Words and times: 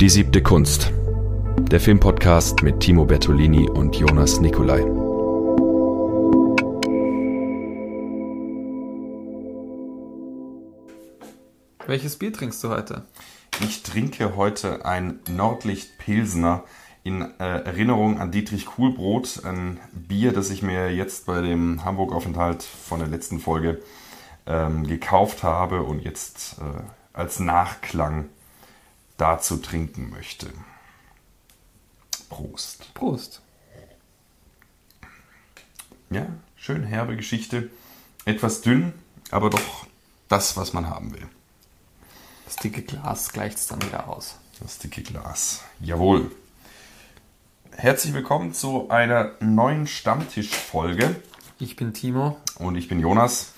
Die 0.00 0.08
siebte 0.08 0.42
Kunst. 0.42 0.90
Der 1.70 1.78
Filmpodcast 1.78 2.64
mit 2.64 2.80
Timo 2.80 3.04
Bertolini 3.04 3.70
und 3.70 3.94
Jonas 3.94 4.40
Nicolai. 4.40 4.80
Welches 11.86 12.16
Bier 12.16 12.32
trinkst 12.32 12.64
du 12.64 12.70
heute? 12.70 13.04
Ich 13.60 13.84
trinke 13.84 14.34
heute 14.34 14.84
ein 14.84 15.20
Nordlicht 15.30 15.96
Pilsner 15.98 16.64
in 17.04 17.22
äh, 17.38 17.60
Erinnerung 17.60 18.18
an 18.18 18.32
Dietrich 18.32 18.66
Kuhlbrot, 18.66 19.44
ein 19.44 19.78
Bier, 19.92 20.32
das 20.32 20.50
ich 20.50 20.62
mir 20.62 20.92
jetzt 20.92 21.26
bei 21.26 21.40
dem 21.40 21.84
Hamburg-Aufenthalt 21.84 22.64
von 22.64 22.98
der 22.98 23.08
letzten 23.08 23.38
Folge 23.38 23.80
ähm, 24.46 24.88
gekauft 24.88 25.44
habe 25.44 25.84
und 25.84 26.00
jetzt 26.00 26.56
äh, 26.58 26.82
als 27.12 27.38
Nachklang 27.38 28.28
dazu 29.16 29.56
trinken 29.58 30.10
möchte. 30.10 30.50
Prost. 32.28 32.92
Prost. 32.94 33.42
Ja, 36.10 36.26
schön 36.56 36.84
herbe 36.84 37.16
Geschichte. 37.16 37.70
Etwas 38.24 38.60
dünn, 38.60 38.92
aber 39.30 39.50
doch 39.50 39.86
das, 40.28 40.56
was 40.56 40.72
man 40.72 40.88
haben 40.88 41.12
will. 41.14 41.26
Das 42.44 42.56
dicke 42.56 42.82
Glas 42.82 43.32
gleicht 43.32 43.58
es 43.58 43.66
dann 43.66 43.82
wieder 43.82 44.08
aus. 44.08 44.36
Das 44.60 44.78
dicke 44.78 45.02
Glas. 45.02 45.62
Jawohl. 45.80 46.30
Herzlich 47.72 48.14
willkommen 48.14 48.54
zu 48.54 48.88
einer 48.90 49.32
neuen 49.40 49.86
Stammtischfolge. 49.86 51.16
Ich 51.58 51.76
bin 51.76 51.92
Timo. 51.92 52.36
Und 52.58 52.76
ich 52.76 52.88
bin 52.88 53.00
Jonas. 53.00 53.52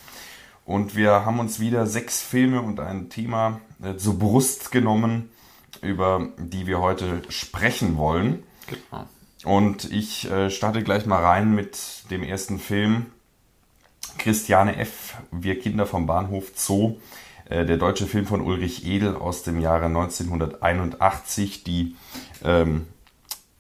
Und 0.65 0.97
wir 0.97 1.25
haben 1.25 1.39
uns 1.39 1.61
wieder 1.61 1.87
sechs 1.87 2.23
Filme 2.23 2.63
und 2.63 2.81
ein 2.81 3.11
Thema 3.11 3.61
äh, 3.83 3.97
zur 3.97 4.19
Brust 4.19 4.73
genommen, 4.73 5.31
über 5.83 6.29
die 6.39 6.67
wir 6.67 6.81
heute 6.81 7.23
sprechen 7.29 7.97
wollen. 7.97 8.43
Genau. 8.67 9.07
Und 9.45 9.91
ich 9.93 10.31
äh, 10.31 10.51
starte 10.51 10.83
gleich 10.83 11.07
mal 11.07 11.23
rein 11.23 11.55
mit 11.55 11.79
dem 12.11 12.23
ersten 12.23 12.59
Film. 12.59 13.07
Christiane 14.19 14.77
F., 14.77 15.17
Wir 15.31 15.59
Kinder 15.59 15.87
vom 15.87 16.07
Bahnhof 16.07 16.53
Zoo. 16.55 16.97
Äh, 17.49 17.65
der 17.65 17.77
deutsche 17.77 18.07
Film 18.07 18.27
von 18.27 18.41
Ulrich 18.41 18.87
Edel 18.87 19.15
aus 19.15 19.43
dem 19.43 19.61
Jahre 19.61 19.87
1981, 19.87 21.65
die 21.65 21.97
ähm, 22.45 22.87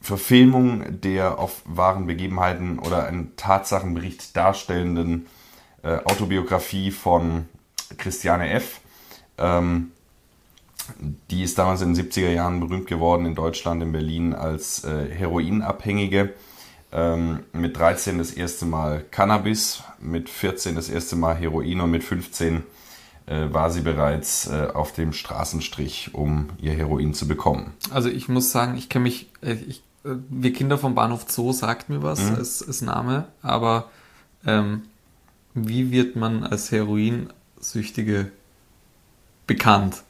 Verfilmung 0.00 1.00
der 1.00 1.38
auf 1.38 1.62
wahren 1.64 2.06
Begebenheiten 2.06 2.78
oder 2.78 3.06
einen 3.06 3.36
Tatsachenbericht 3.36 4.36
darstellenden 4.36 5.26
äh, 5.82 5.98
Autobiografie 6.04 6.90
von 6.90 7.48
Christiane 7.98 8.50
F. 8.50 8.80
Ähm, 9.38 9.92
die 11.30 11.42
ist 11.42 11.58
damals 11.58 11.82
in 11.82 11.94
den 11.94 12.04
70er 12.04 12.30
Jahren 12.30 12.60
berühmt 12.60 12.86
geworden 12.86 13.26
in 13.26 13.34
Deutschland, 13.34 13.82
in 13.82 13.92
Berlin 13.92 14.34
als 14.34 14.84
äh, 14.84 15.08
Heroinabhängige. 15.10 16.34
Ähm, 16.92 17.40
mit 17.52 17.76
13 17.76 18.18
das 18.18 18.30
erste 18.30 18.64
Mal 18.64 19.04
Cannabis, 19.10 19.82
mit 20.00 20.28
14 20.30 20.76
das 20.76 20.88
erste 20.88 21.16
Mal 21.16 21.36
Heroin 21.36 21.80
und 21.80 21.90
mit 21.90 22.04
15 22.04 22.62
äh, 23.26 23.52
war 23.52 23.70
sie 23.70 23.80
bereits 23.80 24.46
äh, 24.46 24.68
auf 24.72 24.92
dem 24.92 25.12
Straßenstrich, 25.12 26.14
um 26.14 26.50
ihr 26.58 26.72
Heroin 26.72 27.12
zu 27.12 27.26
bekommen. 27.26 27.72
Also 27.90 28.08
ich 28.08 28.28
muss 28.28 28.52
sagen, 28.52 28.76
ich 28.76 28.88
kenne 28.88 29.02
mich, 29.02 29.28
äh, 29.42 29.54
ich, 29.66 29.82
äh, 30.04 30.10
wir 30.28 30.52
Kinder 30.52 30.78
vom 30.78 30.94
Bahnhof 30.94 31.26
Zoo 31.28 31.52
sagt 31.52 31.88
mir 31.88 32.02
was, 32.02 32.20
mhm. 32.20 32.36
ist, 32.36 32.60
ist 32.60 32.82
Name, 32.82 33.26
aber 33.42 33.90
ähm, 34.46 34.82
wie 35.54 35.90
wird 35.90 36.14
man 36.14 36.44
als 36.44 36.70
Heroinsüchtige 36.70 38.30
bekannt? 39.46 40.02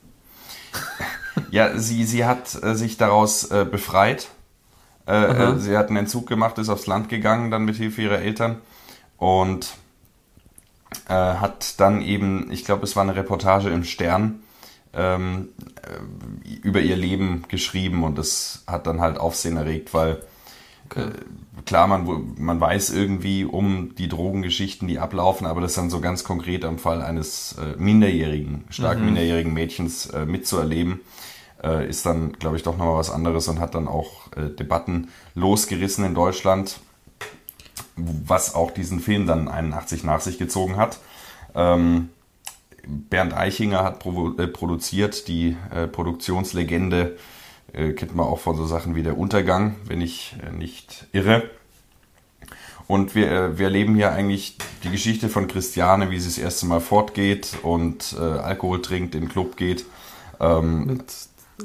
Ja, 1.50 1.78
sie, 1.78 2.04
sie 2.04 2.24
hat 2.24 2.62
äh, 2.62 2.74
sich 2.74 2.96
daraus 2.96 3.50
äh, 3.50 3.66
befreit. 3.70 4.28
Äh, 5.06 5.52
äh, 5.52 5.58
sie 5.58 5.76
hat 5.76 5.88
einen 5.88 5.98
Entzug 5.98 6.26
gemacht, 6.26 6.58
ist 6.58 6.68
aufs 6.68 6.86
Land 6.86 7.08
gegangen, 7.08 7.50
dann 7.50 7.64
mit 7.64 7.76
Hilfe 7.76 8.02
ihrer 8.02 8.18
Eltern. 8.18 8.60
Und 9.16 9.74
äh, 11.08 11.14
hat 11.14 11.78
dann 11.80 12.00
eben, 12.02 12.50
ich 12.50 12.64
glaube, 12.64 12.84
es 12.84 12.96
war 12.96 13.02
eine 13.02 13.16
Reportage 13.16 13.70
im 13.70 13.84
Stern, 13.84 14.40
ähm, 14.92 15.50
äh, 15.82 16.54
über 16.62 16.80
ihr 16.80 16.96
Leben 16.96 17.44
geschrieben 17.48 18.02
und 18.04 18.18
das 18.18 18.64
hat 18.66 18.86
dann 18.86 19.00
halt 19.00 19.18
Aufsehen 19.18 19.56
erregt, 19.56 19.94
weil 19.94 20.22
okay 20.86 21.10
klar, 21.66 21.86
man, 21.88 22.34
man 22.38 22.60
weiß 22.60 22.90
irgendwie 22.90 23.44
um 23.44 23.94
die 23.96 24.08
Drogengeschichten, 24.08 24.88
die 24.88 24.98
ablaufen, 24.98 25.46
aber 25.46 25.60
das 25.60 25.74
dann 25.74 25.90
so 25.90 26.00
ganz 26.00 26.24
konkret 26.24 26.64
am 26.64 26.78
Fall 26.78 27.02
eines 27.02 27.56
äh, 27.58 27.76
minderjährigen, 27.76 28.64
stark 28.70 28.98
mhm. 28.98 29.06
minderjährigen 29.06 29.52
Mädchens 29.52 30.06
äh, 30.06 30.24
mitzuerleben, 30.24 31.00
äh, 31.62 31.86
ist 31.86 32.06
dann, 32.06 32.32
glaube 32.32 32.56
ich, 32.56 32.62
doch 32.62 32.78
nochmal 32.78 32.96
was 32.96 33.10
anderes 33.10 33.48
und 33.48 33.60
hat 33.60 33.74
dann 33.74 33.88
auch 33.88 34.32
äh, 34.36 34.48
Debatten 34.48 35.08
losgerissen 35.34 36.04
in 36.04 36.14
Deutschland, 36.14 36.80
was 37.96 38.54
auch 38.54 38.70
diesen 38.70 39.00
Film 39.00 39.26
dann 39.26 39.48
81 39.48 40.04
nach 40.04 40.20
sich 40.20 40.38
gezogen 40.38 40.76
hat. 40.76 41.00
Ähm, 41.54 42.10
Bernd 42.86 43.34
Eichinger 43.34 43.82
hat 43.82 44.06
äh, 44.06 44.46
produziert, 44.46 45.26
die 45.26 45.56
äh, 45.74 45.88
Produktionslegende 45.88 47.16
äh, 47.72 47.92
kennt 47.92 48.14
man 48.14 48.26
auch 48.26 48.38
von 48.38 48.56
so 48.56 48.66
Sachen 48.66 48.94
wie 48.94 49.02
der 49.02 49.18
Untergang, 49.18 49.76
wenn 49.86 50.00
ich 50.00 50.36
äh, 50.46 50.52
nicht 50.52 51.06
irre. 51.12 51.50
Und 52.86 53.14
wir, 53.14 53.30
äh, 53.30 53.58
wir 53.58 53.66
erleben 53.66 53.96
hier 53.96 54.12
eigentlich 54.12 54.58
die 54.84 54.90
Geschichte 54.90 55.28
von 55.28 55.48
Christiane, 55.48 56.10
wie 56.10 56.20
sie 56.20 56.28
das 56.28 56.38
erste 56.38 56.66
Mal 56.66 56.80
fortgeht 56.80 57.58
und 57.62 58.14
äh, 58.18 58.22
Alkohol 58.22 58.82
trinkt, 58.82 59.14
in 59.14 59.22
den 59.22 59.28
Club 59.28 59.56
geht. 59.56 59.84
Ähm, 60.40 60.86
mit 60.86 61.12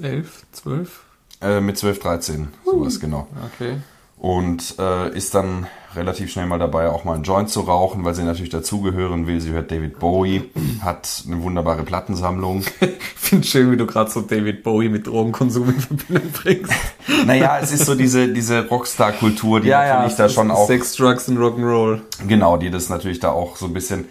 elf, 0.01 0.45
zwölf? 0.51 1.03
Äh, 1.41 1.61
mit 1.61 1.77
zwölf, 1.77 1.99
dreizehn, 1.99 2.49
sowas 2.65 2.99
genau. 2.99 3.27
Okay. 3.53 3.77
Und 4.17 4.75
äh, 4.79 5.15
ist 5.15 5.33
dann 5.33 5.67
relativ 5.95 6.31
schnell 6.31 6.45
mal 6.45 6.59
dabei, 6.59 6.89
auch 6.89 7.03
mal 7.03 7.15
einen 7.15 7.23
Joint 7.23 7.49
zu 7.49 7.61
rauchen, 7.61 8.03
weil 8.05 8.13
sie 8.13 8.23
natürlich 8.23 8.49
dazugehören 8.49 9.27
will. 9.27 9.41
Sie 9.41 9.51
hört 9.51 9.71
David 9.71 9.99
Bowie, 9.99 10.49
hat 10.81 11.23
eine 11.27 11.41
wunderbare 11.43 11.83
Plattensammlung. 11.83 12.63
ich 12.79 12.89
finde 13.15 13.47
schön, 13.47 13.71
wie 13.71 13.77
du 13.77 13.85
gerade 13.85 14.09
so 14.09 14.21
David 14.21 14.63
Bowie 14.63 14.89
mit 14.89 15.07
Drogenkonsum 15.07 15.69
in 15.69 15.79
Verbindung 15.79 16.31
bringst. 16.31 16.73
naja, 17.25 17.59
es 17.61 17.71
ist 17.71 17.85
so 17.85 17.95
diese, 17.95 18.27
diese 18.29 18.67
Rockstar-Kultur, 18.67 19.61
die 19.61 19.69
ja, 19.69 19.81
natürlich 19.81 20.17
ja, 20.17 20.27
da 20.27 20.29
schon 20.29 20.51
auch... 20.51 20.67
Sex, 20.67 20.95
Drugs 20.95 21.27
und 21.27 21.37
Rock'n'Roll. 21.37 22.01
Genau, 22.27 22.57
die 22.57 22.69
das 22.69 22.89
natürlich 22.89 23.19
da 23.19 23.31
auch 23.31 23.57
so 23.57 23.65
ein 23.65 23.73
bisschen 23.73 24.05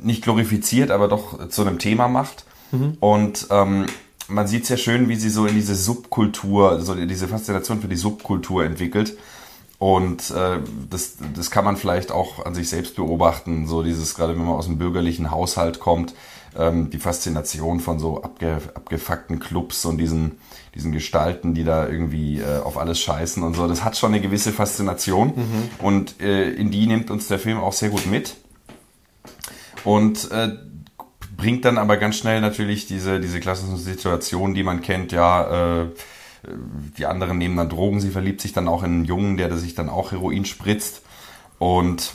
nicht 0.00 0.22
glorifiziert, 0.22 0.90
aber 0.90 1.08
doch 1.08 1.48
zu 1.48 1.62
einem 1.62 1.78
Thema 1.78 2.08
macht. 2.08 2.44
Mhm. 2.72 2.96
Und 3.00 3.46
ähm, 3.50 3.86
man 4.28 4.46
sieht 4.46 4.66
sehr 4.66 4.76
schön, 4.76 5.08
wie 5.08 5.16
sie 5.16 5.30
so 5.30 5.46
in 5.46 5.54
diese 5.54 5.74
Subkultur, 5.74 6.80
so 6.80 6.94
diese 6.94 7.28
Faszination 7.28 7.80
für 7.80 7.88
die 7.88 7.96
Subkultur 7.96 8.64
entwickelt 8.64 9.16
und 9.78 10.30
äh, 10.30 10.58
das, 10.88 11.16
das 11.34 11.50
kann 11.50 11.64
man 11.64 11.76
vielleicht 11.76 12.10
auch 12.10 12.44
an 12.46 12.54
sich 12.54 12.68
selbst 12.68 12.96
beobachten, 12.96 13.66
so 13.66 13.82
dieses, 13.82 14.14
gerade 14.14 14.32
wenn 14.32 14.44
man 14.44 14.54
aus 14.54 14.66
einem 14.66 14.78
bürgerlichen 14.78 15.30
Haushalt 15.30 15.80
kommt, 15.80 16.14
ähm, 16.56 16.88
die 16.88 16.98
Faszination 16.98 17.80
von 17.80 17.98
so 17.98 18.22
abge, 18.22 18.58
abgefuckten 18.74 19.38
Clubs 19.38 19.84
und 19.84 19.98
diesen, 19.98 20.38
diesen 20.74 20.92
Gestalten, 20.92 21.52
die 21.52 21.64
da 21.64 21.86
irgendwie 21.86 22.40
äh, 22.40 22.60
auf 22.60 22.78
alles 22.78 22.98
scheißen 23.00 23.42
und 23.42 23.54
so, 23.54 23.68
das 23.68 23.84
hat 23.84 23.98
schon 23.98 24.12
eine 24.12 24.22
gewisse 24.22 24.52
Faszination 24.52 25.28
mhm. 25.36 25.70
und 25.84 26.20
äh, 26.22 26.50
in 26.50 26.70
die 26.70 26.86
nimmt 26.86 27.10
uns 27.10 27.28
der 27.28 27.38
Film 27.38 27.58
auch 27.58 27.74
sehr 27.74 27.90
gut 27.90 28.06
mit. 28.06 28.36
Und 29.84 30.30
äh, 30.32 30.56
bringt 31.36 31.64
dann 31.64 31.78
aber 31.78 31.96
ganz 31.98 32.16
schnell 32.16 32.40
natürlich 32.40 32.86
diese, 32.86 33.20
diese 33.20 33.40
klassischen 33.40 33.76
Situationen, 33.76 34.54
die 34.54 34.62
man 34.62 34.80
kennt, 34.80 35.12
ja, 35.12 35.82
äh, 35.82 35.86
die 36.98 37.06
anderen 37.06 37.38
nehmen 37.38 37.56
dann 37.56 37.68
Drogen, 37.68 38.00
sie 38.00 38.10
verliebt 38.10 38.40
sich 38.40 38.52
dann 38.52 38.68
auch 38.68 38.82
in 38.82 38.92
einen 38.92 39.04
Jungen, 39.04 39.36
der 39.36 39.56
sich 39.56 39.74
dann 39.74 39.88
auch 39.88 40.12
Heroin 40.12 40.44
spritzt. 40.44 41.02
Und 41.58 42.14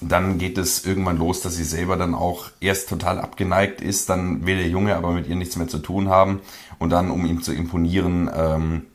dann 0.00 0.38
geht 0.38 0.58
es 0.58 0.84
irgendwann 0.84 1.18
los, 1.18 1.40
dass 1.40 1.56
sie 1.56 1.64
selber 1.64 1.96
dann 1.96 2.14
auch 2.14 2.50
erst 2.60 2.88
total 2.88 3.18
abgeneigt 3.18 3.80
ist, 3.80 4.08
dann 4.08 4.46
will 4.46 4.56
der 4.56 4.68
Junge 4.68 4.96
aber 4.96 5.12
mit 5.12 5.26
ihr 5.28 5.36
nichts 5.36 5.56
mehr 5.56 5.68
zu 5.68 5.78
tun 5.78 6.08
haben 6.08 6.40
und 6.78 6.90
dann, 6.90 7.10
um 7.10 7.24
ihm 7.26 7.42
zu 7.42 7.52
imponieren, 7.52 8.30
ähm, 8.34 8.86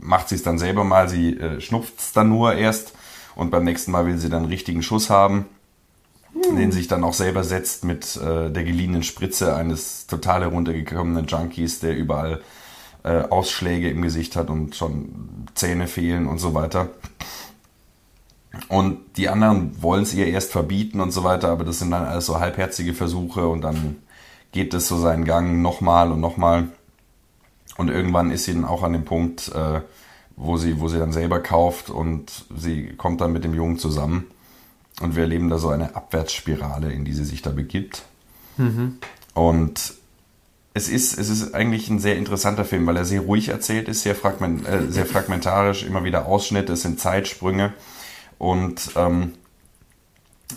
macht 0.00 0.28
sie 0.28 0.34
es 0.34 0.42
dann 0.42 0.58
selber 0.58 0.84
mal, 0.84 1.08
sie 1.08 1.36
äh, 1.36 1.60
schnupft 1.60 1.94
es 1.98 2.12
dann 2.12 2.28
nur 2.28 2.54
erst 2.54 2.94
und 3.34 3.50
beim 3.50 3.64
nächsten 3.64 3.92
Mal 3.92 4.06
will 4.06 4.18
sie 4.18 4.28
dann 4.28 4.42
einen 4.42 4.52
richtigen 4.52 4.82
Schuss 4.82 5.08
haben, 5.08 5.46
hm. 6.32 6.56
den 6.56 6.72
sich 6.72 6.88
dann 6.88 7.04
auch 7.04 7.14
selber 7.14 7.44
setzt 7.44 7.84
mit 7.84 8.16
äh, 8.16 8.50
der 8.50 8.64
geliehenen 8.64 9.04
Spritze 9.04 9.54
eines 9.54 10.06
total 10.06 10.42
heruntergekommenen 10.42 11.26
Junkies, 11.26 11.80
der 11.80 11.96
überall 11.96 12.42
äh, 13.04 13.22
Ausschläge 13.22 13.90
im 13.90 14.02
Gesicht 14.02 14.36
hat 14.36 14.50
und 14.50 14.74
schon 14.76 15.46
Zähne 15.54 15.86
fehlen 15.86 16.26
und 16.26 16.38
so 16.38 16.54
weiter. 16.54 16.88
Und 18.68 18.98
die 19.16 19.28
anderen 19.28 19.82
wollen 19.82 20.02
es 20.02 20.14
ihr 20.14 20.26
erst 20.26 20.52
verbieten 20.52 21.00
und 21.00 21.10
so 21.10 21.24
weiter, 21.24 21.48
aber 21.48 21.64
das 21.64 21.78
sind 21.78 21.90
dann 21.90 22.04
alles 22.04 22.26
so 22.26 22.38
halbherzige 22.38 22.94
Versuche 22.94 23.46
und 23.48 23.62
dann 23.62 23.96
geht 24.52 24.74
es 24.74 24.88
so 24.88 24.98
seinen 24.98 25.24
Gang 25.24 25.62
nochmal 25.62 26.12
und 26.12 26.20
nochmal. 26.20 26.68
Und 27.78 27.88
irgendwann 27.88 28.30
ist 28.30 28.44
sie 28.44 28.52
dann 28.52 28.66
auch 28.66 28.82
an 28.82 28.92
dem 28.92 29.04
Punkt, 29.04 29.50
äh, 29.54 29.80
wo, 30.36 30.56
sie, 30.58 30.80
wo 30.80 30.88
sie 30.88 30.98
dann 30.98 31.12
selber 31.12 31.40
kauft 31.40 31.88
und 31.88 32.44
sie 32.54 32.94
kommt 32.96 33.20
dann 33.20 33.32
mit 33.32 33.44
dem 33.44 33.54
Jungen 33.54 33.78
zusammen. 33.78 34.26
Und 35.00 35.16
wir 35.16 35.22
erleben 35.22 35.48
da 35.48 35.58
so 35.58 35.70
eine 35.70 35.96
Abwärtsspirale, 35.96 36.92
in 36.92 37.04
die 37.04 37.14
sie 37.14 37.24
sich 37.24 37.40
da 37.40 37.50
begibt. 37.50 38.02
Mhm. 38.58 38.98
Und 39.32 39.94
es 40.74 40.88
ist, 40.88 41.18
es 41.18 41.28
ist 41.28 41.54
eigentlich 41.54 41.88
ein 41.90 41.98
sehr 41.98 42.16
interessanter 42.16 42.64
Film, 42.64 42.86
weil 42.86 42.96
er 42.96 43.04
sehr 43.04 43.20
ruhig 43.20 43.48
erzählt 43.48 43.88
ist, 43.88 44.02
sehr, 44.02 44.14
fragment, 44.14 44.66
äh, 44.66 44.90
sehr 44.90 45.06
fragmentarisch, 45.06 45.82
immer 45.82 46.04
wieder 46.04 46.26
Ausschnitte, 46.26 46.72
es 46.72 46.82
sind 46.82 46.98
Zeitsprünge 46.98 47.74
und 48.38 48.90
ähm, 48.96 49.34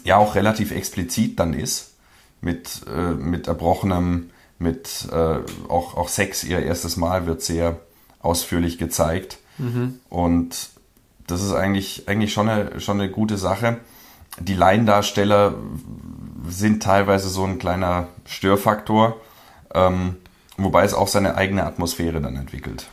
ja 0.04 0.18
auch 0.18 0.36
relativ 0.36 0.72
explizit 0.72 1.40
dann 1.40 1.54
ist 1.54 1.94
mit, 2.40 2.82
äh, 2.88 3.12
mit 3.12 3.48
erbrochenem, 3.48 4.30
mit 4.58 5.08
äh, 5.12 5.40
auch, 5.68 5.98
auch 5.98 6.08
Sex, 6.08 6.44
ihr 6.46 6.62
erstes 6.62 6.96
Mal 6.96 7.26
wird 7.26 7.42
sehr 7.42 7.80
ausführlich 8.20 8.78
gezeigt 8.78 9.38
mhm. 9.58 10.00
und 10.10 10.70
das 11.28 11.44
ist 11.44 11.54
eigentlich, 11.54 12.08
eigentlich 12.08 12.32
schon, 12.32 12.48
eine, 12.48 12.80
schon 12.80 13.02
eine 13.02 13.10
gute 13.10 13.38
Sache. 13.38 13.80
Die 14.40 14.54
Laiendarsteller 14.54 15.56
sind 16.48 16.84
teilweise 16.84 17.30
so 17.30 17.44
ein 17.44 17.58
kleiner 17.58 18.08
Störfaktor, 18.26 19.20
ähm, 19.76 20.16
wobei 20.58 20.84
es 20.84 20.94
auch 20.94 21.08
seine 21.08 21.36
eigene 21.36 21.66
Atmosphäre 21.66 22.22
dann 22.22 22.36
entwickelt. 22.36 22.88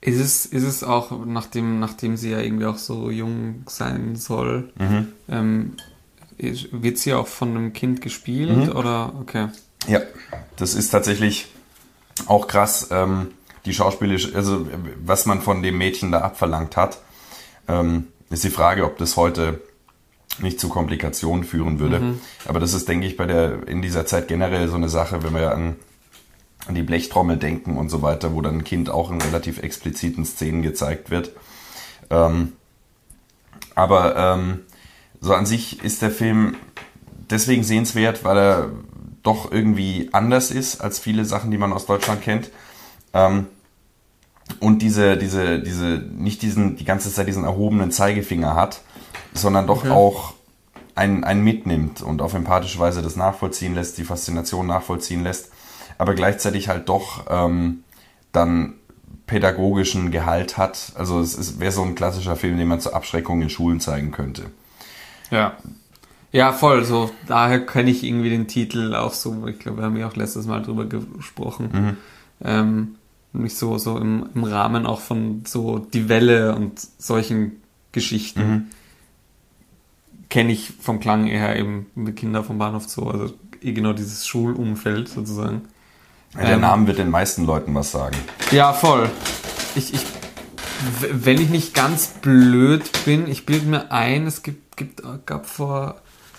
Ist 0.00 0.20
es, 0.20 0.46
ist 0.46 0.62
es 0.62 0.84
auch, 0.84 1.10
nachdem, 1.24 1.80
nachdem 1.80 2.16
sie 2.16 2.30
ja 2.30 2.38
irgendwie 2.38 2.66
auch 2.66 2.78
so 2.78 3.10
jung 3.10 3.64
sein 3.66 4.14
soll, 4.14 4.70
mhm. 4.78 5.08
ähm, 5.28 5.72
wird 6.38 6.98
sie 6.98 7.14
auch 7.14 7.26
von 7.26 7.50
einem 7.50 7.72
Kind 7.72 8.02
gespielt 8.02 8.68
mhm. 8.68 8.76
oder 8.76 9.14
okay? 9.20 9.48
Ja, 9.88 10.00
das 10.56 10.74
ist 10.74 10.90
tatsächlich 10.90 11.48
auch 12.26 12.46
krass, 12.46 12.88
ähm, 12.90 13.28
die 13.64 13.74
schauspielerische, 13.74 14.34
also 14.36 14.66
was 15.04 15.26
man 15.26 15.40
von 15.40 15.62
dem 15.62 15.78
Mädchen 15.78 16.12
da 16.12 16.20
abverlangt 16.20 16.76
hat. 16.76 16.98
Ähm, 17.68 18.06
ist 18.30 18.44
die 18.44 18.50
Frage, 18.50 18.84
ob 18.84 18.98
das 18.98 19.16
heute 19.16 19.60
nicht 20.38 20.60
zu 20.60 20.68
Komplikationen 20.68 21.44
führen 21.44 21.78
würde. 21.78 22.00
Mhm. 22.00 22.20
Aber 22.46 22.60
das 22.60 22.74
ist, 22.74 22.88
denke 22.88 23.06
ich, 23.06 23.16
bei 23.16 23.26
der, 23.26 23.66
in 23.66 23.82
dieser 23.82 24.06
Zeit 24.06 24.28
generell 24.28 24.68
so 24.68 24.76
eine 24.76 24.88
Sache, 24.88 25.22
wenn 25.22 25.34
wir 25.34 25.52
an, 25.52 25.76
an 26.66 26.74
die 26.74 26.82
Blechtrommel 26.82 27.36
denken 27.36 27.76
und 27.76 27.88
so 27.88 28.02
weiter, 28.02 28.34
wo 28.34 28.40
dann 28.40 28.58
ein 28.58 28.64
Kind 28.64 28.90
auch 28.90 29.10
in 29.10 29.20
relativ 29.20 29.62
expliziten 29.62 30.24
Szenen 30.24 30.62
gezeigt 30.62 31.10
wird. 31.10 31.32
Ähm, 32.10 32.52
aber 33.74 34.16
ähm, 34.16 34.60
so 35.20 35.34
an 35.34 35.46
sich 35.46 35.82
ist 35.84 36.02
der 36.02 36.10
Film 36.10 36.56
deswegen 37.30 37.62
sehenswert, 37.62 38.24
weil 38.24 38.38
er 38.38 38.70
doch 39.22 39.50
irgendwie 39.50 40.08
anders 40.12 40.50
ist 40.50 40.80
als 40.80 40.98
viele 40.98 41.24
Sachen, 41.24 41.50
die 41.50 41.58
man 41.58 41.72
aus 41.72 41.86
Deutschland 41.86 42.22
kennt. 42.22 42.50
Ähm, 43.12 43.46
und 44.60 44.82
diese, 44.82 45.16
diese, 45.16 45.60
diese, 45.60 46.04
nicht 46.16 46.42
diesen, 46.42 46.76
die 46.76 46.84
ganze 46.84 47.12
Zeit 47.12 47.26
diesen 47.26 47.44
erhobenen 47.44 47.90
Zeigefinger 47.90 48.54
hat, 48.54 48.80
sondern 49.34 49.66
doch 49.66 49.84
okay. 49.84 49.90
auch 49.90 50.34
einen, 50.94 51.24
einen 51.24 51.42
mitnimmt 51.42 52.00
und 52.00 52.22
auf 52.22 52.34
empathische 52.34 52.78
Weise 52.78 53.02
das 53.02 53.16
nachvollziehen 53.16 53.74
lässt, 53.74 53.98
die 53.98 54.04
Faszination 54.04 54.66
nachvollziehen 54.66 55.22
lässt, 55.22 55.50
aber 55.98 56.14
gleichzeitig 56.14 56.68
halt 56.68 56.88
doch 56.88 57.24
ähm, 57.28 57.84
dann 58.32 58.74
pädagogischen 59.26 60.10
Gehalt 60.10 60.56
hat. 60.56 60.92
Also 60.94 61.20
es 61.20 61.58
wäre 61.58 61.72
so 61.72 61.82
ein 61.82 61.94
klassischer 61.94 62.36
Film, 62.36 62.58
den 62.58 62.68
man 62.68 62.80
zur 62.80 62.94
Abschreckung 62.94 63.42
in 63.42 63.50
Schulen 63.50 63.80
zeigen 63.80 64.12
könnte. 64.12 64.50
Ja. 65.30 65.56
Ja, 66.32 66.52
voll. 66.52 66.84
So, 66.84 67.10
daher 67.26 67.64
kenne 67.64 67.90
ich 67.90 68.04
irgendwie 68.04 68.30
den 68.30 68.46
Titel 68.46 68.94
auch 68.94 69.12
so. 69.12 69.46
Ich 69.46 69.58
glaube, 69.58 69.78
wir 69.78 69.84
haben 69.84 69.96
ja 69.96 70.08
auch 70.08 70.16
letztes 70.16 70.46
Mal 70.46 70.62
drüber 70.62 70.84
gesprochen. 70.84 71.70
Mhm. 71.72 71.96
Ähm, 72.44 72.94
nämlich 73.32 73.56
so, 73.56 73.78
so 73.78 73.96
im, 73.98 74.28
im 74.34 74.44
Rahmen 74.44 74.86
auch 74.86 75.00
von 75.00 75.42
so 75.46 75.78
Die 75.78 76.08
Welle 76.08 76.54
und 76.54 76.80
solchen 76.98 77.62
Geschichten. 77.92 78.40
Mhm. 78.40 78.66
Kenne 80.28 80.52
ich 80.52 80.72
vom 80.80 81.00
Klang 81.00 81.26
eher 81.26 81.56
eben 81.56 81.86
mit 81.94 82.16
Kinder 82.16 82.44
vom 82.44 82.58
Bahnhof 82.58 82.88
Zoo, 82.88 83.08
also 83.08 83.32
eh 83.62 83.72
genau 83.72 83.92
dieses 83.92 84.26
Schulumfeld 84.26 85.08
sozusagen. 85.08 85.62
Der 86.38 86.54
ähm, 86.54 86.60
Name 86.60 86.86
wird 86.86 86.98
den 86.98 87.10
meisten 87.10 87.44
Leuten 87.46 87.74
was 87.74 87.90
sagen. 87.90 88.16
Ja, 88.50 88.72
voll. 88.72 89.10
Ich, 89.74 89.94
ich, 89.94 90.04
wenn 91.12 91.40
ich 91.40 91.48
nicht 91.48 91.74
ganz 91.74 92.08
blöd 92.08 93.04
bin, 93.04 93.28
ich 93.28 93.46
bilde 93.46 93.66
mir 93.66 93.92
ein, 93.92 94.26
es 94.26 94.42
gibt, 94.42 94.76
gibt, 94.76 95.02
gab 95.26 95.46
vor 95.46 95.96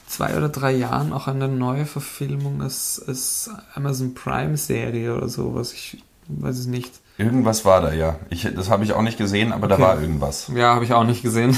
zwei 0.07 0.38
oder 0.38 0.49
drei 0.49 0.71
Jahren 0.71 1.13
auch 1.13 1.27
eine 1.27 1.47
neue 1.47 1.85
Verfilmung 1.85 2.61
als, 2.61 3.03
als 3.05 3.49
Amazon 3.73 4.13
Prime 4.13 4.57
Serie 4.57 5.15
oder 5.15 5.29
so, 5.29 5.55
was 5.55 5.73
ich 5.73 6.01
weiß 6.27 6.57
es 6.57 6.67
nicht. 6.67 6.94
Irgendwas 7.17 7.65
war 7.65 7.81
da, 7.81 7.94
ja. 7.94 8.17
Ich, 8.29 8.47
das 8.55 8.69
habe 8.69 8.83
ich 8.83 8.94
auch 8.94 9.01
nicht 9.01 9.17
gesehen, 9.17 9.51
aber 9.51 9.65
okay. 9.67 9.77
da 9.77 9.81
war 9.81 10.01
irgendwas. 10.01 10.51
Ja, 10.53 10.75
habe 10.75 10.85
ich 10.85 10.94
auch 10.94 11.03
nicht 11.03 11.23
gesehen. 11.23 11.57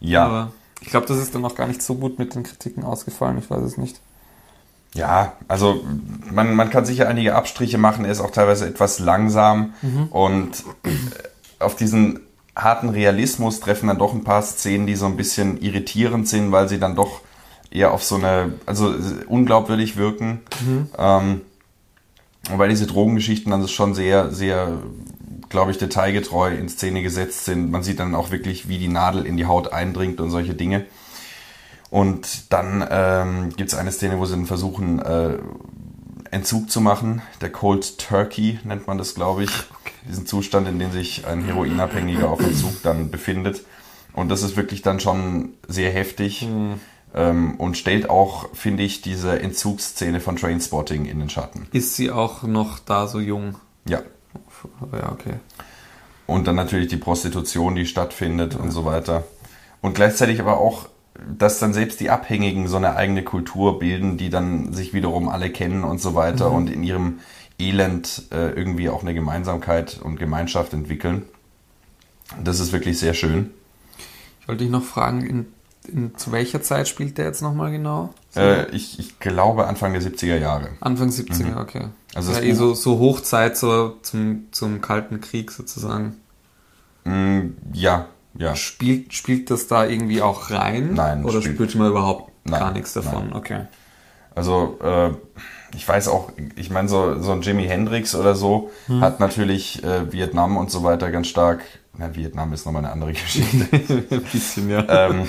ja. 0.00 0.24
Aber 0.26 0.52
ich 0.80 0.88
glaube, 0.88 1.06
das 1.06 1.18
ist 1.18 1.34
dann 1.34 1.44
auch 1.44 1.54
gar 1.54 1.68
nicht 1.68 1.82
so 1.82 1.94
gut 1.94 2.18
mit 2.18 2.34
den 2.34 2.42
Kritiken 2.42 2.84
ausgefallen. 2.84 3.38
Ich 3.38 3.48
weiß 3.48 3.62
es 3.62 3.76
nicht. 3.76 4.00
Ja, 4.94 5.32
also 5.48 5.84
man, 6.30 6.54
man 6.54 6.70
kann 6.70 6.84
sicher 6.84 7.08
einige 7.08 7.34
Abstriche 7.34 7.78
machen. 7.78 8.04
Er 8.04 8.12
ist 8.12 8.20
auch 8.20 8.30
teilweise 8.30 8.66
etwas 8.66 9.00
langsam 9.00 9.74
mhm. 9.82 10.06
und 10.06 10.64
äh, 10.84 10.90
auf 11.58 11.74
diesen 11.74 12.20
harten 12.56 12.88
Realismus 12.88 13.60
treffen 13.60 13.88
dann 13.88 13.98
doch 13.98 14.14
ein 14.14 14.24
paar 14.24 14.42
Szenen, 14.42 14.86
die 14.86 14.94
so 14.94 15.06
ein 15.06 15.16
bisschen 15.16 15.60
irritierend 15.60 16.28
sind, 16.28 16.52
weil 16.52 16.68
sie 16.68 16.78
dann 16.78 16.94
doch 16.94 17.20
eher 17.70 17.92
auf 17.92 18.04
so 18.04 18.14
eine, 18.14 18.54
also 18.66 18.94
unglaubwürdig 19.26 19.96
wirken. 19.96 20.40
Mhm. 20.64 20.88
Ähm, 20.96 21.40
weil 22.50 22.68
diese 22.68 22.86
Drogengeschichten 22.86 23.50
dann 23.50 23.66
schon 23.68 23.94
sehr, 23.94 24.30
sehr, 24.30 24.78
glaube 25.48 25.70
ich, 25.70 25.78
detailgetreu 25.78 26.54
in 26.54 26.68
Szene 26.68 27.02
gesetzt 27.02 27.46
sind. 27.46 27.70
Man 27.70 27.82
sieht 27.82 27.98
dann 27.98 28.14
auch 28.14 28.30
wirklich, 28.30 28.68
wie 28.68 28.78
die 28.78 28.88
Nadel 28.88 29.26
in 29.26 29.36
die 29.36 29.46
Haut 29.46 29.72
eindringt 29.72 30.20
und 30.20 30.30
solche 30.30 30.54
Dinge. 30.54 30.84
Und 31.94 32.52
dann 32.52 32.84
ähm, 32.90 33.50
gibt 33.50 33.72
es 33.72 33.78
eine 33.78 33.92
Szene, 33.92 34.18
wo 34.18 34.26
sie 34.26 34.34
dann 34.34 34.46
versuchen, 34.46 34.98
äh, 34.98 35.38
Entzug 36.32 36.68
zu 36.68 36.80
machen. 36.80 37.22
Der 37.40 37.52
Cold 37.52 37.98
Turkey 37.98 38.58
nennt 38.64 38.88
man 38.88 38.98
das, 38.98 39.14
glaube 39.14 39.44
ich. 39.44 39.50
Diesen 40.08 40.26
Zustand, 40.26 40.66
in 40.66 40.80
dem 40.80 40.90
sich 40.90 41.24
ein 41.24 41.44
Heroinabhängiger 41.44 42.28
auf 42.28 42.40
Entzug 42.40 42.82
dann 42.82 43.12
befindet. 43.12 43.62
Und 44.12 44.28
das 44.28 44.42
ist 44.42 44.56
wirklich 44.56 44.82
dann 44.82 44.98
schon 44.98 45.50
sehr 45.68 45.92
heftig. 45.92 46.42
Mhm. 46.42 46.80
Ähm, 47.14 47.54
und 47.58 47.78
stellt 47.78 48.10
auch, 48.10 48.52
finde 48.54 48.82
ich, 48.82 49.00
diese 49.00 49.38
Entzugsszene 49.38 50.18
von 50.18 50.34
Trainspotting 50.34 51.04
in 51.04 51.20
den 51.20 51.30
Schatten. 51.30 51.68
Ist 51.70 51.94
sie 51.94 52.10
auch 52.10 52.42
noch 52.42 52.80
da 52.80 53.06
so 53.06 53.20
jung? 53.20 53.54
Ja. 53.88 54.02
Ja, 54.90 55.12
okay. 55.12 55.34
Und 56.26 56.48
dann 56.48 56.56
natürlich 56.56 56.88
die 56.88 56.96
Prostitution, 56.96 57.76
die 57.76 57.86
stattfindet 57.86 58.54
ja. 58.54 58.58
und 58.58 58.72
so 58.72 58.84
weiter. 58.84 59.22
Und 59.80 59.94
gleichzeitig 59.94 60.40
aber 60.40 60.58
auch, 60.58 60.88
dass 61.36 61.58
dann 61.58 61.72
selbst 61.72 62.00
die 62.00 62.10
Abhängigen 62.10 62.68
so 62.68 62.76
eine 62.76 62.96
eigene 62.96 63.22
Kultur 63.22 63.78
bilden, 63.78 64.16
die 64.16 64.30
dann 64.30 64.72
sich 64.72 64.92
wiederum 64.92 65.28
alle 65.28 65.50
kennen 65.50 65.84
und 65.84 66.00
so 66.00 66.14
weiter 66.14 66.50
mhm. 66.50 66.56
und 66.56 66.70
in 66.70 66.82
ihrem 66.82 67.20
Elend 67.58 68.24
äh, 68.32 68.50
irgendwie 68.50 68.88
auch 68.88 69.02
eine 69.02 69.14
Gemeinsamkeit 69.14 70.00
und 70.02 70.18
Gemeinschaft 70.18 70.72
entwickeln. 70.72 71.22
Das 72.42 72.58
ist 72.58 72.72
wirklich 72.72 72.98
sehr 72.98 73.14
schön. 73.14 73.50
Ich 74.40 74.48
wollte 74.48 74.64
dich 74.64 74.72
noch 74.72 74.82
fragen, 74.82 75.24
in 75.24 75.46
in, 75.88 76.16
zu 76.16 76.32
welcher 76.32 76.62
Zeit 76.62 76.88
spielt 76.88 77.18
der 77.18 77.26
jetzt 77.26 77.42
nochmal 77.42 77.70
genau? 77.70 78.14
So? 78.30 78.40
Äh, 78.40 78.70
ich, 78.70 78.98
ich, 78.98 79.18
glaube 79.18 79.66
Anfang 79.66 79.92
der 79.92 80.02
70er 80.02 80.38
Jahre. 80.38 80.70
Anfang 80.80 81.08
70er, 81.10 81.52
mhm. 81.52 81.56
okay. 81.58 81.88
Also 82.14 82.32
ja, 82.32 82.40
eh 82.40 82.52
so, 82.54 82.74
so 82.74 82.98
Hochzeit 82.98 83.56
so 83.56 83.96
zum, 84.02 84.46
zum 84.50 84.80
Kalten 84.80 85.20
Krieg 85.20 85.50
sozusagen. 85.50 86.16
Mm, 87.04 87.50
ja, 87.72 88.06
ja. 88.36 88.56
Spielt, 88.56 89.14
spielt 89.14 89.50
das 89.50 89.66
da 89.66 89.86
irgendwie 89.86 90.22
auch 90.22 90.50
rein? 90.50 90.94
Nein. 90.94 91.24
Oder 91.24 91.40
spielt, 91.40 91.56
spielt 91.56 91.74
man 91.76 91.90
überhaupt 91.90 92.32
nein, 92.44 92.60
gar 92.60 92.72
nichts 92.72 92.92
davon? 92.92 93.28
Nein. 93.28 93.36
Okay. 93.36 93.60
Also, 94.34 94.78
äh, 94.82 95.10
ich 95.76 95.88
weiß 95.88 96.08
auch, 96.08 96.32
ich 96.56 96.70
meine, 96.70 96.88
so, 96.88 97.20
so 97.20 97.32
ein 97.32 97.42
Jimi 97.42 97.66
Hendrix 97.66 98.14
oder 98.14 98.34
so 98.34 98.70
hm. 98.86 99.00
hat 99.00 99.20
natürlich 99.20 99.82
äh, 99.84 100.12
Vietnam 100.12 100.56
und 100.56 100.70
so 100.70 100.82
weiter 100.82 101.10
ganz 101.10 101.28
stark. 101.28 101.62
Na, 101.96 102.14
Vietnam 102.14 102.52
ist 102.52 102.66
nochmal 102.66 102.84
eine 102.84 102.92
andere 102.92 103.12
Geschichte. 103.14 103.68
Ein 104.10 104.22
bisschen, 104.22 104.70
ja. 104.70 104.84
Ähm, 104.88 105.28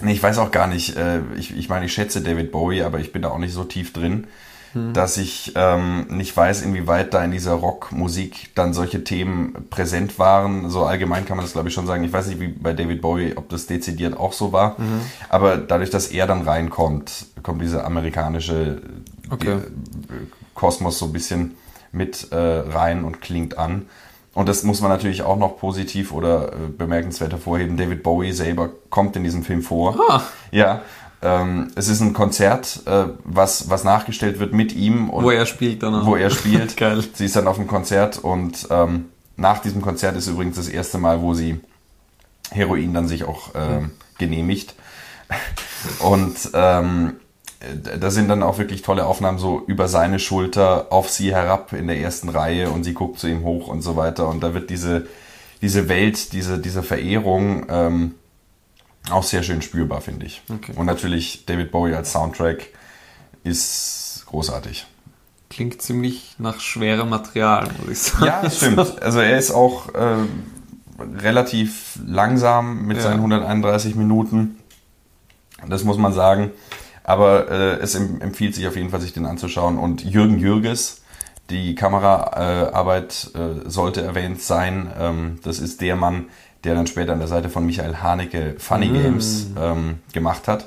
Nee, 0.00 0.12
ich 0.12 0.22
weiß 0.22 0.38
auch 0.38 0.50
gar 0.50 0.66
nicht. 0.66 0.96
Äh, 0.96 1.20
ich, 1.38 1.56
ich 1.56 1.68
meine, 1.68 1.86
ich 1.86 1.92
schätze 1.92 2.20
David 2.20 2.52
Bowie, 2.52 2.82
aber 2.82 3.00
ich 3.00 3.12
bin 3.12 3.22
da 3.22 3.30
auch 3.30 3.38
nicht 3.38 3.54
so 3.54 3.64
tief 3.64 3.92
drin, 3.92 4.26
hm. 4.72 4.92
dass 4.92 5.16
ich 5.16 5.52
ähm, 5.54 6.06
nicht 6.08 6.36
weiß, 6.36 6.62
inwieweit 6.62 7.14
da 7.14 7.24
in 7.24 7.30
dieser 7.30 7.52
Rockmusik 7.52 8.54
dann 8.54 8.72
solche 8.72 9.04
Themen 9.04 9.68
präsent 9.70 10.18
waren. 10.18 10.70
So 10.70 10.84
allgemein 10.84 11.24
kann 11.24 11.36
man 11.36 11.44
das, 11.44 11.52
glaube 11.52 11.68
ich, 11.68 11.74
schon 11.74 11.86
sagen. 11.86 12.04
Ich 12.04 12.12
weiß 12.12 12.26
nicht, 12.28 12.40
wie 12.40 12.48
bei 12.48 12.72
David 12.72 13.00
Bowie, 13.00 13.34
ob 13.36 13.48
das 13.48 13.66
dezidiert 13.66 14.16
auch 14.16 14.32
so 14.32 14.52
war. 14.52 14.76
Mhm. 14.78 15.00
Aber 15.28 15.56
dadurch, 15.56 15.90
dass 15.90 16.08
er 16.08 16.26
dann 16.26 16.42
reinkommt, 16.42 17.26
kommt 17.42 17.62
dieser 17.62 17.84
amerikanische 17.84 18.82
okay. 19.30 19.58
Kosmos 20.54 20.98
so 20.98 21.06
ein 21.06 21.12
bisschen 21.12 21.56
mit 21.92 22.32
äh, 22.32 22.36
rein 22.36 23.04
und 23.04 23.20
klingt 23.20 23.58
an. 23.58 23.86
Und 24.36 24.50
das 24.50 24.64
muss 24.64 24.82
man 24.82 24.90
natürlich 24.90 25.22
auch 25.22 25.38
noch 25.38 25.58
positiv 25.58 26.12
oder 26.12 26.52
äh, 26.52 26.56
bemerkenswert 26.76 27.32
hervorheben. 27.32 27.78
David 27.78 28.02
Bowie 28.02 28.32
selber 28.32 28.68
kommt 28.90 29.16
in 29.16 29.24
diesem 29.24 29.42
Film 29.42 29.62
vor. 29.62 29.96
Ah. 30.10 30.22
Ja. 30.50 30.82
Ähm, 31.22 31.68
es 31.74 31.88
ist 31.88 32.00
ein 32.00 32.12
Konzert, 32.12 32.82
äh, 32.86 33.06
was, 33.24 33.70
was 33.70 33.84
nachgestellt 33.84 34.38
wird 34.38 34.52
mit 34.52 34.74
ihm. 34.74 35.10
Und 35.10 35.24
wo 35.24 35.30
er 35.30 35.46
spielt 35.46 35.82
dann 35.82 35.94
auch. 35.94 36.06
Wo 36.06 36.16
er 36.16 36.30
spielt. 36.30 36.76
Geil. 36.76 37.02
Sie 37.14 37.24
ist 37.24 37.36
dann 37.36 37.48
auf 37.48 37.56
dem 37.56 37.66
Konzert 37.66 38.18
und 38.18 38.68
ähm, 38.70 39.06
nach 39.36 39.58
diesem 39.60 39.82
Konzert 39.82 40.16
ist 40.16 40.28
übrigens 40.28 40.56
das 40.56 40.68
erste 40.68 40.98
Mal, 40.98 41.20
wo 41.20 41.34
sie 41.34 41.60
Heroin 42.50 42.94
dann 42.94 43.08
sich 43.08 43.24
auch 43.24 43.50
ähm, 43.54 43.92
genehmigt. 44.18 44.74
Und 46.00 46.50
ähm, 46.54 47.14
äh, 47.60 47.98
da 47.98 48.10
sind 48.10 48.28
dann 48.28 48.42
auch 48.42 48.58
wirklich 48.58 48.82
tolle 48.82 49.06
Aufnahmen 49.06 49.38
so 49.38 49.62
über 49.66 49.88
seine 49.88 50.18
Schulter 50.18 50.86
auf 50.90 51.10
sie 51.10 51.34
herab 51.34 51.72
in 51.72 51.86
der 51.86 51.98
ersten 51.98 52.28
Reihe 52.28 52.70
und 52.70 52.84
sie 52.84 52.94
guckt 52.94 53.18
zu 53.18 53.28
ihm 53.28 53.42
hoch 53.42 53.68
und 53.68 53.82
so 53.82 53.96
weiter. 53.96 54.28
Und 54.28 54.42
da 54.42 54.54
wird 54.54 54.70
diese, 54.70 55.06
diese 55.62 55.88
Welt, 55.88 56.32
diese, 56.32 56.58
diese 56.58 56.82
Verehrung 56.82 57.66
ähm, 57.68 58.14
auch 59.10 59.22
sehr 59.22 59.42
schön 59.42 59.62
spürbar, 59.62 60.00
finde 60.00 60.26
ich. 60.26 60.42
Okay. 60.52 60.72
Und 60.76 60.86
natürlich 60.86 61.44
David 61.46 61.70
Bowie 61.70 61.94
als 61.94 62.12
Soundtrack 62.12 62.68
ist 63.44 64.24
großartig. 64.26 64.86
Klingt 65.48 65.80
ziemlich 65.80 66.34
nach 66.38 66.58
schwerem 66.60 67.08
Material, 67.08 67.68
muss 67.78 67.90
ich 67.90 67.98
sagen. 67.98 68.24
Ja, 68.26 68.42
das 68.42 68.56
stimmt. 68.58 69.00
Also 69.02 69.20
er 69.20 69.38
ist 69.38 69.52
auch 69.52 69.94
äh, 69.94 70.16
relativ 71.18 71.98
langsam 72.04 72.86
mit 72.86 72.96
Ja. 72.98 73.04
seinen 73.04 73.16
131 73.18 73.94
Minuten. 73.94 74.56
Das 75.68 75.84
muss 75.84 75.98
man 75.98 76.12
sagen. 76.12 76.50
Aber 77.04 77.48
äh, 77.50 77.76
es 77.78 77.94
em- 77.94 78.20
empfiehlt 78.20 78.54
sich 78.54 78.66
auf 78.66 78.76
jeden 78.76 78.90
Fall, 78.90 79.00
sich 79.00 79.12
den 79.12 79.26
anzuschauen. 79.26 79.78
Und 79.78 80.02
Jürgen 80.04 80.38
Jürges, 80.38 81.02
die 81.50 81.76
Kameraarbeit 81.76 82.74
Arbeit, 82.74 83.30
äh, 83.34 83.68
sollte 83.70 84.02
erwähnt 84.02 84.42
sein. 84.42 84.90
Ähm, 84.98 85.38
das 85.44 85.60
ist 85.60 85.80
der 85.80 85.94
Mann, 85.94 86.26
der 86.66 86.74
dann 86.74 86.86
später 86.86 87.12
an 87.14 87.18
der 87.20 87.28
Seite 87.28 87.48
von 87.48 87.64
Michael 87.64 87.96
Haneke 88.02 88.56
Funny 88.58 88.88
Games 88.88 89.46
ähm, 89.58 89.98
gemacht 90.12 90.46
hat. 90.48 90.66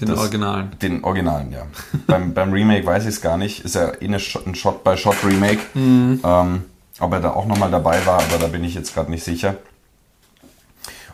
Den 0.00 0.08
Das- 0.08 0.18
Originalen. 0.20 0.70
Den 0.80 1.02
Originalen, 1.02 1.50
ja. 1.50 1.66
beim, 2.06 2.32
beim 2.34 2.52
Remake 2.52 2.86
weiß 2.86 3.02
ich 3.04 3.08
es 3.10 3.20
gar 3.20 3.36
nicht. 3.36 3.64
Ist 3.64 3.74
ja 3.74 3.92
eh 4.00 4.04
eine 4.04 4.20
Shot- 4.20 4.46
ein 4.46 4.54
Shot-by-Shot-Remake. 4.54 5.58
Ähm, 5.74 6.64
ob 7.00 7.12
er 7.12 7.20
da 7.20 7.30
auch 7.30 7.46
nochmal 7.46 7.70
dabei 7.70 8.04
war, 8.06 8.20
aber 8.22 8.38
da 8.38 8.46
bin 8.48 8.62
ich 8.62 8.74
jetzt 8.74 8.94
gerade 8.94 9.10
nicht 9.10 9.24
sicher. 9.24 9.56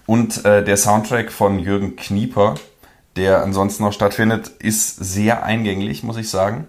Und 0.07 0.45
äh, 0.45 0.63
der 0.65 0.77
Soundtrack 0.77 1.33
von 1.33 1.59
Jürgen 1.59 1.97
Knieper, 1.97 2.57
der 3.17 3.43
ansonsten 3.43 3.85
noch 3.85 3.93
stattfindet, 3.93 4.49
ist 4.59 4.97
sehr 4.97 5.45
eingänglich, 5.45 6.03
muss 6.03 6.17
ich 6.19 6.29
sagen. 6.29 6.67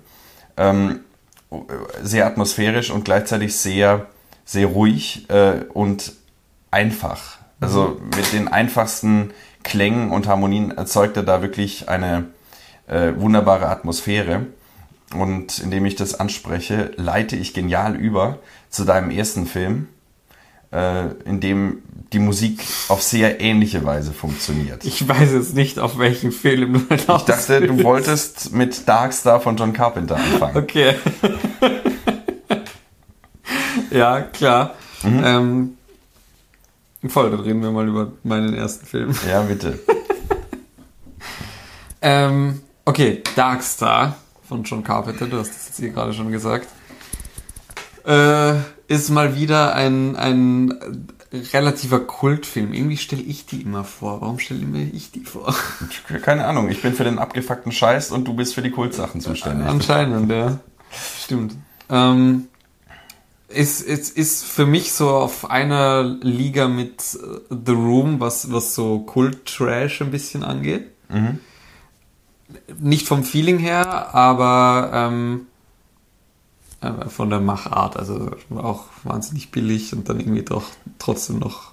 Ähm, 0.57 0.99
sehr 2.01 2.25
atmosphärisch 2.27 2.91
und 2.91 3.03
gleichzeitig 3.05 3.55
sehr, 3.57 4.05
sehr 4.45 4.67
ruhig 4.67 5.29
äh, 5.29 5.63
und 5.73 6.13
einfach. 6.75 7.37
Also 7.61 7.99
mit 8.15 8.33
den 8.33 8.47
einfachsten 8.49 9.31
Klängen 9.63 10.11
und 10.11 10.27
Harmonien 10.27 10.71
erzeugt 10.71 11.17
er 11.17 11.23
da 11.23 11.41
wirklich 11.41 11.89
eine 11.89 12.25
äh, 12.87 13.13
wunderbare 13.15 13.67
Atmosphäre. 13.67 14.45
Und 15.15 15.59
indem 15.59 15.85
ich 15.85 15.95
das 15.95 16.19
anspreche, 16.19 16.91
leite 16.97 17.37
ich 17.37 17.53
genial 17.53 17.95
über 17.95 18.39
zu 18.69 18.83
deinem 18.83 19.09
ersten 19.09 19.47
Film, 19.47 19.87
äh, 20.71 21.05
in 21.25 21.39
dem 21.39 21.81
die 22.11 22.19
Musik 22.19 22.61
auf 22.89 23.01
sehr 23.01 23.39
ähnliche 23.41 23.83
Weise 23.85 24.11
funktioniert. 24.11 24.83
Ich 24.83 25.01
Ich 25.01 25.07
weiß 25.07 25.31
jetzt 25.31 25.55
nicht, 25.55 25.79
auf 25.79 25.97
welchen 25.97 26.31
Film 26.31 26.73
du 26.73 26.95
hinaus 26.95 27.25
dachte, 27.25 27.61
du 27.61 27.69
willst. 27.69 27.83
wolltest 27.83 28.53
mit 28.53 28.87
Darkstar 28.87 29.39
von 29.39 29.55
John 29.55 29.73
Carpenter 29.73 30.17
anfangen. 30.17 30.57
Okay. 30.57 30.95
ja, 33.91 34.21
klar. 34.21 34.75
Mhm. 35.03 35.21
Ähm, 35.23 35.77
voll, 37.09 37.31
dann 37.31 37.39
reden 37.39 37.61
wir 37.61 37.71
mal 37.71 37.87
über 37.87 38.11
meinen 38.23 38.53
ersten 38.53 38.85
Film. 38.85 39.15
Ja, 39.27 39.41
bitte. 39.41 39.79
Ähm, 42.07 42.61
okay, 42.85 43.23
Darkstar 43.35 44.15
von 44.47 44.61
John 44.61 44.83
Carpenter, 44.83 45.25
du 45.25 45.39
hast 45.39 45.49
das 45.49 45.67
jetzt 45.69 45.79
hier 45.79 45.89
gerade 45.89 46.13
schon 46.13 46.31
gesagt, 46.31 46.67
äh, 48.05 48.53
ist 48.87 49.09
mal 49.09 49.35
wieder 49.35 49.73
ein, 49.73 50.15
ein 50.15 51.07
relativer 51.51 51.99
Kultfilm. 52.01 52.73
Irgendwie 52.73 52.97
stelle 52.97 53.23
ich 53.23 53.47
die 53.47 53.63
immer 53.63 53.83
vor. 53.83 54.21
Warum 54.21 54.37
stelle 54.37 54.83
ich 54.93 55.09
die 55.11 55.21
vor? 55.21 55.55
Keine 56.21 56.45
Ahnung, 56.45 56.69
ich 56.69 56.83
bin 56.83 56.93
für 56.93 57.03
den 57.03 57.17
abgefuckten 57.17 57.71
Scheiß 57.71 58.11
und 58.11 58.25
du 58.27 58.35
bist 58.35 58.53
für 58.53 58.61
die 58.61 58.69
Kultsachen 58.71 59.19
zuständig. 59.19 59.67
Anscheinend, 59.67 60.31
ja. 60.31 60.59
Stimmt. 61.23 61.55
Ähm, 61.89 62.49
ist, 63.47 63.81
ist, 63.81 64.17
ist 64.17 64.43
für 64.43 64.65
mich 64.65 64.93
so 64.93 65.09
auf 65.09 65.49
einer 65.49 66.03
Liga 66.03 66.67
mit 66.67 67.01
äh, 67.15 67.55
The 67.65 67.71
Room, 67.71 68.19
was, 68.19 68.51
was 68.51 68.75
so 68.75 68.99
Kult-Trash 68.99 70.01
ein 70.01 70.11
bisschen 70.11 70.43
angeht. 70.43 70.89
Nicht 72.79 73.07
vom 73.07 73.23
Feeling 73.23 73.59
her, 73.59 74.13
aber 74.13 74.91
ähm, 74.93 75.47
äh, 76.81 77.09
von 77.09 77.29
der 77.29 77.39
Machart. 77.39 77.97
Also 77.97 78.31
auch 78.55 78.85
wahnsinnig 79.03 79.51
billig 79.51 79.93
und 79.93 80.09
dann 80.09 80.19
irgendwie 80.19 80.43
doch 80.43 80.65
trotzdem 80.99 81.39
noch 81.39 81.71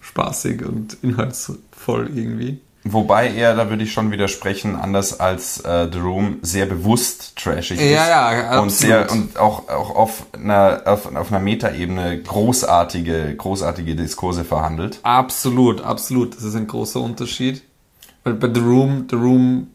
spaßig 0.00 0.64
und 0.64 0.98
inhaltsvoll 1.02 2.10
irgendwie. 2.14 2.60
Wobei 2.92 3.32
er, 3.32 3.54
da 3.54 3.70
würde 3.70 3.84
ich 3.84 3.92
schon 3.92 4.10
widersprechen, 4.10 4.76
anders 4.76 5.18
als 5.20 5.60
äh, 5.60 5.88
The 5.90 5.98
Room, 5.98 6.38
sehr 6.42 6.66
bewusst 6.66 7.36
trashig 7.36 7.78
ist. 7.80 7.90
Ja, 7.90 8.08
ja, 8.08 8.60
Und 8.60 8.68
absolut. 8.68 8.72
sehr 8.72 9.10
und 9.10 9.38
auch, 9.38 9.68
auch 9.68 9.94
auf 9.94 10.26
einer 10.32 10.82
auf, 10.84 11.14
auf 11.14 11.30
einer 11.30 11.40
Metaebene 11.40 12.22
großartige, 12.22 13.34
großartige 13.36 13.94
Diskurse 13.96 14.44
verhandelt. 14.44 15.00
Absolut, 15.02 15.80
absolut. 15.82 16.36
Das 16.36 16.44
ist 16.44 16.54
ein 16.54 16.66
großer 16.66 17.00
Unterschied. 17.00 17.62
Weil 18.24 18.34
bei 18.34 18.52
The 18.52 18.60
Room, 18.60 19.06
The 19.10 19.16
Room 19.16 19.68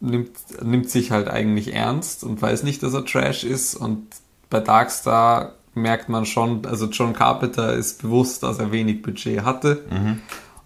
nimmt, 0.00 0.30
nimmt 0.62 0.90
sich 0.90 1.10
halt 1.10 1.28
eigentlich 1.28 1.74
ernst 1.74 2.24
und 2.24 2.40
weiß 2.40 2.62
nicht, 2.62 2.82
dass 2.82 2.94
er 2.94 3.04
Trash 3.04 3.44
ist. 3.44 3.74
Und 3.74 4.06
bei 4.50 4.60
Darkstar 4.60 5.52
merkt 5.74 6.08
man 6.08 6.24
schon, 6.24 6.64
also 6.66 6.86
John 6.86 7.12
Carpenter 7.12 7.74
ist 7.74 8.02
bewusst, 8.02 8.42
dass 8.42 8.58
er 8.58 8.72
wenig 8.72 9.02
Budget 9.02 9.44
hatte. 9.44 9.84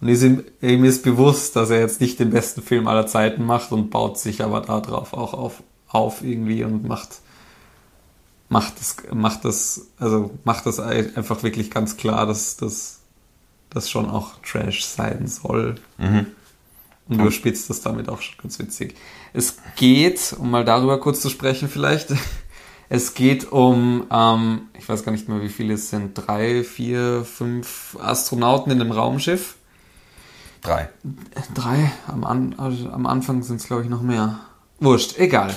Und 0.01 0.07
ist 0.07 0.23
ihm, 0.23 0.43
ihm 0.61 0.83
ist 0.83 1.03
bewusst, 1.03 1.55
dass 1.55 1.69
er 1.69 1.79
jetzt 1.79 2.01
nicht 2.01 2.19
den 2.19 2.31
besten 2.31 2.61
Film 2.61 2.87
aller 2.87 3.05
Zeiten 3.05 3.45
macht 3.45 3.71
und 3.71 3.91
baut 3.91 4.17
sich 4.17 4.43
aber 4.43 4.61
darauf 4.61 5.13
auch 5.13 5.33
auf, 5.33 5.63
auf 5.87 6.23
irgendwie 6.23 6.63
und 6.63 6.87
macht, 6.87 7.21
macht 8.49 8.79
das, 8.79 8.97
macht 9.13 9.45
das, 9.45 9.87
also 9.99 10.31
macht 10.43 10.65
das 10.65 10.79
einfach 10.79 11.43
wirklich 11.43 11.69
ganz 11.69 11.97
klar, 11.97 12.25
dass 12.25 12.57
das 12.57 13.01
das 13.71 13.89
schon 13.89 14.09
auch 14.09 14.33
Trash 14.43 14.83
sein 14.83 15.27
soll. 15.27 15.75
Und 17.07 17.19
überspitzt 17.19 17.69
das 17.69 17.81
damit 17.81 18.09
auch 18.09 18.21
schon 18.21 18.35
ganz 18.41 18.59
witzig. 18.59 18.95
Es 19.33 19.57
geht, 19.75 20.35
um 20.37 20.51
mal 20.51 20.63
darüber 20.63 20.99
kurz 20.99 21.21
zu 21.21 21.29
sprechen 21.29 21.67
vielleicht, 21.67 22.13
es 22.89 23.13
geht 23.13 23.51
um, 23.51 24.05
ähm, 24.11 24.63
ich 24.77 24.87
weiß 24.87 25.03
gar 25.03 25.11
nicht 25.11 25.27
mehr, 25.27 25.41
wie 25.41 25.49
viele 25.49 25.73
es 25.73 25.89
sind, 25.89 26.13
drei, 26.13 26.63
vier, 26.63 27.25
fünf 27.25 27.97
Astronauten 27.99 28.71
in 28.71 28.81
einem 28.81 28.91
Raumschiff. 28.91 29.55
Drei. 30.61 30.89
Drei, 31.53 31.91
am, 32.07 32.23
An 32.23 32.55
also 32.57 32.89
am 32.89 33.05
Anfang 33.05 33.43
sind 33.43 33.57
es, 33.57 33.67
glaube 33.67 33.83
ich, 33.83 33.89
noch 33.89 34.01
mehr. 34.01 34.39
Wurscht, 34.79 35.17
egal. 35.17 35.55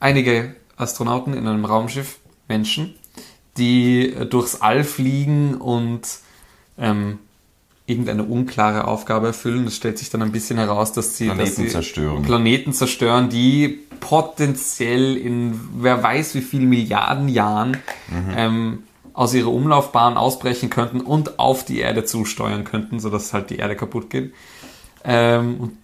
Einige 0.00 0.56
Astronauten 0.76 1.34
in 1.34 1.46
einem 1.46 1.64
Raumschiff, 1.64 2.18
Menschen, 2.48 2.94
die 3.56 4.12
äh, 4.12 4.26
durchs 4.26 4.60
All 4.60 4.84
fliegen 4.84 5.54
und 5.56 6.02
ähm, 6.78 7.18
irgendeine 7.86 8.24
unklare 8.24 8.86
Aufgabe 8.86 9.28
erfüllen. 9.28 9.66
Es 9.66 9.76
stellt 9.76 9.98
sich 9.98 10.10
dann 10.10 10.22
ein 10.22 10.32
bisschen 10.32 10.58
heraus, 10.58 10.92
dass 10.92 11.16
sie 11.16 11.26
Planeten 11.26 11.44
dass 11.44 11.56
sie 11.56 11.68
zerstören. 11.68 12.22
Planeten 12.22 12.72
zerstören, 12.72 13.28
die 13.28 13.80
potenziell 14.00 15.16
in 15.16 15.60
wer 15.76 16.02
weiß 16.02 16.34
wie 16.34 16.40
vielen 16.40 16.68
Milliarden 16.68 17.28
Jahren 17.28 17.76
ähm, 18.34 18.84
aus 19.20 19.34
ihrer 19.34 19.52
Umlaufbahn 19.52 20.16
ausbrechen 20.16 20.70
könnten 20.70 21.02
und 21.02 21.38
auf 21.38 21.62
die 21.62 21.80
Erde 21.80 22.06
zusteuern 22.06 22.64
könnten, 22.64 23.00
sodass 23.00 23.34
halt 23.34 23.50
die 23.50 23.56
Erde 23.56 23.76
kaputt 23.76 24.08
geht. 24.08 24.32
Ähm, 25.04 25.60
und 25.60 25.76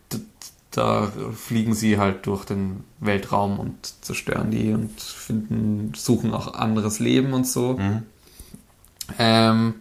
da 0.70 1.12
fliegen 1.36 1.74
sie 1.74 1.98
halt 1.98 2.26
durch 2.26 2.46
den 2.46 2.84
Weltraum 2.98 3.60
und 3.60 3.74
zerstören 4.00 4.50
die 4.50 4.72
und 4.72 4.98
finden, 4.98 5.92
suchen 5.94 6.32
auch 6.32 6.54
anderes 6.54 6.98
Leben 6.98 7.34
und 7.34 7.46
so. 7.46 7.76
Ähm, 9.18 9.74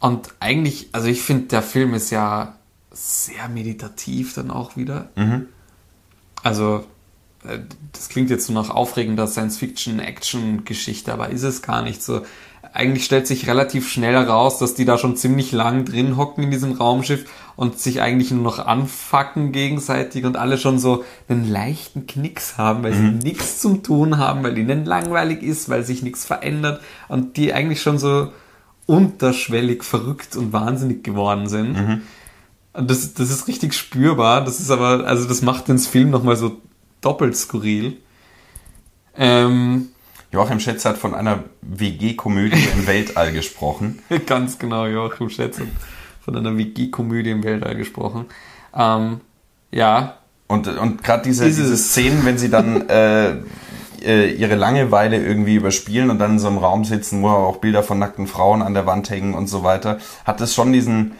und 0.00 0.30
eigentlich, 0.40 0.88
also 0.92 1.08
ich 1.08 1.20
finde, 1.20 1.48
der 1.48 1.62
Film 1.62 1.92
ist 1.92 2.08
ja 2.08 2.56
sehr 2.90 3.50
meditativ 3.50 4.32
dann 4.32 4.50
auch 4.50 4.78
wieder. 4.78 5.10
Also, 6.42 6.86
äh, 7.44 7.58
das 7.92 8.08
klingt 8.08 8.30
jetzt 8.30 8.46
so 8.46 8.54
nach 8.54 8.70
aufregender 8.70 9.26
Science-Fiction-Action-Geschichte, 9.26 11.12
aber 11.12 11.28
ist 11.28 11.42
es 11.42 11.60
gar 11.60 11.82
nicht 11.82 12.02
so. 12.02 12.22
Eigentlich 12.72 13.04
stellt 13.04 13.26
sich 13.26 13.48
relativ 13.48 13.88
schnell 13.90 14.14
heraus, 14.14 14.58
dass 14.58 14.74
die 14.74 14.86
da 14.86 14.96
schon 14.96 15.16
ziemlich 15.16 15.52
lang 15.52 15.84
drin 15.84 16.16
hocken 16.16 16.44
in 16.44 16.50
diesem 16.50 16.72
Raumschiff 16.72 17.26
und 17.54 17.78
sich 17.78 18.00
eigentlich 18.00 18.30
nur 18.30 18.42
noch 18.42 18.58
anfacken 18.58 19.52
gegenseitig 19.52 20.24
und 20.24 20.36
alle 20.36 20.56
schon 20.56 20.78
so 20.78 21.04
einen 21.28 21.50
leichten 21.50 22.06
Knicks 22.06 22.56
haben, 22.56 22.82
weil 22.82 22.94
sie 22.94 23.02
nichts 23.10 23.60
zum 23.60 23.82
Tun 23.82 24.16
haben, 24.16 24.42
weil 24.42 24.56
ihnen 24.56 24.86
langweilig 24.86 25.42
ist, 25.42 25.68
weil 25.68 25.84
sich 25.84 26.02
nichts 26.02 26.24
verändert 26.24 26.80
und 27.08 27.36
die 27.36 27.52
eigentlich 27.52 27.82
schon 27.82 27.98
so 27.98 28.32
unterschwellig 28.86 29.84
verrückt 29.84 30.34
und 30.36 30.52
wahnsinnig 30.52 31.04
geworden 31.04 31.48
sind. 31.48 31.76
Und 32.72 32.90
das, 32.90 33.12
das 33.14 33.30
ist 33.30 33.48
richtig 33.48 33.74
spürbar. 33.74 34.44
Das 34.44 34.60
ist 34.60 34.70
aber, 34.70 35.06
also 35.06 35.28
das 35.28 35.42
macht 35.42 35.68
den 35.68 35.78
Film 35.78 36.10
nochmal 36.10 36.36
so 36.36 36.56
doppelt 37.02 37.36
skurril. 37.36 37.98
Ähm, 39.14 39.88
Joachim 40.32 40.60
Schätz 40.60 40.84
hat 40.84 40.96
von 40.98 41.14
einer 41.14 41.44
WG-Komödie 41.62 42.66
im 42.74 42.86
Weltall 42.86 43.32
gesprochen. 43.32 43.98
ganz 44.26 44.58
genau, 44.58 44.86
Joachim 44.86 45.28
Schätz 45.28 45.58
hat 45.60 45.66
von 46.24 46.36
einer 46.36 46.56
WG-Komödie 46.56 47.30
im 47.30 47.44
Weltall 47.44 47.74
gesprochen. 47.76 48.26
Ähm, 48.74 49.20
ja, 49.70 50.16
Und, 50.48 50.66
und 50.68 51.02
gerade 51.04 51.22
diese, 51.24 51.44
Dieses- 51.44 51.64
diese 51.64 51.76
Szenen, 51.76 52.24
wenn 52.24 52.38
sie 52.38 52.48
dann 52.50 52.88
äh, 52.88 53.36
äh, 54.04 54.32
ihre 54.32 54.54
Langeweile 54.54 55.22
irgendwie 55.22 55.54
überspielen 55.56 56.10
und 56.10 56.18
dann 56.18 56.32
in 56.32 56.38
so 56.38 56.48
einem 56.48 56.58
Raum 56.58 56.84
sitzen, 56.84 57.22
wo 57.22 57.28
auch 57.28 57.56
Bilder 57.58 57.82
von 57.82 57.98
nackten 57.98 58.26
Frauen 58.26 58.62
an 58.62 58.74
der 58.74 58.86
Wand 58.86 59.10
hängen 59.10 59.34
und 59.34 59.48
so 59.48 59.62
weiter, 59.64 59.98
hat 60.24 60.40
es 60.40 60.54
schon 60.54 60.72
diesen, 60.72 61.12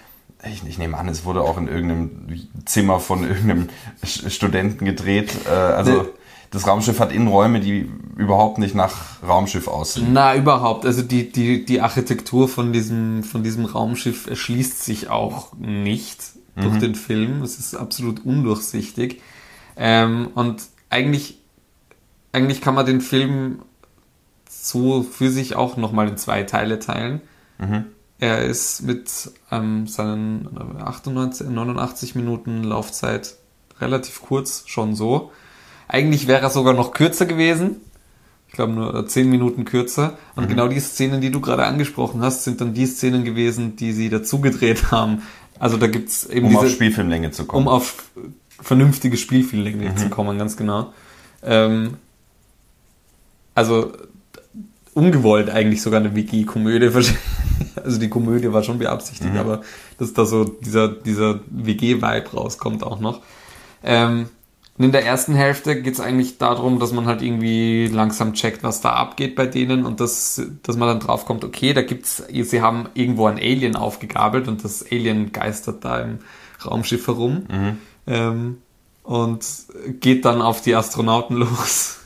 ich, 0.50 0.66
ich 0.66 0.78
nehme 0.78 0.96
an, 0.96 1.08
es 1.08 1.24
wurde 1.24 1.42
auch 1.42 1.58
in 1.58 1.68
irgendeinem 1.68 2.48
Zimmer 2.64 2.98
von 2.98 3.24
irgendeinem 3.28 3.68
Studenten 4.04 4.84
gedreht. 4.86 5.32
Äh, 5.46 5.50
also. 5.50 6.08
Das 6.52 6.66
Raumschiff 6.66 7.00
hat 7.00 7.12
Innenräume, 7.12 7.60
die 7.60 7.90
überhaupt 8.16 8.58
nicht 8.58 8.74
nach 8.74 9.22
Raumschiff 9.26 9.68
aussehen. 9.68 10.12
Na, 10.12 10.36
überhaupt. 10.36 10.84
Also 10.84 11.02
die, 11.02 11.32
die, 11.32 11.64
die 11.64 11.80
Architektur 11.80 12.46
von 12.46 12.72
diesem, 12.72 13.24
von 13.24 13.42
diesem 13.42 13.64
Raumschiff 13.64 14.26
erschließt 14.26 14.84
sich 14.84 15.08
auch 15.08 15.54
nicht 15.54 16.20
durch 16.54 16.78
den 16.78 16.94
Film. 16.94 17.42
Es 17.42 17.58
ist 17.58 17.74
absolut 17.74 18.24
undurchsichtig. 18.26 19.22
Ähm, 19.76 20.28
und 20.34 20.62
eigentlich, 20.90 21.38
eigentlich 22.32 22.60
kann 22.60 22.74
man 22.74 22.84
den 22.84 23.00
Film 23.00 23.62
so 24.46 25.02
für 25.02 25.30
sich 25.30 25.56
auch 25.56 25.78
nochmal 25.78 26.08
in 26.08 26.18
zwei 26.18 26.42
Teile 26.42 26.78
teilen. 26.78 27.22
Er 28.18 28.44
ist 28.44 28.82
mit 28.82 29.32
ähm, 29.50 29.86
seinen 29.86 30.48
98, 30.78 31.48
89 31.48 32.14
Minuten 32.14 32.62
Laufzeit 32.62 33.36
relativ 33.80 34.22
kurz 34.22 34.64
schon 34.66 34.94
so. 34.94 35.32
Eigentlich 35.92 36.26
wäre 36.26 36.40
er 36.40 36.48
sogar 36.48 36.72
noch 36.72 36.92
kürzer 36.94 37.26
gewesen. 37.26 37.76
Ich 38.48 38.54
glaube 38.54 38.72
nur 38.72 39.06
10 39.06 39.28
Minuten 39.28 39.66
kürzer. 39.66 40.16
Und 40.36 40.48
genau 40.48 40.66
die 40.66 40.80
Szenen, 40.80 41.20
die 41.20 41.30
du 41.30 41.42
gerade 41.42 41.66
angesprochen 41.66 42.22
hast, 42.22 42.44
sind 42.44 42.62
dann 42.62 42.72
die 42.72 42.86
Szenen 42.86 43.24
gewesen, 43.24 43.76
die 43.76 43.92
sie 43.92 44.08
dazu 44.08 44.40
gedreht 44.40 44.90
haben. 44.90 45.20
Also 45.58 45.76
da 45.76 45.88
gibt's 45.88 46.24
eben 46.24 46.46
Um 46.46 46.52
diese, 46.52 46.62
auf 46.64 46.70
Spielfilmlänge 46.70 47.30
zu 47.30 47.44
kommen. 47.44 47.66
um 47.66 47.72
auf 47.72 48.04
vernünftige 48.58 49.18
Spielfilmlänge 49.18 49.94
zu 49.96 50.08
kommen, 50.08 50.38
ganz 50.38 50.56
genau. 50.56 50.94
Ähm, 51.42 51.98
also 53.54 53.92
ungewollt 54.94 55.50
eigentlich 55.50 55.82
sogar 55.82 56.00
eine 56.00 56.16
WG-Komödie. 56.16 56.90
Also 57.84 57.98
die 57.98 58.08
Komödie 58.08 58.52
war 58.52 58.62
schon 58.62 58.78
beabsichtigt, 58.78 59.34
aber 59.36 59.62
dass 59.98 60.12
da 60.12 60.26
so 60.26 60.44
dieser, 60.44 60.88
dieser 60.88 61.40
WG-Vibe 61.48 62.30
rauskommt 62.34 62.82
auch 62.82 63.00
noch. 63.00 63.20
Ähm, 63.82 64.28
und 64.78 64.86
in 64.86 64.92
der 64.92 65.04
ersten 65.04 65.34
Hälfte 65.34 65.82
geht 65.82 65.94
es 65.94 66.00
eigentlich 66.00 66.38
darum, 66.38 66.78
dass 66.78 66.92
man 66.92 67.06
halt 67.06 67.20
irgendwie 67.20 67.88
langsam 67.88 68.32
checkt, 68.32 68.62
was 68.62 68.80
da 68.80 68.94
abgeht 68.94 69.34
bei 69.34 69.46
denen 69.46 69.84
und 69.84 70.00
dass, 70.00 70.40
dass 70.62 70.76
man 70.76 70.88
dann 70.88 71.00
drauf 71.00 71.26
kommt, 71.26 71.44
okay, 71.44 71.74
da 71.74 71.82
gibt's, 71.82 72.22
sie 72.30 72.62
haben 72.62 72.88
irgendwo 72.94 73.26
ein 73.26 73.36
Alien 73.36 73.76
aufgegabelt 73.76 74.48
und 74.48 74.64
das 74.64 74.84
Alien 74.90 75.32
geistert 75.32 75.84
da 75.84 76.00
im 76.00 76.18
Raumschiff 76.64 77.06
herum 77.06 77.44
ähm, 78.06 78.58
und 79.02 79.44
geht 80.00 80.24
dann 80.24 80.40
auf 80.40 80.62
die 80.62 80.74
Astronauten 80.74 81.36
los. 81.36 81.98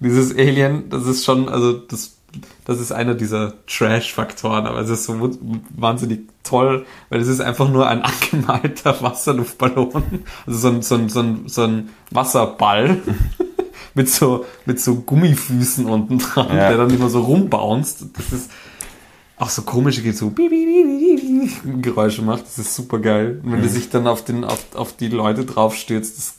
Dieses 0.00 0.34
Alien, 0.36 0.88
das 0.88 1.06
ist 1.06 1.24
schon, 1.24 1.48
also 1.48 1.74
das, 1.74 2.16
das 2.64 2.80
ist 2.80 2.92
einer 2.92 3.14
dieser 3.14 3.54
Trash-Faktoren, 3.66 4.66
aber 4.66 4.78
es 4.80 4.90
ist 4.90 5.04
so 5.04 5.30
wahnsinnig 5.76 6.28
toll, 6.44 6.86
weil 7.08 7.20
es 7.20 7.28
ist 7.28 7.40
einfach 7.40 7.68
nur 7.68 7.88
ein 7.88 8.02
angemalter 8.32 9.00
Wasserluftballon, 9.02 10.24
also 10.46 10.58
so 10.58 10.68
ein, 10.68 10.82
so 10.82 10.94
ein, 10.94 11.08
so 11.08 11.20
ein, 11.20 11.48
so 11.48 11.62
ein 11.62 11.88
Wasserball 12.10 12.98
mit 13.94 14.08
so, 14.08 14.44
mit 14.66 14.80
so 14.80 14.96
Gummifüßen 14.96 15.86
unten 15.86 16.18
dran, 16.18 16.48
Ja. 16.48 16.68
der 16.68 16.76
dann 16.78 16.90
immer 16.90 17.08
so 17.08 17.20
rumbounced. 17.22 18.06
Das 18.16 18.32
ist 18.32 18.50
auch 19.36 19.48
so 19.50 19.62
komische 19.62 20.12
so 20.12 20.30
Geräusche 21.80 22.22
macht. 22.22 22.44
Das 22.44 22.58
ist 22.58 22.74
super 22.76 22.98
geil. 22.98 23.40
Und 23.42 23.52
wenn 23.52 23.62
der 23.62 23.70
sich 23.70 23.88
dann 23.88 24.06
auf 24.06 24.22
den 24.24 24.44
auf, 24.44 24.74
auf 24.74 24.94
die 24.96 25.08
Leute 25.08 25.44
draufstürzt, 25.46 26.18
das 26.18 26.34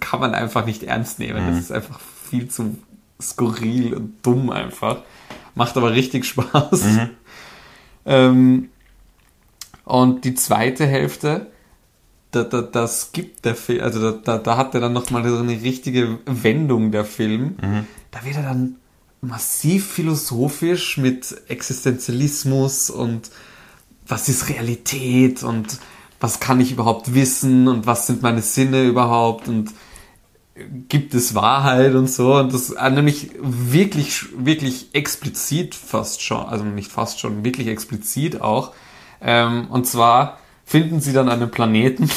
kann 0.00 0.20
man 0.20 0.34
einfach 0.34 0.66
nicht 0.66 0.82
ernst 0.82 1.20
nehmen. 1.20 1.46
Das 1.48 1.58
ist 1.58 1.72
einfach 1.72 2.00
viel 2.28 2.48
zu 2.48 2.76
skurril 3.20 3.94
und 3.94 4.24
dumm 4.24 4.50
einfach. 4.50 5.02
Macht 5.54 5.76
aber 5.76 5.92
richtig 5.92 6.24
Spaß. 6.26 6.84
Ähm, 8.06 8.70
und 9.84 10.24
die 10.24 10.34
zweite 10.34 10.86
Hälfte, 10.86 11.46
da, 12.30 12.44
da, 12.44 12.60
das 12.62 13.12
gibt 13.12 13.44
der 13.44 13.54
Film, 13.54 13.82
also 13.82 14.10
da, 14.10 14.18
da, 14.22 14.38
da 14.38 14.56
hat 14.56 14.74
er 14.74 14.80
dann 14.80 14.92
nochmal 14.92 15.26
so 15.28 15.38
eine 15.38 15.62
richtige 15.62 16.18
Wendung 16.26 16.92
der 16.92 17.04
Film. 17.04 17.56
Da 18.10 18.24
wird 18.24 18.36
er 18.36 18.42
dann 18.42 18.76
massiv 19.20 19.92
philosophisch 19.92 20.98
mit 20.98 21.42
Existenzialismus 21.48 22.90
und 22.90 23.30
was 24.06 24.28
ist 24.28 24.48
Realität 24.48 25.42
und 25.42 25.78
was 26.20 26.40
kann 26.40 26.60
ich 26.60 26.72
überhaupt 26.72 27.14
wissen 27.14 27.68
und 27.68 27.86
was 27.86 28.06
sind 28.06 28.22
meine 28.22 28.42
Sinne 28.42 28.84
überhaupt 28.84 29.48
und 29.48 29.72
gibt 30.88 31.14
es 31.14 31.34
Wahrheit 31.34 31.94
und 31.94 32.08
so. 32.10 32.36
Und 32.36 32.52
das 32.52 32.70
äh, 32.70 32.90
nämlich 32.90 33.30
wirklich 33.40 34.26
wirklich 34.36 34.88
explizit 34.92 35.74
fast 35.74 36.22
schon 36.22 36.46
also 36.46 36.64
nicht 36.64 36.90
fast 36.90 37.20
schon 37.20 37.44
wirklich 37.44 37.68
explizit 37.68 38.40
auch. 38.40 38.72
Ähm, 39.20 39.68
und 39.70 39.86
zwar 39.86 40.38
finden 40.64 41.00
sie 41.00 41.12
dann 41.12 41.28
einen 41.28 41.50
Planeten 41.50 42.10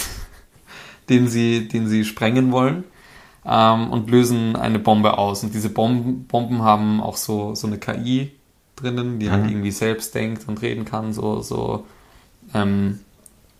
den 1.09 1.27
sie 1.27 1.67
den 1.67 1.87
sie 1.87 2.05
sprengen 2.05 2.51
wollen 2.51 2.83
ähm, 3.45 3.91
und 3.91 4.09
lösen 4.09 4.55
eine 4.55 4.79
Bombe 4.79 5.17
aus. 5.17 5.43
Und 5.43 5.53
diese 5.53 5.69
Bomben, 5.69 6.25
Bomben 6.25 6.61
haben 6.61 7.01
auch 7.01 7.17
so 7.17 7.55
so 7.55 7.67
eine 7.67 7.77
KI 7.77 8.31
drinnen 8.75 9.19
die 9.19 9.29
halt 9.29 9.49
irgendwie 9.49 9.71
selbst 9.71 10.15
denkt 10.15 10.47
und 10.47 10.61
reden 10.61 10.85
kann 10.85 11.13
so 11.13 11.41
so 11.41 11.85
ähm, 12.53 12.99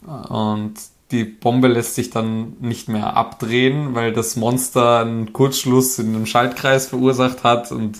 und 0.05 0.73
die 1.11 1.25
Bombe 1.25 1.67
lässt 1.67 1.95
sich 1.95 2.09
dann 2.09 2.53
nicht 2.59 2.87
mehr 2.87 3.15
abdrehen, 3.15 3.93
weil 3.93 4.13
das 4.13 4.35
Monster 4.35 4.99
einen 4.99 5.33
Kurzschluss 5.33 5.99
in 5.99 6.15
einem 6.15 6.25
Schaltkreis 6.25 6.87
verursacht 6.87 7.43
hat 7.43 7.71
und 7.71 7.99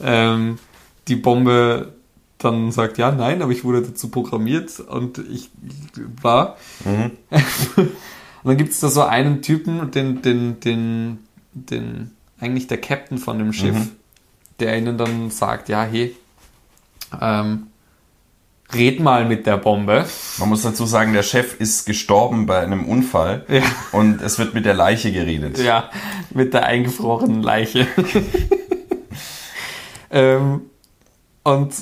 ähm, 0.00 0.58
die 1.08 1.16
Bombe 1.16 1.92
dann 2.38 2.70
sagt, 2.70 2.98
ja, 2.98 3.12
nein, 3.12 3.42
aber 3.42 3.52
ich 3.52 3.64
wurde 3.64 3.82
dazu 3.82 4.08
programmiert 4.08 4.80
und 4.80 5.18
ich 5.18 5.50
war. 6.20 6.56
und 7.76 7.92
dann 8.44 8.56
gibt 8.56 8.72
es 8.72 8.80
da 8.80 8.88
so 8.88 9.02
einen 9.02 9.42
Typen, 9.42 9.90
den, 9.90 10.22
den, 10.22 10.60
den, 10.60 11.18
den, 11.52 12.10
eigentlich 12.38 12.66
der 12.66 12.80
Captain 12.80 13.18
von 13.18 13.38
dem 13.38 13.52
Schiff, 13.52 13.76
der 14.60 14.76
ihnen 14.76 14.98
dann 14.98 15.30
sagt, 15.30 15.68
ja, 15.68 15.84
hey, 15.84 16.14
ähm, 17.20 17.68
red 18.74 19.00
mal 19.00 19.24
mit 19.24 19.46
der 19.46 19.56
Bombe. 19.58 20.06
Man 20.38 20.48
muss 20.48 20.62
dazu 20.62 20.86
sagen, 20.86 21.12
der 21.12 21.22
Chef 21.22 21.60
ist 21.60 21.86
gestorben 21.86 22.46
bei 22.46 22.60
einem 22.60 22.84
Unfall 22.86 23.44
Ja. 23.48 23.62
und 23.92 24.20
es 24.22 24.38
wird 24.38 24.54
mit 24.54 24.64
der 24.64 24.74
Leiche 24.74 25.12
geredet. 25.12 25.58
Ja, 25.58 25.90
mit 26.30 26.54
der 26.54 26.64
eingefrorenen 26.66 27.42
Leiche. 27.42 27.86
ähm, 30.10 30.62
und 31.42 31.72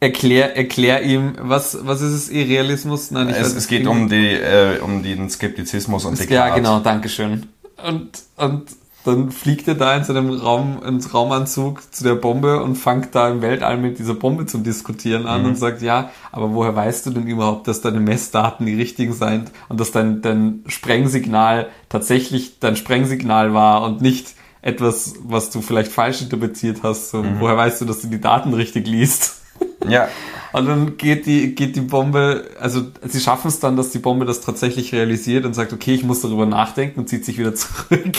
erklär, 0.00 0.56
erklär 0.56 1.02
ihm, 1.02 1.34
was, 1.40 1.78
was 1.86 2.00
ist 2.00 2.12
es, 2.12 2.28
Irrealismus? 2.30 3.10
Nein, 3.10 3.28
Es, 3.28 3.38
weiß 3.40 3.54
es 3.54 3.66
geht 3.68 3.86
um, 3.86 4.08
die, 4.08 4.32
äh, 4.32 4.78
um 4.80 5.02
den 5.02 5.28
Skeptizismus 5.28 6.04
und 6.04 6.18
Ja, 6.18 6.24
Descartes. 6.26 6.54
genau, 6.56 6.80
Dankeschön. 6.80 7.48
Und, 7.86 8.10
und 8.36 8.64
dann 9.08 9.30
fliegt 9.30 9.68
er 9.68 9.74
da 9.74 9.96
in 9.96 10.04
seinem 10.04 10.30
Raum, 10.30 10.82
ins 10.84 11.12
Raumanzug 11.12 11.92
zu 11.92 12.04
der 12.04 12.14
Bombe 12.14 12.62
und 12.62 12.76
fängt 12.76 13.14
da 13.14 13.28
im 13.28 13.42
Weltall 13.42 13.76
mit 13.76 13.98
dieser 13.98 14.14
Bombe 14.14 14.46
zum 14.46 14.62
Diskutieren 14.62 15.26
an 15.26 15.44
und 15.44 15.56
sagt, 15.56 15.82
ja, 15.82 16.10
aber 16.32 16.54
woher 16.54 16.74
weißt 16.76 17.06
du 17.06 17.10
denn 17.10 17.26
überhaupt, 17.26 17.68
dass 17.68 17.80
deine 17.80 18.00
Messdaten 18.00 18.66
die 18.66 18.74
richtigen 18.74 19.12
sind 19.12 19.50
und 19.68 19.80
dass 19.80 19.90
dein, 19.90 20.22
dein 20.22 20.64
Sprengsignal 20.66 21.68
tatsächlich 21.88 22.60
dein 22.60 22.76
Sprengsignal 22.76 23.54
war 23.54 23.82
und 23.82 24.00
nicht 24.00 24.34
etwas, 24.62 25.14
was 25.22 25.50
du 25.50 25.60
vielleicht 25.60 25.92
falsch 25.92 26.22
interpretiert 26.22 26.78
hast. 26.82 27.10
So, 27.10 27.24
Woher 27.38 27.56
weißt 27.56 27.80
du, 27.80 27.84
dass 27.84 28.00
du 28.00 28.08
die 28.08 28.20
Daten 28.20 28.54
richtig 28.54 28.86
liest? 28.86 29.42
Ja, 29.88 30.08
Und 30.52 30.66
dann 30.66 30.96
geht 30.96 31.26
die, 31.26 31.54
geht 31.54 31.76
die 31.76 31.82
Bombe, 31.82 32.44
also 32.60 32.82
sie 33.06 33.20
schaffen 33.20 33.48
es 33.48 33.60
dann, 33.60 33.76
dass 33.76 33.90
die 33.90 33.98
Bombe 33.98 34.24
das 34.24 34.40
tatsächlich 34.40 34.92
realisiert 34.92 35.44
und 35.44 35.54
sagt, 35.54 35.72
okay, 35.72 35.94
ich 35.94 36.04
muss 36.04 36.20
darüber 36.22 36.46
nachdenken 36.46 37.00
und 37.00 37.08
zieht 37.08 37.24
sich 37.24 37.38
wieder 37.38 37.54
zurück. 37.54 38.12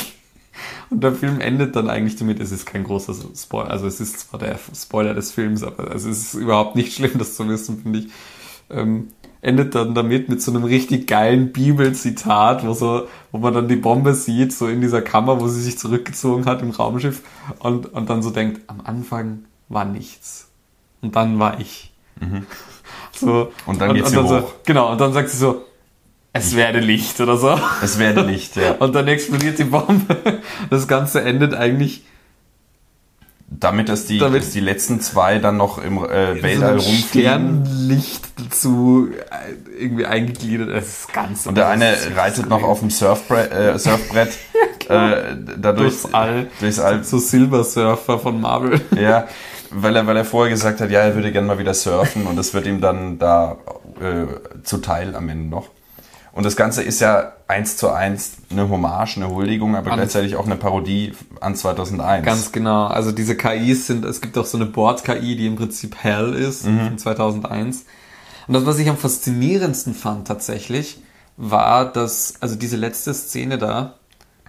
Und 0.89 1.03
der 1.03 1.13
Film 1.13 1.39
endet 1.39 1.75
dann 1.75 1.89
eigentlich 1.89 2.15
damit, 2.15 2.39
es 2.39 2.51
ist 2.51 2.65
kein 2.65 2.83
großer 2.83 3.13
Spoiler, 3.35 3.69
also 3.69 3.87
es 3.87 3.99
ist 3.99 4.19
zwar 4.19 4.39
der 4.39 4.59
Spoiler 4.73 5.13
des 5.13 5.31
Films, 5.31 5.63
aber 5.63 5.93
es 5.93 6.05
ist 6.05 6.33
überhaupt 6.33 6.75
nicht 6.75 6.93
schlimm, 6.95 7.17
das 7.17 7.35
zu 7.35 7.47
wissen, 7.47 7.81
finde 7.81 7.99
ich. 7.99 8.07
Ähm, 8.69 9.09
endet 9.41 9.73
dann 9.73 9.95
damit 9.95 10.29
mit 10.29 10.41
so 10.41 10.51
einem 10.51 10.63
richtig 10.63 11.07
geilen 11.07 11.53
Bibelzitat, 11.53 12.65
wo 12.65 12.73
so, 12.73 13.07
wo 13.31 13.37
man 13.37 13.53
dann 13.53 13.67
die 13.67 13.77
Bombe 13.77 14.13
sieht, 14.13 14.51
so 14.53 14.67
in 14.67 14.81
dieser 14.81 15.01
Kammer, 15.01 15.39
wo 15.39 15.47
sie 15.47 15.61
sich 15.61 15.77
zurückgezogen 15.77 16.45
hat 16.45 16.61
im 16.61 16.71
Raumschiff 16.71 17.21
und, 17.59 17.85
und 17.93 18.09
dann 18.09 18.21
so 18.21 18.31
denkt, 18.31 18.61
am 18.67 18.81
Anfang 18.81 19.45
war 19.69 19.85
nichts. 19.85 20.49
Und 21.01 21.15
dann 21.15 21.39
war 21.39 21.59
ich. 21.59 21.93
So, 23.11 23.51
Und 23.65 23.81
dann 23.81 23.93
geht's 23.93 24.11
hier 24.11 24.25
so. 24.25 24.51
Genau, 24.65 24.91
und 24.91 25.01
dann 25.01 25.13
sagt 25.13 25.29
sie 25.29 25.37
so, 25.37 25.63
es 26.39 26.55
werde 26.55 26.79
Licht 26.79 27.19
oder 27.21 27.37
so. 27.37 27.59
es 27.81 27.99
werde 27.99 28.23
nicht, 28.23 28.55
ja. 28.55 28.71
Und 28.79 28.95
dann 28.95 29.07
explodiert 29.07 29.59
die 29.59 29.65
Bombe. 29.65 30.17
Das 30.69 30.87
Ganze 30.87 31.21
endet 31.21 31.53
eigentlich 31.53 32.03
Damit, 33.51 33.89
dass 33.89 34.05
die, 34.05 34.19
Damit- 34.19 34.43
dass 34.43 34.51
die 34.51 34.59
letzten 34.59 35.01
zwei 35.01 35.39
dann 35.39 35.57
noch 35.57 35.79
im 35.79 35.97
äh, 35.97 36.41
Weltall 36.41 36.79
so 36.79 36.87
rumfliegen. 36.89 37.65
Sternlicht 37.65 38.21
dazu 38.37 39.09
äh, 39.11 39.81
irgendwie 39.83 40.05
eingegliedert. 40.05 40.69
Das 40.69 40.87
ist 40.87 41.13
ganz 41.13 41.47
Und 41.47 41.55
der 41.55 41.67
eine 41.67 41.95
reitet 42.15 42.47
noch 42.47 42.61
auf 42.63 42.79
dem 42.81 42.91
Surfbrett, 42.91 43.51
äh, 43.51 43.79
Surfbrett 43.79 44.29
äh, 44.89 45.35
dadurch, 45.57 46.01
Durchs 46.01 46.13
All. 46.13 46.47
Durchs 46.59 46.79
All. 46.79 47.03
So 47.03 47.17
Silver 47.17 47.63
Surfer 47.63 48.19
von 48.19 48.39
Marvel. 48.39 48.81
Ja, 48.95 49.27
weil 49.71 49.95
er, 49.95 50.05
weil 50.07 50.17
er 50.17 50.25
vorher 50.25 50.51
gesagt 50.51 50.79
hat, 50.81 50.89
ja, 50.91 51.01
er 51.01 51.15
würde 51.15 51.31
gerne 51.31 51.47
mal 51.47 51.59
wieder 51.59 51.73
surfen 51.75 52.25
und 52.27 52.35
das 52.35 52.53
wird 52.53 52.65
ihm 52.67 52.81
dann 52.81 53.17
da 53.19 53.57
äh, 53.99 54.25
zuteil 54.63 55.15
am 55.15 55.27
Ende 55.29 55.49
noch. 55.49 55.67
Und 56.31 56.45
das 56.45 56.55
Ganze 56.55 56.83
ist 56.83 56.99
ja 57.01 57.33
eins 57.47 57.75
zu 57.77 57.89
eins 57.89 58.33
eine 58.51 58.69
Hommage, 58.69 59.17
eine 59.17 59.29
Huldigung, 59.29 59.75
aber 59.75 59.91
An- 59.91 59.97
gleichzeitig 59.97 60.35
auch 60.35 60.45
eine 60.45 60.55
Parodie 60.55 61.13
an 61.41 61.55
2001. 61.55 62.25
Ganz 62.25 62.51
genau. 62.51 62.85
Also 62.87 63.11
diese 63.11 63.35
KIs 63.35 63.87
sind, 63.87 64.05
es 64.05 64.21
gibt 64.21 64.37
auch 64.37 64.45
so 64.45 64.57
eine 64.57 64.67
Bord-KI, 64.67 65.35
die 65.35 65.47
im 65.47 65.55
Prinzip 65.55 65.95
Hell 65.97 66.33
ist, 66.33 66.63
von 66.65 66.97
2001. 66.97 67.85
Und 68.47 68.53
das, 68.53 68.65
was 68.65 68.79
ich 68.79 68.89
am 68.89 68.97
faszinierendsten 68.97 69.93
fand 69.93 70.27
tatsächlich, 70.27 71.01
war, 71.37 71.91
dass, 71.91 72.35
also 72.41 72.55
diese 72.55 72.77
letzte 72.77 73.13
Szene 73.13 73.57
da, 73.57 73.95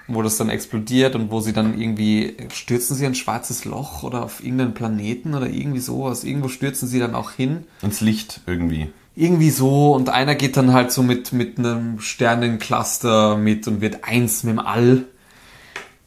wo 0.07 0.23
das 0.23 0.37
dann 0.37 0.49
explodiert 0.51 1.15
und 1.15 1.31
wo 1.31 1.41
sie 1.41 1.53
dann 1.53 1.79
irgendwie, 1.81 2.37
stürzen 2.53 2.97
sie 2.97 3.05
in 3.05 3.13
ein 3.13 3.15
schwarzes 3.15 3.65
Loch 3.65 4.03
oder 4.03 4.25
auf 4.25 4.43
irgendeinen 4.43 4.75
Planeten 4.75 5.35
oder 5.35 5.47
irgendwie 5.49 5.79
sowas. 5.81 6.25
Irgendwo 6.25 6.49
stürzen 6.49 6.89
sie 6.89 6.99
dann 6.99 7.15
auch 7.15 7.31
hin. 7.31 7.65
Ins 7.81 8.01
Licht 8.01 8.41
irgendwie. 8.47 8.91
Irgendwie 9.17 9.51
so 9.51 9.93
und 9.95 10.09
einer 10.09 10.35
geht 10.35 10.57
dann 10.57 10.73
halt 10.73 10.93
so 10.93 11.03
mit, 11.03 11.33
mit 11.33 11.59
einem 11.59 12.01
Sternencluster 12.01 13.37
mit 13.37 13.67
und 13.67 13.81
wird 13.81 14.05
eins 14.05 14.45
mit 14.45 14.53
dem 14.53 14.59
All. 14.61 15.05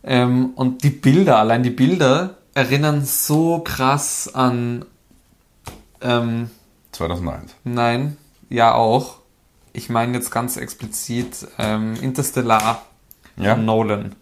Ähm, 0.03 0.51
und 0.55 0.83
die 0.83 0.89
Bilder, 0.89 1.37
allein 1.37 1.63
die 1.63 1.69
Bilder, 1.69 2.37
erinnern 2.53 3.03
so 3.05 3.59
krass 3.59 4.33
an, 4.33 4.85
ähm, 6.01 6.49
2001. 6.91 7.55
nein, 7.63 8.17
ja 8.49 8.73
auch. 8.73 9.17
Ich 9.73 9.89
meine 9.89 10.13
jetzt 10.13 10.29
ganz 10.29 10.57
explizit 10.57 11.47
ähm, 11.57 11.95
Interstellar 12.01 12.83
Ja. 13.37 13.55
von 13.55 13.65
Nolan. 13.65 14.15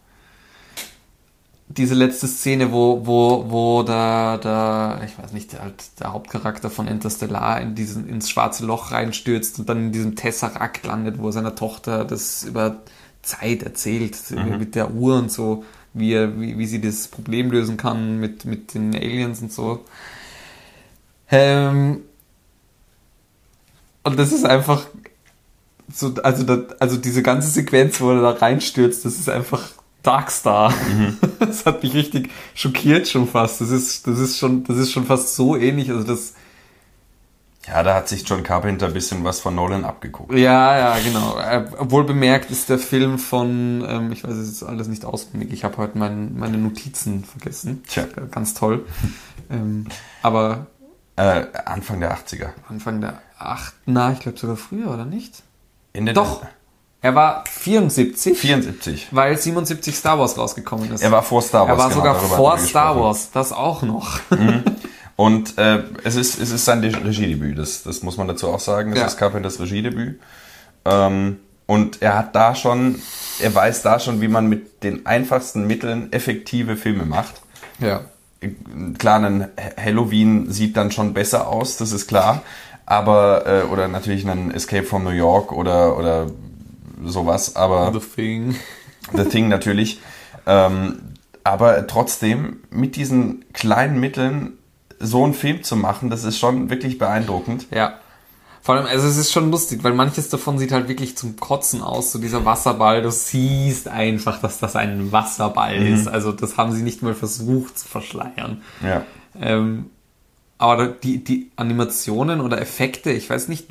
Diese 1.78 1.94
letzte 1.94 2.28
Szene, 2.28 2.72
wo, 2.72 3.06
wo, 3.06 3.46
wo 3.50 3.84
der, 3.84 4.38
der, 4.40 5.02
ich 5.06 5.18
weiß 5.18 5.32
nicht, 5.32 5.54
der, 5.54 5.62
halt 5.62 6.00
der 6.00 6.12
Hauptcharakter 6.12 6.70
von 6.70 6.88
Interstellar 6.88 7.62
in 7.62 7.76
diesen, 7.76 8.10
ins 8.10 8.30
schwarze 8.30 8.66
Loch 8.66 8.92
reinstürzt 8.92 9.60
und 9.60 9.70
dann 9.70 9.86
in 9.86 9.92
diesem 9.92 10.16
Tesseract 10.16 10.86
landet, 10.86 11.20
wo 11.20 11.28
er 11.28 11.32
seiner 11.32 11.56
Tochter 11.56 12.04
das 12.04 12.44
über 12.44 12.78
Zeit 13.22 13.64
erzählt, 13.64 14.18
mit 14.60 14.76
der 14.76 14.92
Uhr 14.92 15.18
und 15.18 15.32
so, 15.32 15.64
wie, 15.94 16.14
er, 16.14 16.40
wie, 16.40 16.58
wie 16.58 16.66
sie 16.66 16.82
das 16.82 17.08
Problem 17.08 17.52
lösen 17.52 17.78
kann 17.78 18.20
mit, 18.20 18.46
mit 18.46 18.74
den 18.74 18.96
Aliens 18.96 19.42
und 19.42 19.54
so. 19.54 19.86
Ähm, 21.30 22.02
und 24.04 24.20
das 24.20 24.32
ist 24.32 24.46
einfach 24.46 24.88
so, 25.94 26.14
also, 26.24 26.44
da, 26.44 26.64
also 26.80 26.98
diese 26.98 27.22
ganze 27.22 27.50
Sequenz, 27.50 28.00
wo 28.02 28.12
er 28.12 28.22
da 28.22 28.32
reinstürzt, 28.32 29.06
das 29.06 29.16
ist 29.16 29.30
einfach 29.30 29.70
Darkstar. 30.04 30.74
Das 31.40 31.66
hat 31.66 31.82
mich 31.84 31.94
richtig 31.96 32.30
schockiert 32.54 33.08
schon 33.08 33.28
fast. 33.28 33.62
Das 33.62 33.70
ist, 33.72 34.06
das 34.08 34.20
ist 34.20 34.38
schon, 34.38 34.64
das 34.64 34.78
ist 34.78 34.92
schon 34.92 35.06
fast 35.06 35.36
so 35.36 35.56
ähnlich. 35.58 35.90
Also 35.90 36.04
das, 36.06 36.34
Ja, 37.68 37.82
da 37.84 37.96
hat 37.96 38.08
sich 38.08 38.28
John 38.28 38.44
Carpenter 38.44 38.88
ein 38.88 38.94
bisschen 38.94 39.24
was 39.24 39.40
von 39.40 39.56
Nolan 39.56 39.84
abgeguckt. 39.86 40.32
ja, 40.34 40.78
ja, 40.78 40.98
genau. 41.04 41.38
Äh, 41.40 41.66
Wohl 41.92 42.04
bemerkt 42.04 42.52
ist 42.52 42.70
der 42.70 42.78
Film 42.80 43.18
von, 43.20 43.84
ähm, 43.88 44.12
ich 44.12 44.24
weiß 44.24 44.34
es 44.34 44.48
jetzt 44.50 44.64
alles 44.64 44.88
nicht 44.88 45.04
auswendig. 45.06 45.52
Ich 45.52 45.64
habe 45.64 45.78
heute 45.78 45.98
mein, 45.98 46.38
meine 46.38 46.58
Notizen 46.58 47.24
vergessen. 47.24 47.84
Tja. 47.88 48.06
Ganz 48.32 48.54
toll. 48.54 48.86
ähm, 49.50 49.86
aber 50.22 50.68
Äh, 51.18 51.46
Anfang 51.66 52.00
der 52.00 52.16
80er. 52.18 52.50
Anfang 52.70 53.02
der 53.02 53.20
acht, 53.38 53.74
na, 53.88 54.12
ich 54.12 54.20
glaube 54.20 54.38
sogar 54.38 54.56
früher, 54.58 54.92
oder 54.92 55.06
nicht? 55.06 55.42
Ende 55.94 56.14
Doch. 56.14 56.42
Der, 56.42 56.50
Er 57.04 57.16
war 57.16 57.44
74. 57.50 58.38
74. 58.38 59.08
weil 59.12 59.36
77 59.38 59.96
Star 59.96 60.20
Wars 60.20 60.38
rausgekommen 60.38 60.92
ist. 60.94 61.02
Er 61.02 61.12
war 61.12 61.24
vor 61.24 61.42
Star 61.42 61.68
Wars. 61.68 61.76
Er 61.76 61.78
war 61.80 61.90
genau, 61.90 62.00
sogar 62.00 62.16
vor 62.16 62.58
Star. 62.60 63.00
Wars, 63.00 63.32
das 63.32 63.52
auch 63.52 63.82
noch. 63.82 64.20
Und 65.16 65.58
äh, 65.58 65.84
es, 66.04 66.16
ist, 66.16 66.40
es 66.40 66.52
ist 66.52 66.66
sein 66.66 66.82
De- 66.82 66.96
Regiedebüt, 66.96 67.58
das, 67.58 67.84
das 67.84 68.02
muss 68.04 68.18
man 68.18 68.28
dazu 68.28 68.50
auch 68.50 68.60
sagen. 68.60 68.92
Es 68.94 69.00
Ja. 69.00 69.06
ist 69.06 69.18
Carpenters 69.18 69.60
Regiedebüt. 69.60 70.20
Ähm, 70.86 71.38
und 71.68 72.02
er 72.02 72.18
hat 72.18 72.36
da 72.36 72.54
schon, 72.56 73.02
er 73.40 73.54
weiß 73.54 73.82
da 73.84 74.00
schon, 74.00 74.20
wie 74.22 74.28
man 74.28 74.48
mit 74.48 74.84
den 74.84 75.06
einfachsten 75.06 75.68
Mitteln 75.68 76.12
effektive 76.12 76.76
Filme 76.78 77.06
macht. 77.06 77.42
ja. 77.80 78.02
Klar, 78.98 79.20
ein 79.24 79.50
Halloween 79.78 80.52
sieht 80.52 80.76
dann 80.76 80.90
schon 80.90 81.14
besser 81.14 81.48
aus, 81.48 81.78
das 81.78 81.92
ist 81.92 82.08
klar. 82.08 82.42
Aber, 82.88 83.46
äh, 83.46 83.62
oder 83.72 83.88
natürlich 83.88 84.28
ein 84.28 84.50
Escape 84.50 84.82
from 84.84 85.04
New 85.04 85.12
York 85.12 85.52
oder, 85.52 85.96
oder 85.96 86.26
sowas, 87.04 87.56
aber 87.56 87.92
The 87.94 88.00
Thing. 88.00 88.56
The 89.14 89.26
Thing 89.26 89.48
natürlich. 89.48 90.00
Ähm, 90.46 91.00
aber 91.44 91.88
trotzdem, 91.88 92.62
mit 92.70 92.96
diesen 92.96 93.46
kleinen 93.54 94.00
Mitteln 94.00 94.58
so 95.00 95.24
einen 95.24 95.34
Film 95.34 95.64
zu 95.64 95.76
machen, 95.76 96.10
das 96.10 96.24
ist 96.24 96.38
schon 96.38 96.70
wirklich 96.70 96.98
beeindruckend. 96.98 97.68
Ja. 97.72 97.96
Vor 98.64 98.76
allem, 98.76 98.86
also 98.86 99.08
es 99.08 99.18
ist 99.18 99.32
schon 99.32 99.50
lustig, 99.50 99.84
weil 99.84 99.94
manches 99.94 100.30
davon 100.30 100.60
sieht 100.60 100.72
halt 100.72 100.88
wirklich 100.88 101.18
zum 101.18 101.36
Kotzen 101.38 101.82
aus, 101.82 102.12
so 102.12 102.20
dieser 102.20 102.46
Wasserball, 102.46 103.02
du 103.02 103.10
siehst 103.10 103.88
einfach, 103.88 104.40
dass 104.40 104.60
das 104.60 104.76
ein 104.76 105.12
Wasserball 105.12 105.76
ist. 105.76 106.08
Also 106.08 106.32
das 106.32 106.58
haben 106.58 106.72
sie 106.72 106.84
nicht 106.84 107.02
mal 107.02 107.16
versucht 107.16 107.80
zu 107.80 107.88
verschleiern. 107.88 108.62
Ja. 108.84 109.04
Ähm, 109.40 109.90
aber 110.62 110.88
die, 110.88 111.24
die 111.24 111.52
Animationen 111.56 112.40
oder 112.40 112.62
Effekte, 112.62 113.12
ich 113.12 113.30
weiß 113.30 113.48
nicht, 113.48 113.68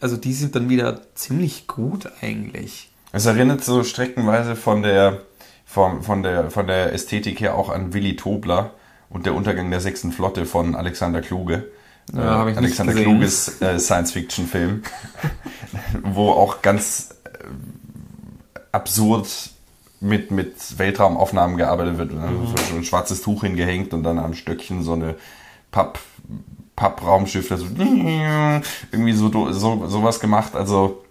also 0.00 0.16
die 0.16 0.34
sind 0.34 0.54
dann 0.54 0.68
wieder 0.68 1.00
ziemlich 1.14 1.66
gut 1.66 2.10
eigentlich. 2.20 2.90
Es 3.12 3.24
erinnert 3.24 3.64
so 3.64 3.82
streckenweise 3.82 4.54
von 4.54 4.82
der, 4.82 5.22
von, 5.64 6.02
von 6.02 6.22
der, 6.22 6.50
von 6.50 6.66
der 6.66 6.92
Ästhetik 6.92 7.40
her 7.40 7.54
auch 7.54 7.70
an 7.70 7.94
Willy 7.94 8.16
Tobler 8.16 8.72
und 9.08 9.24
der 9.24 9.34
Untergang 9.34 9.70
der 9.70 9.80
sechsten 9.80 10.12
Flotte 10.12 10.44
von 10.44 10.74
Alexander 10.74 11.22
Kluge. 11.22 11.70
Ja, 12.12 12.46
Äh, 12.46 12.56
Alexander. 12.56 12.92
Kluges 12.92 13.62
äh, 13.62 13.78
Science-Fiction-Film, 13.78 14.82
wo 16.02 16.30
auch 16.30 16.60
ganz 16.60 17.16
äh, 17.24 17.38
absurd 18.72 19.28
mit, 20.00 20.30
mit 20.30 20.78
Weltraumaufnahmen 20.78 21.56
gearbeitet 21.56 21.96
wird. 21.96 22.12
Also 22.14 22.54
so 22.70 22.76
ein 22.76 22.84
schwarzes 22.84 23.22
Tuch 23.22 23.44
hingehängt 23.44 23.94
und 23.94 24.02
dann 24.02 24.18
am 24.18 24.34
Stöckchen 24.34 24.82
so 24.82 24.92
eine 24.92 25.14
Papp, 25.70 25.98
Pappraumschiff, 26.78 27.48
das 27.48 27.60
so 27.60 27.66
irgendwie 28.92 29.12
so, 29.12 29.52
so 29.52 29.86
sowas 29.88 30.20
gemacht. 30.20 30.54
Also, 30.54 31.02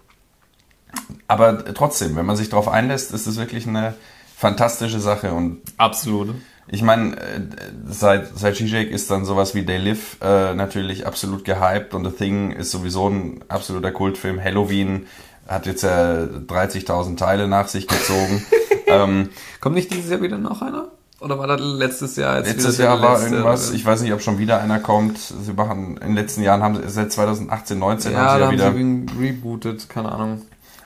aber 1.27 1.73
trotzdem, 1.73 2.15
wenn 2.15 2.25
man 2.25 2.37
sich 2.37 2.47
darauf 2.47 2.69
einlässt, 2.69 3.13
ist 3.13 3.27
es 3.27 3.35
wirklich 3.35 3.67
eine 3.67 3.93
fantastische 4.33 5.01
Sache 5.01 5.33
und 5.33 5.59
Absolut. 5.75 6.35
ich 6.67 6.83
meine, 6.83 7.17
äh, 7.17 7.41
seit, 7.85 8.37
seit 8.37 8.55
Zizek 8.55 8.89
ist 8.91 9.11
dann 9.11 9.25
sowas 9.25 9.55
wie 9.55 9.65
They 9.65 9.77
Live 9.77 10.17
äh, 10.21 10.53
natürlich 10.53 11.05
absolut 11.05 11.43
gehypt 11.43 11.93
und 11.93 12.05
The 12.05 12.11
Thing 12.11 12.51
ist 12.51 12.71
sowieso 12.71 13.09
ein 13.09 13.43
absoluter 13.49 13.91
Kultfilm. 13.91 14.41
Halloween 14.41 15.05
hat 15.49 15.65
jetzt 15.65 15.83
ja 15.83 16.23
30.000 16.23 17.17
Teile 17.17 17.49
nach 17.49 17.67
sich 17.67 17.87
gezogen. 17.87 18.45
ähm, 18.87 19.29
Kommt 19.59 19.75
nicht 19.75 19.91
dieses 19.91 20.09
Jahr 20.09 20.21
wieder 20.21 20.37
noch 20.37 20.61
einer? 20.61 20.91
Oder 21.19 21.39
war 21.39 21.47
das 21.47 21.59
letztes 21.61 22.15
Jahr 22.15 22.37
jetzt 22.37 22.47
letztes 22.47 22.77
Jahr 22.77 23.01
war 23.01 23.13
letzte, 23.13 23.35
irgendwas, 23.35 23.69
oder? 23.69 23.75
ich 23.75 23.85
weiß 23.85 24.01
nicht, 24.01 24.13
ob 24.13 24.21
schon 24.21 24.37
wieder 24.37 24.61
einer 24.61 24.79
kommt. 24.79 25.17
Sie 25.17 25.53
machen, 25.53 25.97
in 25.97 26.07
den 26.07 26.15
letzten 26.15 26.43
Jahren 26.43 26.61
haben 26.61 26.75
sie, 26.75 26.87
seit 26.89 27.11
2018, 27.11 27.79
19 27.79 28.11
ja, 28.11 28.17
haben 28.17 28.27
sie 28.27 28.33
da 28.33 28.39
ja 28.39 28.45
haben 28.45 28.53
wieder. 28.53 28.73
sie 28.73 28.79
ihn 28.79 29.11
rebootet, 29.19 29.89
keine 29.89 30.11
Ahnung. 30.11 30.41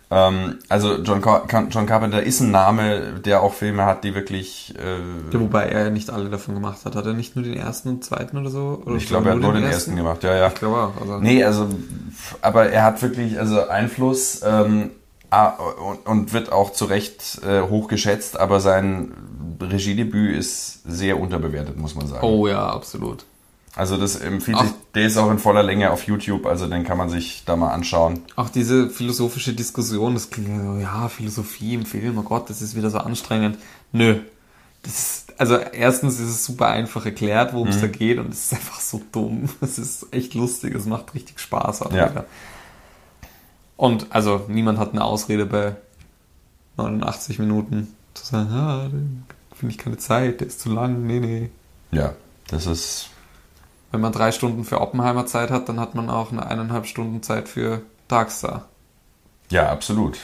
Ähm, 0.09 0.59
also 0.67 0.97
John, 0.97 1.21
Car 1.21 1.47
John 1.69 1.85
Carpenter 1.85 2.21
ist 2.21 2.41
ein 2.41 2.51
Name, 2.51 3.21
der 3.23 3.41
auch 3.41 3.53
Filme 3.53 3.85
hat, 3.85 4.03
die 4.03 4.13
wirklich 4.13 4.73
äh, 4.77 5.33
Ja, 5.33 5.39
wobei 5.39 5.67
er 5.67 5.85
ja 5.85 5.89
nicht 5.89 6.09
alle 6.09 6.29
davon 6.29 6.53
gemacht 6.53 6.83
hat. 6.83 6.95
Hat 6.95 7.05
er 7.05 7.13
nicht 7.13 7.37
nur 7.37 7.43
den 7.43 7.55
ersten 7.55 7.89
und 7.89 8.03
zweiten 8.03 8.37
oder 8.37 8.49
so? 8.49 8.83
Oder 8.85 8.97
ich 8.97 9.07
glaube, 9.07 9.29
er 9.29 9.35
hat 9.35 9.41
nur 9.41 9.53
den 9.53 9.63
ersten 9.63 9.95
gemacht, 9.95 10.23
ja, 10.23 10.35
ja. 10.35 10.47
Ich 10.47 10.55
glaube 10.55 10.77
auch. 10.77 11.01
Also. 11.01 11.19
Nee, 11.19 11.43
also, 11.43 11.67
aber 12.41 12.69
er 12.69 12.83
hat 12.83 13.01
wirklich 13.01 13.39
also 13.39 13.67
Einfluss 13.67 14.41
ähm, 14.45 14.91
ah, 15.29 15.47
und, 15.47 16.05
und 16.05 16.33
wird 16.33 16.51
auch 16.51 16.73
zu 16.73 16.85
Recht 16.85 17.41
äh, 17.45 17.61
hoch 17.61 17.87
geschätzt, 17.87 18.37
aber 18.37 18.59
sein 18.59 19.13
Regiedebüt 19.61 20.35
ist 20.37 20.81
sehr 20.85 21.19
unterbewertet, 21.19 21.77
muss 21.77 21.95
man 21.95 22.07
sagen. 22.07 22.25
Oh 22.25 22.47
ja, 22.47 22.67
absolut. 22.69 23.25
Also 23.75 23.95
das 23.95 24.17
empfiehlt 24.17 24.57
Ach. 24.59 24.63
sich, 24.65 24.73
der 24.95 25.05
ist 25.05 25.17
auch 25.17 25.31
in 25.31 25.39
voller 25.39 25.63
Länge 25.63 25.91
auf 25.91 26.05
YouTube, 26.05 26.45
also 26.45 26.67
den 26.67 26.83
kann 26.83 26.97
man 26.97 27.09
sich 27.09 27.43
da 27.45 27.55
mal 27.55 27.69
anschauen. 27.69 28.19
Auch 28.35 28.49
diese 28.49 28.89
philosophische 28.89 29.53
Diskussion, 29.53 30.13
das 30.13 30.29
klingt 30.29 30.49
ja 30.49 30.61
so, 30.61 30.77
ja, 30.77 31.07
Philosophie 31.07 31.75
im 31.75 31.85
Film, 31.85 32.17
oh 32.17 32.23
Gott, 32.23 32.49
das 32.49 32.61
ist 32.61 32.75
wieder 32.75 32.89
so 32.89 32.97
anstrengend. 32.97 33.57
Nö. 33.93 34.19
Das 34.83 34.93
ist, 34.93 35.33
also 35.39 35.55
erstens 35.57 36.15
ist 36.19 36.29
es 36.29 36.45
super 36.45 36.67
einfach 36.67 37.05
erklärt, 37.05 37.53
worum 37.53 37.69
es 37.69 37.77
Mhm. 37.77 37.81
da 37.81 37.87
geht 37.87 38.17
und 38.19 38.29
es 38.33 38.45
ist 38.45 38.53
einfach 38.53 38.79
so 38.81 39.01
dumm. 39.11 39.47
Es 39.61 39.77
ist 39.79 40.07
echt 40.11 40.33
lustig, 40.33 40.75
es 40.75 40.85
macht 40.85 41.13
richtig 41.13 41.39
Spaß. 41.39 41.83
Auch 41.83 41.93
Ja. 41.93 42.09
wieder. 42.11 42.25
Und 43.77 44.07
also 44.09 44.45
niemand 44.47 44.79
hat 44.79 44.91
eine 44.91 45.03
Ausrede 45.03 45.45
bei 45.45 45.75
89 46.77 47.39
Minuten 47.39 47.87
zu 48.13 48.25
sagen, 48.25 48.49
ah, 48.51 48.89
finde 49.61 49.75
ich 49.75 49.77
keine 49.77 49.97
Zeit, 49.97 50.41
der 50.41 50.47
ist 50.47 50.59
zu 50.59 50.69
lang, 50.71 51.05
nee, 51.05 51.19
nee. 51.19 51.51
Ja, 51.91 52.15
Das 52.47 52.65
ist. 52.65 53.09
Wenn 53.91 54.01
man 54.01 54.11
drei 54.11 54.31
Stunden 54.31 54.63
für 54.63 54.81
Oppenheimer 54.81 55.27
Zeit 55.27 55.51
hat, 55.51 55.69
dann 55.69 55.79
hat 55.79 55.93
man 55.93 56.09
auch 56.09 56.31
eine 56.31 56.45
eineinhalb 56.45 56.87
Stunden 56.87 57.21
Zeit 57.21 57.47
für 57.47 57.83
Darkstar. 58.07 58.69
Ja, 59.49 59.69
absolut. 59.69 60.17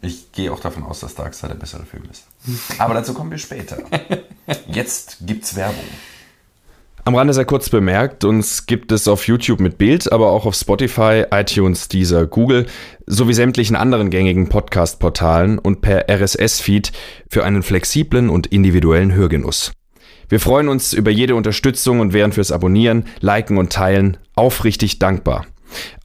Ich 0.00 0.32
gehe 0.32 0.50
auch 0.50 0.58
davon 0.58 0.82
aus, 0.82 1.00
dass 1.00 1.14
Darkstar 1.14 1.50
der 1.50 1.56
bessere 1.56 1.84
Film 1.84 2.04
ist. 2.10 2.26
Aber 2.78 2.94
dazu 2.94 3.14
kommen 3.14 3.30
wir 3.30 3.38
später. 3.38 3.78
Jetzt 4.66 5.18
gibt's 5.20 5.54
Werbung. 5.54 5.84
Am 7.06 7.14
Rande 7.16 7.34
sehr 7.34 7.44
kurz 7.44 7.68
bemerkt, 7.68 8.24
uns 8.24 8.64
gibt 8.64 8.90
es 8.90 9.08
auf 9.08 9.26
YouTube 9.26 9.60
mit 9.60 9.76
Bild, 9.76 10.10
aber 10.10 10.30
auch 10.30 10.46
auf 10.46 10.54
Spotify, 10.54 11.24
iTunes, 11.30 11.88
Deezer, 11.88 12.26
Google 12.26 12.64
sowie 13.04 13.34
sämtlichen 13.34 13.76
anderen 13.76 14.08
gängigen 14.08 14.48
Podcast-Portalen 14.48 15.58
und 15.58 15.82
per 15.82 16.08
RSS-Feed 16.08 16.92
für 17.28 17.44
einen 17.44 17.62
flexiblen 17.62 18.30
und 18.30 18.46
individuellen 18.46 19.12
Hörgenuss. 19.12 19.72
Wir 20.30 20.40
freuen 20.40 20.68
uns 20.68 20.94
über 20.94 21.10
jede 21.10 21.34
Unterstützung 21.34 22.00
und 22.00 22.14
wären 22.14 22.32
fürs 22.32 22.50
Abonnieren, 22.50 23.04
Liken 23.20 23.58
und 23.58 23.70
Teilen 23.70 24.16
aufrichtig 24.34 24.98
dankbar. 24.98 25.44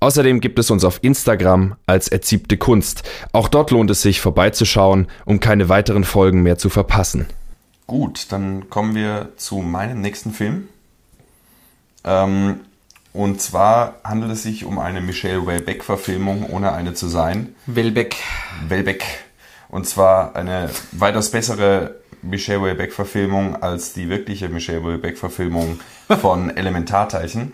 Außerdem 0.02 0.42
gibt 0.42 0.60
es 0.60 0.70
uns 0.70 0.84
auf 0.84 1.00
Instagram 1.02 1.76
als 1.86 2.10
Erziebte 2.10 2.58
Kunst. 2.58 3.04
Auch 3.32 3.48
dort 3.48 3.72
lohnt 3.72 3.90
es 3.90 4.02
sich 4.02 4.20
vorbeizuschauen, 4.20 5.08
um 5.24 5.40
keine 5.40 5.70
weiteren 5.70 6.04
Folgen 6.04 6.44
mehr 6.44 6.58
zu 6.58 6.68
verpassen. 6.68 7.28
Gut, 7.88 8.34
dann 8.34 8.70
kommen 8.70 8.96
wir 8.96 9.30
zu 9.38 9.60
meinem 9.60 10.02
nächsten 10.02 10.34
Film. 10.34 10.68
Ähm, 12.10 12.62
und 13.14 13.42
zwar 13.42 13.96
handelt 14.04 14.32
es 14.32 14.44
sich 14.44 14.66
um 14.66 14.80
eine 14.80 15.02
Michelle 15.02 15.46
Welbeck-Verfilmung, 15.46 16.50
ohne 16.50 16.72
eine 16.74 16.94
zu 16.94 17.08
sein. 17.08 17.56
Welbeck. 17.66 18.16
Welbeck. 18.68 19.04
Und 19.70 19.88
zwar 19.88 20.36
eine 20.36 20.70
weitaus 20.92 21.30
bessere 21.32 21.96
Michelle 22.22 22.64
Welbeck-Verfilmung 22.64 23.62
als 23.62 23.94
die 23.94 24.10
wirkliche 24.10 24.50
Michelle 24.50 24.84
Welbeck-Verfilmung 24.84 25.80
von 26.22 26.56
Elementarteilchen. 26.56 27.54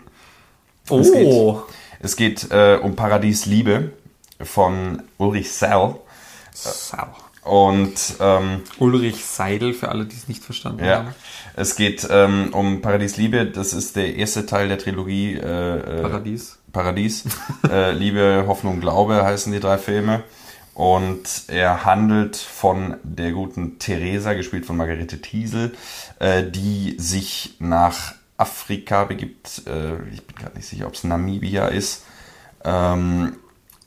Es 0.90 1.12
geht, 1.12 1.26
Oh. 1.26 1.62
es 2.00 2.16
geht 2.16 2.50
äh, 2.50 2.78
um 2.82 2.96
Paradies 2.96 3.46
Liebe 3.46 3.92
von 4.40 5.02
Ulrich 5.18 5.52
Sell. 5.52 5.96
Sau. 6.52 7.06
Und 7.42 7.94
ähm, 8.18 8.62
Ulrich 8.78 9.24
Seidel, 9.24 9.72
für 9.72 9.88
alle, 9.88 10.04
die 10.04 10.16
es 10.16 10.26
nicht 10.26 10.42
verstanden 10.42 10.84
Ja, 10.84 10.96
haben. 10.98 11.14
Es 11.56 11.74
geht 11.74 12.06
ähm, 12.10 12.50
um 12.52 12.82
Paradies 12.82 13.16
Liebe. 13.16 13.46
Das 13.46 13.72
ist 13.72 13.96
der 13.96 14.16
erste 14.16 14.44
Teil 14.44 14.68
der 14.68 14.76
Trilogie 14.78 15.34
äh, 15.34 16.00
äh, 16.00 16.02
Paradies. 16.02 16.58
Paradies. 16.70 17.24
äh, 17.70 17.92
Liebe, 17.92 18.44
Hoffnung, 18.46 18.78
Glaube 18.80 19.24
heißen 19.24 19.50
die 19.52 19.60
drei 19.60 19.78
Filme. 19.78 20.22
Und 20.74 21.44
er 21.48 21.86
handelt 21.86 22.36
von 22.36 22.96
der 23.02 23.32
guten 23.32 23.78
Theresa, 23.78 24.34
gespielt 24.34 24.66
von 24.66 24.76
Margarete 24.76 25.22
Thiesel, 25.22 25.74
äh, 26.18 26.44
die 26.44 26.96
sich 26.98 27.56
nach 27.58 28.14
Afrika 28.36 29.04
begibt. 29.04 29.62
Äh, 29.66 29.94
ich 30.12 30.26
bin 30.26 30.36
gerade 30.36 30.56
nicht 30.56 30.68
sicher, 30.68 30.86
ob 30.86 30.92
es 30.92 31.04
Namibia 31.04 31.68
ist. 31.68 32.04
Ähm, 32.64 33.36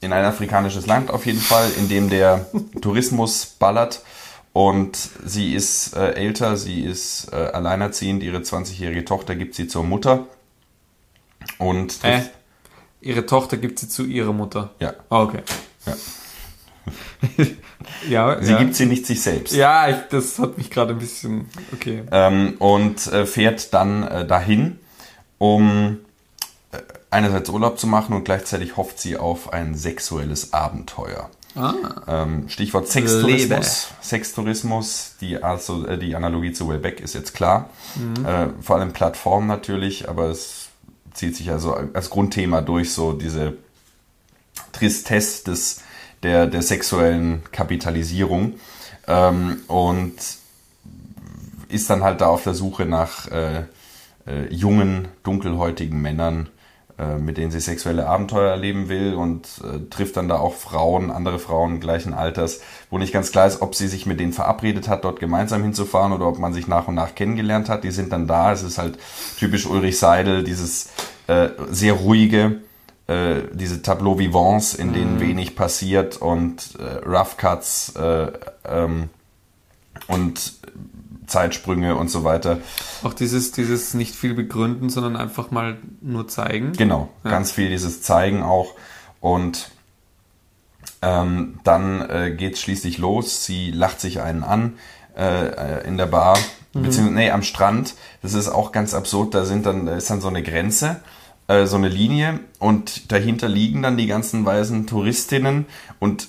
in 0.01 0.11
ein 0.11 0.25
afrikanisches 0.25 0.87
Land 0.87 1.11
auf 1.11 1.27
jeden 1.27 1.41
Fall, 1.41 1.69
in 1.77 1.87
dem 1.87 2.09
der 2.09 2.47
Tourismus 2.81 3.45
ballert. 3.45 4.01
Und 4.53 4.97
sie 5.25 5.53
ist 5.53 5.95
äh, 5.95 6.13
älter, 6.13 6.57
sie 6.57 6.81
ist 6.81 7.31
äh, 7.31 7.35
alleinerziehend, 7.35 8.23
ihre 8.23 8.39
20-jährige 8.39 9.05
Tochter 9.05 9.35
gibt 9.35 9.55
sie 9.55 9.67
zur 9.67 9.83
Mutter. 9.83 10.25
Und 11.59 12.03
Äh, 12.03 12.21
ihre 13.01 13.25
Tochter 13.25 13.57
gibt 13.57 13.79
sie 13.79 13.87
zu 13.87 14.05
ihrer 14.05 14.33
Mutter. 14.33 14.71
ja, 14.79 14.93
Ah, 15.09 15.21
okay. 15.23 15.41
Ja. 15.85 15.93
ja, 18.09 18.41
sie 18.43 18.51
ja. 18.51 18.57
gibt 18.59 18.75
sie 18.75 18.85
nicht 18.85 19.05
sich 19.05 19.21
selbst. 19.21 19.53
Ja, 19.53 19.87
ich, 19.89 19.97
das 20.09 20.39
hat 20.39 20.57
mich 20.57 20.69
gerade 20.69 20.93
ein 20.93 20.99
bisschen. 20.99 21.49
Okay. 21.73 22.03
Ähm, 22.11 22.55
und 22.59 23.07
äh, 23.07 23.25
fährt 23.25 23.73
dann 23.73 24.03
äh, 24.03 24.25
dahin, 24.25 24.79
um 25.37 25.99
äh, 26.71 26.77
einerseits 27.11 27.49
Urlaub 27.49 27.77
zu 27.79 27.87
machen 27.87 28.15
und 28.15 28.23
gleichzeitig 28.23 28.77
hofft 28.77 28.99
sie 28.99 29.17
auf 29.17 29.53
ein 29.53 29.75
sexuelles 29.75 30.53
Abenteuer. 30.53 31.29
Ah. 31.55 31.73
Ähm, 32.07 32.47
Stichwort 32.47 32.87
Sextourismus. 32.87 33.89
Sextourismus, 34.01 35.15
die, 35.19 35.41
also, 35.41 35.85
äh, 35.85 35.97
die 35.97 36.15
Analogie 36.15 36.53
zu 36.53 36.69
Wellbeck 36.69 36.99
ist 36.99 37.15
jetzt 37.15 37.33
klar. 37.33 37.69
Äh, 38.25 38.47
vor 38.61 38.77
allem 38.77 38.93
Plattform 38.93 39.47
natürlich, 39.47 40.09
aber 40.09 40.25
es 40.25 40.69
zieht 41.13 41.35
sich 41.35 41.51
also 41.51 41.75
als 41.93 42.09
Grundthema 42.09 42.61
durch, 42.61 42.93
so 42.93 43.13
diese 43.13 43.57
Tristesse 44.71 45.43
des, 45.45 45.81
der, 46.23 46.45
der 46.47 46.61
sexuellen 46.61 47.43
Kapitalisierung. 47.51 48.53
Ähm, 49.07 49.61
und 49.67 50.13
ist 51.67 51.89
dann 51.89 52.03
halt 52.03 52.21
da 52.21 52.27
auf 52.27 52.43
der 52.43 52.53
Suche 52.53 52.85
nach 52.85 53.27
äh, 53.27 53.63
äh, 54.27 54.53
jungen, 54.53 55.07
dunkelhäutigen 55.23 56.01
Männern, 56.01 56.49
mit 57.17 57.37
denen 57.37 57.51
sie 57.51 57.59
sexuelle 57.59 58.07
Abenteuer 58.07 58.51
erleben 58.51 58.89
will 58.89 59.13
und 59.13 59.47
äh, 59.63 59.89
trifft 59.89 60.17
dann 60.17 60.27
da 60.27 60.37
auch 60.37 60.53
Frauen, 60.53 61.11
andere 61.11 61.39
Frauen 61.39 61.79
gleichen 61.79 62.13
Alters, 62.13 62.59
wo 62.89 62.97
nicht 62.97 63.13
ganz 63.13 63.31
klar 63.31 63.47
ist, 63.47 63.61
ob 63.61 63.75
sie 63.75 63.87
sich 63.87 64.05
mit 64.05 64.19
denen 64.19 64.33
verabredet 64.33 64.89
hat, 64.89 65.03
dort 65.05 65.19
gemeinsam 65.19 65.63
hinzufahren 65.63 66.11
oder 66.11 66.27
ob 66.27 66.39
man 66.39 66.53
sich 66.53 66.67
nach 66.67 66.87
und 66.87 66.95
nach 66.95 67.15
kennengelernt 67.15 67.69
hat. 67.69 67.83
Die 67.83 67.91
sind 67.91 68.11
dann 68.11 68.27
da. 68.27 68.51
Es 68.51 68.63
ist 68.63 68.77
halt 68.77 68.97
typisch 69.37 69.65
Ulrich 69.65 69.97
Seidel, 69.97 70.43
dieses 70.43 70.89
äh, 71.27 71.49
sehr 71.69 71.93
ruhige, 71.93 72.61
äh, 73.07 73.41
diese 73.53 73.81
Tableau 73.81 74.19
Vivants, 74.19 74.73
in 74.73 74.93
denen 74.93 75.19
wenig 75.19 75.55
passiert 75.55 76.17
und 76.17 76.75
äh, 76.79 77.07
Rough 77.07 77.37
Cuts 77.37 77.93
äh, 77.95 78.31
ähm, 78.67 79.09
und 80.07 80.59
Zeitsprünge 81.29 81.95
und 81.95 82.09
so 82.09 82.23
weiter. 82.23 82.59
Auch 83.03 83.13
dieses, 83.13 83.51
dieses 83.51 83.93
nicht 83.93 84.15
viel 84.15 84.33
begründen, 84.33 84.89
sondern 84.89 85.15
einfach 85.15 85.51
mal 85.51 85.77
nur 86.01 86.27
zeigen. 86.27 86.73
Genau, 86.73 87.09
Ja. 87.23 87.31
ganz 87.31 87.51
viel 87.51 87.69
dieses 87.69 88.01
Zeigen 88.01 88.43
auch. 88.43 88.73
Und 89.21 89.71
ähm, 91.01 91.59
dann 91.63 92.09
äh, 92.09 92.31
geht's 92.35 92.59
schließlich 92.61 92.97
los. 92.97 93.45
Sie 93.45 93.71
lacht 93.71 94.01
sich 94.01 94.21
einen 94.21 94.43
an 94.43 94.73
äh, 95.15 95.47
äh, 95.81 95.87
in 95.87 95.97
der 95.97 96.07
Bar, 96.07 96.37
beziehungsweise 96.73 97.15
nee, 97.15 97.31
am 97.31 97.43
Strand. 97.43 97.95
Das 98.21 98.33
ist 98.33 98.49
auch 98.49 98.71
ganz 98.71 98.93
absurd. 98.93 99.33
Da 99.33 99.45
sind 99.45 99.65
dann 99.65 99.85
da 99.85 99.95
ist 99.95 100.09
dann 100.09 100.21
so 100.21 100.27
eine 100.27 100.43
Grenze, 100.43 101.01
äh, 101.47 101.65
so 101.65 101.77
eine 101.77 101.87
Linie 101.89 102.39
und 102.59 103.11
dahinter 103.11 103.47
liegen 103.47 103.81
dann 103.81 103.97
die 103.97 104.07
ganzen 104.07 104.45
weißen 104.45 104.87
Touristinnen 104.87 105.65
und 105.99 106.27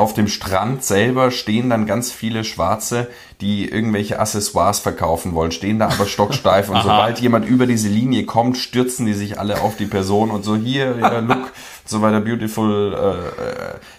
auf 0.00 0.14
dem 0.14 0.26
Strand 0.28 0.82
selber 0.82 1.30
stehen 1.30 1.70
dann 1.70 1.86
ganz 1.86 2.10
viele 2.10 2.42
Schwarze, 2.42 3.08
die 3.40 3.68
irgendwelche 3.68 4.18
Accessoires 4.18 4.80
verkaufen 4.80 5.34
wollen, 5.34 5.52
stehen 5.52 5.78
da 5.78 5.88
aber 5.88 6.06
stocksteif 6.06 6.68
und 6.70 6.76
sobald 6.82 7.20
jemand 7.20 7.46
über 7.46 7.66
diese 7.66 7.88
Linie 7.88 8.24
kommt, 8.24 8.56
stürzen 8.56 9.06
die 9.06 9.12
sich 9.12 9.38
alle 9.38 9.60
auf 9.60 9.76
die 9.76 9.86
Person 9.86 10.30
und 10.30 10.44
so 10.44 10.56
hier, 10.56 10.96
ja, 10.98 11.18
look, 11.20 11.52
so 11.84 12.02
weiter, 12.02 12.20
beautiful 12.20 12.96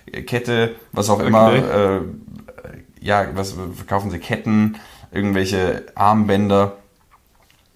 äh, 0.10 0.18
äh, 0.18 0.22
Kette, 0.24 0.76
was 0.92 1.10
auch 1.10 1.20
immer, 1.20 1.48
Okay. 1.48 1.60
äh, 1.60 2.02
ja, 3.00 3.28
was 3.34 3.56
verkaufen 3.76 4.12
sie, 4.12 4.20
Ketten, 4.20 4.78
irgendwelche 5.12 5.86
Armbänder 5.96 6.78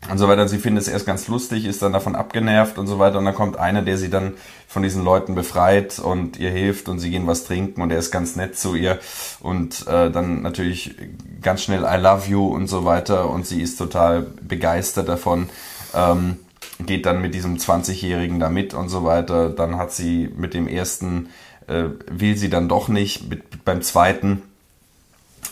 und 0.10 0.18
so 0.18 0.28
weiter. 0.28 0.48
Sie 0.48 0.60
findet 0.60 0.84
es 0.84 0.88
erst 0.88 1.06
ganz 1.06 1.28
lustig, 1.28 1.66
ist 1.66 1.82
dann 1.82 1.94
davon 1.94 2.16
abgenervt 2.16 2.78
und 2.78 2.88
so 2.88 3.00
weiter. 3.00 3.18
Und 3.18 3.26
dann 3.26 3.36
kommt 3.36 3.58
einer, 3.58 3.82
der 3.82 3.98
sie 3.98 4.10
dann 4.10 4.34
von 4.68 4.84
diesen 4.84 5.04
Leuten 5.04 5.36
befreit 5.36 6.00
und 6.00 6.38
ihr 6.38 6.52
hilft 6.52 6.90
und 6.90 7.00
sie 7.00 7.10
gehen 7.10 7.28
was 7.28 7.46
trinken 7.46 7.82
und 7.82 7.92
er 7.92 7.98
ist 7.98 8.12
ganz 8.12 8.36
nett 8.36 8.58
zu 8.58 8.76
ihr 8.76 9.00
und 9.40 9.88
äh, 9.88 10.12
dann 10.12 10.42
natürlich 10.42 10.96
ganz 11.42 11.64
schnell 11.64 11.84
I 11.84 11.98
love 12.00 12.30
you 12.30 12.46
und 12.48 12.68
so 12.68 12.86
weiter 12.86 13.30
und 13.30 13.46
sie 13.46 13.62
ist 13.62 13.78
total 13.78 14.26
begeistert 14.42 15.08
davon. 15.08 15.50
Ähm, 15.94 16.38
geht 16.86 17.06
dann 17.06 17.22
mit 17.22 17.34
diesem 17.34 17.58
20-Jährigen 17.58 18.40
da 18.40 18.50
mit 18.50 18.74
und 18.74 18.90
so 18.90 19.04
weiter. 19.06 19.50
Dann 19.50 19.78
hat 19.78 19.92
sie 19.94 20.30
mit 20.36 20.54
dem 20.54 20.68
ersten, 20.68 21.30
äh, 21.68 21.86
will 22.08 22.38
sie 22.38 22.50
dann 22.50 22.68
doch 22.68 22.90
nicht, 22.90 23.30
mit, 23.30 23.64
beim 23.64 23.82
zweiten 23.82 24.42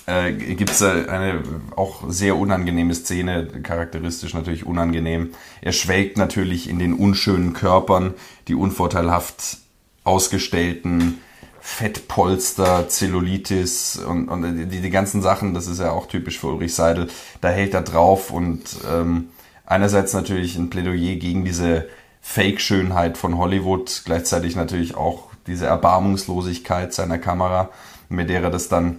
äh, 0.05 0.31
gibt 0.31 0.71
es 0.71 0.81
eine 0.81 1.41
auch 1.75 2.03
sehr 2.09 2.35
unangenehme 2.37 2.93
Szene, 2.93 3.47
charakteristisch 3.63 4.33
natürlich 4.33 4.65
unangenehm. 4.65 5.31
Er 5.61 5.71
schwelgt 5.71 6.17
natürlich 6.17 6.69
in 6.69 6.79
den 6.79 6.93
unschönen 6.93 7.53
Körpern, 7.53 8.13
die 8.47 8.55
unvorteilhaft 8.55 9.57
ausgestellten 10.03 11.19
Fettpolster, 11.65 12.89
Zellulitis 12.89 13.95
und, 13.97 14.27
und 14.27 14.69
die, 14.69 14.81
die 14.81 14.89
ganzen 14.89 15.21
Sachen, 15.21 15.53
das 15.53 15.67
ist 15.67 15.79
ja 15.79 15.91
auch 15.91 16.07
typisch 16.07 16.37
für 16.37 16.47
Ulrich 16.47 16.75
Seidel, 16.75 17.07
da 17.39 17.49
hält 17.49 17.73
er 17.73 17.83
drauf 17.83 18.31
und 18.31 18.63
ähm, 18.91 19.29
einerseits 19.65 20.13
natürlich 20.13 20.57
ein 20.57 20.69
Plädoyer 20.69 21.15
gegen 21.15 21.45
diese 21.45 21.87
Fake-Schönheit 22.21 23.17
von 23.17 23.37
Hollywood, 23.37 24.01
gleichzeitig 24.03 24.57
natürlich 24.57 24.95
auch 24.95 25.29
diese 25.47 25.65
Erbarmungslosigkeit 25.65 26.93
seiner 26.93 27.17
Kamera, 27.17 27.69
mit 28.09 28.29
der 28.29 28.43
er 28.43 28.49
das 28.49 28.67
dann 28.67 28.97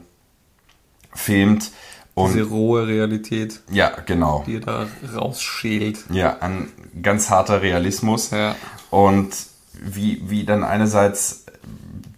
filmt. 1.14 1.70
Und 2.14 2.32
Diese 2.32 2.44
rohe 2.44 2.86
Realität, 2.86 3.60
ja, 3.72 3.90
genau. 4.06 4.44
die 4.46 4.56
er 4.56 4.60
da 4.60 4.86
rausschält. 5.16 6.04
Ja, 6.10 6.36
ein 6.38 6.68
ganz 7.02 7.28
harter 7.28 7.60
Realismus. 7.60 8.30
Ja. 8.30 8.54
Und 8.90 9.34
wie, 9.72 10.22
wie 10.30 10.44
dann 10.44 10.62
einerseits 10.62 11.44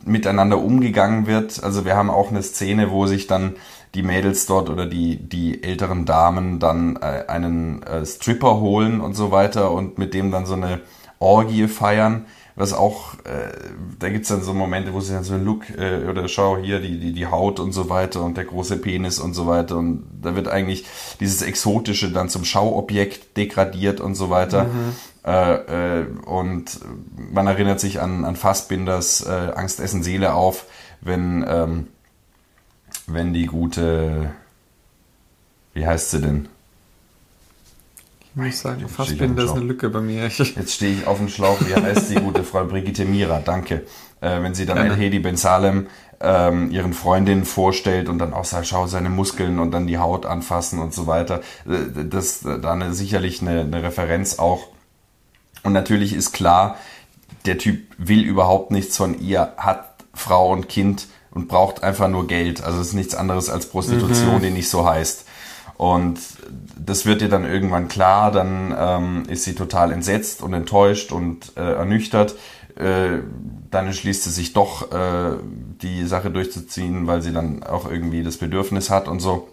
miteinander 0.05 0.59
umgegangen 0.59 1.27
wird. 1.27 1.63
Also 1.63 1.85
wir 1.85 1.97
haben 1.97 2.11
auch 2.11 2.31
eine 2.31 2.43
Szene, 2.43 2.91
wo 2.91 3.07
sich 3.07 3.27
dann 3.27 3.57
die 3.95 4.03
Mädels 4.03 4.47
dort 4.47 4.71
oder 4.71 4.87
die, 4.87 5.17
die 5.17 5.63
älteren 5.63 6.05
Damen 6.05 6.59
dann 6.59 6.97
äh, 6.97 7.25
einen 7.29 7.83
äh, 7.83 8.05
Stripper 8.05 8.61
holen 8.61 9.01
und 9.01 9.15
so 9.15 9.33
weiter 9.33 9.73
und 9.73 9.99
mit 9.99 10.15
dem 10.15 10.31
dann 10.31 10.47
so 10.47 10.55
eine 10.55 10.81
Orgie 11.19 11.67
feiern 11.67 12.27
was 12.57 12.73
auch, 12.73 13.15
äh, 13.25 13.53
da 13.99 14.09
gibt's 14.09 14.29
dann 14.29 14.43
so 14.43 14.55
Momente, 14.55 14.95
wo 14.95 15.01
sie 15.01 15.13
dann 15.13 15.25
so 15.25 15.35
ein 15.35 15.45
Look, 15.45 15.69
äh, 15.71 16.07
oder 16.09 16.27
schau 16.27 16.57
hier, 16.57 16.81
die, 16.81 16.99
die, 16.99 17.13
die 17.13 17.27
Haut 17.27 17.61
und 17.61 17.73
so 17.73 17.91
weiter 17.91 18.23
und 18.23 18.39
der 18.39 18.47
große 18.47 18.79
Penis 18.79 19.19
und 19.19 19.35
so 19.35 19.47
weiter 19.47 19.77
und 19.77 20.05
da 20.23 20.35
wird 20.35 20.49
eigentlich 20.49 20.87
dieses 21.21 21.43
Exotische 21.43 22.11
dann 22.11 22.31
zum 22.31 22.47
Schauobjekt 22.47 23.37
degradiert 23.37 24.01
und 24.01 24.15
so 24.15 24.31
weiter. 24.31 24.65
Mhm. 24.65 24.97
Äh, 25.27 26.01
äh, 26.01 26.07
und 26.25 26.81
man 27.33 27.47
erinnert 27.47 27.79
sich 27.79 28.01
an, 28.01 28.25
an 28.25 28.37
Fassbinders 28.37 29.27
äh, 29.27 29.53
Angst, 29.55 29.79
Essen, 29.79 30.03
Seele 30.03 30.33
auf, 30.33 30.65
wenn, 31.03 31.45
ähm, 31.47 31.89
wenn 33.07 33.35
die 33.35 33.47
gute, 33.47 34.31
wie 35.75 35.87
heißt 35.87 36.11
sie 36.11 36.23
denn? 36.23 36.49
Ich 38.39 38.43
muss 38.43 38.61
sagen, 38.61 38.87
Fassbinder 38.87 39.45
ist 39.45 39.53
eine 39.53 39.65
Lücke 39.65 39.89
bei 39.89 40.03
mir. 40.03 40.29
Jetzt 40.29 40.75
stehe 40.75 40.93
ich 40.93 41.07
auf 41.07 41.17
dem 41.17 41.31
Schlauch. 41.31 41.59
Wie 41.67 41.75
heißt 41.75 42.11
die 42.11 42.17
gute 42.17 42.45
Frau 42.45 42.65
Brigitte 42.69 43.07
Mira? 43.07 43.41
Danke. 43.43 43.87
Äh, 44.21 44.43
wenn 44.43 44.55
sie 44.55 44.67
dann 44.67 44.77
El 44.77 44.95
Hedi 44.95 45.21
Ben 45.21 45.39
Salem 45.39 45.87
ähm, 46.21 46.71
ihren 46.71 46.93
Freundinnen 46.93 47.47
vorstellt 47.47 48.11
und 48.11 48.19
dann 48.19 48.35
auch 48.35 48.45
sagt, 48.45 48.67
schau 48.67 48.87
seine 48.89 49.09
Muskeln 49.09 49.59
und 49.59 49.71
dann 49.71 49.87
die 49.87 49.97
Haut 49.97 50.27
anfassen 50.27 50.81
und 50.81 50.93
so 50.93 51.07
weiter. 51.07 51.41
Äh, 51.67 52.05
das 52.05 52.41
da 52.41 52.73
eine, 52.73 52.93
sicherlich 52.93 53.41
eine, 53.41 53.61
eine 53.61 53.83
Referenz 53.83 54.39
auch. 54.39 54.69
Und 55.63 55.73
natürlich 55.73 56.13
ist 56.13 56.33
klar, 56.33 56.77
der 57.47 57.57
Typ 57.57 57.87
will 57.97 58.23
überhaupt 58.23 58.71
nichts 58.71 58.99
von 58.99 59.19
ihr, 59.19 59.55
hat 59.57 59.95
Frau 60.13 60.53
und 60.53 60.69
Kind 60.69 61.07
und 61.31 61.49
braucht 61.49 61.83
einfach 61.83 62.09
nur 62.09 62.27
Geld. 62.27 62.63
Also 62.63 62.83
es 62.83 62.89
ist 62.89 62.95
nichts 62.95 63.15
anderes 63.15 63.49
als 63.49 63.71
Prostitution, 63.71 64.37
mhm. 64.37 64.43
die 64.43 64.51
nicht 64.51 64.69
so 64.69 64.87
heißt. 64.87 65.26
Und 65.77 66.19
das 66.79 67.05
wird 67.05 67.21
ihr 67.21 67.29
dann 67.29 67.45
irgendwann 67.45 67.89
klar, 67.89 68.33
dann 68.33 68.75
ähm, 68.79 69.23
ist 69.29 69.45
sie 69.45 69.55
total 69.55 69.93
entsetzt 69.93 70.43
und 70.43 70.55
enttäuscht 70.55 71.13
und 71.13 71.53
äh, 71.57 71.61
ernüchtert. 71.61 72.35
Äh, 72.77 73.19
dann 73.71 73.87
entschließt 73.87 74.25
sie 74.25 74.31
sich 74.31 74.53
doch, 74.53 74.91
äh, 74.93 75.37
die 75.83 76.07
Sache 76.07 76.31
durchzuziehen, 76.31 77.07
weil 77.07 77.21
sie 77.21 77.33
dann 77.33 77.63
auch 77.63 77.91
irgendwie 77.91 78.23
das 78.23 78.39
Bedürfnis 78.39 78.89
hat 78.89 79.09
und 79.09 79.21
so. 79.21 79.49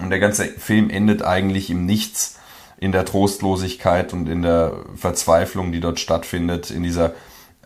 Und 0.00 0.10
der 0.10 0.18
ganze 0.18 0.44
Film 0.44 0.90
endet 0.90 1.22
eigentlich 1.22 1.70
im 1.70 1.86
Nichts, 1.86 2.38
in 2.78 2.92
der 2.92 3.06
Trostlosigkeit 3.06 4.12
und 4.12 4.28
in 4.28 4.42
der 4.42 4.72
Verzweiflung, 4.96 5.72
die 5.72 5.80
dort 5.80 5.98
stattfindet, 5.98 6.70
in 6.70 6.82
dieser 6.82 7.14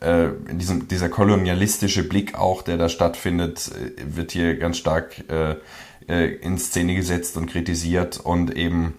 äh, 0.00 0.28
in 0.48 0.58
diesem 0.58 0.88
dieser 0.88 1.08
kolonialistische 1.08 2.04
Blick 2.04 2.34
auch, 2.36 2.62
der 2.62 2.76
da 2.76 2.88
stattfindet, 2.88 3.70
äh, 3.74 4.16
wird 4.16 4.30
hier 4.32 4.56
ganz 4.56 4.78
stark 4.78 5.28
äh, 5.28 5.56
äh, 6.10 6.26
in 6.26 6.58
Szene 6.58 6.94
gesetzt 6.94 7.36
und 7.36 7.46
kritisiert 7.46 8.18
und 8.18 8.56
eben 8.56 8.94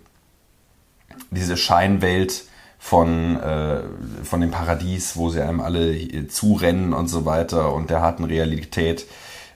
diese 1.30 1.58
Scheinwelt 1.58 2.46
von, 2.80 3.38
äh, 3.40 3.82
von 4.24 4.42
dem 4.42 4.52
Paradies, 4.52 5.16
wo 5.18 5.30
sie 5.30 5.42
einem 5.42 5.60
alle 5.60 6.28
zurennen 6.30 6.94
und 6.94 7.08
so 7.08 7.26
weiter 7.26 7.74
und 7.74 7.90
der 7.90 8.02
harten 8.02 8.24
Realität 8.24 9.06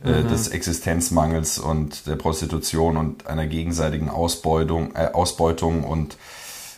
äh, 0.04 0.22
mhm. 0.22 0.28
des 0.28 0.50
Existenzmangels 0.50 1.58
und 1.58 2.08
der 2.08 2.18
Prostitution 2.18 2.98
und 2.98 3.28
einer 3.28 3.48
gegenseitigen 3.48 4.10
Ausbeutung, 4.10 4.94
äh, 4.96 5.10
Ausbeutung 5.14 5.84
und 5.84 6.18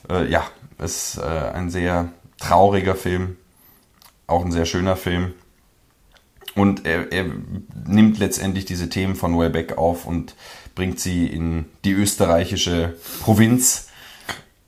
äh, 0.10 0.30
ja, 0.30 0.44
ist 0.78 1.18
äh, 1.18 1.22
ein 1.22 1.70
sehr 1.70 2.10
trauriger 2.40 2.96
Film, 2.96 3.36
auch 4.28 4.46
ein 4.46 4.52
sehr 4.52 4.66
schöner 4.66 4.96
Film. 4.96 5.34
Und 6.56 6.86
er, 6.86 7.12
er 7.12 7.26
nimmt 7.88 8.20
letztendlich 8.20 8.66
diese 8.66 8.90
Themen 8.90 9.16
von 9.16 9.38
Wellbeck 9.38 9.78
auf 9.78 10.06
und 10.06 10.36
bringt 10.78 11.00
sie 11.00 11.26
in 11.26 11.66
die 11.84 11.92
österreichische 11.92 12.94
Provinz. 13.22 13.88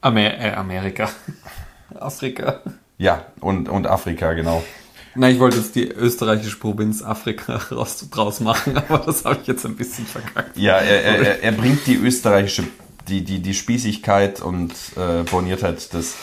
Amer 0.01 0.39
äh, 0.39 0.53
Amerika. 0.53 1.07
Afrika. 1.99 2.61
Ja, 2.97 3.27
und, 3.39 3.69
und 3.69 3.85
Afrika, 3.85 4.33
genau. 4.33 4.63
Na, 5.13 5.29
ich 5.29 5.39
wollte 5.39 5.57
jetzt 5.57 5.75
die 5.75 5.87
österreichische 5.87 6.57
Provinz 6.57 7.03
Afrika 7.03 7.57
raus, 7.71 8.07
draus 8.09 8.39
machen, 8.39 8.75
aber 8.77 8.97
das 9.05 9.23
habe 9.23 9.37
ich 9.41 9.47
jetzt 9.47 9.65
ein 9.67 9.75
bisschen 9.75 10.07
verkackt. 10.07 10.57
Ja, 10.57 10.77
er, 10.77 11.03
er, 11.03 11.43
er 11.43 11.51
bringt 11.51 11.85
die 11.85 11.95
österreichische, 11.95 12.63
die, 13.07 13.23
die, 13.23 13.39
die 13.39 13.53
Spießigkeit 13.53 14.41
und 14.41 14.73
äh, 14.95 15.21
Borniertheit 15.29 15.93
des, 15.93 16.15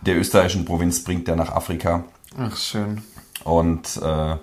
der 0.00 0.18
österreichischen 0.18 0.64
Provinz 0.64 1.04
bringt 1.04 1.28
er 1.28 1.36
nach 1.36 1.52
Afrika. 1.52 2.04
Ach, 2.38 2.56
schön. 2.56 3.02
Und 3.44 4.00
äh, 4.02 4.36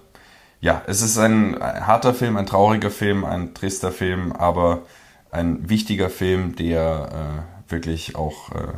ja, 0.62 0.84
es 0.86 1.02
ist 1.02 1.18
ein, 1.18 1.58
harter 1.60 2.14
Film, 2.14 2.38
ein 2.38 2.46
trauriger 2.46 2.92
Film, 2.92 3.26
ein 3.26 3.54
trister 3.56 3.92
Film, 3.92 4.32
aber 4.32 4.84
ein 5.32 5.70
wichtiger 5.70 6.10
Film, 6.10 6.56
der 6.56 7.46
äh, 7.68 7.72
wirklich 7.72 8.16
auch 8.16 8.52
äh, 8.52 8.74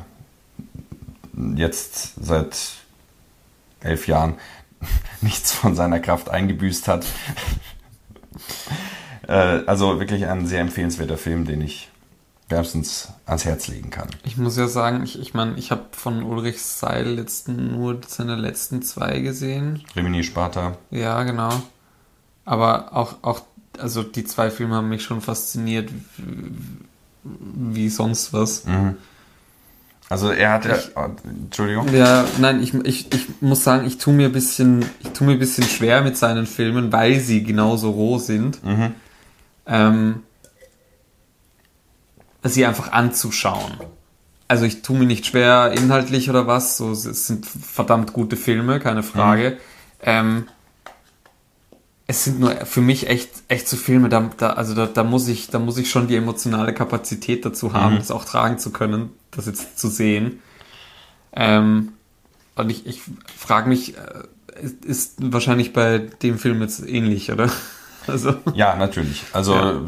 jetzt 1.55 2.13
seit 2.23 2.55
elf 3.81 4.07
Jahren 4.07 4.35
nichts 5.21 5.51
von 5.51 5.75
seiner 5.75 5.99
Kraft 5.99 6.29
eingebüßt 6.29 6.87
hat. 6.87 7.05
äh, 9.27 9.33
also 9.65 9.99
wirklich 9.99 10.25
ein 10.25 10.47
sehr 10.47 10.61
empfehlenswerter 10.61 11.17
Film, 11.17 11.45
den 11.45 11.61
ich 11.61 11.89
wärmstens 12.53 13.09
ans 13.25 13.45
Herz 13.45 13.67
legen 13.67 13.89
kann. 13.89 14.07
Ich 14.23 14.37
muss 14.37 14.57
ja 14.57 14.67
sagen, 14.67 15.03
ich, 15.03 15.19
ich 15.19 15.33
meine, 15.33 15.57
ich 15.57 15.71
habe 15.71 15.85
von 15.91 16.23
Ulrich 16.23 16.61
Seil 16.61 17.17
jetzt 17.17 17.47
nur 17.47 17.99
seine 18.07 18.35
letzten 18.35 18.81
zwei 18.83 19.19
gesehen. 19.19 19.83
Rimini 19.95 20.23
Sparta. 20.23 20.77
Ja, 20.91 21.23
genau. 21.23 21.49
Aber 22.45 22.95
auch, 22.95 23.15
auch, 23.23 23.41
also 23.79 24.03
die 24.03 24.23
zwei 24.23 24.51
Filme 24.51 24.75
haben 24.75 24.89
mich 24.89 25.03
schon 25.03 25.21
fasziniert, 25.21 25.89
wie 27.23 27.89
sonst 27.89 28.33
was. 28.33 28.65
Mhm. 28.65 28.97
Also 30.09 30.29
er 30.29 30.51
hat 30.51 30.65
ja, 30.65 30.77
oh, 30.95 31.09
Entschuldigung. 31.23 31.91
Ja, 31.93 32.25
nein, 32.37 32.61
ich, 32.61 32.73
ich, 32.83 33.11
ich 33.13 33.41
muss 33.41 33.63
sagen, 33.63 33.87
ich 33.87 33.97
tue 33.97 34.13
mir 34.13 34.27
ein 34.27 34.31
bisschen, 34.31 34.85
ich 34.99 35.09
tue 35.09 35.25
mir 35.25 35.33
ein 35.33 35.39
bisschen 35.39 35.63
schwer 35.63 36.01
mit 36.01 36.17
seinen 36.17 36.45
Filmen, 36.45 36.91
weil 36.91 37.19
sie 37.19 37.41
genauso 37.43 37.89
roh 37.89 38.19
sind. 38.19 38.63
Mhm. 38.63 38.91
Ähm, 39.65 40.23
sie 42.43 42.65
einfach 42.65 42.91
anzuschauen. 42.91 43.77
Also 44.47 44.65
ich 44.65 44.81
tue 44.81 44.97
mir 44.97 45.05
nicht 45.05 45.25
schwer 45.25 45.73
inhaltlich 45.75 46.29
oder 46.29 46.45
was, 46.47 46.77
so 46.77 46.91
es 46.91 47.27
sind 47.27 47.45
verdammt 47.45 48.13
gute 48.13 48.35
Filme, 48.35 48.79
keine 48.79 49.03
Frage. 49.03 49.51
Mhm. 49.51 49.57
Ähm, 50.01 50.47
es 52.05 52.25
sind 52.25 52.39
nur 52.39 52.53
für 52.65 52.81
mich 52.81 53.07
echt, 53.07 53.29
echt 53.47 53.67
so 53.67 53.77
Filme, 53.77 54.09
da, 54.09 54.29
da, 54.37 54.51
also 54.51 54.75
da, 54.75 54.85
da, 54.85 55.03
muss 55.03 55.27
ich, 55.27 55.49
da 55.49 55.59
muss 55.59 55.77
ich 55.77 55.89
schon 55.89 56.07
die 56.07 56.17
emotionale 56.17 56.73
Kapazität 56.73 57.45
dazu 57.45 57.73
haben, 57.73 57.95
mhm. 57.95 57.99
das 57.99 58.11
auch 58.11 58.25
tragen 58.25 58.59
zu 58.59 58.71
können, 58.71 59.11
das 59.31 59.45
jetzt 59.45 59.79
zu 59.79 59.87
sehen. 59.87 60.39
Ähm, 61.31 61.93
und 62.55 62.69
ich, 62.69 62.85
ich 62.85 63.01
frage 63.35 63.69
mich, 63.69 63.97
äh, 63.97 64.61
ist, 64.61 64.85
ist 64.85 65.15
wahrscheinlich 65.19 65.73
bei 65.73 65.97
dem 65.97 66.37
Film 66.37 66.61
jetzt 66.61 66.87
ähnlich, 66.87 67.31
oder? 67.31 67.49
Also. 68.07 68.35
Ja, 68.53 68.75
natürlich. 68.75 69.23
Also 69.33 69.53
ja. 69.53 69.81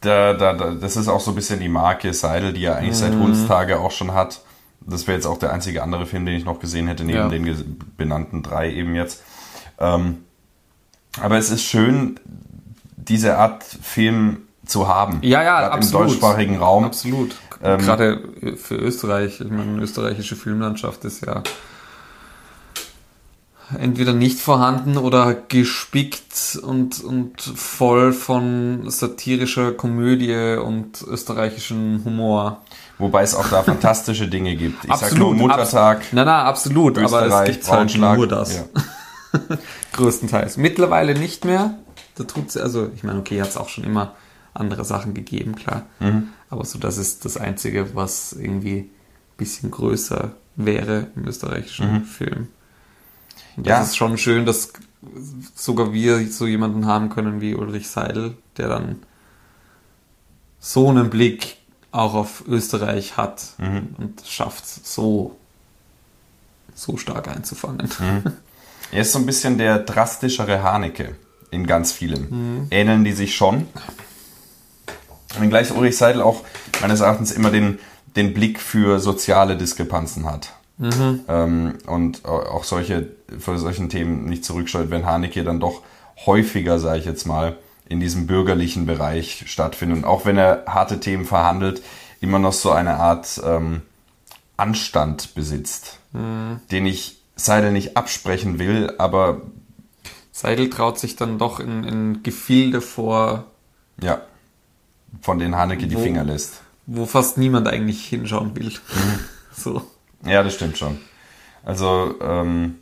Da, 0.00 0.34
da, 0.34 0.52
da, 0.52 0.70
das 0.72 0.96
ist 0.96 1.08
auch 1.08 1.20
so 1.20 1.32
ein 1.32 1.34
bisschen 1.34 1.58
die 1.58 1.68
Marke 1.68 2.12
Seidel, 2.12 2.52
die 2.52 2.64
er 2.64 2.76
eigentlich 2.76 2.90
mhm. 2.90 2.94
seit 2.94 3.14
Hundstage 3.14 3.80
auch 3.80 3.90
schon 3.90 4.14
hat. 4.14 4.40
Das 4.80 5.06
wäre 5.06 5.16
jetzt 5.16 5.26
auch 5.26 5.38
der 5.38 5.52
einzige 5.52 5.82
andere 5.82 6.06
Film, 6.06 6.26
den 6.26 6.36
ich 6.36 6.44
noch 6.44 6.60
gesehen 6.60 6.86
hätte, 6.86 7.04
neben 7.04 7.18
ja. 7.18 7.28
den 7.28 7.78
benannten 7.96 8.42
drei 8.42 8.72
eben 8.72 8.94
jetzt. 8.94 9.22
Ähm, 9.78 10.18
aber 11.20 11.38
es 11.38 11.50
ist 11.50 11.64
schön, 11.64 12.20
diese 12.96 13.38
Art 13.38 13.64
Film 13.64 14.42
zu 14.64 14.86
haben. 14.86 15.18
Ja, 15.22 15.42
ja, 15.42 15.70
absolut. 15.70 16.02
Im 16.02 16.08
deutschsprachigen 16.08 16.58
Raum. 16.58 16.84
Absolut. 16.84 17.36
Ähm, 17.62 17.78
Gerade 17.78 18.22
für 18.56 18.76
Österreich, 18.76 19.40
ich 19.40 19.50
meine, 19.50 19.80
österreichische 19.80 20.36
Filmlandschaft 20.36 21.04
ist 21.04 21.24
ja 21.24 21.42
entweder 23.78 24.12
nicht 24.12 24.38
vorhanden 24.38 24.96
oder 24.96 25.34
gespickt 25.34 26.58
und, 26.62 27.02
und 27.02 27.40
voll 27.40 28.12
von 28.12 28.88
satirischer 28.90 29.72
Komödie 29.72 30.56
und 30.56 31.02
österreichischen 31.02 32.02
Humor. 32.04 32.62
Wobei 32.98 33.22
es 33.22 33.34
auch 33.34 33.48
da 33.48 33.62
fantastische 33.62 34.28
Dinge 34.28 34.56
gibt. 34.56 34.84
Ich 34.84 34.90
absolut, 34.90 35.10
sag 35.10 35.18
nur 35.18 35.34
Muttertag. 35.34 35.98
Abs 35.98 36.06
na, 36.12 36.24
na, 36.24 36.44
absolut, 36.44 36.98
aber 36.98 37.26
es 37.26 37.52
gibt 37.52 37.70
halt 37.70 37.96
nur 37.96 38.26
das. 38.26 38.56
Ja. 38.56 38.64
Größtenteils. 39.92 40.56
Mittlerweile 40.56 41.14
nicht 41.14 41.44
mehr. 41.44 41.74
Da 42.14 42.24
tut 42.24 42.50
sie, 42.50 42.62
also 42.62 42.90
ich 42.94 43.04
meine, 43.04 43.18
okay, 43.18 43.40
hat 43.40 43.48
es 43.48 43.56
auch 43.56 43.68
schon 43.68 43.84
immer 43.84 44.14
andere 44.54 44.84
Sachen 44.84 45.12
gegeben, 45.12 45.54
klar. 45.56 45.82
Mhm. 46.00 46.28
Aber 46.48 46.64
so, 46.64 46.78
das 46.78 46.96
ist 46.96 47.24
das 47.24 47.36
Einzige, 47.36 47.94
was 47.94 48.32
irgendwie 48.32 48.78
ein 48.78 48.90
bisschen 49.36 49.70
größer 49.70 50.32
wäre 50.54 51.08
im 51.16 51.26
österreichischen 51.26 51.92
mhm. 51.92 52.04
Film. 52.04 52.48
Das 53.56 53.66
ja. 53.66 53.82
ist 53.82 53.96
schon 53.96 54.18
schön, 54.18 54.46
dass 54.46 54.72
sogar 55.54 55.92
wir 55.92 56.30
so 56.30 56.46
jemanden 56.46 56.86
haben 56.86 57.08
können 57.08 57.40
wie 57.40 57.54
Ulrich 57.54 57.88
Seidel, 57.88 58.36
der 58.56 58.68
dann 58.68 59.02
so 60.58 60.88
einen 60.88 61.10
Blick 61.10 61.56
auch 61.92 62.14
auf 62.14 62.44
Österreich 62.46 63.16
hat 63.16 63.42
mhm. 63.58 63.94
und 63.98 64.22
schafft, 64.26 64.66
so, 64.66 65.36
so 66.74 66.96
stark 66.96 67.28
einzufangen. 67.28 67.88
Mhm. 67.98 68.32
Er 68.92 69.02
ist 69.02 69.12
so 69.12 69.18
ein 69.18 69.26
bisschen 69.26 69.58
der 69.58 69.78
drastischere 69.78 70.62
Haneke 70.62 71.16
in 71.50 71.66
ganz 71.66 71.92
vielen. 71.92 72.28
Mhm. 72.30 72.66
Ähneln 72.70 73.04
die 73.04 73.12
sich 73.12 73.34
schon. 73.34 73.66
Wenngleich 75.38 75.72
Ulrich 75.72 75.96
Seidel 75.96 76.22
auch 76.22 76.44
meines 76.80 77.00
Erachtens 77.00 77.32
immer 77.32 77.50
den, 77.50 77.78
den 78.14 78.34
Blick 78.34 78.60
für 78.60 79.00
soziale 79.00 79.56
Diskrepanzen 79.56 80.26
hat. 80.26 80.52
Mhm. 80.78 81.20
Ähm, 81.28 81.78
und 81.86 82.24
auch 82.24 82.64
solche, 82.64 83.08
für 83.38 83.58
solchen 83.58 83.88
Themen 83.88 84.26
nicht 84.26 84.44
zurückscheut, 84.44 84.90
wenn 84.90 85.06
Haneke 85.06 85.44
dann 85.44 85.60
doch 85.60 85.82
häufiger, 86.26 86.78
sage 86.78 86.98
ich 86.98 87.04
jetzt 87.04 87.26
mal, 87.26 87.56
in 87.88 88.00
diesem 88.00 88.26
bürgerlichen 88.26 88.86
Bereich 88.86 89.44
stattfindet. 89.46 89.98
Und 89.98 90.04
auch 90.04 90.24
wenn 90.24 90.36
er 90.36 90.64
harte 90.66 91.00
Themen 91.00 91.24
verhandelt, 91.24 91.82
immer 92.20 92.38
noch 92.38 92.52
so 92.52 92.70
eine 92.72 92.96
Art 92.96 93.40
ähm, 93.44 93.82
Anstand 94.56 95.34
besitzt, 95.34 95.98
mhm. 96.12 96.60
den 96.70 96.86
ich 96.86 97.20
Seidel 97.36 97.72
nicht 97.72 97.96
absprechen 97.96 98.58
will, 98.58 98.94
aber 98.98 99.42
Seidel 100.32 100.68
traut 100.70 100.98
sich 100.98 101.16
dann 101.16 101.38
doch 101.38 101.60
in, 101.60 101.84
in 101.84 102.22
Gefilde 102.22 102.80
vor. 102.80 103.44
Ja. 104.02 104.20
Von 105.22 105.38
denen 105.38 105.56
Haneke 105.56 105.84
wo, 105.84 105.88
die 105.88 105.96
Finger 105.96 106.24
lässt. 106.24 106.60
Wo 106.86 107.06
fast 107.06 107.38
niemand 107.38 107.68
eigentlich 107.68 108.06
hinschauen 108.06 108.54
will. 108.56 108.68
Mhm. 108.68 109.18
so. 109.56 109.82
Ja, 110.26 110.42
das 110.42 110.54
stimmt 110.54 110.78
schon. 110.78 110.98
Also, 111.64 112.14
ähm, 112.20 112.76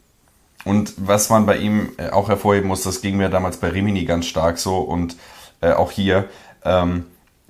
und 0.64 0.94
was 0.96 1.30
man 1.30 1.46
bei 1.46 1.58
ihm 1.58 1.92
äh, 1.98 2.10
auch 2.10 2.28
hervorheben 2.28 2.68
muss, 2.68 2.82
das 2.82 3.00
ging 3.00 3.16
mir 3.16 3.28
damals 3.28 3.58
bei 3.58 3.68
Rimini 3.68 4.04
ganz 4.04 4.26
stark 4.26 4.58
so 4.58 4.78
und 4.78 5.16
äh, 5.60 5.72
auch 5.72 5.90
hier, 5.90 6.28
ähm, 6.64 7.06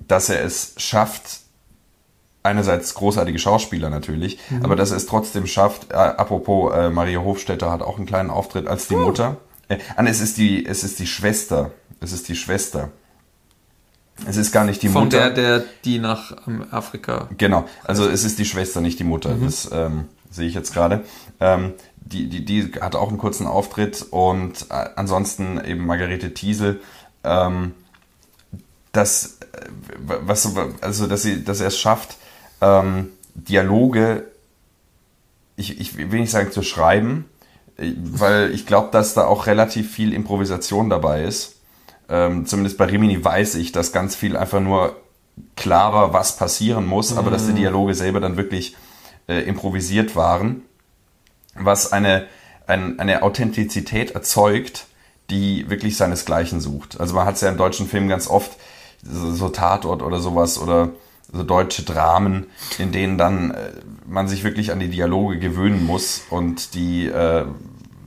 dass 0.07 0.29
er 0.29 0.43
es 0.43 0.73
schafft, 0.77 1.39
einerseits 2.43 2.93
großartige 2.93 3.39
Schauspieler 3.39 3.89
natürlich, 3.89 4.39
mhm. 4.49 4.63
aber 4.63 4.75
dass 4.75 4.91
er 4.91 4.97
es 4.97 5.07
trotzdem 5.07 5.47
schafft, 5.47 5.91
äh, 5.91 5.95
apropos, 5.95 6.73
äh, 6.73 6.89
Maria 6.89 7.21
Hofstetter 7.21 7.71
hat 7.71 7.81
auch 7.81 7.97
einen 7.97 8.05
kleinen 8.05 8.29
Auftritt 8.29 8.67
als 8.67 8.87
die 8.87 8.95
oh. 8.95 8.99
Mutter. 8.99 9.37
Äh, 9.67 9.79
es 10.05 10.21
ist 10.21 10.37
die, 10.37 10.65
es 10.65 10.83
ist 10.83 10.99
die 10.99 11.07
Schwester. 11.07 11.71
Es 12.01 12.11
ist 12.11 12.29
die 12.29 12.35
Schwester. 12.35 12.91
Es 14.27 14.37
ist 14.37 14.51
gar 14.51 14.63
nicht 14.63 14.81
die 14.81 14.89
Von 14.89 15.05
Mutter. 15.05 15.25
Von 15.25 15.35
der, 15.35 15.59
der, 15.59 15.65
die 15.83 15.99
nach 15.99 16.35
ähm, 16.47 16.65
Afrika. 16.71 17.29
Genau. 17.37 17.65
Also 17.83 18.07
es 18.07 18.23
ist 18.23 18.39
die 18.39 18.45
Schwester, 18.45 18.81
nicht 18.81 18.99
die 18.99 19.03
Mutter. 19.03 19.35
Mhm. 19.35 19.45
Das 19.45 19.69
ähm, 19.71 20.05
sehe 20.31 20.47
ich 20.47 20.53
jetzt 20.53 20.73
gerade. 20.73 21.03
Ähm, 21.39 21.73
die, 21.97 22.29
die, 22.29 22.45
die 22.45 22.71
hat 22.79 22.95
auch 22.95 23.09
einen 23.09 23.17
kurzen 23.17 23.47
Auftritt 23.47 24.05
und 24.11 24.67
äh, 24.69 24.89
ansonsten 24.95 25.59
eben 25.63 25.85
Margarete 25.85 26.33
Thiesel. 26.33 26.79
Ähm, 27.23 27.73
das, 28.91 29.39
äh, 29.53 29.69
was, 29.97 30.55
also 30.81 31.07
dass 31.07 31.23
sie, 31.23 31.43
dass 31.43 31.59
er 31.59 31.67
es 31.67 31.79
schafft, 31.79 32.17
ähm, 32.61 33.09
Dialoge, 33.33 34.25
ich, 35.57 35.79
ich 35.79 35.97
will 35.97 36.19
nicht 36.19 36.31
sagen 36.31 36.51
zu 36.51 36.61
schreiben, 36.61 37.25
äh, 37.77 37.91
weil 37.97 38.51
ich 38.53 38.65
glaube, 38.65 38.89
dass 38.91 39.13
da 39.13 39.25
auch 39.25 39.47
relativ 39.47 39.91
viel 39.91 40.13
Improvisation 40.13 40.89
dabei 40.89 41.23
ist. 41.23 41.54
Ähm, 42.09 42.45
zumindest 42.45 42.77
bei 42.77 42.85
Rimini 42.85 43.23
weiß 43.23 43.55
ich, 43.55 43.71
dass 43.71 43.91
ganz 43.91 44.15
viel 44.15 44.37
einfach 44.37 44.59
nur 44.59 44.95
klarer 45.55 46.13
was 46.13 46.37
passieren 46.37 46.85
muss, 46.85 47.11
mhm. 47.11 47.17
aber 47.17 47.31
dass 47.31 47.45
die 47.45 47.53
mhm. 47.53 47.57
Dialoge 47.57 47.95
selber 47.95 48.19
dann 48.19 48.37
wirklich 48.37 48.75
äh, 49.27 49.41
improvisiert 49.41 50.15
waren, 50.15 50.61
was 51.55 51.91
eine, 51.91 52.27
ein, 52.67 52.99
eine 52.99 53.23
Authentizität 53.23 54.11
erzeugt, 54.11 54.87
die 55.29 55.69
wirklich 55.69 55.97
seinesgleichen 55.97 56.61
sucht. 56.61 56.99
Also 56.99 57.15
man 57.15 57.25
hat 57.25 57.35
es 57.35 57.41
ja 57.41 57.49
im 57.49 57.57
deutschen 57.57 57.87
Film 57.87 58.07
ganz 58.07 58.27
oft, 58.27 58.51
so, 59.01 59.31
so 59.33 59.49
Tatort 59.49 60.01
oder 60.01 60.19
sowas 60.19 60.59
oder 60.59 60.89
so 61.31 61.43
deutsche 61.43 61.83
Dramen, 61.83 62.47
in 62.77 62.91
denen 62.91 63.17
dann 63.17 63.51
äh, 63.51 63.71
man 64.07 64.27
sich 64.27 64.43
wirklich 64.43 64.71
an 64.71 64.79
die 64.79 64.89
Dialoge 64.89 65.39
gewöhnen 65.39 65.85
muss 65.85 66.21
und 66.29 66.75
die 66.75 67.07
äh, 67.07 67.45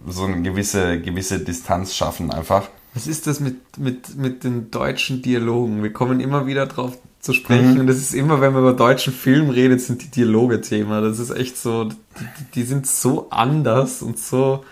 so 0.06 0.24
eine 0.24 0.42
gewisse, 0.42 1.00
gewisse 1.00 1.40
Distanz 1.40 1.94
schaffen 1.94 2.30
einfach. 2.30 2.68
Was 2.94 3.06
ist 3.06 3.26
das 3.26 3.40
mit, 3.40 3.78
mit, 3.78 4.16
mit 4.16 4.44
den 4.44 4.70
deutschen 4.70 5.22
Dialogen? 5.22 5.82
Wir 5.82 5.92
kommen 5.92 6.20
immer 6.20 6.46
wieder 6.46 6.66
drauf 6.66 6.98
zu 7.20 7.32
sprechen 7.32 7.74
mhm. 7.74 7.80
und 7.80 7.88
es 7.88 7.98
ist 7.98 8.14
immer, 8.14 8.40
wenn 8.40 8.52
man 8.52 8.62
über 8.62 8.72
deutschen 8.72 9.12
Film 9.12 9.50
redet, 9.50 9.80
sind 9.80 10.02
die 10.02 10.10
Dialoge 10.10 10.60
Thema. 10.60 11.00
Das 11.00 11.18
ist 11.18 11.30
echt 11.30 11.58
so, 11.58 11.84
die, 11.84 11.94
die 12.54 12.62
sind 12.62 12.86
so 12.86 13.28
anders 13.30 14.02
und 14.02 14.18
so 14.18 14.64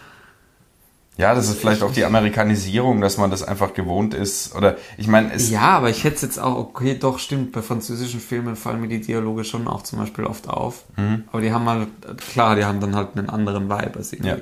ja, 1.19 1.35
das 1.35 1.49
ist 1.49 1.61
vielleicht 1.61 1.83
auch 1.83 1.93
die 1.93 2.05
Amerikanisierung, 2.05 3.01
dass 3.01 3.17
man 3.17 3.31
das 3.31 3.43
einfach 3.43 3.73
gewohnt 3.73 4.13
ist. 4.13 4.55
Oder 4.55 4.77
ich 4.99 5.09
meine, 5.09 5.33
es. 5.33 5.51
Ja, 5.51 5.63
aber 5.63 5.89
ich 5.89 6.05
hätte 6.05 6.17
es 6.17 6.23
jetzt 6.23 6.39
auch, 6.39 6.57
okay, 6.57 6.97
doch, 6.99 7.19
stimmt, 7.19 7.53
bei 7.53 7.63
französischen 7.63 8.21
Filmen 8.21 8.55
fallen 8.55 8.83
mir 8.83 8.89
die 8.89 9.01
Dialoge 9.01 9.45
schon 9.45 9.67
auch 9.67 9.83
zum 9.83 9.99
Beispiel 9.99 10.25
oft 10.25 10.49
auf. 10.49 10.85
Mhm. 10.97 11.25
Aber 11.33 11.41
die 11.41 11.53
haben 11.53 11.67
halt, 11.67 11.89
klar, 12.33 12.55
die 12.55 12.67
haben 12.67 12.81
dann 12.81 12.95
halt 12.95 13.17
einen 13.17 13.31
anderen 13.31 13.71
Vibe 13.71 13.97
als 13.97 14.13
irgendwie. 14.13 14.31
Ja. 14.31 14.37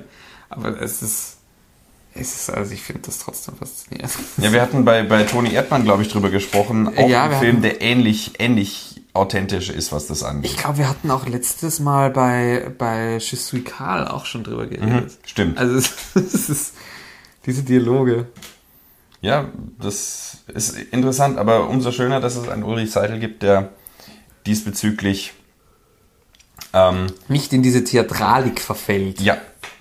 Aber 0.49 0.81
es 0.81 1.01
ist, 1.01 1.34
es 2.15 2.35
ist, 2.35 2.49
also 2.49 2.71
ich 2.73 2.81
finde 2.81 3.03
das 3.03 3.19
trotzdem 3.19 3.55
faszinierend. 3.55 4.11
Ja, 4.37 4.53
wir 4.53 4.61
hatten 4.61 4.85
bei, 4.85 5.03
bei 5.03 5.23
Toni 5.23 5.53
Erdmann, 5.53 5.83
glaube 5.83 6.01
ich, 6.01 6.09
drüber 6.09 6.29
gesprochen. 6.29 6.87
Auch 6.97 7.09
ja, 7.09 7.25
ein 7.25 7.39
Film, 7.39 7.61
der 7.61 7.81
ähnlich, 7.81 8.33
ähnlich 8.39 9.01
authentisch 9.13 9.69
ist, 9.69 9.91
was 9.91 10.07
das 10.07 10.23
angeht. 10.23 10.51
Ich 10.51 10.57
glaube, 10.57 10.77
wir 10.77 10.89
hatten 10.89 11.11
auch 11.11 11.27
letztes 11.27 11.79
Mal 11.79 12.09
bei, 12.09 12.71
bei 12.77 13.17
Je 13.17 13.35
suis 13.35 13.63
Karl 13.63 14.07
auch 14.07 14.25
schon 14.25 14.43
drüber 14.43 14.65
geredet. 14.65 14.89
Mhm, 14.89 15.07
stimmt. 15.25 15.57
Also 15.57 15.77
es, 15.77 15.91
es 16.15 16.49
ist 16.49 16.73
diese 17.45 17.63
Dialoge. 17.63 18.27
Ja, 19.21 19.49
das 19.79 20.37
ist 20.53 20.77
interessant, 20.77 21.37
aber 21.37 21.69
umso 21.69 21.91
schöner, 21.91 22.19
dass 22.19 22.35
es 22.35 22.47
einen 22.47 22.63
Ulrich 22.63 22.91
Seidel 22.91 23.19
gibt, 23.19 23.43
der 23.43 23.69
diesbezüglich 24.45 25.33
ähm, 26.73 27.07
nicht 27.27 27.51
in 27.51 27.63
diese 27.63 27.83
Theatralik 27.83 28.61
verfällt. 28.61 29.21
Ja, 29.21 29.37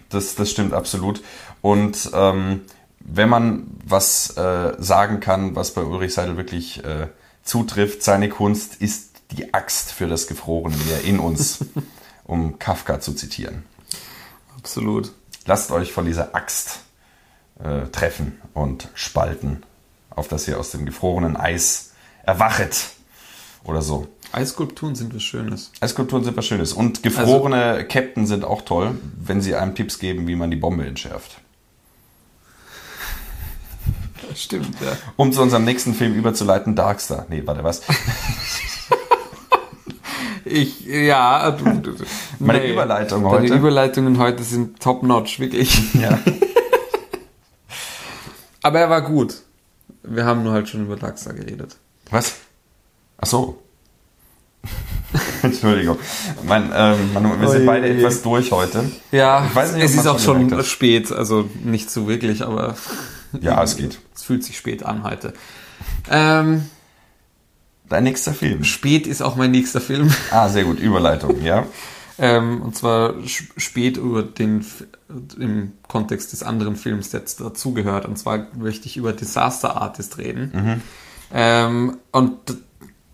das, 0.08 0.34
das 0.34 0.50
stimmt 0.50 0.72
absolut. 0.72 1.22
Und 1.64 2.10
ähm, 2.12 2.60
wenn 3.00 3.30
man 3.30 3.66
was 3.86 4.36
äh, 4.36 4.74
sagen 4.76 5.20
kann, 5.20 5.56
was 5.56 5.72
bei 5.72 5.80
Ulrich 5.80 6.12
Seidel 6.12 6.36
wirklich 6.36 6.84
äh, 6.84 7.06
zutrifft, 7.42 8.02
seine 8.02 8.28
Kunst 8.28 8.82
ist 8.82 9.12
die 9.30 9.54
Axt 9.54 9.90
für 9.90 10.06
das 10.06 10.26
gefrorene 10.26 10.76
Meer 10.76 11.04
in 11.04 11.18
uns, 11.18 11.64
um 12.24 12.58
Kafka 12.58 13.00
zu 13.00 13.14
zitieren. 13.14 13.64
Absolut. 14.58 15.12
Lasst 15.46 15.70
euch 15.70 15.90
von 15.90 16.04
dieser 16.04 16.34
Axt 16.34 16.80
äh, 17.58 17.86
treffen 17.86 18.38
und 18.52 18.88
spalten, 18.92 19.62
auf 20.10 20.28
dass 20.28 20.46
ihr 20.46 20.60
aus 20.60 20.70
dem 20.70 20.84
gefrorenen 20.84 21.34
Eis 21.34 21.92
erwachet 22.24 22.90
oder 23.64 23.80
so. 23.80 24.06
Eisskulpturen 24.32 24.96
sind 24.96 25.14
was 25.14 25.22
Schönes. 25.22 25.72
Eisskulpturen 25.80 26.24
sind 26.24 26.36
was 26.36 26.44
Schönes. 26.44 26.74
Und 26.74 27.02
gefrorene 27.02 27.64
also, 27.64 27.88
Captain 27.88 28.26
sind 28.26 28.44
auch 28.44 28.60
toll, 28.60 28.98
wenn 29.16 29.40
sie 29.40 29.54
einem 29.54 29.74
Tipps 29.74 29.98
geben, 29.98 30.26
wie 30.26 30.36
man 30.36 30.50
die 30.50 30.58
Bombe 30.58 30.84
entschärft. 30.84 31.40
Stimmt, 34.34 34.80
ja. 34.80 34.96
Um 35.16 35.32
zu 35.32 35.42
unserem 35.42 35.64
nächsten 35.64 35.94
Film 35.94 36.14
überzuleiten, 36.14 36.74
Darkstar. 36.74 37.26
Nee, 37.28 37.42
warte, 37.44 37.64
was? 37.64 37.82
Ich, 40.44 40.84
ja. 40.86 41.50
Du, 41.52 41.64
du, 41.64 41.94
Meine 42.38 42.60
nee, 42.60 42.72
Überleitung 42.72 43.24
heute. 43.24 43.46
Deine 43.46 43.60
Überleitungen 43.60 44.18
heute 44.18 44.42
sind 44.42 44.80
top-notch, 44.80 45.40
wirklich. 45.40 45.94
Ja. 46.00 46.18
Aber 48.62 48.80
er 48.80 48.90
war 48.90 49.02
gut. 49.02 49.36
Wir 50.02 50.24
haben 50.24 50.42
nur 50.42 50.52
halt 50.52 50.68
schon 50.68 50.82
über 50.82 50.96
Daxa 50.96 51.32
geredet. 51.32 51.76
Was? 52.10 52.34
Ach 53.18 53.26
so. 53.26 53.58
Entschuldigung. 55.42 55.98
Mein, 56.44 56.70
ähm, 56.74 57.12
man, 57.12 57.40
wir 57.40 57.48
sind 57.48 57.66
beide 57.66 57.88
etwas 57.88 58.22
durch 58.22 58.50
heute. 58.52 58.90
Ja, 59.12 59.46
ich 59.46 59.54
weiß 59.54 59.74
nicht, 59.74 59.84
es 59.84 59.94
ist 59.94 60.06
auch 60.06 60.18
schon 60.18 60.62
spät, 60.64 61.12
also 61.12 61.48
nicht 61.62 61.90
so 61.90 62.08
wirklich, 62.08 62.42
aber. 62.42 62.74
Ja, 63.40 63.62
es 63.62 63.76
geht. 63.76 63.98
Es 64.14 64.22
fühlt 64.22 64.44
sich 64.44 64.56
spät 64.56 64.84
an 64.84 65.04
heute. 65.04 65.34
Ähm, 66.10 66.68
Dein 67.88 68.04
nächster 68.04 68.32
Film. 68.32 68.64
Spät 68.64 69.06
ist 69.06 69.22
auch 69.22 69.36
mein 69.36 69.50
nächster 69.50 69.80
Film. 69.80 70.12
Ah, 70.30 70.48
sehr 70.48 70.64
gut. 70.64 70.80
Überleitung, 70.80 71.42
ja. 71.42 71.66
ähm, 72.18 72.62
und 72.62 72.74
zwar 72.74 73.14
spät 73.56 73.98
über 73.98 74.22
den 74.22 74.64
im 75.38 75.72
Kontext 75.86 76.32
des 76.32 76.42
anderen 76.42 76.76
Films, 76.76 77.10
der 77.10 77.20
jetzt 77.20 77.40
dazugehört. 77.40 78.06
Und 78.06 78.18
zwar 78.18 78.46
möchte 78.56 78.86
ich 78.86 78.96
über 78.96 79.12
Disaster 79.12 79.76
Artist 79.76 80.18
reden. 80.18 80.50
Mhm. 80.54 80.82
Ähm, 81.32 81.96
und 82.10 82.38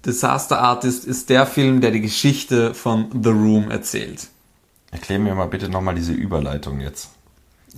Disaster 0.06 0.60
Artist 0.60 1.04
ist 1.04 1.28
der 1.30 1.46
Film, 1.46 1.80
der 1.80 1.90
die 1.90 2.00
Geschichte 2.00 2.72
von 2.72 3.10
The 3.22 3.30
Room 3.30 3.70
erzählt. 3.70 4.28
Erklär 4.90 5.18
mir 5.18 5.34
mal 5.34 5.46
bitte 5.46 5.68
nochmal 5.68 5.94
diese 5.94 6.12
Überleitung 6.12 6.80
jetzt. 6.80 7.10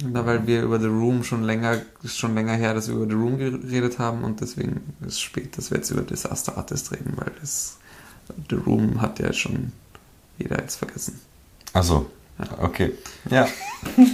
Na, 0.00 0.24
weil 0.24 0.46
wir 0.46 0.62
über 0.62 0.80
The 0.80 0.86
Room 0.86 1.22
schon 1.22 1.42
länger, 1.42 1.82
ist 2.02 2.18
schon 2.18 2.34
länger 2.34 2.54
her, 2.54 2.72
dass 2.72 2.88
wir 2.88 2.94
über 2.94 3.06
The 3.06 3.12
Room 3.12 3.38
geredet 3.38 3.98
haben 3.98 4.24
und 4.24 4.40
deswegen 4.40 4.94
ist 5.02 5.14
es 5.14 5.20
spät, 5.20 5.58
dass 5.58 5.70
wir 5.70 5.78
jetzt 5.78 5.90
über 5.90 6.02
Disaster 6.02 6.56
Artist 6.56 6.92
reden, 6.92 7.12
weil 7.16 7.32
das 7.40 7.76
The 8.48 8.56
Room 8.56 9.02
hat 9.02 9.18
ja 9.18 9.32
schon 9.32 9.72
jeder 10.38 10.60
jetzt 10.60 10.76
vergessen. 10.76 11.20
Achso, 11.74 12.10
ja. 12.38 12.64
okay. 12.64 12.94
Ja. 13.30 13.46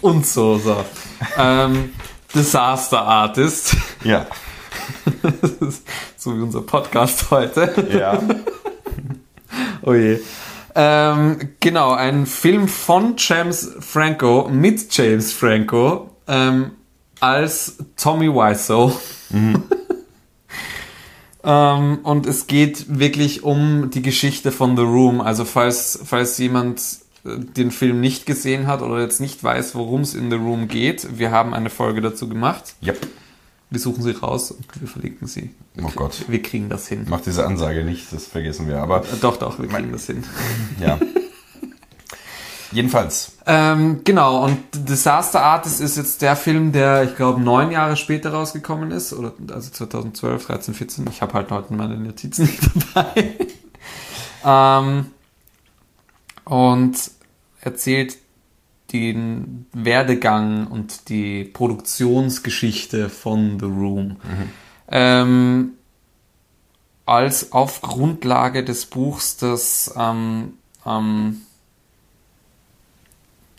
und 0.00 0.26
so, 0.26 0.58
so. 0.58 0.84
ähm, 1.36 1.92
Disaster 2.34 3.02
Artist. 3.02 3.76
Ja. 4.02 4.26
so 6.16 6.36
wie 6.36 6.40
unser 6.40 6.62
Podcast 6.62 7.30
heute. 7.30 7.86
Ja. 7.90 8.22
oh 9.82 9.94
je. 9.94 10.20
Ähm, 10.80 11.56
genau, 11.58 11.90
ein 11.90 12.24
Film 12.24 12.68
von 12.68 13.14
James 13.16 13.68
Franco 13.80 14.48
mit 14.48 14.96
James 14.96 15.32
Franco 15.32 16.10
ähm, 16.28 16.70
als 17.18 17.78
Tommy 17.96 18.28
Wiseau. 18.28 18.92
Mhm. 19.30 19.64
Ähm, 21.44 22.00
und 22.02 22.26
es 22.26 22.48
geht 22.48 22.98
wirklich 22.98 23.44
um 23.44 23.90
die 23.90 24.02
Geschichte 24.02 24.50
von 24.50 24.76
The 24.76 24.82
Room. 24.82 25.20
Also 25.20 25.44
falls, 25.44 25.98
falls 26.04 26.36
jemand 26.36 26.82
äh, 27.24 27.38
den 27.38 27.70
Film 27.70 28.00
nicht 28.00 28.26
gesehen 28.26 28.66
hat 28.66 28.82
oder 28.82 29.00
jetzt 29.00 29.20
nicht 29.20 29.42
weiß, 29.42 29.76
worum 29.76 30.00
es 30.00 30.14
in 30.14 30.30
The 30.30 30.36
Room 30.36 30.66
geht, 30.66 31.16
wir 31.16 31.30
haben 31.30 31.54
eine 31.54 31.70
Folge 31.70 32.00
dazu 32.00 32.28
gemacht. 32.28 32.74
Yep. 32.84 32.98
Wir 33.70 33.80
suchen 33.80 34.02
sie 34.02 34.12
raus 34.12 34.50
und 34.50 34.64
wir 34.80 34.88
verlinken 34.88 35.26
sie. 35.28 35.50
Oh 35.82 35.90
Gott. 35.94 36.24
Wir 36.28 36.42
kriegen 36.42 36.68
das 36.70 36.88
hin. 36.88 37.06
Mach 37.08 37.20
diese 37.20 37.46
Ansage 37.46 37.84
nicht, 37.84 38.10
das 38.12 38.26
vergessen 38.26 38.66
wir. 38.66 38.78
Aber 38.78 39.04
Doch, 39.20 39.36
doch, 39.36 39.58
wir 39.58 39.68
kriegen 39.68 39.92
das 39.92 40.06
hin. 40.06 40.24
ja. 40.80 40.98
Jedenfalls. 42.70 43.32
Ähm, 43.46 44.02
genau, 44.04 44.44
und 44.44 44.58
Disaster 44.74 45.42
Artist 45.42 45.80
ist 45.80 45.96
jetzt 45.96 46.20
der 46.20 46.36
Film, 46.36 46.72
der, 46.72 47.04
ich 47.04 47.16
glaube, 47.16 47.40
neun 47.40 47.70
Jahre 47.70 47.96
später 47.96 48.30
rausgekommen 48.30 48.90
ist. 48.90 49.12
Oder 49.12 49.32
also 49.52 49.70
2012, 49.70 50.46
13, 50.46 50.74
14. 50.74 51.06
Ich 51.10 51.22
habe 51.22 51.32
halt 51.34 51.50
heute 51.50 51.72
meine 51.74 51.96
Notizen 51.96 52.42
nicht 52.44 52.60
dabei. 52.94 53.36
ähm, 54.44 55.06
und 56.44 57.10
erzählt 57.60 58.16
den 58.92 59.66
Werdegang 59.72 60.66
und 60.66 61.08
die 61.08 61.44
Produktionsgeschichte 61.44 63.10
von 63.10 63.58
The 63.60 63.66
Room. 63.66 64.16
Ähm, 64.90 65.72
als 67.04 67.52
auf 67.52 67.82
Grundlage 67.82 68.64
des 68.64 68.86
Buchs, 68.86 69.36
das 69.36 69.94
ähm, 69.96 70.54
ähm, 70.86 71.42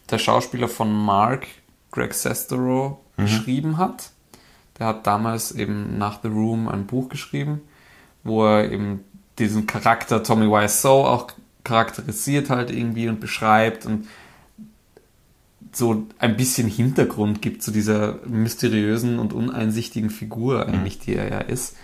der 0.10 0.18
Schauspieler 0.18 0.68
von 0.68 0.92
Mark, 0.92 1.48
Greg 1.92 2.14
Sestero, 2.14 3.00
geschrieben 3.18 3.78
hat. 3.78 4.12
Der 4.78 4.88
hat 4.88 5.06
damals 5.06 5.52
eben 5.52 5.98
nach 5.98 6.22
The 6.22 6.30
Room 6.30 6.68
ein 6.68 6.88
Buch 6.88 7.10
geschrieben, 7.10 7.62
wo 8.24 8.46
er 8.46 8.72
eben 8.72 9.04
diesen 9.38 9.68
Charakter 9.68 10.24
Tommy 10.24 10.48
Wiseau 10.48 11.06
auch 11.06 11.28
charakterisiert 11.64 12.50
halt 12.50 12.72
irgendwie 12.72 13.10
und 13.10 13.20
beschreibt 13.20 13.86
und 13.86 14.08
so 15.72 16.07
ein 16.18 16.38
bisschen 16.38 16.68
Hintergrund 16.68 17.41
gibt 17.41 17.62
zu 17.62 17.72
dieser 17.72 18.20
mysteriösen 18.26 19.20
und 19.20 19.34
uneinsichtigen 19.34 20.10
Figur 20.10 20.66
eigentlich, 20.68 20.99
die 20.99 21.16
er 21.16 21.30
ja 21.30 21.39
ist. 21.39 21.76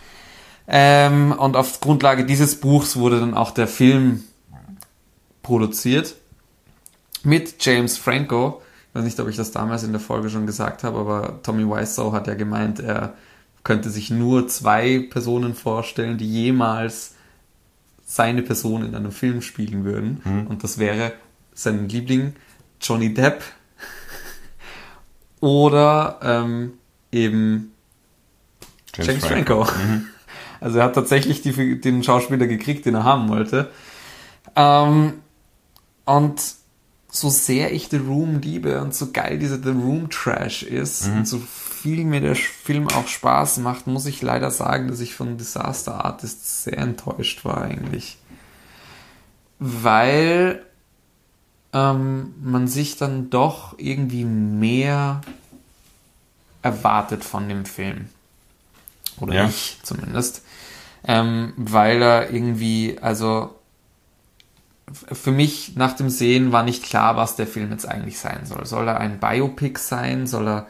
Ähm, 0.67 1.31
und 1.31 1.55
auf 1.55 1.79
Grundlage 1.79 2.25
dieses 2.25 2.59
Buchs 2.59 2.95
wurde 2.95 3.19
dann 3.19 3.35
auch 3.35 3.51
der 3.51 3.67
Film 3.67 4.23
produziert 5.43 6.15
mit 7.23 7.63
James 7.63 7.97
Franco. 7.97 8.61
Ich 8.89 8.95
weiß 8.95 9.03
nicht, 9.03 9.19
ob 9.19 9.27
ich 9.27 9.35
das 9.35 9.51
damals 9.51 9.83
in 9.83 9.91
der 9.91 10.01
Folge 10.01 10.29
schon 10.29 10.47
gesagt 10.47 10.83
habe, 10.83 10.97
aber 10.97 11.39
Tommy 11.43 11.65
Wiseau 11.65 12.13
hat 12.13 12.27
ja 12.27 12.33
gemeint, 12.33 12.79
er 12.79 13.13
könnte 13.63 13.89
sich 13.89 14.09
nur 14.09 14.47
zwei 14.47 15.05
Personen 15.09 15.53
vorstellen, 15.53 16.17
die 16.17 16.31
jemals 16.31 17.13
seine 18.05 18.41
Person 18.41 18.85
in 18.85 18.95
einem 18.95 19.11
Film 19.11 19.41
spielen 19.41 19.83
würden. 19.83 20.21
Und 20.47 20.63
das 20.63 20.77
wäre 20.77 21.13
sein 21.53 21.89
Liebling 21.89 22.33
Johnny 22.79 23.13
Depp 23.13 23.43
oder 25.39 26.19
ähm, 26.21 26.73
eben 27.11 27.71
James, 28.95 29.25
Franco. 29.25 29.67
Also 30.61 30.79
er 30.79 30.85
hat 30.85 30.95
tatsächlich 30.95 31.41
die, 31.41 31.79
den 31.79 32.01
Schauspieler 32.01 32.47
gekriegt, 32.47 32.85
den 32.85 32.95
er 32.95 33.03
haben 33.03 33.29
wollte. 33.29 33.69
Ähm, 34.55 35.13
und 36.05 36.41
so 37.09 37.29
sehr 37.29 37.71
ich 37.71 37.89
The 37.89 37.97
Room 37.97 38.39
liebe 38.39 38.81
und 38.81 38.95
so 38.95 39.11
geil 39.11 39.37
dieser 39.37 39.61
The 39.61 39.69
Room 39.69 40.09
Trash 40.09 40.63
ist 40.63 41.07
und 41.07 41.27
so 41.27 41.39
viel 41.39 42.03
mir 42.05 42.19
der 42.19 42.35
Film 42.35 42.87
auch 42.89 43.07
Spaß 43.07 43.57
macht, 43.57 43.85
muss 43.85 44.05
ich 44.07 44.21
leider 44.21 44.49
sagen, 44.49 44.87
dass 44.87 44.99
ich 45.01 45.13
von 45.13 45.37
Disaster 45.37 46.03
Artist 46.03 46.63
sehr 46.63 46.79
enttäuscht 46.79 47.45
war 47.45 47.61
eigentlich. 47.61 48.17
Weil 49.59 50.65
ähm, 51.75 52.33
man 52.41 52.67
sich 52.69 52.95
dann 52.95 53.29
doch 53.29 53.75
irgendwie 53.77 54.23
mehr 54.23 55.19
erwartet 56.61 57.23
von 57.25 57.49
dem 57.49 57.65
Film. 57.65 58.07
Oder 59.19 59.33
Ja. 59.35 59.45
ich 59.47 59.77
zumindest. 59.83 60.41
Ähm, 61.03 61.53
weil 61.57 62.01
er 62.01 62.31
irgendwie, 62.31 62.97
also 63.01 63.53
für 64.91 65.31
mich 65.31 65.75
nach 65.75 65.93
dem 65.93 66.09
Sehen 66.09 66.51
war 66.53 66.63
nicht 66.63 66.81
klar, 66.83 67.17
was 67.17 67.35
der 67.35 67.45
Film 67.45 67.71
jetzt 67.71 67.87
eigentlich 67.87 68.19
sein 68.19 68.45
soll. 68.45 68.65
Soll 68.65 68.87
er 68.87 68.99
ein 68.99 69.19
Biopic 69.19 69.77
sein? 69.79 70.27
Soll 70.27 70.47
er, 70.47 70.67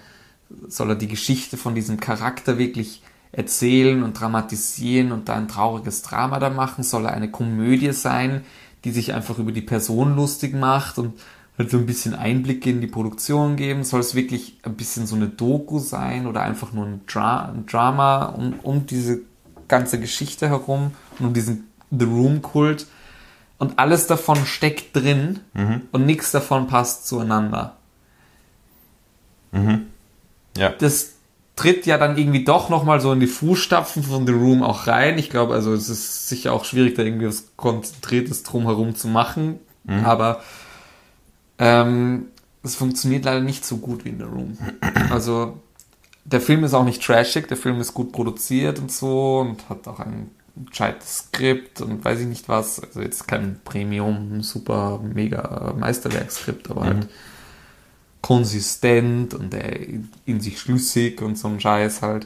soll 0.68 0.90
er 0.90 0.96
die 0.96 1.08
Geschichte 1.08 1.56
von 1.56 1.76
diesem 1.76 2.00
Charakter 2.00 2.58
wirklich 2.58 3.04
erzählen 3.32 4.02
und 4.04 4.20
dramatisieren 4.20 5.12
und 5.12 5.30
da 5.30 5.36
ein 5.36 5.48
trauriges 5.48 6.02
Drama 6.02 6.40
da 6.40 6.50
machen? 6.50 6.84
Soll 6.84 7.06
er 7.06 7.12
eine 7.14 7.30
Komödie 7.30 7.92
sein, 7.94 8.44
die 8.86 8.92
sich 8.92 9.14
einfach 9.14 9.38
über 9.40 9.52
die 9.52 9.62
Person 9.62 10.16
lustig 10.16 10.54
macht 10.54 10.98
und 10.98 11.20
halt 11.58 11.70
so 11.72 11.78
ein 11.78 11.86
bisschen 11.86 12.14
Einblicke 12.14 12.70
in 12.70 12.80
die 12.80 12.88
Produktion 12.88 13.58
geben? 13.58 13.84
Soll 13.84 14.00
es 14.00 14.16
wirklich 14.16 14.58
ein 14.64 14.76
bisschen 14.76 15.08
so 15.08 15.16
eine 15.16 15.28
Doku 15.28 15.80
sein 15.80 16.28
oder 16.28 16.42
einfach 16.42 16.72
nur 16.72 16.86
ein, 16.86 17.02
Dra 17.08 17.50
ein 17.50 17.66
Drama 17.66 18.26
um, 18.26 18.54
um 18.64 18.86
diese 18.86 19.22
ganze 19.68 20.00
Geschichte 20.00 20.48
herum 20.48 20.92
und 21.20 21.26
um 21.26 21.34
diesen 21.34 21.68
The 21.92 22.06
Room-Kult? 22.06 22.88
Und 23.58 23.80
alles 23.80 24.06
davon 24.08 24.46
steckt 24.46 24.96
drin 24.96 25.40
und 25.92 26.06
nichts 26.06 26.32
davon 26.32 26.68
passt 26.68 27.08
zueinander. 27.08 27.78
Ja. 30.58 30.70
Das 30.70 31.15
tritt 31.56 31.86
ja 31.86 31.98
dann 31.98 32.18
irgendwie 32.18 32.44
doch 32.44 32.70
nochmal 32.70 33.00
so 33.00 33.14
in 33.14 33.20
die 33.20 33.28
Fußstapfen 33.28 34.04
von 34.04 34.28
The 34.28 34.34
Room 34.34 34.64
auch 34.64 34.88
rein. 34.88 35.18
Ich 35.18 35.30
glaube, 35.30 35.54
also 35.54 35.74
es 35.74 35.90
ist 35.90 36.28
sicher 36.28 36.54
auch 36.54 36.66
schwierig, 36.66 36.96
da 36.96 37.04
irgendwie 37.04 37.28
was 37.28 37.52
Konzentriertes 37.56 38.44
drumherum 38.44 38.96
zu 38.96 39.08
machen. 39.08 39.60
Aber 40.04 40.42
ähm, 41.60 42.26
es 42.64 42.76
funktioniert 42.76 43.26
leider 43.26 43.42
nicht 43.42 43.66
so 43.66 43.78
gut 43.78 44.06
wie 44.06 44.10
in 44.10 44.18
The 44.18 44.26
Room. 44.26 44.58
Also 45.10 45.60
der 46.26 46.42
Film 46.42 46.64
ist 46.64 46.74
auch 46.74 46.84
nicht 46.84 47.04
trashig, 47.04 47.48
der 47.48 47.58
Film 47.58 47.80
ist 47.80 47.94
gut 47.94 48.12
produziert 48.12 48.80
und 48.80 48.92
so 48.92 49.40
und 49.40 49.70
hat 49.70 49.88
auch 49.88 50.00
ein 50.00 50.32
gescheites 50.56 51.18
Skript 51.18 51.82
und 51.82 52.04
weiß 52.04 52.22
ich 52.22 52.28
nicht 52.28 52.50
was. 52.50 52.82
Also 52.82 53.02
jetzt 53.02 53.28
kein 53.28 53.60
Premium, 53.64 54.42
super, 54.42 55.00
mega 55.04 55.74
Meisterwerkskript, 55.78 56.72
aber 56.72 56.86
halt 56.86 57.08
konsistent 58.26 59.36
und 59.36 59.54
äh, 59.54 60.00
in 60.26 60.40
sich 60.40 60.60
schlüssig 60.60 61.22
und 61.22 61.38
so 61.38 61.48
ein 61.48 61.60
Scheiß 61.60 62.02
halt. 62.02 62.26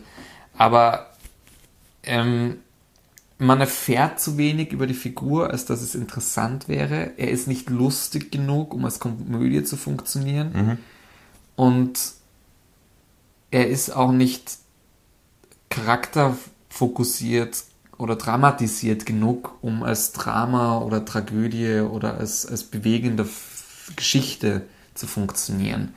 Aber 0.57 1.07
ähm, 2.03 2.59
man 3.37 3.59
erfährt 3.59 4.17
zu 4.21 4.37
wenig 4.37 4.71
über 4.71 4.87
die 4.87 4.93
Figur, 4.93 5.49
als 5.49 5.65
dass 5.65 5.81
es 5.81 5.95
interessant 5.95 6.69
wäre. 6.69 7.11
Er 7.17 7.29
ist 7.31 7.49
nicht 7.49 7.69
lustig 7.69 8.31
genug, 8.31 8.73
um 8.73 8.85
als 8.85 9.01
Komödie 9.01 9.65
zu 9.65 9.75
funktionieren. 9.75 10.53
Und 11.57 11.99
er 13.51 13.67
ist 13.67 13.93
auch 13.93 14.13
nicht 14.13 14.57
charakterfokussiert 15.67 17.61
oder 17.97 18.15
dramatisiert 18.15 19.05
genug, 19.05 19.57
um 19.59 19.83
als 19.83 20.13
Drama 20.13 20.77
oder 20.77 21.03
Tragödie 21.03 21.81
oder 21.81 22.15
als, 22.15 22.45
als 22.45 22.63
bewegende 22.63 23.27
Geschichte 23.97 24.61
zu 24.99 25.07
funktionieren. 25.07 25.93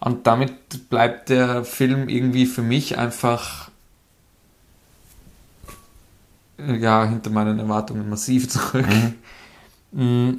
Und 0.00 0.26
damit 0.26 0.88
bleibt 0.90 1.28
der 1.30 1.64
Film 1.64 2.08
irgendwie 2.08 2.46
für 2.46 2.62
mich 2.62 2.98
einfach 2.98 3.70
äh, 6.58 6.76
ja, 6.76 7.04
hinter 7.06 7.30
meinen 7.30 7.58
Erwartungen 7.58 8.08
massiv 8.08 8.48
zurück. 8.48 8.86
Mm, 9.92 10.32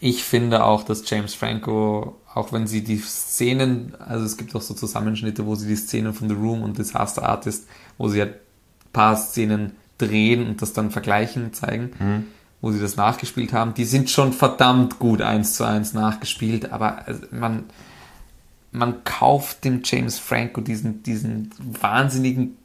Ich 0.00 0.24
finde 0.24 0.64
auch, 0.64 0.84
dass 0.84 1.08
James 1.08 1.34
Franco, 1.34 2.20
auch 2.34 2.52
wenn 2.52 2.66
sie 2.66 2.82
die 2.84 2.98
Szenen, 2.98 3.94
also 4.00 4.24
es 4.24 4.36
gibt 4.36 4.54
auch 4.56 4.62
so 4.62 4.74
Zusammenschnitte, 4.74 5.46
wo 5.46 5.54
sie 5.54 5.68
die 5.68 5.76
Szenen 5.76 6.14
von 6.14 6.28
The 6.28 6.34
Room 6.34 6.62
und 6.62 6.78
Disaster 6.78 7.24
Artist, 7.28 7.68
wo 7.98 8.08
sie 8.08 8.18
ja 8.20 8.24
ein 8.26 8.34
paar 8.92 9.16
Szenen 9.16 9.76
drehen 9.98 10.46
und 10.48 10.62
das 10.62 10.72
dann 10.72 10.90
vergleichen 10.90 11.52
zeigen, 11.52 11.92
wo 12.62 12.70
sie 12.70 12.80
das 12.80 12.96
nachgespielt 12.96 13.52
haben, 13.52 13.74
die 13.74 13.84
sind 13.84 14.08
schon 14.08 14.32
verdammt 14.32 14.98
gut 15.00 15.20
eins 15.20 15.54
zu 15.54 15.64
eins 15.64 15.92
nachgespielt, 15.92 16.70
aber 16.72 17.06
also 17.06 17.20
man, 17.32 17.64
man 18.70 19.04
kauft 19.04 19.64
dem 19.64 19.82
James 19.84 20.18
Franco 20.18 20.60
diesen, 20.60 21.02
diesen 21.02 21.50
wahnsinnigen 21.58 22.56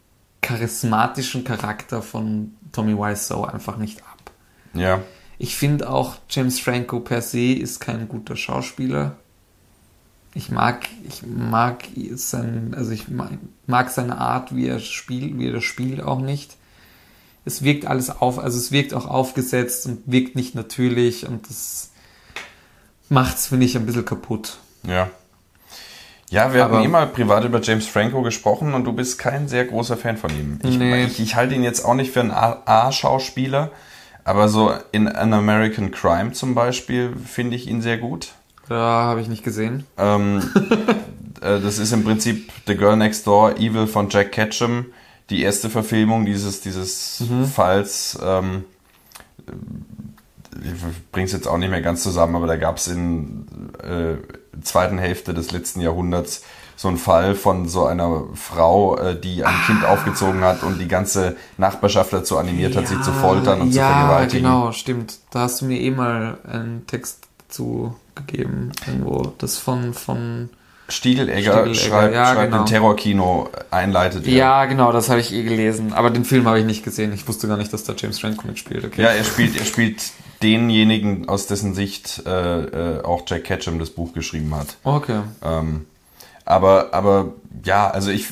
charismatischen 0.41 1.43
Charakter 1.43 2.03
von 2.03 2.53
Tommy 2.71 2.95
Wiseau 2.95 3.43
einfach 3.43 3.77
nicht 3.77 4.01
ab. 4.03 4.31
Ja. 4.75 5.01
Ich 5.39 5.55
finde 5.55 5.89
auch, 5.89 6.17
James 6.29 6.59
Franco 6.59 6.99
per 6.99 7.21
se 7.21 7.53
ist 7.53 7.79
kein 7.79 8.07
guter 8.07 8.35
Schauspieler. 8.35 9.15
Ich 10.35 10.51
mag, 10.51 10.87
ich 11.07 11.23
mag 11.25 11.85
sein, 12.13 12.75
also 12.75 12.91
ich 12.91 13.07
mag, 13.07 13.31
mag 13.65 13.89
seine 13.89 14.19
Art, 14.19 14.55
wie 14.55 14.67
er 14.67 14.79
spielt, 14.79 15.39
wie 15.39 15.47
er 15.47 15.53
das 15.53 15.63
spielt 15.63 16.01
auch 16.01 16.19
nicht. 16.21 16.55
Es 17.47 17.63
wirkt 17.63 17.85
alles 17.87 18.09
auf, 18.21 18.37
also 18.39 18.57
es 18.57 18.71
wirkt 18.71 18.93
auch 18.93 19.07
aufgesetzt 19.07 19.85
und 19.87 20.03
wirkt 20.05 20.35
nicht 20.35 20.53
natürlich 20.53 21.25
und 21.27 21.49
das 21.49 21.89
macht's, 23.09 23.47
finde 23.47 23.65
ich, 23.65 23.75
ein 23.77 23.85
bisschen 23.85 24.05
kaputt. 24.05 24.57
Ja. 24.83 25.09
Ja, 26.29 26.53
wir 26.53 26.65
Aber- 26.65 26.77
haben 26.77 26.83
eh 26.83 26.87
mal 26.89 27.07
privat 27.07 27.45
über 27.45 27.61
James 27.61 27.87
Franco 27.87 28.21
gesprochen 28.21 28.73
und 28.73 28.83
du 28.83 28.91
bist 28.91 29.17
kein 29.17 29.47
sehr 29.47 29.63
großer 29.65 29.95
Fan 29.95 30.17
von 30.17 30.29
ihm. 30.31 30.59
Ich, 30.63 30.77
Nee. 30.77 31.05
ich, 31.05 31.19
ich 31.21 31.35
halte 31.35 31.55
ihn 31.55 31.63
jetzt 31.63 31.85
auch 31.85 31.93
nicht 31.95 32.11
für 32.11 32.19
einen 32.19 32.31
A-Schauspieler, 32.31 33.71
aber 34.25 34.49
so 34.49 34.73
in 34.91 35.07
An 35.07 35.33
American 35.33 35.91
Crime 35.91 36.33
zum 36.33 36.53
Beispiel 36.53 37.13
finde 37.25 37.55
ich 37.55 37.67
ihn 37.67 37.81
sehr 37.81 37.97
gut. 37.97 38.33
Ja, 38.69 38.75
habe 38.75 39.21
ich 39.21 39.29
nicht 39.29 39.43
gesehen. 39.45 39.85
Ähm, 39.97 40.43
äh, 41.41 41.61
das 41.61 41.77
ist 41.79 41.93
im 41.93 42.03
Prinzip 42.03 42.51
The 42.67 42.75
Girl 42.75 42.97
Next 42.97 43.25
Door, 43.25 43.55
Evil 43.57 43.87
von 43.87 44.09
Jack 44.09 44.33
Ketchum, 44.33 44.87
die 45.29 45.41
erste 45.41 45.69
Verfilmung 45.69 46.25
dieses, 46.25 46.61
dieses 46.61 47.23
Falls. 47.53 48.17
Ähm, 48.21 48.63
ich 50.63 51.11
bring's 51.11 51.31
jetzt 51.31 51.47
auch 51.47 51.57
nicht 51.57 51.69
mehr 51.69 51.81
ganz 51.81 52.03
zusammen, 52.03 52.35
aber 52.35 52.47
da 52.47 52.55
gab 52.55 52.77
es 52.77 52.87
in 52.87 53.45
äh, 53.83 54.15
zweiten 54.61 54.97
Hälfte 54.97 55.33
des 55.33 55.51
letzten 55.51 55.81
Jahrhunderts 55.81 56.43
so 56.75 56.87
einen 56.87 56.97
Fall 56.97 57.33
von 57.33 57.67
so 57.67 57.85
einer 57.85 58.25
Frau, 58.35 58.97
äh, 58.97 59.19
die 59.19 59.43
ein 59.43 59.55
Kind 59.65 59.83
aufgezogen 59.83 60.41
hat 60.41 60.63
und 60.63 60.79
die 60.79 60.87
ganze 60.87 61.35
Nachbarschaft 61.57 62.13
dazu 62.13 62.37
animiert 62.37 62.75
hat, 62.75 62.87
sie 62.87 63.01
zu 63.01 63.11
foltern 63.11 63.61
und 63.61 63.71
zu 63.71 63.79
ja, 63.79 63.89
vergewaltigen. 63.89 64.43
genau, 64.43 64.71
stimmt. 64.71 65.17
Da 65.31 65.41
hast 65.41 65.61
du 65.61 65.65
mir 65.65 65.79
eh 65.79 65.91
mal 65.91 66.37
einen 66.47 66.85
Text 66.85 67.27
zu 67.49 67.95
gegeben, 68.13 68.71
irgendwo. 68.85 69.33
Das 69.39 69.57
von, 69.57 69.93
von 69.93 70.49
Stiegelegger, 70.89 71.73
schreibt, 71.75 72.13
ja, 72.13 72.33
schreibt 72.33 72.51
genau. 72.51 72.63
im 72.63 72.65
Terrorkino 72.65 73.49
einleitet. 73.71 74.25
er. 74.25 74.33
Ja, 74.33 74.65
genau, 74.65 74.91
das 74.91 75.09
habe 75.09 75.19
ich 75.19 75.33
eh 75.33 75.43
gelesen. 75.43 75.91
Aber 75.93 76.09
den 76.09 76.23
Film 76.23 76.47
habe 76.47 76.59
ich 76.59 76.65
nicht 76.65 76.83
gesehen. 76.83 77.11
Ich 77.13 77.27
wusste 77.27 77.47
gar 77.47 77.57
nicht, 77.57 77.73
dass 77.73 77.83
da 77.83 77.93
James 77.97 78.19
Franco 78.19 78.47
mitspielt. 78.47 78.85
Okay. 78.85 79.01
Ja, 79.01 79.09
er 79.09 79.25
spielt, 79.25 79.59
er 79.59 79.65
spielt 79.65 80.01
denjenigen, 80.41 81.27
aus 81.27 81.47
dessen 81.47 81.73
Sicht 81.73 82.23
äh, 82.25 82.99
äh, 82.99 83.03
auch 83.03 83.23
Jack 83.27 83.43
Ketchum 83.43 83.79
das 83.79 83.89
Buch 83.89 84.13
geschrieben 84.13 84.55
hat. 84.55 84.77
Okay. 84.83 85.21
Ähm, 85.43 85.85
aber, 86.45 86.93
aber 86.93 87.33
ja, 87.65 87.89
also 87.89 88.09
ich, 88.09 88.27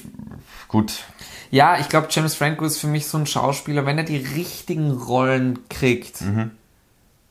gut, 0.69 0.93
Ja, 1.51 1.77
ich 1.79 1.89
glaube, 1.89 2.07
James 2.09 2.35
Franco 2.35 2.65
ist 2.65 2.79
für 2.79 2.87
mich 2.87 3.07
so 3.07 3.17
ein 3.17 3.25
Schauspieler, 3.25 3.85
wenn 3.85 3.97
er 3.97 4.03
die 4.03 4.17
richtigen 4.17 4.91
Rollen 4.91 5.59
kriegt, 5.69 6.21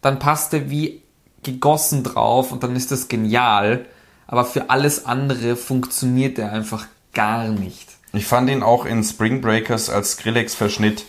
dann 0.00 0.18
passt 0.18 0.52
er 0.52 0.70
wie 0.70 1.02
gegossen 1.42 2.02
drauf 2.02 2.52
und 2.52 2.62
dann 2.62 2.76
ist 2.76 2.90
das 2.90 3.08
genial. 3.08 3.86
Aber 4.26 4.44
für 4.44 4.70
alles 4.70 5.04
andere 5.06 5.56
funktioniert 5.56 6.38
er 6.38 6.52
einfach 6.52 6.86
gar 7.12 7.48
nicht. 7.48 7.88
ich 8.12 8.26
fand 8.26 8.48
ihn 8.50 8.62
auch 8.62 8.84
in 8.86 9.02
Spring 9.04 9.40
Breakers 9.40 9.90
als 9.90 10.12
Skrillex-Verschnitt, 10.12 11.04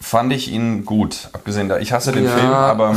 fand 0.00 0.32
ich 0.32 0.50
ihn 0.50 0.84
gut. 0.84 1.28
Abgesehen 1.32 1.68
da, 1.68 1.78
ich 1.78 1.92
hasse 1.92 2.12
den 2.12 2.24
Ja. 2.24 2.30
Film, 2.36 2.52
aber 2.52 2.96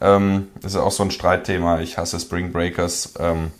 ähm, 0.00 0.48
das 0.60 0.74
ist 0.74 0.80
auch 0.80 0.92
so 0.92 1.02
ein 1.04 1.10
Streitthema. 1.10 1.80
Ich 1.80 1.96
hasse 1.98 2.18
Spring 2.20 2.52
Breakers. 2.52 3.14
Ähm, 3.18 3.50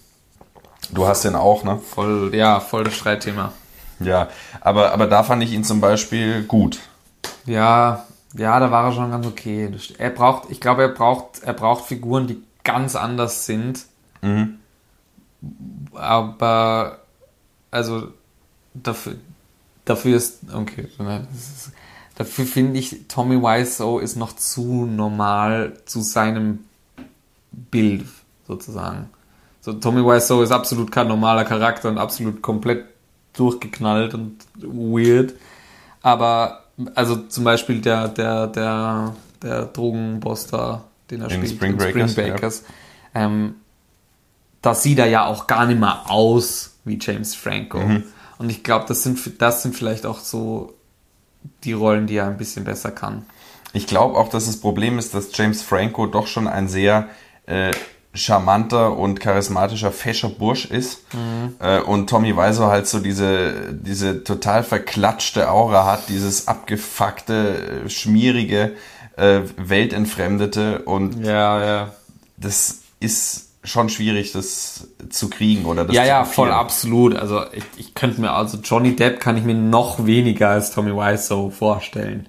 du 0.90 1.06
hast 1.06 1.24
den 1.24 1.34
auch, 1.34 1.64
ne? 1.64 1.78
Voll, 1.78 2.34
ja, 2.34 2.60
voll 2.60 2.84
das 2.84 2.94
Streitthema. 2.94 3.52
Ja, 4.00 4.28
aber, 4.60 4.92
aber 4.92 5.06
da 5.06 5.22
fand 5.22 5.42
ich 5.42 5.52
ihn 5.52 5.64
zum 5.64 5.80
Beispiel 5.80 6.42
gut. 6.42 6.78
Ja, 7.46 8.04
ja, 8.36 8.60
da 8.60 8.70
war 8.70 8.86
er 8.86 8.92
schon 8.92 9.10
ganz 9.10 9.26
okay. 9.26 9.70
Er 9.98 10.10
braucht, 10.10 10.50
ich 10.50 10.60
glaube, 10.60 10.82
er 10.82 10.88
braucht, 10.88 11.42
er 11.42 11.54
braucht 11.54 11.86
Figuren, 11.86 12.26
die 12.26 12.42
ganz 12.64 12.94
anders 12.96 13.46
sind. 13.46 13.84
Aber, 15.92 17.00
also, 17.70 18.12
dafür, 18.74 19.16
dafür 19.84 20.16
ist, 20.16 20.40
okay, 20.52 20.88
ist, 21.34 21.72
dafür 22.16 22.46
finde 22.46 22.78
ich, 22.78 23.06
Tommy 23.08 23.40
Wiseau 23.40 23.98
ist 23.98 24.16
noch 24.16 24.34
zu 24.34 24.86
normal 24.86 25.78
zu 25.84 26.00
seinem 26.00 26.60
Bild, 27.52 28.06
sozusagen. 28.46 29.10
So, 29.60 29.72
Tommy 29.72 30.02
Wiseau 30.02 30.42
ist 30.42 30.52
absolut 30.52 30.92
kein 30.92 31.08
normaler 31.08 31.44
Charakter 31.44 31.88
und 31.88 31.98
absolut 31.98 32.42
komplett 32.42 32.84
durchgeknallt 33.32 34.14
und 34.14 34.38
weird. 34.56 35.34
Aber, 36.02 36.64
also 36.94 37.16
zum 37.16 37.44
Beispiel 37.44 37.80
der, 37.80 38.08
der, 38.08 38.46
der, 38.46 39.14
der 39.42 39.66
Drogenboss 39.66 40.46
da, 40.46 40.84
den 41.10 41.20
er 41.20 41.30
In 41.30 41.36
spielt, 41.36 41.50
Spring 41.50 41.70
in 41.72 41.76
Breakers, 41.78 42.12
Spring 42.12 42.30
Breakers 42.30 42.64
ähm, 43.14 43.54
da 44.66 44.74
sieht 44.74 44.98
er 44.98 45.06
ja 45.06 45.24
auch 45.24 45.46
gar 45.46 45.66
nicht 45.66 45.78
mehr 45.78 46.10
aus 46.10 46.78
wie 46.84 46.98
James 47.00 47.36
Franco. 47.36 47.78
Mhm. 47.78 48.02
Und 48.38 48.50
ich 48.50 48.64
glaube, 48.64 48.86
das 48.88 49.04
sind, 49.04 49.40
das 49.40 49.62
sind 49.62 49.76
vielleicht 49.76 50.04
auch 50.04 50.18
so 50.18 50.74
die 51.62 51.72
Rollen, 51.72 52.08
die 52.08 52.16
er 52.16 52.26
ein 52.26 52.36
bisschen 52.36 52.64
besser 52.64 52.90
kann. 52.90 53.24
Ich 53.72 53.86
glaube 53.86 54.16
auch, 54.16 54.28
dass 54.28 54.46
das 54.46 54.56
Problem 54.58 54.98
ist, 54.98 55.14
dass 55.14 55.28
James 55.32 55.62
Franco 55.62 56.06
doch 56.06 56.26
schon 56.26 56.48
ein 56.48 56.66
sehr 56.66 57.08
äh, 57.46 57.70
charmanter 58.12 58.96
und 58.96 59.20
charismatischer, 59.20 59.92
fescher 59.92 60.30
Bursch 60.30 60.64
ist. 60.64 61.02
Äh, 61.60 61.80
und 61.82 62.10
Tommy 62.10 62.36
Wiseau 62.36 62.66
halt 62.66 62.88
so 62.88 62.98
diese, 62.98 63.72
diese 63.72 64.24
total 64.24 64.64
verklatschte 64.64 65.48
Aura 65.48 65.84
hat, 65.86 66.08
dieses 66.08 66.48
abgefuckte, 66.48 67.84
äh, 67.84 67.88
schmierige, 67.88 68.72
äh, 69.16 69.42
weltentfremdete. 69.56 70.80
Und 70.80 71.24
Ja, 71.24 71.64
ja. 71.64 71.92
das 72.36 72.80
ist 72.98 73.45
schon 73.66 73.88
schwierig, 73.88 74.32
das 74.32 74.88
zu 75.10 75.28
kriegen 75.28 75.66
oder 75.66 75.84
das 75.84 75.94
Ja, 75.94 76.02
zu 76.02 76.08
ja, 76.08 76.24
voll 76.24 76.50
absolut. 76.50 77.16
Also 77.16 77.42
ich, 77.52 77.64
ich 77.76 77.94
könnte 77.94 78.20
mir, 78.20 78.32
also 78.32 78.58
Johnny 78.58 78.96
Depp 78.96 79.20
kann 79.20 79.36
ich 79.36 79.44
mir 79.44 79.54
noch 79.54 80.06
weniger 80.06 80.50
als 80.50 80.70
Tommy 80.70 80.92
Wiseau 80.92 81.50
vorstellen. 81.50 82.28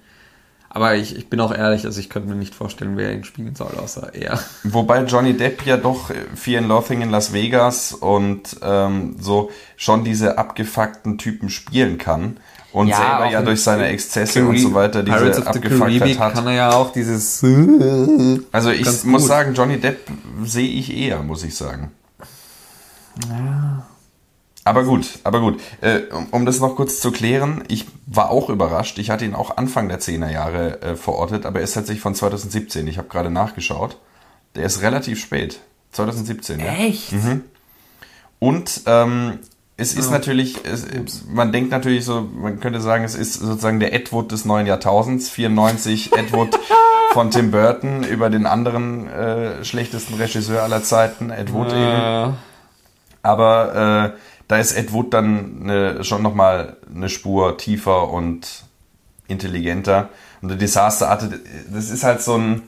Aber 0.70 0.96
ich, 0.96 1.16
ich 1.16 1.30
bin 1.30 1.40
auch 1.40 1.54
ehrlich, 1.54 1.86
also 1.86 2.00
ich 2.00 2.10
könnte 2.10 2.30
mir 2.30 2.36
nicht 2.36 2.54
vorstellen, 2.54 2.98
wer 2.98 3.14
ihn 3.14 3.24
spielen 3.24 3.56
soll, 3.56 3.72
außer 3.82 4.14
er. 4.14 4.40
Wobei 4.64 5.04
Johnny 5.04 5.36
Depp 5.36 5.66
ja 5.66 5.78
doch 5.78 6.12
Fear 6.36 6.60
and 6.60 6.68
Loathing 6.68 7.02
in 7.02 7.10
Las 7.10 7.34
Vegas 7.34 7.94
und 7.94 8.58
ähm, 8.62 9.16
so 9.20 9.50
schon 9.76 10.04
diese 10.04 10.38
abgefuckten 10.38 11.18
Typen 11.18 11.50
spielen 11.50 11.98
kann 11.98 12.38
und 12.78 12.88
selber 12.88 13.26
auch 13.26 13.32
ja 13.32 13.42
durch 13.42 13.62
seine 13.62 13.88
Exzesse 13.88 14.40
Cari- 14.40 14.50
und 14.50 14.58
so 14.60 14.74
weiter 14.74 15.04
diese 15.04 15.48
Abgefucktheit 15.48 16.20
hat. 16.20 16.34
kann 16.34 16.48
er 16.48 16.54
ja 16.54 16.72
auch 16.72 16.92
dieses 16.92 17.44
Also 18.52 18.72
ich 18.72 18.86
muss 19.04 19.22
gut. 19.22 19.22
sagen, 19.22 19.54
Johnny 19.54 19.80
Depp 19.80 20.00
sehe 20.44 20.68
ich 20.70 20.96
eher, 20.96 21.24
muss 21.24 21.44
ich 21.44 21.56
sagen. 21.56 21.92
Aber 24.64 24.84
gut, 24.84 25.20
aber 25.24 25.40
gut. 25.40 25.60
Äh, 25.82 26.02
um, 26.12 26.28
um 26.32 26.46
das 26.46 26.60
noch 26.60 26.76
kurz 26.76 27.00
zu 27.00 27.12
klären, 27.12 27.64
ich 27.70 27.86
war 28.06 28.30
auch 28.30 28.50
überrascht. 28.50 29.00
Ich 29.00 29.10
hatte 29.10 29.24
ihn 29.26 29.34
auch 29.34 29.56
Anfang 29.56 29.88
der 29.88 30.00
10er 30.00 30.30
Jahre 30.30 30.82
äh, 30.82 30.96
verortet, 30.96 31.46
aber 31.46 31.60
er 31.60 31.64
ist 31.64 31.74
tatsächlich 31.74 32.02
von 32.02 32.16
2017. 32.16 32.86
Ich 32.88 32.98
habe 32.98 33.08
gerade 33.08 33.32
nachgeschaut. 33.32 33.98
Der 34.56 34.66
ist 34.66 34.82
relativ 34.82 35.20
spät. 35.20 35.60
2017, 35.94 36.60
ja. 36.60 36.66
Echt? 36.74 37.14
Und 38.40 38.82
ähm, 38.86 39.40
es 39.80 39.94
ist 39.94 40.10
natürlich, 40.10 40.66
es, 40.66 41.26
man 41.32 41.52
denkt 41.52 41.70
natürlich 41.70 42.04
so, 42.04 42.22
man 42.22 42.60
könnte 42.60 42.82
sagen, 42.82 43.04
es 43.04 43.14
ist 43.14 43.36
sozusagen 43.36 43.80
der 43.80 43.94
Ed 43.94 44.12
Wood 44.12 44.32
des 44.32 44.44
neuen 44.44 44.66
Jahrtausends, 44.66 45.30
94 45.30 46.14
Ed 46.18 46.34
Wood 46.34 46.60
von 47.14 47.30
Tim 47.30 47.52
Burton 47.52 48.04
über 48.04 48.32
den 48.32 48.48
anderen 48.48 49.08
äh, 49.08 49.64
schlechtesten 49.64 50.16
Regisseur 50.16 50.64
aller 50.64 50.82
Zeiten, 50.84 51.30
Ed 51.30 51.54
Wood 51.54 51.68
eben. 51.68 52.38
Aber 53.22 54.14
äh, 54.16 54.20
da 54.48 54.58
ist 54.58 54.74
Ed 54.76 54.94
Wood 54.94 55.14
dann 55.14 55.64
ne, 55.64 56.04
schon 56.04 56.24
nochmal 56.24 56.78
eine 56.94 57.10
Spur 57.10 57.58
tiefer 57.58 58.10
und 58.10 58.64
intelligenter. 59.28 60.10
Und 60.42 60.50
der 60.50 60.58
Disaster 60.58 61.10
Arte, 61.10 61.40
das 61.72 61.90
ist 61.92 62.04
halt 62.04 62.22
so 62.22 62.36
ein, 62.36 62.64
ja, 62.64 62.68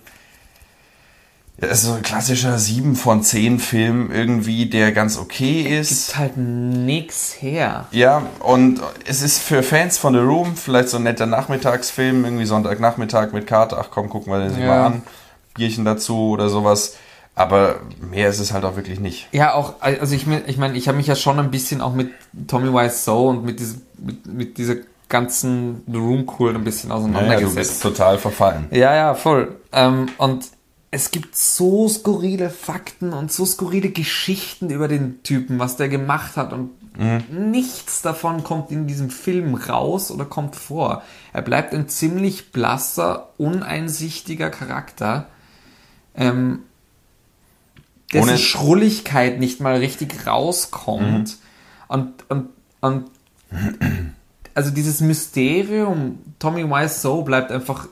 ist 1.68 1.84
so 1.84 1.94
ein 1.94 2.02
klassischer 2.02 2.58
7 2.58 2.96
von 2.96 3.22
10 3.24 3.60
Film 3.60 4.12
irgendwie, 4.12 4.68
der 4.68 4.92
ganz 4.92 5.18
okay 5.18 5.62
ist. 5.80 6.08
gibt 6.08 6.18
halt 6.18 6.38
nix 6.38 7.36
her. 7.40 7.88
Ja, 7.92 8.24
und 8.40 8.80
es 9.06 9.22
ist 9.22 9.40
für 9.40 9.62
Fans 9.64 9.98
von 9.98 10.14
The 10.14 10.20
Room 10.20 10.56
vielleicht 10.56 10.90
so 10.90 10.98
ein 10.98 11.04
netter 11.04 11.26
Nachmittagsfilm, 11.26 12.24
irgendwie 12.24 12.46
Sonntagnachmittag 12.46 13.34
mit 13.34 13.48
Karte, 13.48 13.78
ach 13.78 13.88
komm, 13.92 14.10
gucken 14.10 14.32
wir 14.32 14.40
den 14.48 14.60
Ja. 14.60 14.68
mal 14.68 14.86
an, 14.86 15.02
Bierchen 15.56 15.86
dazu 15.86 16.30
oder 16.30 16.50
sowas. 16.50 16.96
Aber 17.36 17.76
mehr 18.12 18.30
ist 18.30 18.40
es 18.40 18.52
halt 18.52 18.66
auch 18.66 18.76
wirklich 18.76 19.00
nicht. 19.00 19.28
Ja, 19.32 19.54
auch, 19.54 19.76
also 19.82 20.14
ich 20.14 20.28
meine, 20.28 20.42
ich, 20.48 20.58
mein, 20.58 20.76
ich 20.76 20.88
habe 20.90 20.98
mich 20.98 21.08
ja 21.08 21.16
schon 21.16 21.40
ein 21.40 21.52
bisschen 21.52 21.80
auch 21.80 21.94
mit 21.94 22.12
Tommy 22.48 22.74
Wiseau 22.74 23.30
und 23.30 23.46
mit, 23.46 23.60
diesem, 23.62 23.82
mit, 23.98 24.26
mit 24.26 24.58
dieser 24.58 24.76
ganzen 25.08 25.84
The 25.88 25.98
Room 25.98 26.30
Cool 26.38 26.54
ein 26.56 26.64
bisschen 26.64 26.90
Naja, 26.90 27.02
du 27.02 27.08
auseinandergesetzt. 27.10 27.56
bist 27.56 27.82
total 27.84 28.18
verfallen. 28.18 28.68
Ja, 28.72 28.94
ja, 28.94 29.14
voll. 29.16 29.56
Ähm, 29.72 30.08
und 30.18 30.46
es 30.92 31.12
gibt 31.12 31.36
so 31.36 31.88
skurrile 31.88 32.50
Fakten 32.50 33.14
und 33.14 33.32
so 33.32 33.46
skurrile 33.46 33.90
Geschichten 33.90 34.70
über 34.70 34.88
den 34.88 35.22
Typen, 35.24 35.60
was 35.60 35.78
der 35.78 35.88
gemacht 35.90 36.36
hat 36.36 36.52
und 36.52 36.72
nichts 37.32 38.02
davon 38.02 38.44
kommt 38.44 38.72
in 38.72 38.86
diesem 38.86 39.10
Film 39.10 39.56
raus 39.56 40.12
oder 40.12 40.26
kommt 40.26 40.56
vor. 40.56 41.02
Er 41.32 41.42
bleibt 41.42 41.74
ein 41.74 41.88
ziemlich 41.88 42.52
blasser, 42.52 43.30
uneinsichtiger 43.38 44.50
Charakter, 44.50 45.28
ähm, 46.16 46.64
dessen 48.12 48.30
Ohne- 48.30 48.38
Schrulligkeit 48.38 49.40
nicht 49.40 49.62
mal 49.62 49.78
richtig 49.78 50.28
rauskommt. 50.28 51.38
Und, 51.88 52.14
und, 52.28 52.50
und 52.82 53.06
also 54.54 54.72
dieses 54.72 55.00
Mysterium 55.00 56.20
Tommy 56.40 56.70
Wiseau 56.70 57.22
bleibt 57.22 57.52
einfach 57.52 57.88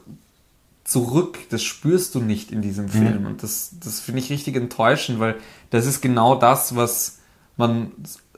zurück. 0.87 1.37
Das 1.49 1.61
spürst 1.61 2.15
du 2.15 2.19
nicht 2.21 2.51
in 2.51 2.61
diesem 2.63 2.87
Film. 2.89 3.25
Und 3.27 3.43
das, 3.43 3.71
das 3.83 3.99
finde 3.99 4.21
ich 4.21 4.29
richtig 4.31 4.55
enttäuschend, 4.55 5.19
weil 5.19 5.35
das 5.69 5.85
ist 5.85 6.01
genau 6.01 6.33
das, 6.35 6.75
was 6.75 7.17
man 7.57 7.91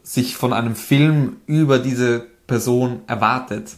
sich 0.04 0.36
von 0.36 0.52
einem 0.52 0.76
Film 0.76 1.38
über 1.46 1.78
diese 1.80 2.26
Person 2.48 3.02
erwartet. 3.08 3.70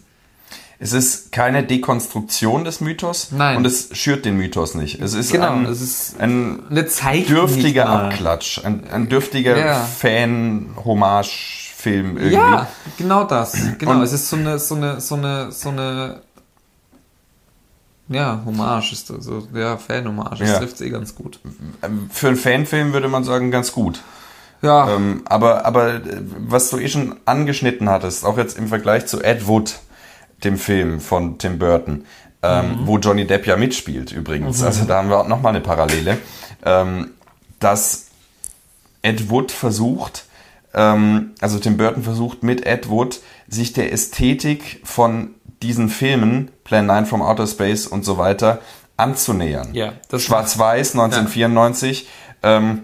Es 0.83 0.93
ist 0.93 1.31
keine 1.31 1.63
Dekonstruktion 1.63 2.63
des 2.63 2.81
Mythos 2.81 3.31
Nein. 3.31 3.57
und 3.57 3.65
es 3.67 3.89
schürt 3.95 4.25
den 4.25 4.37
Mythos 4.37 4.73
nicht. 4.73 4.99
Es 4.99 5.13
ist 5.13 5.31
Genau, 5.31 5.51
ein, 5.51 5.65
es 5.65 5.79
ist 5.81 6.19
ein 6.19 6.63
dürftiger. 7.27 7.87
Abklatsch, 7.87 8.65
ein, 8.65 8.89
ein 8.89 9.07
dürftiger 9.07 9.57
Ja. 9.63 9.83
Fan-Hommage-Film 10.91 12.17
irgendwie. 12.17 12.33
Ja, 12.33 12.67
genau 12.97 13.23
das. 13.25 13.55
Genau, 13.77 13.91
Und- 13.91 14.01
es 14.01 14.13
ist 14.13 14.29
so 14.29 14.35
eine, 14.37 14.57
so 14.59 14.75
eine, 14.75 15.01
so 15.01 15.15
eine, 15.15 15.51
so 15.51 15.69
eine, 15.69 16.21
ja, 18.11 18.41
Hommage 18.45 18.91
ist 18.93 19.09
das, 19.09 19.23
so, 19.25 19.47
ja, 19.53 19.77
Fan-Hommage, 19.77 20.39
das 20.39 20.49
Ja. 20.49 20.59
trifft 20.59 20.81
eh 20.81 20.89
ganz 20.89 21.15
gut. 21.15 21.39
Für 22.11 22.27
einen 22.27 22.37
Fanfilm 22.37 22.93
würde 22.93 23.07
man 23.07 23.23
sagen, 23.23 23.51
ganz 23.51 23.71
gut. 23.71 24.01
Ja, 24.61 24.95
Ähm, 24.95 25.21
aber, 25.25 25.65
aber 25.65 25.95
äh, 25.95 26.01
was 26.37 26.69
du 26.69 26.77
eh 26.77 26.87
schon 26.87 27.15
angeschnitten 27.25 27.89
hattest, 27.89 28.23
auch 28.25 28.37
jetzt 28.37 28.57
im 28.57 28.67
Vergleich 28.67 29.07
zu 29.07 29.21
Ed 29.23 29.47
Wood, 29.47 29.79
dem 30.43 30.57
Film 30.57 30.99
von 30.99 31.37
Tim 31.39 31.57
Burton, 31.57 32.05
ähm, 32.43 32.79
wo 32.85 32.97
Johnny 32.99 33.25
Depp 33.25 33.45
ja 33.47 33.55
mitspielt 33.57 34.11
übrigens, 34.11 34.61
also 34.63 34.85
da 34.85 34.97
haben 34.97 35.09
wir 35.09 35.19
auch 35.19 35.27
nochmal 35.27 35.51
eine 35.55 35.61
Parallele, 35.61 36.17
ähm, 36.65 37.11
dass 37.59 38.07
Ed 39.03 39.29
Wood 39.29 39.51
versucht, 39.51 40.25
ähm, 40.73 41.31
also 41.41 41.59
Tim 41.59 41.77
Burton 41.77 42.03
versucht 42.03 42.43
mit 42.43 42.65
Ed 42.65 42.89
Wood, 42.89 43.19
sich 43.47 43.73
der 43.73 43.91
Ästhetik 43.91 44.81
von 44.83 45.31
diesen 45.61 45.89
Filmen, 45.89 46.49
Plan 46.71 46.85
9 46.85 47.05
from 47.05 47.21
Outer 47.21 47.47
Space 47.47 47.85
und 47.85 48.05
so 48.05 48.17
weiter, 48.17 48.59
anzunähern. 48.95 49.73
Ja, 49.73 49.91
das- 50.07 50.23
Schwarz-Weiß 50.23 50.93
1994, 50.95 52.07
ähm, 52.43 52.83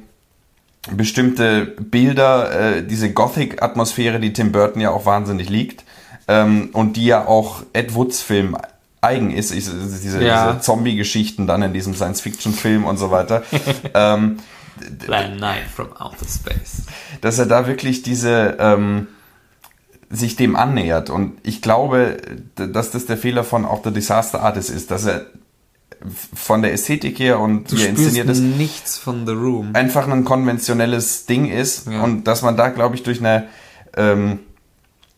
bestimmte 0.91 1.65
Bilder, 1.79 2.51
äh, 2.79 2.83
diese 2.85 3.13
Gothic-Atmosphäre, 3.13 4.19
die 4.19 4.33
Tim 4.33 4.51
Burton 4.51 4.81
ja 4.81 4.91
auch 4.91 5.05
wahnsinnig 5.05 5.47
liegt 5.47 5.85
ähm, 6.27 6.69
und 6.73 6.97
die 6.97 7.05
ja 7.05 7.25
auch 7.27 7.63
Ed 7.71 7.95
Woods 7.95 8.21
Film 8.21 8.57
eigen 8.99 9.31
ist, 9.31 9.51
ich, 9.51 9.63
diese, 9.63 10.21
Ja. 10.21 10.47
diese 10.51 10.61
Zombie-Geschichten 10.61 11.47
dann 11.47 11.61
in 11.61 11.71
diesem 11.71 11.93
Science-Fiction-Film 11.95 12.83
und 12.83 12.97
so 12.97 13.09
weiter, 13.09 13.43
ähm, 13.93 14.39
Plan 14.99 15.37
9 15.37 15.59
from 15.73 15.93
Outer 15.97 16.25
Space. 16.27 16.83
dass 17.21 17.39
er 17.39 17.45
da 17.45 17.67
wirklich 17.67 18.01
diese 18.01 18.57
ähm, 18.59 19.07
sich 20.09 20.35
dem 20.35 20.55
annähert 20.55 21.09
und 21.09 21.37
ich 21.43 21.61
glaube, 21.61 22.17
dass 22.55 22.91
das 22.91 23.05
der 23.07 23.17
Fehler 23.17 23.43
von 23.43 23.65
auch 23.65 23.83
The 23.83 23.91
Disaster 23.91 24.41
Artist 24.41 24.69
ist, 24.69 24.89
dass 24.91 25.05
er 25.05 25.25
von 26.33 26.61
der 26.61 26.73
Ästhetik 26.73 27.19
her 27.19 27.39
und 27.39 27.71
Du 27.71 27.77
wie 27.77 27.83
er 27.83 27.89
inszeniert 27.89 28.29
ist, 28.29 28.39
nichts 28.39 28.97
von 28.97 29.25
The 29.25 29.33
Room. 29.33 29.71
einfach 29.73 30.07
ein 30.07 30.23
konventionelles 30.23 31.25
Ding 31.25 31.49
ist 31.51 31.87
Ja. 31.87 32.03
und 32.03 32.25
dass 32.25 32.41
man 32.41 32.55
da, 32.55 32.69
glaube 32.69 32.95
ich, 32.95 33.03
durch 33.03 33.19
eine 33.19 33.47
ähm, 33.97 34.39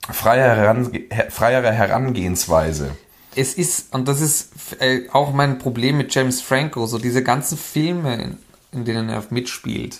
freiere, 0.09 0.55
Herange 0.55 0.91
her- 1.11 1.27
freiere 1.29 1.71
Herangehensweise. 1.71 2.91
es 3.35 3.53
ist, 3.55 3.93
und 3.93 4.07
das 4.07 4.21
ist 4.21 4.51
äh, 4.79 5.01
auch 5.11 5.33
mein 5.33 5.59
Problem 5.59 5.97
mit 5.97 6.15
James 6.15 6.41
Franco, 6.41 6.85
so 6.87 6.97
diese 6.97 7.21
ganzen 7.23 7.57
Filme, 7.57 8.15
in, 8.15 8.37
in 8.71 8.85
denen 8.85 9.09
er 9.09 9.21
mitspielt. 9.29 9.99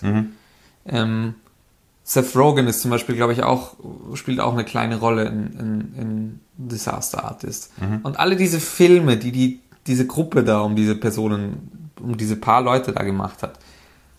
Ähm, 0.88 1.36
Seth 2.10 2.36
Rogen 2.36 2.66
ist 2.66 2.82
zum 2.82 2.90
Beispiel, 2.90 3.16
glaube 3.16 3.34
ich, 3.34 3.44
auch, 3.44 3.76
spielt 4.16 4.40
auch 4.40 4.54
eine 4.54 4.66
kleine 4.66 5.00
Rolle 5.00 5.26
in, 5.26 5.54
in, 5.60 5.94
in 5.96 6.40
Disaster 6.58 7.24
Artist. 7.24 7.72
Und 8.02 8.18
alle 8.18 8.36
diese 8.36 8.60
Filme, 8.60 9.16
die, 9.16 9.32
die 9.32 9.60
diese 9.86 10.08
Gruppe 10.08 10.44
da 10.44 10.62
um 10.62 10.76
diese 10.76 10.96
Personen, 10.96 11.92
um 12.02 12.18
diese 12.18 12.36
paar 12.36 12.64
Leute 12.64 12.94
da 12.94 13.04
gemacht 13.04 13.44
hat, 13.44 13.60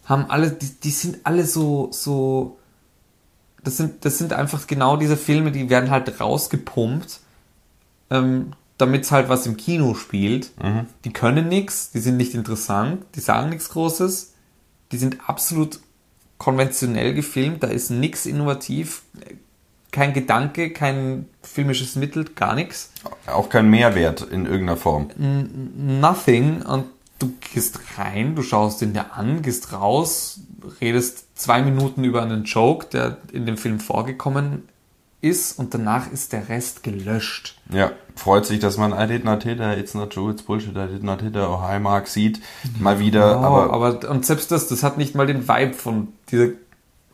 haben 0.05 0.27
alle, 0.31 0.53
die, 0.53 0.71
die 0.85 0.91
sind 0.91 1.19
alle 1.25 1.45
so, 1.45 1.89
so, 1.91 2.61
das 3.65 3.77
sind, 3.77 4.05
das 4.05 4.19
sind 4.19 4.35
einfach 4.35 4.69
genau 4.69 4.97
diese 4.97 5.17
Filme, 5.17 5.51
die 5.51 5.69
werden 5.69 5.91
halt 5.91 6.21
rausgepumpt, 6.21 7.19
ähm, 8.11 8.53
damit 8.79 9.03
es 9.03 9.11
halt 9.11 9.29
was 9.29 9.47
im 9.47 9.57
Kino 9.57 9.95
spielt. 9.95 10.53
Die 11.05 11.13
können 11.13 11.49
nichts, 11.49 11.91
die 11.91 11.99
sind 11.99 12.19
nicht 12.19 12.35
interessant, 12.35 13.05
die 13.17 13.21
sagen 13.21 13.51
nichts 13.51 13.71
Großes, 13.71 14.35
die 14.93 14.97
sind 14.97 15.29
absolut 15.29 15.81
konventionell 16.41 17.13
gefilmt, 17.13 17.63
da 17.63 17.69
ist 17.69 17.91
nichts 17.91 18.25
innovativ, 18.25 19.03
kein 19.93 20.15
Gedanke, 20.15 20.71
kein 20.71 21.27
filmisches 21.43 21.97
Mittel, 21.97 22.25
gar 22.25 22.55
nichts. 22.55 22.93
Auch 23.27 23.51
kein 23.51 23.69
Mehrwert 23.69 24.23
in 24.23 24.47
irgendeiner 24.47 24.79
Form. 24.79 25.11
Nothing 25.77 26.63
und 26.63 26.87
du 27.19 27.35
gehst 27.53 27.79
rein, 27.99 28.35
du 28.35 28.43
schaust 28.43 28.81
ihn 28.81 28.95
dir 28.95 29.13
an, 29.13 29.43
gehst 29.43 29.75
raus, 29.75 30.41
redest 30.81 31.27
zwei 31.39 31.61
Minuten 31.61 32.05
über 32.05 32.23
einen 32.23 32.45
Joke, 32.45 32.87
der 32.87 33.19
in 33.33 33.45
dem 33.45 33.59
Film 33.59 33.79
vorgekommen 33.79 34.67
ist 35.21 35.59
und 35.59 35.75
danach 35.75 36.11
ist 36.11 36.33
der 36.33 36.49
Rest 36.49 36.83
gelöscht. 36.83 37.61
Ja, 37.71 37.93
freut 38.21 38.47
sich, 38.47 38.61
dass 38.61 38.77
man 38.77 38.93
I 38.93 39.07
did 39.07 39.25
not 39.25 39.43
hit 39.43 39.59
her, 39.59 39.77
it's 39.77 39.95
not 39.95 40.11
true, 40.13 40.31
it's 40.31 40.43
bullshit, 40.43 40.77
I 40.77 40.87
did 40.87 41.03
not 41.03 41.23
hit 41.23 41.35
her, 41.35 41.49
oh 41.49 41.61
hi 41.63 41.79
Mark 41.79 42.07
sieht 42.07 42.41
mal 42.79 42.99
wieder, 42.99 43.41
Oh, 43.41 43.45
aber, 43.45 43.73
aber, 43.73 44.11
und 44.11 44.27
selbst 44.27 44.53
das, 44.53 44.69
das 44.69 44.83
hat 44.83 44.99
nicht 44.99 45.15
mal 45.15 45.27
den 45.27 45.49
Vibe 45.49 45.73
von 45.73 46.09
dieser 46.31 46.49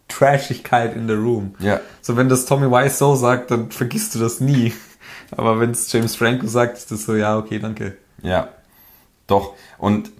Trashigkeit 0.08 0.94
in 0.94 1.08
the 1.08 1.14
room. 1.14 1.54
Ja. 1.58 1.80
So, 2.02 2.16
wenn 2.16 2.28
das 2.28 2.46
Tommy 2.46 2.70
Wise 2.70 2.96
so 2.96 3.14
sagt, 3.14 3.50
dann 3.50 3.70
vergisst 3.70 4.14
du 4.14 4.18
das 4.18 4.40
nie. 4.40 4.72
Aber 5.30 5.58
wenn 5.58 5.70
es 5.72 5.90
James 5.90 6.14
Franco 6.14 6.46
sagt, 6.46 6.78
ist 6.78 6.90
das 6.90 7.04
so, 7.04 7.14
ja, 7.14 7.36
okay, 7.36 7.58
danke. 7.58 7.96
Ja, 8.22 8.48
doch. 9.26 9.54
Und 9.78 10.10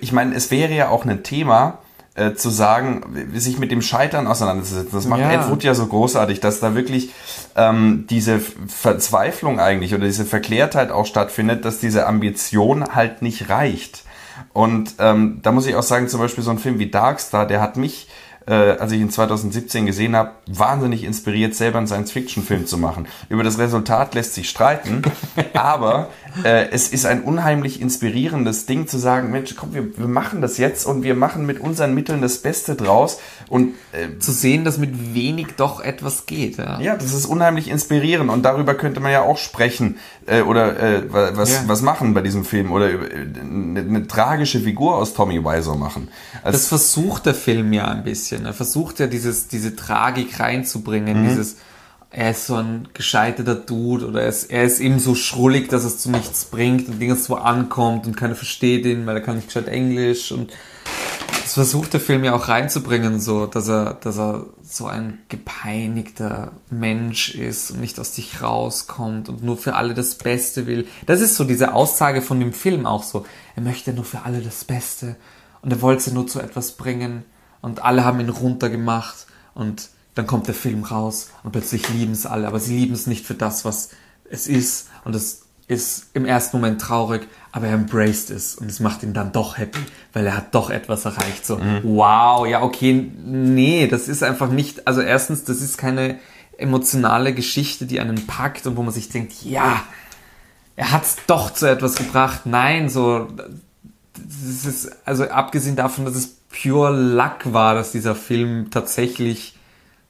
ich 0.00 0.12
meine, 0.12 0.34
es 0.34 0.50
wäre 0.50 0.72
ja 0.72 0.88
auch 0.88 1.04
ein 1.04 1.22
Thema, 1.22 1.78
äh, 2.18 2.34
zu 2.34 2.50
sagen, 2.50 3.02
sich 3.34 3.58
mit 3.58 3.70
dem 3.70 3.82
Scheitern 3.82 4.26
auseinanderzusetzen. 4.26 4.90
Das 4.92 5.06
macht 5.06 5.20
Ja. 5.20 5.32
Ed 5.32 5.50
Wood 5.50 5.62
ja 5.62 5.74
so 5.74 5.86
großartig, 5.86 6.40
dass 6.40 6.60
da 6.60 6.74
wirklich 6.74 7.10
ähm, 7.56 8.06
diese 8.10 8.40
Verzweiflung 8.40 9.60
eigentlich 9.60 9.94
oder 9.94 10.04
diese 10.04 10.24
Verklärtheit 10.24 10.90
auch 10.90 11.06
stattfindet, 11.06 11.64
dass 11.64 11.78
diese 11.78 12.06
Ambition 12.06 12.84
halt 12.94 13.22
nicht 13.22 13.48
reicht. 13.48 14.04
Und 14.52 14.94
ähm, 14.98 15.40
da 15.42 15.52
muss 15.52 15.66
ich 15.66 15.74
auch 15.76 15.82
sagen, 15.82 16.08
zum 16.08 16.20
Beispiel 16.20 16.44
so 16.44 16.50
ein 16.50 16.58
Film 16.58 16.78
wie 16.78 16.90
Darkstar, 16.90 17.46
der 17.46 17.60
hat 17.60 17.76
mich 17.76 18.08
äh, 18.48 18.54
als 18.54 18.92
ich 18.92 19.00
ihn 19.00 19.10
2017 19.10 19.84
gesehen 19.86 20.16
habe, 20.16 20.30
wahnsinnig 20.46 21.04
inspiriert, 21.04 21.54
selber 21.54 21.78
einen 21.78 21.86
Science-Fiction-Film 21.86 22.66
zu 22.66 22.78
machen. 22.78 23.06
Über 23.28 23.42
das 23.44 23.58
Resultat 23.58 24.14
lässt 24.14 24.34
sich 24.34 24.48
streiten, 24.48 25.02
aber 25.54 26.08
äh, 26.44 26.68
es 26.70 26.88
ist 26.88 27.06
ein 27.06 27.22
unheimlich 27.22 27.80
inspirierendes 27.80 28.66
Ding 28.66 28.86
zu 28.86 28.98
sagen, 28.98 29.30
Mensch, 29.30 29.54
komm, 29.56 29.74
wir, 29.74 29.96
wir 29.98 30.08
machen 30.08 30.40
das 30.40 30.58
jetzt 30.58 30.86
und 30.86 31.02
wir 31.02 31.14
machen 31.14 31.46
mit 31.46 31.60
unseren 31.60 31.94
Mitteln 31.94 32.22
das 32.22 32.38
Beste 32.38 32.74
draus 32.74 33.18
und 33.48 33.74
äh, 33.92 34.18
Zu 34.18 34.32
sehen, 34.32 34.64
dass 34.64 34.78
mit 34.78 35.14
wenig 35.14 35.48
doch 35.56 35.80
etwas 35.80 36.26
geht. 36.26 36.58
Ja. 36.58 36.80
ja, 36.80 36.94
das 36.96 37.12
ist 37.14 37.26
unheimlich 37.26 37.68
inspirierend 37.68 38.30
und 38.30 38.42
darüber 38.44 38.74
könnte 38.74 39.00
man 39.00 39.12
ja 39.12 39.22
auch 39.22 39.38
sprechen 39.38 39.96
äh, 40.26 40.42
oder 40.42 40.78
äh, 40.80 41.12
wa- 41.12 41.30
was, 41.34 41.52
Ja. 41.52 41.60
was 41.66 41.82
machen 41.82 42.14
bei 42.14 42.20
diesem 42.22 42.44
Film 42.44 42.72
oder 42.72 42.90
äh, 42.90 42.96
eine, 43.40 43.80
eine 43.80 44.06
tragische 44.06 44.60
Figur 44.60 44.96
aus 44.96 45.14
Tommy 45.14 45.44
Wiseau 45.44 45.74
machen. 45.76 46.08
Das 46.44 46.54
Als, 46.54 46.66
versucht 46.68 47.26
der 47.26 47.34
Film 47.34 47.72
ja 47.72 47.86
ein 47.88 48.04
bisschen. 48.04 48.37
Er 48.46 48.54
versucht 48.54 48.98
ja 49.00 49.06
dieses, 49.06 49.48
diese 49.48 49.76
Tragik 49.76 50.38
reinzubringen, 50.40 51.22
Mhm. 51.22 51.28
dieses, 51.28 51.56
er 52.10 52.30
ist 52.30 52.46
so 52.46 52.56
ein 52.56 52.88
gescheiterter 52.94 53.54
Dude 53.54 54.06
oder 54.06 54.22
er 54.22 54.28
ist, 54.28 54.44
er 54.50 54.64
ist 54.64 54.80
eben 54.80 54.98
so 54.98 55.14
schrullig, 55.14 55.68
dass 55.68 55.84
es 55.84 55.98
zu 55.98 56.10
nichts 56.10 56.46
bringt 56.46 56.88
und 56.88 56.98
nirgendwo 56.98 57.34
ankommt 57.34 58.06
und 58.06 58.16
keiner 58.16 58.34
versteht 58.34 58.86
ihn, 58.86 59.06
weil 59.06 59.16
er 59.16 59.22
kann 59.22 59.36
nicht 59.36 59.48
gescheit 59.48 59.68
Englisch 59.68 60.32
und 60.32 60.50
das 61.42 61.54
versucht 61.54 61.94
der 61.94 62.00
Film 62.00 62.24
ja 62.24 62.34
auch 62.34 62.48
reinzubringen, 62.48 63.20
so, 63.20 63.46
dass 63.46 63.68
er, 63.68 63.94
dass 63.94 64.18
er 64.18 64.44
so 64.62 64.86
ein 64.86 65.18
gepeinigter 65.28 66.52
Mensch 66.70 67.34
ist 67.34 67.70
und 67.70 67.80
nicht 67.80 67.98
aus 67.98 68.14
sich 68.14 68.42
rauskommt 68.42 69.28
und 69.30 69.42
nur 69.42 69.56
für 69.56 69.74
alle 69.74 69.94
das 69.94 70.14
Beste 70.16 70.66
will. 70.66 70.86
Das 71.06 71.20
ist 71.22 71.36
so 71.36 71.44
diese 71.44 71.72
Aussage 71.72 72.20
von 72.20 72.38
dem 72.38 72.52
Film 72.52 72.84
auch 72.84 73.02
so. 73.02 73.24
Er 73.56 73.62
möchte 73.62 73.92
nur 73.94 74.04
für 74.04 74.22
alle 74.24 74.40
das 74.40 74.64
Beste 74.64 75.16
und 75.62 75.72
er 75.72 75.80
wollte 75.80 76.02
sie 76.04 76.12
nur 76.12 76.26
zu 76.26 76.40
etwas 76.40 76.72
bringen 76.72 77.24
und 77.60 77.82
alle 77.82 78.04
haben 78.04 78.20
ihn 78.20 78.28
runtergemacht. 78.28 79.26
Und 79.54 79.90
dann 80.14 80.26
kommt 80.26 80.46
der 80.46 80.54
Film 80.54 80.84
raus 80.84 81.30
und 81.44 81.52
plötzlich 81.52 81.88
lieben 81.90 82.12
es 82.12 82.26
alle, 82.26 82.48
aber 82.48 82.58
sie 82.58 82.76
lieben 82.76 82.94
es 82.94 83.06
nicht 83.06 83.24
für 83.24 83.34
das, 83.34 83.64
was 83.64 83.90
es 84.28 84.46
ist. 84.46 84.88
Und 85.04 85.14
es 85.14 85.42
ist 85.68 86.06
im 86.14 86.24
ersten 86.24 86.56
Moment 86.56 86.80
traurig, 86.80 87.28
aber 87.52 87.66
er 87.66 87.74
embraced 87.74 88.30
es. 88.30 88.54
Und 88.56 88.68
es 88.70 88.80
macht 88.80 89.02
ihn 89.02 89.12
dann 89.12 89.32
doch 89.32 89.58
happy, 89.58 89.78
weil 90.12 90.26
er 90.26 90.36
hat 90.36 90.54
doch 90.54 90.70
etwas 90.70 91.04
erreicht. 91.04 91.46
So, 91.46 91.60
wow, 91.82 92.46
ja, 92.46 92.62
okay, 92.62 93.12
nee, 93.16 93.86
das 93.86 94.08
ist 94.08 94.22
einfach 94.22 94.50
nicht, 94.50 94.86
also 94.86 95.02
erstens, 95.02 95.44
das 95.44 95.60
ist 95.60 95.76
keine 95.76 96.18
emotionale 96.56 97.34
Geschichte, 97.34 97.86
die 97.86 98.00
einen 98.00 98.26
packt 98.26 98.66
und 98.66 98.76
wo 98.76 98.82
man 98.82 98.92
sich 98.92 99.10
denkt, 99.10 99.44
ja, 99.44 99.84
er 100.74 100.90
hat 100.90 101.04
es 101.04 101.16
doch 101.26 101.52
zu 101.52 101.66
etwas 101.66 101.96
gebracht. 101.96 102.40
Nein, 102.44 102.88
so, 102.88 103.28
das 104.14 104.64
ist, 104.64 104.90
also 105.04 105.24
abgesehen 105.24 105.76
davon, 105.76 106.04
dass 106.04 106.14
es 106.14 106.37
pure 106.48 106.90
Luck 106.90 107.52
war, 107.52 107.74
dass 107.74 107.92
dieser 107.92 108.14
Film 108.14 108.70
tatsächlich 108.70 109.56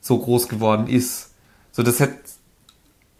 so 0.00 0.18
groß 0.18 0.48
geworden 0.48 0.86
ist. 0.86 1.32
So, 1.72 1.82
das 1.82 2.00
hätte, 2.00 2.18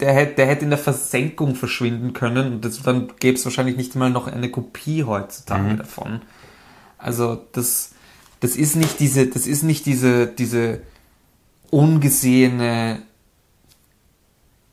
der 0.01 0.13
hätte, 0.13 0.35
der 0.37 0.47
hätte 0.47 0.65
in 0.65 0.71
der 0.71 0.79
Versenkung 0.79 1.55
verschwinden 1.55 2.13
können 2.13 2.53
und 2.53 2.65
das, 2.65 2.83
dann 2.83 3.13
gäbe 3.19 3.37
es 3.37 3.45
wahrscheinlich 3.45 3.77
nicht 3.77 3.97
mal 3.97 4.11
noch 4.11 4.27
eine 4.27 4.51
Kopie 4.51 5.05
heutzutage 5.05 5.77
davon. 5.77 6.23
Also, 6.97 7.45
das, 7.53 7.93
das 8.41 8.57
ist 8.57 8.77
nicht 8.77 9.01
diese, 9.01 9.27
das 9.27 9.47
ist 9.47 9.63
nicht 9.63 9.87
diese, 9.87 10.27
diese 10.27 10.81
ungesehene 11.71 13.03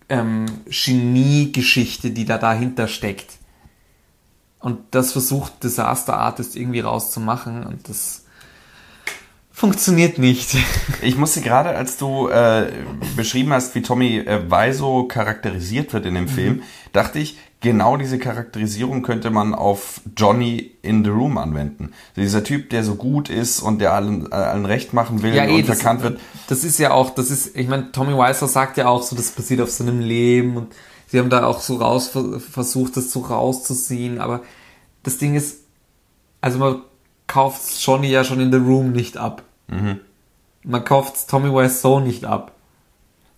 ähm, 0.10 0.46
Genie-Geschichte, 0.66 2.12
die 2.12 2.26
da 2.26 2.38
dahinter 2.38 2.88
steckt. 2.88 3.38
Und 4.60 4.80
das 4.92 5.12
versucht 5.12 5.64
Disaster 5.64 6.18
Artist 6.18 6.56
irgendwie 6.56 6.80
rauszumachen 6.80 7.66
und 7.66 7.88
das 7.90 8.25
funktioniert 9.56 10.20
nicht. 10.20 10.56
Ich 11.02 11.18
musste 11.18 11.42
gerade, 11.42 11.70
als 11.70 11.98
du 11.98 12.30
äh, 12.30 12.72
beschrieben 13.16 13.54
hast, 13.54 13.76
wie 13.76 13.84
Tommy 13.84 14.18
äh, 14.18 14.50
Wiseau 14.50 15.04
charakterisiert 15.04 15.94
wird 15.94 16.08
in 16.08 16.16
dem 16.16 16.28
Film, 16.28 16.64
dachte 16.94 17.20
ich, 17.20 17.38
genau 17.62 17.96
diese 17.98 18.18
Charakterisierung 18.18 19.04
könnte 19.04 19.30
man 19.30 19.54
auf 19.54 20.02
Johnny 20.18 20.72
in 20.82 21.04
the 21.04 21.12
Room 21.12 21.38
anwenden. 21.38 21.94
Also 22.10 22.22
dieser 22.22 22.44
Typ, 22.44 22.72
der 22.72 22.84
so 22.84 22.96
gut 22.96 23.30
ist 23.30 23.60
und 23.60 23.80
der 23.82 23.94
allen, 23.94 24.32
äh, 24.32 24.36
allen 24.36 24.66
recht 24.66 24.94
machen 24.94 25.22
will 25.22 25.36
Ja, 25.36 25.46
eh, 25.46 25.58
und 25.58 25.70
das, 25.70 25.78
verkannt 25.78 26.02
wird. 26.02 26.20
das 26.48 26.64
ist 26.64 26.80
ja 26.80 26.92
auch, 26.92 27.12
das 27.12 27.30
ist, 27.30 27.56
ich 27.56 27.68
meine, 27.68 27.92
Tommy 27.92 28.14
Wiseau 28.14 28.48
sagt 28.48 28.78
ja 28.78 28.88
auch 28.88 29.04
so, 29.04 29.16
das 29.16 29.30
passiert 29.30 29.62
auf 29.62 29.70
seinem 29.70 30.00
Leben 30.00 30.58
und 30.58 30.74
sie 31.06 31.20
haben 31.20 31.30
da 31.30 31.46
auch 31.46 31.62
so 31.62 31.76
raus 31.76 32.10
versucht, 32.52 32.98
das 32.98 33.12
so 33.12 33.20
rauszuziehen, 33.20 34.20
aber 34.20 34.42
das 35.04 35.20
Ding 35.20 35.36
ist, 35.36 35.60
also 36.42 36.58
man 36.58 36.82
kauft 37.28 37.82
Johnny 37.84 38.10
ja 38.10 38.24
schon 38.24 38.40
in 38.40 38.52
The 38.52 38.58
Room 38.58 38.92
nicht 38.92 39.18
ab. 39.18 39.44
Man 40.64 40.84
kauft 40.84 41.28
Tommy 41.30 41.52
Wiseau 41.52 42.00
nicht 42.00 42.26
ab. 42.26 42.52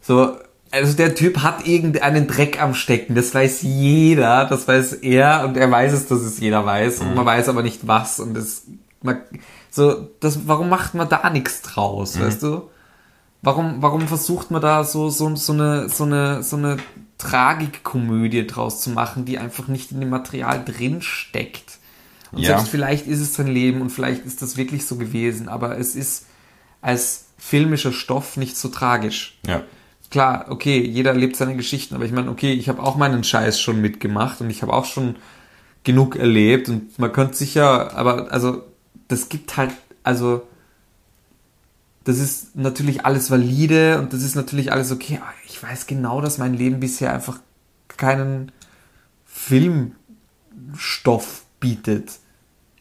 So, 0.01 0.37
also 0.71 0.95
der 0.95 1.15
Typ 1.15 1.39
hat 1.39 1.67
irgendeinen 1.67 2.27
Dreck 2.27 2.61
am 2.61 2.73
Stecken, 2.73 3.15
das 3.15 3.33
weiß 3.33 3.61
jeder, 3.61 4.45
das 4.45 4.67
weiß 4.67 4.93
er 4.93 5.45
und 5.45 5.57
er 5.57 5.69
weiß 5.69 5.93
es, 5.93 6.07
dass 6.07 6.21
es 6.21 6.39
jeder 6.39 6.65
weiß 6.65 7.01
und 7.01 7.15
man 7.15 7.25
weiß 7.25 7.49
aber 7.49 7.63
nicht 7.63 7.87
was 7.87 8.19
und 8.19 8.33
das, 8.33 8.63
man, 9.01 9.21
so, 9.69 10.09
das, 10.19 10.47
warum 10.47 10.69
macht 10.69 10.93
man 10.93 11.09
da 11.09 11.29
nichts 11.29 11.61
draus, 11.61 12.19
weißt 12.19 12.43
du? 12.43 12.69
Warum, 13.41 13.81
warum 13.81 14.07
versucht 14.07 14.51
man 14.51 14.61
da 14.61 14.83
so, 14.83 15.09
so, 15.09 15.35
so 15.35 15.53
eine, 15.53 15.89
so 15.89 16.03
eine, 16.03 16.43
so 16.43 16.55
eine 16.57 16.77
Tragikkomödie 17.17 18.47
draus 18.47 18.81
zu 18.81 18.89
machen, 18.89 19.25
die 19.25 19.37
einfach 19.37 19.67
nicht 19.67 19.91
in 19.91 19.99
dem 19.99 20.09
Material 20.09 20.63
drin 20.65 21.01
steckt? 21.01 21.76
Und 22.31 22.39
Ja. 22.39 22.57
selbst 22.57 22.69
vielleicht 22.69 23.07
ist 23.07 23.19
es 23.19 23.33
sein 23.33 23.47
Leben 23.47 23.81
und 23.81 23.89
vielleicht 23.89 24.25
ist 24.25 24.41
das 24.41 24.57
wirklich 24.57 24.85
so 24.85 24.97
gewesen, 24.97 25.49
aber 25.49 25.77
es 25.77 25.95
ist 25.95 26.25
als 26.81 27.25
filmischer 27.37 27.93
Stoff 27.93 28.37
nicht 28.37 28.57
so 28.57 28.69
tragisch. 28.69 29.37
Ja. 29.45 29.63
Klar, 30.09 30.45
okay, 30.49 30.79
jeder 30.79 31.13
lebt 31.13 31.35
seine 31.35 31.55
Geschichten, 31.55 31.95
aber 31.95 32.05
ich 32.05 32.11
meine, 32.11 32.31
okay, 32.31 32.53
ich 32.53 32.69
habe 32.69 32.81
auch 32.81 32.95
meinen 32.95 33.23
Scheiß 33.23 33.59
schon 33.59 33.81
mitgemacht 33.81 34.41
und 34.41 34.49
ich 34.49 34.61
habe 34.61 34.73
auch 34.73 34.85
schon 34.85 35.15
genug 35.83 36.15
erlebt 36.15 36.69
und 36.69 36.97
man 36.99 37.11
könnte 37.11 37.35
sicher, 37.35 37.95
aber 37.95 38.31
also 38.31 38.63
das 39.07 39.29
gibt 39.29 39.57
halt, 39.57 39.71
also 40.03 40.47
das 42.03 42.19
ist 42.19 42.55
natürlich 42.55 43.05
alles 43.05 43.29
valide 43.31 43.99
und 43.99 44.13
das 44.13 44.23
ist 44.23 44.35
natürlich 44.35 44.71
alles 44.71 44.91
okay. 44.93 45.19
aber 45.21 45.33
Ich 45.45 45.61
weiß 45.61 45.87
genau, 45.87 46.21
dass 46.21 46.37
mein 46.37 46.53
Leben 46.53 46.79
bisher 46.79 47.13
einfach 47.13 47.39
keinen 47.97 48.51
Filmstoff 49.25 51.43
bietet. 51.59 52.11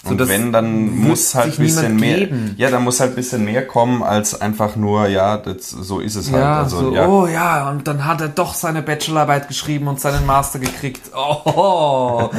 So, 0.04 0.10
Und 0.10 0.28
wenn, 0.28 0.52
dann 0.52 0.88
muss 0.90 1.34
halt 1.34 1.58
ein 1.58 1.64
bisschen 1.64 1.96
mehr. 1.96 2.18
geben. 2.18 2.54
Ja, 2.58 2.70
dann 2.70 2.84
muss 2.84 3.00
halt 3.00 3.12
ein 3.12 3.16
bisschen 3.16 3.44
mehr 3.44 3.66
kommen, 3.66 4.02
als 4.02 4.40
einfach 4.40 4.76
nur, 4.76 5.08
ja, 5.08 5.36
das, 5.36 5.70
so 5.70 6.00
ist 6.00 6.14
es 6.14 6.30
halt. 6.30 6.42
Ja, 6.42 6.62
also, 6.62 6.78
so, 6.78 6.94
ja. 6.94 7.08
oh 7.08 7.26
ja, 7.26 7.70
und 7.70 7.88
dann 7.88 8.04
hat 8.04 8.20
er 8.20 8.28
doch 8.28 8.54
seine 8.54 8.82
Bachelorarbeit 8.82 9.48
geschrieben 9.48 9.88
und 9.88 10.00
seinen 10.00 10.26
Master 10.26 10.58
gekriegt. 10.58 11.02
Oh, 11.14 12.30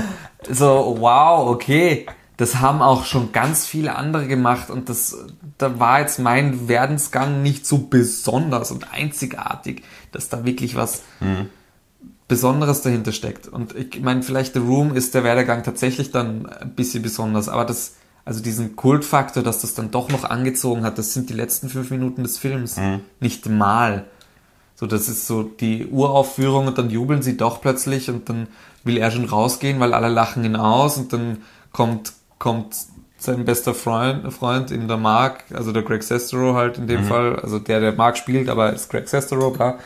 so, 0.50 0.98
wow, 1.00 1.50
okay. 1.50 2.06
Das 2.38 2.60
haben 2.60 2.82
auch 2.84 3.06
schon 3.06 3.32
ganz 3.32 3.66
viele 3.66 3.96
andere 3.96 4.28
gemacht 4.28 4.70
und 4.70 4.90
das, 4.90 5.18
da 5.58 5.80
war 5.80 6.02
jetzt 6.02 6.20
mein 6.20 6.68
Werdensgang 6.68 7.42
nicht 7.42 7.66
so 7.66 7.80
besonders 7.80 8.70
und 8.70 8.94
einzigartig, 8.94 9.84
dass 10.12 10.30
da 10.30 10.46
wirklich 10.46 10.76
was 10.76 11.02
Besonderes 12.28 12.82
dahinter 12.82 13.14
steckt. 13.14 13.48
Und 13.48 13.74
ich 13.76 14.02
meine, 14.02 14.22
vielleicht 14.22 14.54
The 14.54 14.60
Room 14.60 14.96
ist 14.96 15.14
der 15.14 15.24
Werdegang 15.24 15.64
tatsächlich 15.64 16.12
dann 16.12 16.46
ein 16.46 16.76
bisschen 16.76 17.02
besonders, 17.02 17.48
aber 17.48 17.64
das, 17.64 17.96
also 18.26 18.44
diesen 18.44 18.76
Kultfaktor, 18.76 19.44
dass 19.44 19.62
das 19.62 19.74
dann 19.76 19.92
doch 19.92 20.10
noch 20.10 20.26
angezogen 20.26 20.84
hat, 20.84 20.98
das 20.98 21.14
sind 21.14 21.30
die 21.30 21.34
letzten 21.34 21.70
fünf 21.70 21.90
Minuten 21.90 22.24
des 22.24 22.38
Films. 22.38 22.76
Nicht 23.22 23.48
mal. 23.48 24.06
So, 24.76 24.86
das 24.86 25.08
ist 25.08 25.26
so 25.26 25.42
die 25.44 25.88
Uraufführung 25.88 26.68
und 26.68 26.78
dann 26.78 26.90
jubeln 26.90 27.22
sie 27.22 27.38
doch 27.38 27.62
plötzlich 27.62 28.10
und 28.10 28.30
dann 28.30 28.48
will 28.84 28.98
er 28.98 29.10
schon 29.10 29.26
rausgehen, 29.26 29.80
weil 29.80 29.94
alle 29.94 30.10
lachen 30.10 30.44
ihn 30.44 30.56
aus 30.56 30.98
und 30.98 31.14
dann 31.14 31.38
kommt, 31.72 32.14
kommt 32.40 32.76
sein 33.18 33.46
bester 33.46 33.74
Freund, 33.74 34.32
Freund 34.32 34.70
in 34.70 34.88
der 34.88 34.98
Mark, 34.98 35.46
also 35.52 35.72
der 35.72 35.82
Greg 35.82 36.04
Sestero 36.04 36.54
halt 36.54 36.78
in 36.78 36.86
dem 36.86 37.06
Fall, 37.06 37.40
also 37.40 37.58
der, 37.58 37.80
der 37.80 37.94
Mark 37.94 38.18
spielt, 38.18 38.50
aber 38.50 38.74
ist 38.74 38.92
Greg 38.92 39.08
Sestero, 39.08 39.52
klar 39.52 39.80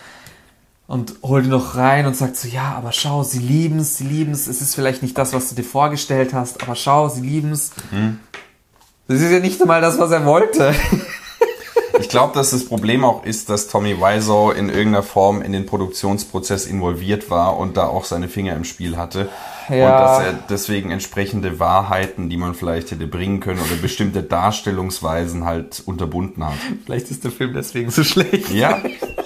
und 0.91 1.15
holt 1.23 1.45
ihn 1.45 1.51
noch 1.51 1.75
rein 1.75 2.05
und 2.05 2.17
sagt 2.17 2.35
so, 2.35 2.47
ja, 2.49 2.73
aber 2.75 2.91
schau, 2.91 3.23
sie 3.23 3.39
lieben's, 3.39 3.97
sie 3.97 4.03
lieben's, 4.03 4.47
es 4.47 4.61
ist 4.61 4.75
vielleicht 4.75 5.01
nicht 5.01 5.17
das, 5.17 5.31
was 5.33 5.47
du 5.49 5.55
dir 5.55 5.63
vorgestellt 5.63 6.33
hast, 6.33 6.61
aber 6.63 6.75
schau, 6.75 7.07
sie 7.07 7.21
lieben's. 7.21 7.71
Das 9.07 9.21
ist 9.21 9.31
ja 9.31 9.39
nicht 9.39 9.61
einmal 9.61 9.79
das, 9.81 9.97
was 9.99 10.11
er 10.11 10.25
wollte. 10.25 10.75
Ich 11.99 12.09
glaube, 12.09 12.33
dass 12.33 12.49
das 12.49 12.65
Problem 12.65 13.03
auch 13.03 13.25
ist, 13.25 13.49
dass 13.49 13.67
Tommy 13.67 13.95
Wiseau 13.99 14.51
in 14.51 14.69
irgendeiner 14.69 15.03
Form 15.03 15.41
in 15.41 15.51
den 15.51 15.65
Produktionsprozess 15.67 16.65
involviert 16.65 17.29
war 17.29 17.57
und 17.57 17.77
da 17.77 17.85
auch 17.85 18.05
seine 18.05 18.27
Finger 18.27 18.55
im 18.55 18.63
Spiel 18.63 18.97
hatte. 18.97 19.29
Und 19.69 19.75
Ja. 19.77 19.99
dass 19.99 20.19
er 20.25 20.33
deswegen 20.49 20.89
entsprechende 20.89 21.59
Wahrheiten, 21.59 22.27
die 22.29 22.37
man 22.37 22.55
vielleicht 22.55 22.89
hätte 22.91 23.05
bringen 23.07 23.39
können 23.39 23.59
oder 23.59 23.75
bestimmte 23.75 24.23
Darstellungsweisen 24.23 25.45
halt 25.45 25.83
unterbunden 25.85 26.43
hat. 26.45 26.55
Vielleicht 26.85 27.11
ist 27.11 27.23
der 27.23 27.31
Film 27.31 27.53
deswegen 27.53 27.91
so 27.91 28.03
schlecht. 28.03 28.49
Ja. 28.49 28.81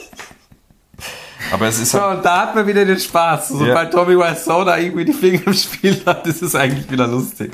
Aber 1.51 1.67
es 1.67 1.79
ist 1.79 1.93
halt, 1.93 2.03
Ja, 2.03 2.11
und 2.11 2.25
da 2.25 2.41
hat 2.41 2.55
man 2.55 2.67
wieder 2.67 2.85
den 2.85 2.99
Spaß. 2.99 3.49
Sobald 3.49 3.91
Tommy 3.91 4.17
Wiseau 4.17 4.63
da 4.63 4.77
irgendwie 4.77 5.05
die 5.05 5.13
Finger 5.13 5.47
im 5.47 5.53
Spiel 5.53 6.01
hat, 6.05 6.25
ist 6.27 6.41
es 6.41 6.55
eigentlich 6.55 6.89
wieder 6.89 7.07
lustig. 7.07 7.51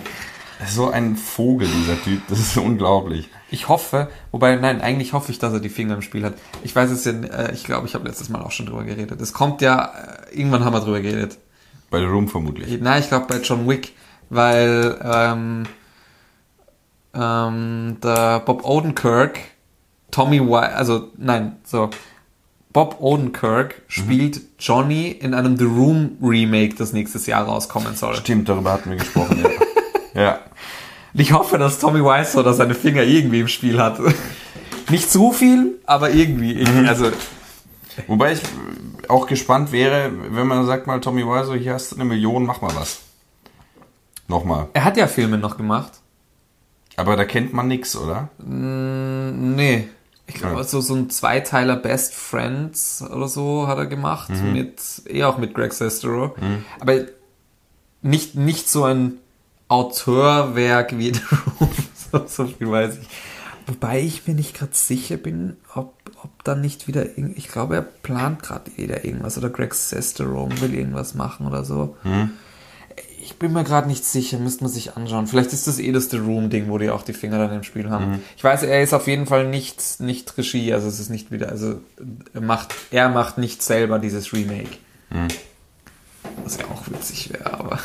so 0.68 0.90
ein 0.90 1.16
Vogel, 1.16 1.68
dieser 1.68 2.02
Typ. 2.02 2.22
Das 2.30 2.40
ist 2.40 2.58
unglaublich. 2.58 3.30
Ich 3.50 3.68
hoffe, 3.68 4.10
wobei, 4.32 4.56
nein, 4.56 4.80
eigentlich 4.82 5.14
hoffe 5.14 5.32
ich, 5.32 5.40
dass 5.40 5.54
er 5.54 5.60
die 5.60 5.70
Finger 5.70 5.96
im 5.96 6.02
Spiel 6.02 6.24
hat. 6.24 6.36
Ich 6.64 6.76
weiß 6.76 6.90
es 6.90 7.04
ja, 7.04 7.12
äh, 7.12 7.54
ich 7.54 7.66
glaube, 7.66 7.86
ich 7.88 7.96
habe 7.96 8.08
letztes 8.08 8.30
Mal 8.30 8.42
auch 8.42 8.52
schon 8.52 8.66
drüber 8.66 8.84
geredet. 8.84 9.20
Es 9.20 9.34
kommt 9.34 9.62
ja, 9.62 9.92
äh, 10.32 10.38
irgendwann 10.38 10.64
haben 10.64 10.74
wir 10.74 10.80
drüber 10.80 11.02
geredet. 11.02 11.38
Bei 11.90 12.00
The 12.00 12.06
Room 12.06 12.30
vermutlich. 12.30 12.80
Nein, 12.80 13.02
ich 13.02 13.10
glaube 13.10 13.26
bei 13.28 13.40
John 13.42 13.68
Wick, 13.68 13.92
weil 14.30 14.98
ähm, 15.04 15.64
ähm, 17.14 17.98
der 18.02 18.40
Bob 18.40 18.64
Odenkirk, 18.64 19.40
Tommy 20.12 20.40
White, 20.40 20.76
also 20.76 21.10
nein, 21.18 21.58
so 21.66 21.90
Bob 22.74 22.98
Odenkirk 23.00 23.82
spielt 23.88 24.42
Johnny 24.60 25.10
in 25.10 25.34
einem 25.34 25.58
The 25.58 25.66
Room 25.66 26.18
Remake, 26.22 26.76
das 26.76 26.94
nächstes 26.94 27.26
Jahr 27.26 27.46
rauskommen 27.46 27.96
soll. 27.96 28.16
Stimmt, 28.16 28.48
darüber 28.48 28.74
hatten 28.74 28.92
wir 28.92 28.98
gesprochen. 28.98 29.44
Ja. 30.14 30.22
ja. 30.22 30.40
Ich 31.14 31.34
hoffe, 31.34 31.58
dass 31.58 31.80
Tommy 31.80 32.00
Wiseau 32.00 32.44
da 32.44 32.54
seine 32.54 32.74
Finger 32.74 33.04
irgendwie 33.04 33.42
im 33.42 33.50
Spiel 33.50 33.82
hat. 33.82 34.00
Nicht 34.90 35.12
zu 35.12 35.32
viel, 35.32 35.80
aber 35.86 36.12
irgendwie. 36.12 36.54
Ich, 36.54 36.70
also 36.88 37.12
Wobei 38.08 38.34
ich 38.34 38.42
auch 39.08 39.28
gespannt 39.28 39.72
wäre, 39.72 40.12
wenn 40.30 40.48
man 40.48 40.66
sagt 40.66 40.88
mal, 40.88 41.02
Tommy 41.02 41.24
Wiseau, 41.26 41.54
hier 41.54 41.74
hast 41.74 41.92
du 41.92 41.96
eine 41.96 42.06
Million, 42.06 42.46
mach 42.46 42.62
mal 42.62 42.74
was. 42.76 43.02
Nochmal. 44.28 44.70
er 44.74 44.86
hat 44.86 44.96
ja 44.96 45.08
Filme 45.08 45.38
noch 45.38 45.58
gemacht. 45.58 45.92
Aber 46.96 47.18
da 47.18 47.26
kennt 47.26 47.54
man 47.54 47.68
nix, 47.68 47.96
oder? 47.96 48.30
Nee. 48.38 49.90
Ich 50.34 50.40
glaube, 50.40 50.58
Ja. 50.58 50.64
so, 50.64 50.80
so 50.82 50.96
ein 50.96 51.10
Zweiteiler 51.10 51.76
Best 51.76 52.14
Friends 52.14 53.02
oder 53.04 53.28
so 53.28 53.68
hat 53.68 53.78
er 53.78 53.86
gemacht. 53.88 54.30
Mit, 54.30 54.80
eh 55.08 55.24
auch 55.24 55.38
mit 55.38 55.54
Greg 55.54 55.74
Sestero. 55.74 56.36
Aber 56.80 56.94
nicht, 58.02 58.36
nicht 58.36 58.70
so 58.70 58.84
ein 58.86 59.18
Autorwerk 59.68 60.98
wie 60.98 61.14
The 61.14 61.22
Room. 61.60 61.70
so, 62.12 62.26
so 62.28 62.46
viel 62.48 62.70
weiß 62.72 62.98
ich. 63.02 63.08
Wobei 63.68 64.02
ich 64.02 64.28
mir 64.28 64.34
nicht 64.34 64.56
gerade 64.58 64.74
sicher 64.74 65.18
bin, 65.18 65.56
ob, 65.76 65.94
ob 66.24 66.44
dann 66.44 66.62
nicht 66.62 66.88
wieder 66.88 67.18
ich 67.18 67.48
glaube, 67.48 67.76
er 67.76 67.82
plant 67.84 68.42
gerade 68.44 68.72
wieder 68.76 69.06
irgendwas 69.06 69.38
oder 69.38 69.50
Greg 69.50 69.74
Sestero 69.74 70.50
will 70.60 70.74
irgendwas 70.74 71.14
machen 71.14 71.46
oder 71.48 71.64
so. 71.64 71.96
Ich 73.32 73.38
bin 73.38 73.54
mir 73.54 73.64
gerade 73.64 73.88
nicht 73.88 74.06
sicher, 74.06 74.38
müsste 74.38 74.64
man 74.64 74.72
sich 74.72 74.96
anschauen. 74.96 75.26
Vielleicht 75.26 75.54
ist 75.54 75.66
das 75.68 75.80
eh 75.80 75.92
das 75.92 76.10
The 76.10 76.18
Room-Ding, 76.18 76.70
wo 76.70 76.78
die 76.78 76.90
auch 76.90 77.02
die 77.02 77.14
Finger 77.14 77.38
dann 77.40 77.56
im 77.56 77.64
Spiel 77.64 77.90
haben. 77.90 78.22
Ich 78.38 78.44
weiß, 78.44 78.64
er 78.64 78.84
ist 78.84 78.94
auf 78.94 79.08
jeden 79.08 79.26
Fall 79.26 79.48
nicht, 79.48 80.00
nicht 80.00 80.38
Regie, 80.38 80.74
also 80.74 80.88
es 80.88 81.00
ist 81.00 81.10
nicht 81.10 81.32
wieder, 81.32 81.50
also 81.50 81.80
er 82.34 82.42
macht, 82.42 82.76
er 82.92 83.10
macht 83.10 83.38
nicht 83.38 83.64
selber 83.64 83.98
dieses 84.00 84.32
Remake. 84.34 84.78
Was 86.44 86.58
ja 86.58 86.66
auch 86.66 86.88
witzig 86.88 87.32
wäre, 87.34 87.54
aber 87.54 87.80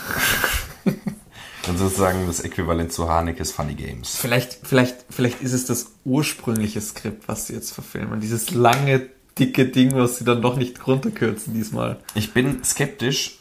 Dann 1.66 1.78
sozusagen 1.78 2.26
das 2.26 2.40
Äquivalent 2.40 2.92
zu 2.92 3.08
Hanekes 3.08 3.50
Funny 3.50 3.74
Games. 3.74 4.16
vielleicht, 4.16 4.58
vielleicht, 4.62 4.96
vielleicht 5.10 5.42
ist 5.42 5.52
es 5.52 5.64
das 5.66 5.92
ursprüngliche 6.04 6.80
Skript, 6.80 7.26
was 7.28 7.48
sie 7.48 7.54
jetzt 7.54 7.72
verfilmen. 7.72 8.20
Dieses 8.20 8.52
lange, 8.52 9.08
dicke 9.38 9.66
Ding, 9.66 9.94
was 9.94 10.18
sie 10.18 10.24
dann 10.24 10.42
doch 10.42 10.56
nicht 10.56 10.86
runterkürzen 10.86 11.54
diesmal. 11.54 11.98
Ich 12.14 12.32
bin 12.32 12.62
skeptisch. 12.62 13.38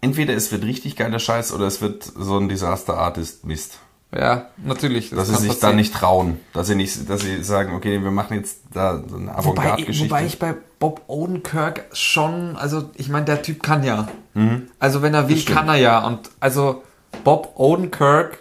Entweder 0.00 0.34
es 0.34 0.52
wird 0.52 0.64
richtig 0.64 0.96
geiler 0.96 1.18
Scheiß 1.18 1.52
oder 1.52 1.66
es 1.66 1.80
wird 1.80 2.04
so 2.04 2.38
ein 2.38 2.48
Disaster 2.48 2.96
Artist 2.98 3.44
Mist. 3.44 3.78
Ja, 4.16 4.46
natürlich. 4.56 5.10
dass 5.10 5.28
sie 5.28 5.34
sich 5.36 5.58
da 5.58 5.72
nicht 5.72 5.92
trauen. 5.92 6.40
Dass 6.54 6.66
sie 6.68 6.74
nicht, 6.76 7.10
dass 7.10 7.20
sie 7.20 7.42
sagen, 7.44 7.74
okay, 7.74 8.02
wir 8.02 8.10
machen 8.10 8.38
jetzt 8.38 8.60
da 8.72 9.02
so 9.06 9.16
eine 9.16 9.26
Wobei, 9.26 9.34
Avantgarde-Geschichte. 9.34 10.10
wobei 10.10 10.24
ich 10.24 10.38
bei 10.38 10.54
Bob 10.78 11.02
Odenkirk 11.08 11.84
schon, 11.92 12.56
also 12.56 12.88
ich 12.94 13.08
meine, 13.10 13.26
der 13.26 13.42
Typ 13.42 13.62
kann 13.62 13.82
ja. 13.84 14.08
Mhm. 14.34 14.68
Also 14.78 15.02
wenn 15.02 15.12
er 15.12 15.28
will, 15.28 15.44
kann 15.44 15.68
er 15.68 15.76
ja. 15.76 16.06
Und 16.06 16.30
also 16.40 16.82
Bob 17.24 17.52
Odenkirk 17.56 18.38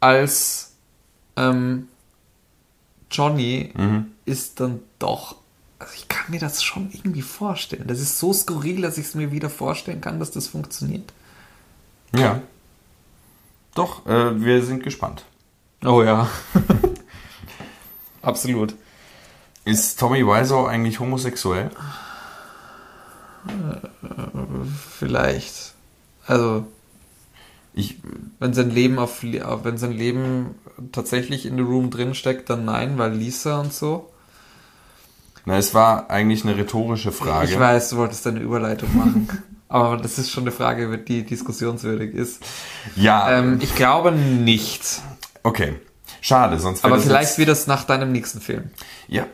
als 0.00 0.72
ähm, 1.36 1.88
Johnny 3.10 3.72
Mhm. 3.76 4.12
ist 4.24 4.60
dann 4.60 4.80
doch. 4.98 5.36
Also 5.78 5.92
ich 5.94 6.08
kann 6.08 6.30
mir 6.30 6.40
das 6.40 6.62
schon 6.62 6.90
irgendwie 6.92 7.22
vorstellen. 7.22 7.86
Das 7.86 8.00
ist 8.00 8.18
so 8.18 8.32
skurril, 8.32 8.80
dass 8.82 8.98
ich 8.98 9.06
es 9.06 9.14
mir 9.14 9.30
wieder 9.32 9.50
vorstellen 9.50 10.00
kann, 10.00 10.18
dass 10.18 10.30
das 10.30 10.48
funktioniert. 10.48 11.12
Ja. 12.14 12.40
Doch, 13.74 14.06
äh, 14.06 14.40
wir 14.42 14.62
sind 14.64 14.82
gespannt. 14.82 15.24
Oh 15.84 16.02
ja. 16.02 16.30
Absolut. 18.22 18.74
Ist 19.64 19.98
Tommy 20.00 20.24
Wiseau 20.26 20.66
eigentlich 20.66 21.00
homosexuell? 21.00 21.70
Vielleicht. 24.98 25.74
Also, 26.26 26.66
Ich, 27.74 27.98
wenn 28.38 28.54
sein 28.54 28.70
Leben 28.70 28.98
auf, 28.98 29.22
wenn 29.22 29.78
sein 29.78 29.92
Leben 29.92 30.54
tatsächlich 30.92 31.46
in 31.46 31.56
The 31.56 31.62
Room 31.62 31.90
drin 31.90 32.14
steckt, 32.14 32.48
dann 32.50 32.64
nein, 32.64 32.98
weil 32.98 33.12
Lisa 33.14 33.60
und 33.60 33.72
so. 33.72 34.10
Na, 35.46 35.56
es 35.56 35.72
war 35.72 36.10
eigentlich 36.10 36.44
eine 36.44 36.56
rhetorische 36.56 37.12
Frage. 37.12 37.50
Ich 37.50 37.58
weiß, 37.58 37.90
du 37.90 37.96
wolltest 37.96 38.26
eine 38.26 38.40
Überleitung 38.40 38.94
machen. 38.96 39.28
Aber 39.68 39.96
das 39.96 40.18
ist 40.18 40.30
schon 40.30 40.44
eine 40.44 40.52
Frage, 40.52 40.96
die 40.98 41.24
diskussionswürdig 41.24 42.14
ist. 42.14 42.40
Ja, 42.94 43.38
Ähm, 43.38 43.58
ich 43.60 43.74
glaube 43.74 44.12
nicht. 44.12 45.00
okay. 45.42 45.74
Schade, 46.20 46.58
sonst 46.58 46.82
wäre 46.82 46.86
Aber 46.92 46.96
das 46.96 47.06
vielleicht 47.06 47.28
jetzt, 47.30 47.38
wird 47.38 47.48
es 47.50 47.66
nach 47.68 47.84
deinem 47.84 48.10
nächsten 48.10 48.40
Film. 48.40 48.70
Ja, 49.06 49.26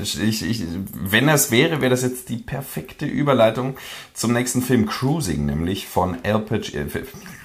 ich, 0.00 0.20
ich, 0.42 0.64
wenn 0.92 1.28
es 1.28 1.50
wäre, 1.50 1.80
wäre 1.80 1.90
das 1.90 2.02
jetzt 2.02 2.28
die 2.28 2.36
perfekte 2.36 3.06
Überleitung 3.06 3.76
zum 4.14 4.32
nächsten 4.32 4.62
Film 4.62 4.86
Cruising, 4.86 5.46
nämlich 5.46 5.88
von 5.88 6.18
Al 6.22 6.40
Pac 6.40 6.74
äh, 6.74 6.86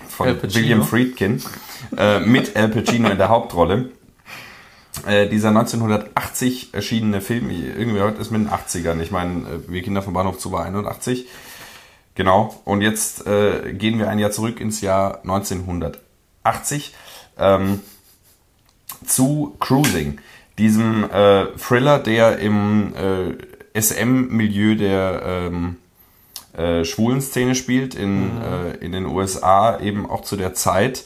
von 0.09 0.27
Al 0.27 0.35
Pacino. 0.35 0.61
William 0.63 0.83
Friedkin 0.83 1.41
äh, 1.97 2.19
mit 2.19 2.55
Al 2.55 2.69
Pacino 2.69 3.09
in 3.09 3.17
der 3.17 3.29
Hauptrolle. 3.29 3.89
Äh, 5.07 5.27
dieser 5.27 5.49
1980 5.49 6.73
erschienene 6.73 7.19
Film, 7.19 7.49
irgendwie 7.49 7.99
heute 7.99 8.21
ist 8.21 8.31
mit 8.31 8.41
den 8.41 8.49
80ern. 8.49 9.01
Ich 9.01 9.11
meine, 9.11 9.41
äh, 9.41 9.59
wir 9.67 9.81
Kinder 9.81 10.01
vom 10.01 10.13
Bahnhof 10.13 10.37
zu 10.37 10.51
war 10.51 10.63
81. 10.65 11.27
Genau. 12.15 12.55
Und 12.63 12.81
jetzt 12.81 13.25
äh, 13.25 13.73
gehen 13.73 13.99
wir 13.99 14.09
ein 14.09 14.19
Jahr 14.19 14.31
zurück 14.31 14.59
ins 14.59 14.81
Jahr 14.81 15.21
1980 15.23 16.93
ähm, 17.37 17.81
zu 19.05 19.55
Cruising, 19.59 20.19
diesem 20.57 21.09
äh, 21.09 21.47
Thriller, 21.57 21.99
der 21.99 22.37
im 22.39 22.93
äh, 22.95 23.81
SM-Milieu 23.81 24.75
der 24.75 25.23
ähm, 25.25 25.77
äh, 26.55 26.85
schwulen 26.85 27.21
Szene 27.21 27.55
spielt 27.55 27.95
in, 27.95 28.29
äh, 28.41 28.75
in 28.77 28.91
den 28.91 29.07
USA, 29.07 29.79
eben 29.79 30.07
auch 30.09 30.21
zu 30.21 30.37
der 30.37 30.53
Zeit. 30.53 31.03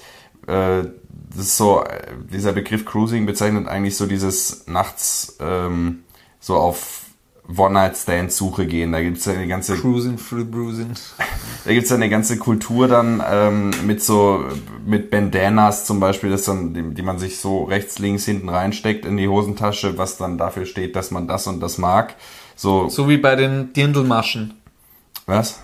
Das 1.37 1.45
ist 1.45 1.57
so, 1.57 1.83
äh, 1.83 2.13
dieser 2.31 2.51
Begriff 2.51 2.83
Cruising 2.83 3.27
bezeichnet 3.27 3.67
eigentlich 3.67 3.95
so 3.95 4.07
dieses 4.07 4.65
nachts 4.67 5.37
ähm, 5.39 5.99
so 6.39 6.55
auf 6.55 7.03
One-Night-Stand-Suche 7.55 8.65
gehen. 8.65 8.91
Da 8.91 9.01
gibt's 9.01 9.25
ja 9.25 9.33
eine 9.33 9.47
ganze 9.47 9.77
Cruising 9.77 10.17
through 10.17 10.45
Bruising. 10.45 10.91
da 11.63 11.71
gibt's 11.73 11.91
ja 11.91 11.95
eine 11.95 12.09
ganze 12.09 12.37
Kultur 12.37 12.87
dann 12.87 13.23
ähm, 13.25 13.71
mit 13.85 14.03
so 14.03 14.45
mit 14.85 15.11
Bandanas 15.11 15.85
zum 15.85 15.99
Beispiel, 15.99 16.31
das 16.31 16.43
dann, 16.43 16.73
die, 16.73 16.93
die 16.95 17.01
man 17.03 17.19
sich 17.19 17.39
so 17.39 17.63
rechts, 17.65 17.99
links, 17.99 18.25
hinten 18.25 18.49
reinsteckt 18.49 19.05
in 19.05 19.15
die 19.15 19.27
Hosentasche, 19.27 19.97
was 19.97 20.17
dann 20.17 20.37
dafür 20.37 20.65
steht, 20.65 20.95
dass 20.95 21.11
man 21.11 21.27
das 21.27 21.45
und 21.47 21.59
das 21.59 21.77
mag. 21.77 22.15
So, 22.55 22.89
So 22.89 23.07
wie 23.07 23.17
bei 23.17 23.35
den 23.35 23.73
Dirndlmaschen. 23.73 24.55
was? 25.27 25.59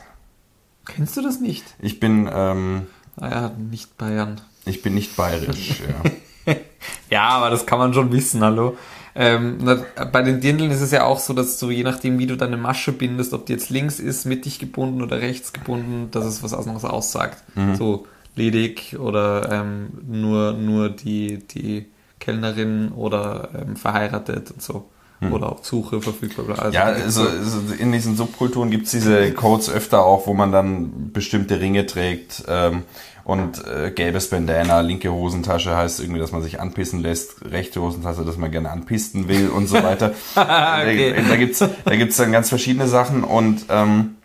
Kennst 0.86 1.18
du 1.18 1.22
das 1.22 1.40
nicht? 1.40 1.64
Ich 1.80 2.00
bin, 2.00 2.30
ähm, 2.32 2.88
Naja, 3.16 3.52
nicht 3.58 3.98
Bayern. 3.98 4.40
Ich 4.66 4.82
bin 4.82 4.94
nicht 4.94 5.16
bayerisch. 5.16 5.82
ja. 5.82 6.56
Ja, 7.10 7.30
aber 7.30 7.50
das 7.50 7.66
kann 7.66 7.80
man 7.80 7.94
schon 7.94 8.12
wissen, 8.12 8.42
hallo. 8.42 8.76
Ähm, 9.16 9.60
na, 9.62 9.86
bei 10.12 10.24
den 10.24 10.42
Dirndln 10.42 10.72
ist 10.72 10.82
es 10.82 10.92
ja 10.92 11.04
auch 11.06 11.20
so, 11.20 11.34
dass 11.34 11.60
du 11.60 11.70
je 11.70 11.84
nachdem, 11.84 12.18
wie 12.18 12.26
du 12.26 12.36
deine 12.36 12.58
Masche 12.58 12.92
bindest, 12.92 13.34
ob 13.34 13.46
die 13.46 13.54
jetzt 13.54 13.70
links 13.70 14.00
ist, 14.00 14.26
mittig 14.26 14.58
gebunden 14.60 15.02
oder 15.02 15.22
rechts 15.22 15.54
gebunden, 15.54 16.10
dass 16.12 16.26
es 16.26 16.42
was 16.42 16.54
anderes 16.54 16.84
aussagt. 16.84 17.38
So 17.78 18.08
ledig 18.36 18.98
oder 19.00 19.52
ähm, 19.52 19.90
nur, 20.08 20.54
nur 20.54 20.90
die, 20.90 21.40
die 21.48 21.86
Kellnerin 22.20 22.92
oder 22.92 23.50
ähm, 23.54 23.76
verheiratet 23.76 24.52
und 24.52 24.62
so. 24.62 24.90
Oder 25.32 25.54
auf 25.54 25.66
Suche 25.66 26.02
verfügbar. 26.02 26.60
Also 26.60 26.76
Ja, 26.78 26.84
also, 26.84 27.22
also 27.22 27.60
in 27.80 27.94
diesen 27.94 28.18
Subkulturen 28.18 28.70
gibt's 28.72 28.92
diese 28.92 29.32
Codes 29.32 29.70
öfter 29.70 30.04
auch, 30.04 30.28
wo 30.28 30.34
man 30.34 30.52
dann 30.52 31.14
bestimmte 31.14 31.62
Ringe 31.62 31.86
trägt 31.86 32.44
ähm, 32.50 32.84
und 33.24 33.66
äh, 33.66 33.92
gelbes 33.92 34.30
Bandana, 34.30 34.82
linke 34.82 35.12
Hosentasche 35.12 35.76
heißt 35.76 36.02
irgendwie, 36.02 36.20
dass 36.20 36.32
man 36.32 36.42
sich 36.42 36.60
anpissen 36.60 37.02
lässt, 37.02 37.46
rechte 37.46 37.82
Hosentasche, 37.82 38.26
dass 38.26 38.38
man 38.38 38.52
gerne 38.52 38.70
anpisten 38.70 39.28
will 39.30 39.50
und 39.50 39.68
so 39.68 39.82
weiter. 39.82 40.14
Okay. 40.36 41.14
da, 41.16 41.30
da 41.30 41.36
gibt's 41.38 41.60
da 41.60 41.96
gibt's 41.96 42.18
dann 42.18 42.32
ganz 42.32 42.50
verschiedene 42.50 42.88
Sachen 42.88 43.24
und 43.24 43.66
ähm, 43.70 44.16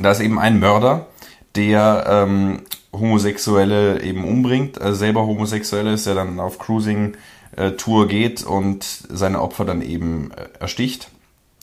da 0.00 0.10
ist 0.10 0.20
eben 0.20 0.38
ein 0.38 0.58
Mörder, 0.58 1.06
der 1.54 2.04
ähm, 2.08 2.62
Homosexuelle 2.92 4.02
eben 4.02 4.24
umbringt, 4.24 4.80
also 4.80 4.96
selber 4.98 5.26
Homosexuelle 5.26 5.92
ist, 5.92 6.06
der 6.06 6.14
dann 6.14 6.40
auf 6.40 6.58
Cruising-Tour 6.58 8.08
geht 8.08 8.42
und 8.42 8.84
seine 8.84 9.40
Opfer 9.40 9.64
dann 9.64 9.82
eben 9.82 10.32
äh, 10.32 10.48
ersticht. 10.60 11.08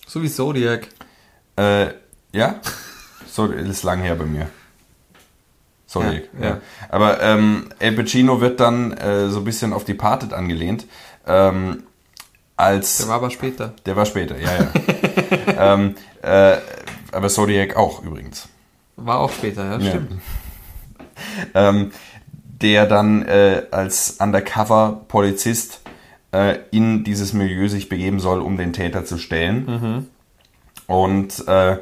so 0.08 0.24
wie 0.24 0.30
Zodiac. 0.30 0.88
Äh, 1.58 1.88
ja? 2.32 2.62
So, 3.32 3.48
ist 3.48 3.84
lang 3.84 4.02
her 4.02 4.16
bei 4.16 4.26
mir. 4.26 4.48
Sorry. 5.88 6.24
Ja, 6.40 6.44
Ja, 6.44 6.50
ja. 6.56 6.62
Aber 6.90 7.22
ähm, 7.22 7.70
El 7.80 7.94
Pacino 7.94 8.42
wird 8.42 8.60
dann 8.60 8.92
äh, 8.94 9.30
so 9.30 9.40
ein 9.40 9.44
bisschen 9.46 9.72
auf 9.74 9.86
Departed 9.86 10.34
angelehnt. 10.34 10.86
Ähm, 11.28 11.84
als 12.58 12.98
Der 12.98 13.08
war 13.10 13.16
aber 13.16 13.30
später. 13.32 13.74
der 13.86 13.96
war 13.96 14.06
später, 14.06 14.36
ja, 14.40 14.50
ja. 14.56 15.74
ähm, 15.74 15.96
äh, 16.22 16.58
aber 17.12 17.28
Zodiac 17.30 17.76
auch 17.76 18.04
übrigens. 18.04 18.48
War 18.96 19.20
auch 19.20 19.32
später, 19.32 19.66
ja, 19.66 19.78
Ja. 19.78 19.90
stimmt. 19.90 20.12
ähm, 21.54 21.92
der 22.62 22.86
dann 22.86 23.24
äh, 23.24 23.64
als 23.72 24.18
Undercover-Polizist 24.20 25.82
äh, 26.32 26.60
in 26.72 27.04
dieses 27.04 27.34
Milieu 27.34 27.68
sich 27.68 27.90
begeben 27.90 28.20
soll, 28.20 28.40
um 28.42 28.58
den 28.58 28.72
Täter 28.74 29.04
zu 29.06 29.18
stellen. 29.18 30.08
Und 30.88 31.48
äh, 31.48 31.78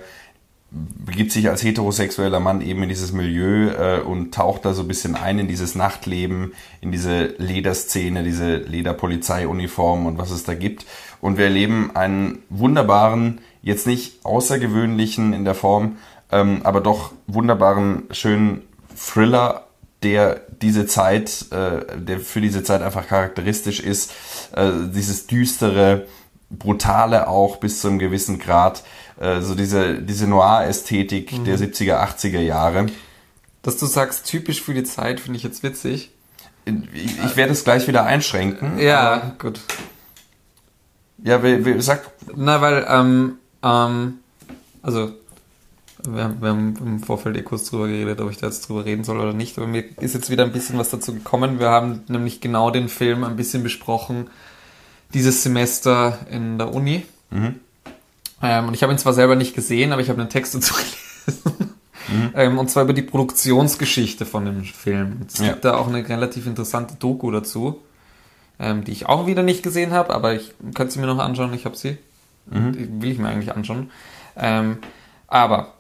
begibt 0.74 1.32
sich 1.32 1.49
als 1.49 1.63
heterosexueller 1.63 2.39
Mann 2.39 2.61
eben 2.61 2.82
in 2.84 2.89
dieses 2.89 3.11
Milieu 3.11 3.69
äh, 3.69 4.01
und 4.01 4.34
taucht 4.34 4.65
da 4.65 4.74
so 4.74 4.82
ein 4.82 4.88
bisschen 4.88 5.15
ein 5.15 5.38
in 5.38 5.47
dieses 5.47 5.76
Nachtleben, 5.76 6.53
in 6.82 6.91
diese 6.91 7.36
Lederszene, 7.38 8.24
diese 8.24 8.55
Lederpolizeiuniform 8.55 10.07
und 10.07 10.17
was 10.17 10.32
es 10.32 10.43
da 10.43 10.55
gibt. 10.55 10.86
Und 11.21 11.38
wir 11.38 11.45
erleben 11.45 11.95
einen 11.95 12.39
wunderbaren, 12.49 13.41
jetzt 13.61 13.86
nicht 13.86 14.26
außergewöhnlichen 14.26 15.34
in 15.34 15.45
der 15.45 15.55
Form, 15.55 15.97
ähm, 16.32 16.61
aber 16.63 16.82
doch 16.82 17.11
wunderbaren, 17.28 18.03
schönen 18.11 18.63
Thriller, 18.97 19.67
der 20.01 20.41
diese 20.61 20.86
Zeit, 20.88 21.45
äh, 21.51 21.97
der 21.97 22.19
für 22.19 22.41
diese 22.41 22.63
Zeit 22.63 22.82
einfach 22.82 23.07
charakteristisch 23.07 23.80
ist. 23.80 24.11
Äh, 24.55 24.71
dieses 24.93 25.28
düstere, 25.28 26.07
brutale 26.49 27.28
auch 27.28 27.57
bis 27.57 27.82
zu 27.82 27.88
einem 27.88 27.99
gewissen 27.99 28.39
Grad. 28.39 28.84
Äh, 29.24 29.41
so 29.41 29.55
diese, 29.55 29.95
diese 30.01 30.28
Noir-Ästhetik 30.28 31.43
der 31.45 31.57
70er, 31.57 31.95
80er 32.03 32.39
Jahre. 32.41 32.88
Dass 33.61 33.78
du 33.78 33.86
sagst, 33.86 34.26
typisch 34.28 34.61
für 34.61 34.74
die 34.74 34.84
Zeit, 34.84 35.19
finde 35.21 35.38
ich 35.38 35.43
jetzt 35.43 35.63
witzig. 35.63 36.11
Ich, 36.65 36.74
ich 37.26 37.36
werde 37.38 37.53
es 37.53 37.63
gleich 37.63 37.88
wieder 37.88 38.03
einschränken. 38.05 38.78
Ja, 38.80 39.34
gut. 39.39 39.59
Ja, 41.24 41.41
wer, 41.43 41.63
wer 41.63 41.82
sagt, 41.82 42.09
Na, 42.36 42.59
weil, 42.61 42.86
ähm, 42.89 43.38
ähm, 43.63 44.15
also, 44.82 45.13
wir, 46.05 46.24
haben- 46.24 46.41
wir 46.41 46.49
haben 46.49 46.76
im 46.86 46.99
Vorfeld 46.99 47.38
eh 47.38 47.43
kurz 47.43 47.69
drüber 47.69 47.88
geredet, 47.88 48.19
ob 48.19 48.30
ich 48.32 48.38
da 48.38 48.47
jetzt 48.47 48.67
drüber 48.67 48.84
reden 48.84 49.05
soll 49.05 49.19
oder 49.19 49.34
nicht, 49.34 49.57
aber 49.57 49.67
mir 49.67 49.86
ist 50.01 50.13
jetzt 50.15 50.30
wieder 50.30 50.43
ein 50.43 50.51
bisschen 50.51 50.78
was 50.78 50.89
dazu 50.89 51.13
gekommen. 51.13 51.59
Wir 51.59 51.69
haben 51.69 52.01
nämlich 52.09 52.41
genau 52.41 52.71
den 52.71 52.89
Film 52.89 53.24
ein 53.24 53.38
bisschen 53.38 53.63
besprochen, 53.63 54.28
dieses 55.13 55.43
Semester 55.43 56.19
in 56.30 56.57
der 56.57 56.74
Uni. 56.74 57.05
Ähm, 58.43 58.67
und 58.67 58.73
ich 58.73 58.83
habe 58.83 58.91
ihn 58.93 58.99
zwar 58.99 59.13
selber 59.13 59.35
nicht 59.35 59.55
gesehen, 59.55 59.91
aber 59.93 60.01
ich 60.01 60.09
habe 60.09 60.19
einen 60.21 60.29
Text 60.29 60.53
dazu 60.53 60.73
gelesen. 61.25 61.73
Ähm, 62.35 62.59
und 62.59 62.69
zwar 62.69 62.83
über 62.83 62.93
die 62.93 63.01
Produktionsgeschichte 63.01 64.25
von 64.25 64.45
dem 64.45 64.63
Film. 64.65 65.21
Es 65.27 65.39
Ja. 65.39 65.49
gibt 65.53 65.65
da 65.65 65.77
auch 65.77 65.87
eine 65.87 66.07
relativ 66.07 66.45
interessante 66.45 66.95
Doku 66.95 67.31
dazu, 67.31 67.81
ähm, 68.59 68.83
die 68.83 68.91
ich 68.91 69.07
auch 69.07 69.25
wieder 69.25 69.41
nicht 69.43 69.63
gesehen 69.63 69.91
habe, 69.93 70.13
aber 70.13 70.33
ich 70.33 70.53
könnte 70.75 70.93
sie 70.93 70.99
mir 70.99 71.07
noch 71.07 71.19
anschauen. 71.19 71.53
Ich 71.53 71.65
habe 71.65 71.75
sie. 71.77 71.97
Die 72.45 73.01
will 73.01 73.11
ich 73.11 73.17
mir 73.19 73.29
eigentlich 73.29 73.55
anschauen. 73.55 73.89
Ähm, 74.35 74.79
aber, 75.27 75.75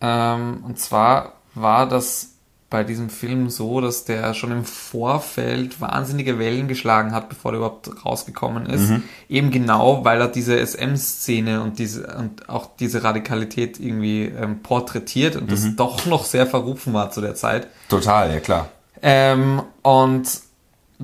ähm, 0.00 0.62
und 0.64 0.78
zwar 0.78 1.32
war 1.56 1.88
das 1.88 2.31
bei 2.72 2.84
diesem 2.84 3.10
Film 3.10 3.50
so, 3.50 3.82
dass 3.82 4.04
der 4.04 4.32
schon 4.32 4.50
im 4.50 4.64
Vorfeld 4.64 5.80
wahnsinnige 5.80 6.38
Wellen 6.38 6.68
geschlagen 6.68 7.12
hat, 7.12 7.28
bevor 7.28 7.52
der 7.52 7.58
überhaupt 7.58 8.04
rausgekommen 8.04 8.64
ist. 8.64 8.88
Mhm. 8.88 9.02
Eben 9.28 9.50
genau, 9.50 10.06
weil 10.06 10.20
er 10.20 10.28
diese 10.28 10.58
SM-Szene 10.58 11.62
und 11.62 11.78
diese 11.78 12.06
und 12.16 12.48
auch 12.48 12.70
diese 12.80 13.04
Radikalität 13.04 13.78
irgendwie 13.78 14.24
ähm, 14.24 14.60
porträtiert 14.62 15.36
und 15.36 15.44
mhm. 15.44 15.50
das 15.50 15.76
doch 15.76 16.06
noch 16.06 16.24
sehr 16.24 16.46
verrufen 16.46 16.94
war 16.94 17.10
zu 17.10 17.20
der 17.20 17.34
Zeit. 17.34 17.68
Total, 17.90 18.32
ja 18.32 18.40
klar. 18.40 18.70
Ähm, 19.02 19.62
und 19.82 20.26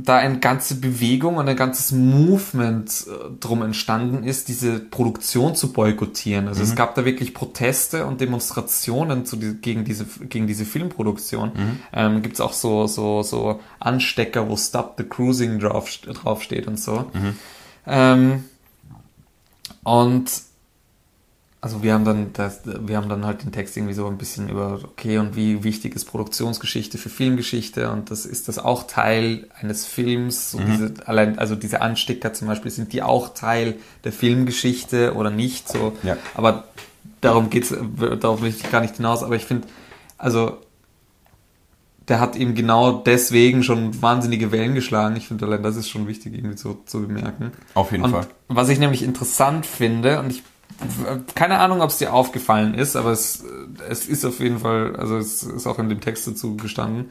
da 0.05 0.19
eine 0.19 0.39
ganze 0.39 0.77
Bewegung 0.77 1.37
und 1.37 1.49
ein 1.49 1.57
ganzes 1.57 1.93
Movement 1.93 3.07
äh, 3.07 3.31
drum 3.41 3.63
entstanden 3.63 4.25
ist, 4.25 4.49
diese 4.49 4.79
Produktion 4.79 5.55
zu 5.55 5.73
boykottieren. 5.73 6.49
Also 6.49 6.61
mhm. 6.61 6.69
es 6.69 6.75
gab 6.77 6.95
da 6.95 7.05
wirklich 7.05 7.35
Proteste 7.35 8.07
und 8.07 8.21
Demonstrationen 8.21 9.27
zu 9.27 9.37
die, 9.37 9.55
gegen 9.55 9.85
diese 9.85 10.05
gegen 10.05 10.47
diese 10.47 10.65
Filmproduktion. 10.65 11.53
Mhm. 11.55 11.79
Ähm, 11.93 12.23
Gibt 12.23 12.35
es 12.35 12.41
auch 12.41 12.53
so 12.53 12.87
so 12.87 13.23
so 13.23 13.61
Anstecker, 13.81 14.49
wo 14.49 14.57
Stop 14.57 14.95
the 14.99 15.05
Cruising 15.05 15.59
drauf 15.59 15.91
draufsteht 15.99 16.67
und 16.67 16.81
so. 16.81 17.11
Mhm. 17.13 17.37
Ähm, 17.87 18.45
und 19.85 20.31
also 21.61 21.83
wir 21.83 21.93
haben 21.93 22.05
dann 22.05 22.33
das, 22.35 22.61
wir 22.65 22.97
haben 22.97 23.09
dann 23.09 23.27
halt 23.27 23.43
den 23.43 23.51
Text 23.51 23.77
irgendwie 23.77 23.95
so 23.95 24.07
ein 24.07 24.17
bisschen 24.17 24.49
über, 24.49 24.79
okay, 24.85 25.19
und 25.19 25.35
wie 25.35 25.65
wichtig 25.65 25.97
ist 25.97 26.05
Produktionsgeschichte 26.05 26.99
für 26.99 27.09
Filmgeschichte 27.09 27.91
und 27.91 28.13
das 28.13 28.27
ist 28.27 28.47
das 28.47 28.59
auch 28.59 28.87
Teil 28.87 29.49
eines 29.61 29.85
Films, 29.85 30.53
so 30.53 30.59
mhm. 30.59 30.67
diese, 30.71 31.09
allein, 31.09 31.39
also 31.39 31.57
diese 31.57 31.81
Ansticker 31.81 32.33
zum 32.33 32.47
Beispiel, 32.47 32.71
sind 32.71 32.93
die 32.93 33.03
auch 33.03 33.35
Teil 33.35 33.75
der 34.05 34.13
Filmgeschichte 34.13 35.15
oder 35.15 35.31
nicht, 35.31 35.69
so. 35.69 35.97
Ja. 36.05 36.17
Aber 36.35 36.65
darum 37.21 37.51
geht's, 37.51 37.75
darauf 38.21 38.41
will 38.41 38.51
ich 38.51 38.71
gar 38.71 38.81
nicht 38.81 38.97
hinaus, 38.97 39.25
aber 39.25 39.35
ich 39.35 39.45
finde, 39.45 39.67
also, 40.17 40.59
der 42.07 42.21
hat 42.21 42.37
eben 42.37 42.55
genau 42.55 42.93
deswegen 42.93 43.63
schon 43.63 44.01
wahnsinnige 44.01 44.51
Wellen 44.51 44.75
geschlagen. 44.75 45.17
Ich 45.17 45.29
finde 45.29 45.45
allein 45.45 45.63
das 45.63 45.77
ist 45.77 45.91
schon 45.91 46.07
wichtig 46.07 46.35
irgendwie 46.35 46.57
so 46.57 46.79
zu 46.87 47.03
bemerken. 47.03 47.53
Auf 47.75 47.93
jeden 47.93 48.05
und 48.05 48.13
Fall. 48.13 48.27
Was 48.49 48.71
ich 48.71 48.79
nämlich 48.79 49.03
interessant 49.03 49.67
finde, 49.67 50.19
und 50.19 50.31
ich 50.31 50.43
keine 51.35 51.59
Ahnung, 51.59 51.81
ob 51.81 51.91
es 51.91 51.99
dir 51.99 52.12
aufgefallen 52.12 52.74
ist, 52.74 52.97
aber 52.97 53.11
es, 53.11 53.45
es 53.89 54.07
ist 54.07 54.24
auf 54.24 54.41
jeden 54.41 54.61
Fall, 54.61 54.95
also 54.97 55.16
es 55.16 55.43
ist 55.43 55.66
auch 55.66 55.79
in 55.79 55.89
dem 55.89 56.01
Text 56.01 56.26
dazu 56.26 56.57
gestanden. 56.57 57.11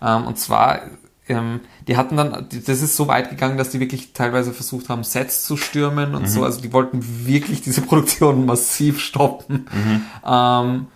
Ähm, 0.00 0.26
und 0.26 0.38
zwar, 0.38 0.82
ähm, 1.28 1.60
die 1.86 1.96
hatten 1.96 2.16
dann, 2.16 2.48
das 2.50 2.82
ist 2.82 2.96
so 2.96 3.08
weit 3.08 3.30
gegangen, 3.30 3.58
dass 3.58 3.70
die 3.70 3.80
wirklich 3.80 4.12
teilweise 4.12 4.52
versucht 4.52 4.88
haben, 4.88 5.02
Sets 5.02 5.44
zu 5.44 5.56
stürmen 5.56 6.14
und 6.14 6.22
mhm. 6.22 6.28
so. 6.28 6.44
Also 6.44 6.60
die 6.60 6.72
wollten 6.72 7.26
wirklich 7.26 7.60
diese 7.60 7.80
Produktion 7.82 8.46
massiv 8.46 9.00
stoppen. 9.00 9.66
Mhm. 9.72 10.02
Ähm, 10.24 10.86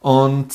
und 0.00 0.48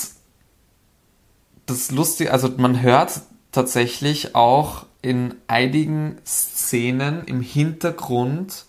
das 1.68 1.92
Lustige, 1.92 2.32
also 2.32 2.50
man 2.58 2.82
hört 2.82 3.22
tatsächlich 3.52 4.36
auch 4.36 4.86
in 5.02 5.36
einigen 5.48 6.18
Szenen 6.26 7.24
im 7.26 7.42
Hintergrund 7.42 8.66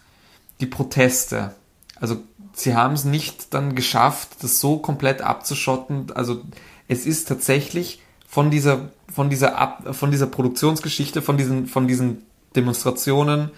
die 0.60 0.66
Proteste. 0.66 1.54
Also 2.00 2.18
sie 2.52 2.74
haben 2.74 2.94
es 2.94 3.04
nicht 3.04 3.54
dann 3.54 3.74
geschafft, 3.74 4.28
das 4.40 4.60
so 4.60 4.78
komplett 4.78 5.22
abzuschotten. 5.22 6.12
Also 6.14 6.42
es 6.88 7.06
ist 7.06 7.28
tatsächlich 7.28 8.00
von 8.26 8.50
dieser, 8.50 8.90
von 9.12 9.30
dieser, 9.30 9.56
Ab, 9.56 9.94
von 9.94 10.10
dieser 10.10 10.26
Produktionsgeschichte, 10.26 11.22
von 11.22 11.36
diesen, 11.36 11.66
von 11.66 11.88
diesen 11.88 12.22
Demonstrationen 12.54 13.50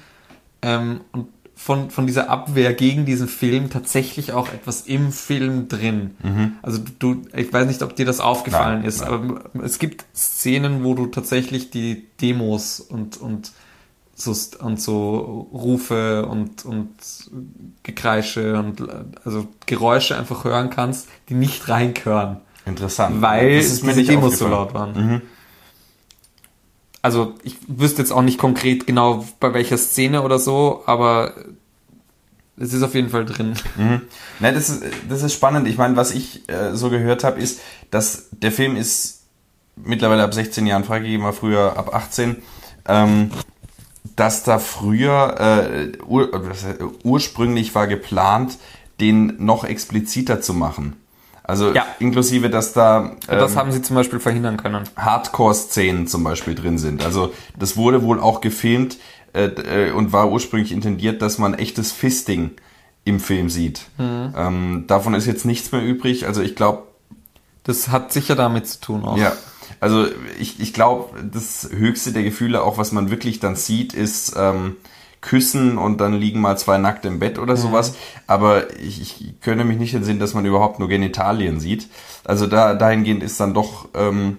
ähm, 0.63 1.01
und 1.13 1.29
von, 1.61 1.91
von 1.91 2.07
dieser 2.07 2.31
Abwehr 2.31 2.73
gegen 2.73 3.05
diesen 3.05 3.29
Film 3.29 3.69
tatsächlich 3.69 4.33
auch 4.33 4.49
etwas 4.49 4.83
im 4.83 5.13
Film 5.13 5.69
drin. 5.69 6.13
Mhm. 6.23 6.53
Also 6.63 6.81
du, 6.99 7.21
ich 7.37 7.53
weiß 7.53 7.67
nicht, 7.67 7.83
ob 7.83 7.95
dir 7.95 8.07
das 8.07 8.21
aufgefallen 8.21 8.81
nein, 8.81 8.89
ist, 8.89 9.03
nein. 9.03 9.11
aber 9.11 9.63
es 9.63 9.79
gibt 9.79 10.07
Szenen, 10.15 10.85
wo 10.85 10.95
du 10.95 11.07
tatsächlich 11.07 11.69
die 11.71 12.07
Demos 12.23 12.81
und, 12.81 13.19
und 13.19 13.53
so, 14.21 14.35
und 14.59 14.81
so 14.81 15.49
Rufe 15.53 16.27
und, 16.27 16.65
und 16.65 16.91
Gekreische 17.83 18.59
und 18.59 18.87
also 19.25 19.49
Geräusche 19.67 20.17
einfach 20.17 20.45
hören 20.45 20.71
kannst, 20.71 21.09
die 21.29 21.35
nicht 21.35 21.69
reinkören. 21.69 22.39
Interessant. 22.67 23.23
Weil 23.23 23.57
das 23.57 23.67
ist 23.67 23.85
mir 23.85 23.95
diese 23.95 24.13
Demos 24.13 24.39
so 24.39 24.49
laut 24.49 24.75
waren. 24.75 24.93
Mhm. 24.93 25.23
Also 27.03 27.35
ich 27.43 27.57
wüsste 27.67 28.03
jetzt 28.03 28.13
auch 28.13 28.23
nicht 28.23 28.39
konkret 28.39 28.87
genau 28.87 29.25
bei 29.41 29.55
welcher 29.55 29.79
Szene 29.79 30.23
oder 30.23 30.39
so, 30.39 30.83
aber 30.85 31.33
es 32.59 32.75
ist 32.75 32.83
auf 32.83 32.95
jeden 32.95 33.09
Fall 33.09 33.25
drin. 33.25 33.55
Mhm. 33.77 34.03
Na, 34.39 34.53
das 34.53 34.69
ist, 34.69 34.83
das 35.09 35.23
ist 35.23 35.33
spannend. 35.33 35.67
Ich 35.67 35.79
meine, 35.79 35.97
was 35.97 36.11
ich 36.11 36.47
äh, 36.51 36.75
so 36.75 36.91
gehört 36.91 37.25
habe, 37.25 37.41
ist, 37.41 37.61
dass 37.91 38.29
der 38.33 38.53
Film 38.53 38.77
ist 38.77 39.23
mittlerweile 39.77 40.23
ab 40.23 40.35
16 40.35 40.67
Jahren 40.67 40.85
freigegeben, 40.85 41.25
war 41.25 41.33
früher 41.33 41.79
ab 41.79 41.95
18. 41.95 42.37
Ähm, 42.87 43.31
dass 44.17 44.43
da 44.43 44.59
früher 44.59 45.37
äh, 45.39 45.93
ur, 46.07 46.31
ursprünglich 47.05 47.75
war 47.75 47.87
geplant, 47.87 48.59
den 49.01 49.45
noch 49.45 49.65
expliziter 49.65 50.41
zu 50.41 50.55
machen. 50.55 50.97
Also 51.43 51.73
ja. 51.73 51.85
inklusive, 51.99 52.49
dass 52.49 52.73
da 52.73 53.17
ähm, 53.29 53.39
das 53.39 53.57
haben 53.57 53.73
sie 53.73 53.83
zum 53.83 53.97
Beispiel 53.97 54.21
verhindern 54.21 54.57
können. 54.57 54.85
Hardcore-Szenen 54.97 56.07
zum 56.07 56.23
Beispiel 56.23 56.55
drin 56.55 56.79
sind. 56.79 57.05
Also 57.05 57.33
das 57.59 57.77
wurde 57.77 58.03
wohl 58.03 58.21
auch 58.21 58.41
gefilmt 58.41 58.99
äh, 59.33 59.47
äh, 59.47 59.91
und 59.91 60.13
war 60.13 60.31
ursprünglich 60.31 60.71
intendiert, 60.71 61.23
dass 61.23 61.39
man 61.39 61.55
echtes 61.55 61.93
Fisting 61.93 62.53
im 63.05 63.19
Film 63.19 63.51
sieht. 63.51 63.87
Mhm. 63.99 64.35
Ähm, 64.37 64.85
davon 64.87 65.15
ist 65.15 65.27
jetzt 65.27 65.45
nichts 65.45 65.73
mehr 65.73 65.83
übrig. 65.83 66.27
Also 66.27 66.41
ich 66.41 66.55
glaube, 66.55 66.85
das 67.65 67.89
hat 67.89 68.13
sicher 68.13 68.37
damit 68.37 68.69
zu 68.69 68.81
tun 68.81 69.05
auch. 69.05 69.17
Ja, 69.17 69.33
also 69.79 70.07
ich, 70.39 70.61
ich 70.61 70.73
glaube, 70.73 71.23
das 71.23 71.69
höchste 71.73 72.13
der 72.13 72.23
Gefühle, 72.23 72.63
auch 72.63 72.79
was 72.79 72.93
man 72.93 73.11
wirklich 73.11 73.41
dann 73.41 73.57
sieht, 73.57 73.95
ist 73.95 74.35
ähm, 74.37 74.77
Küssen 75.21 75.77
und 75.79 76.01
dann 76.01 76.15
liegen 76.15 76.41
mal 76.41 76.57
zwei 76.57 76.79
nackt 76.79 77.05
im 77.05 77.19
Bett 77.19 77.39
oder 77.39 77.55
mhm. 77.55 77.61
sowas. 77.61 77.95
Aber 78.27 78.75
ich, 78.81 79.01
ich 79.01 79.41
könnte 79.41 79.65
mich 79.65 79.79
nicht 79.79 79.95
entsinnen, 79.95 80.21
dass 80.21 80.35
man 80.35 80.47
überhaupt 80.47 80.79
nur 80.79 80.89
Genitalien 80.89 81.61
sieht. 81.61 81.89
Also 82.25 82.47
da 82.47 82.75
dahingehend 82.75 83.23
ist 83.23 83.39
dann 83.39 83.55
doch 83.55 83.89
ähm, 83.95 84.39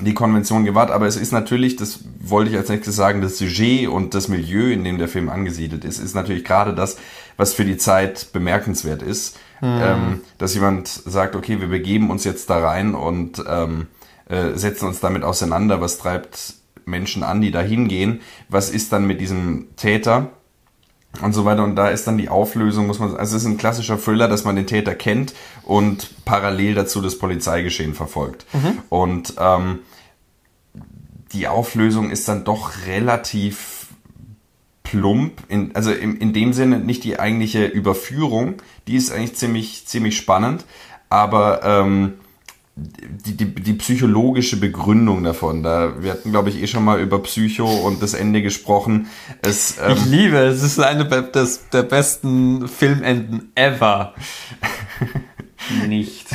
die 0.00 0.14
Konvention 0.14 0.64
gewahrt. 0.64 0.90
Aber 0.90 1.06
es 1.06 1.16
ist 1.16 1.32
natürlich, 1.32 1.76
das 1.76 2.00
wollte 2.20 2.50
ich 2.50 2.56
als 2.56 2.68
nächstes 2.68 2.96
sagen, 2.96 3.22
das 3.22 3.38
Sujet 3.38 3.88
und 3.88 4.14
das 4.14 4.28
Milieu, 4.28 4.70
in 4.70 4.84
dem 4.84 4.98
der 4.98 5.08
Film 5.08 5.28
angesiedelt 5.28 5.84
ist, 5.84 5.98
ist 5.98 6.14
natürlich 6.14 6.44
gerade 6.44 6.74
das, 6.74 6.98
was 7.36 7.54
für 7.54 7.64
die 7.64 7.78
Zeit 7.78 8.32
bemerkenswert 8.32 9.02
ist. 9.02 9.38
Mhm. 9.62 9.80
Ähm, 9.82 10.20
dass 10.36 10.54
jemand 10.54 10.88
sagt, 10.88 11.34
okay, 11.34 11.60
wir 11.60 11.68
begeben 11.68 12.10
uns 12.10 12.24
jetzt 12.24 12.50
da 12.50 12.58
rein 12.58 12.94
und 12.94 13.42
ähm, 13.48 13.86
äh, 14.28 14.54
setzen 14.54 14.86
uns 14.86 15.00
damit 15.00 15.22
auseinander, 15.22 15.80
was 15.80 15.98
treibt 15.98 16.54
Menschen 16.84 17.22
an, 17.22 17.40
die 17.40 17.50
da 17.50 17.60
hingehen, 17.60 18.20
was 18.48 18.70
ist 18.70 18.92
dann 18.92 19.06
mit 19.06 19.20
diesem 19.20 19.68
Täter 19.76 20.30
und 21.22 21.32
so 21.32 21.44
weiter. 21.44 21.64
Und 21.64 21.76
da 21.76 21.88
ist 21.88 22.06
dann 22.06 22.18
die 22.18 22.28
Auflösung, 22.28 22.86
muss 22.86 22.98
man, 22.98 23.16
also 23.16 23.36
es 23.36 23.42
ist 23.42 23.48
ein 23.48 23.58
klassischer 23.58 24.00
Thriller, 24.00 24.28
dass 24.28 24.44
man 24.44 24.56
den 24.56 24.66
Täter 24.66 24.94
kennt 24.94 25.34
und 25.62 26.24
parallel 26.24 26.74
dazu 26.74 27.00
das 27.00 27.18
Polizeigeschehen 27.18 27.94
verfolgt. 27.94 28.46
Mhm. 28.52 28.78
Und 28.88 29.34
ähm, 29.38 29.80
die 31.32 31.48
Auflösung 31.48 32.10
ist 32.10 32.28
dann 32.28 32.44
doch 32.44 32.86
relativ 32.86 33.88
plump, 34.84 35.42
in, 35.48 35.74
also 35.74 35.90
in, 35.90 36.16
in 36.16 36.32
dem 36.32 36.52
Sinne 36.52 36.78
nicht 36.78 37.02
die 37.02 37.18
eigentliche 37.18 37.66
Überführung, 37.66 38.54
die 38.86 38.94
ist 38.96 39.10
eigentlich 39.10 39.34
ziemlich, 39.34 39.86
ziemlich 39.86 40.16
spannend, 40.16 40.64
aber 41.08 41.62
ähm, 41.64 42.14
die, 42.76 43.36
die, 43.36 43.54
die 43.54 43.72
psychologische 43.72 44.58
Begründung 44.58 45.24
davon. 45.24 45.62
Da 45.62 46.02
wir 46.02 46.12
hatten, 46.12 46.30
glaube 46.30 46.50
ich, 46.50 46.62
eh 46.62 46.66
schon 46.66 46.84
mal 46.84 47.00
über 47.00 47.22
Psycho 47.22 47.66
und 47.66 48.02
das 48.02 48.12
Ende 48.12 48.42
gesprochen. 48.42 49.08
Es, 49.42 49.78
ähm, 49.78 49.92
ich 49.96 50.04
liebe, 50.04 50.36
es 50.38 50.62
ist 50.62 50.78
eine 50.78 51.04
des, 51.06 51.68
der 51.70 51.82
besten 51.82 52.68
Filmenden 52.68 53.50
ever. 53.54 54.14
Nicht. 55.88 56.28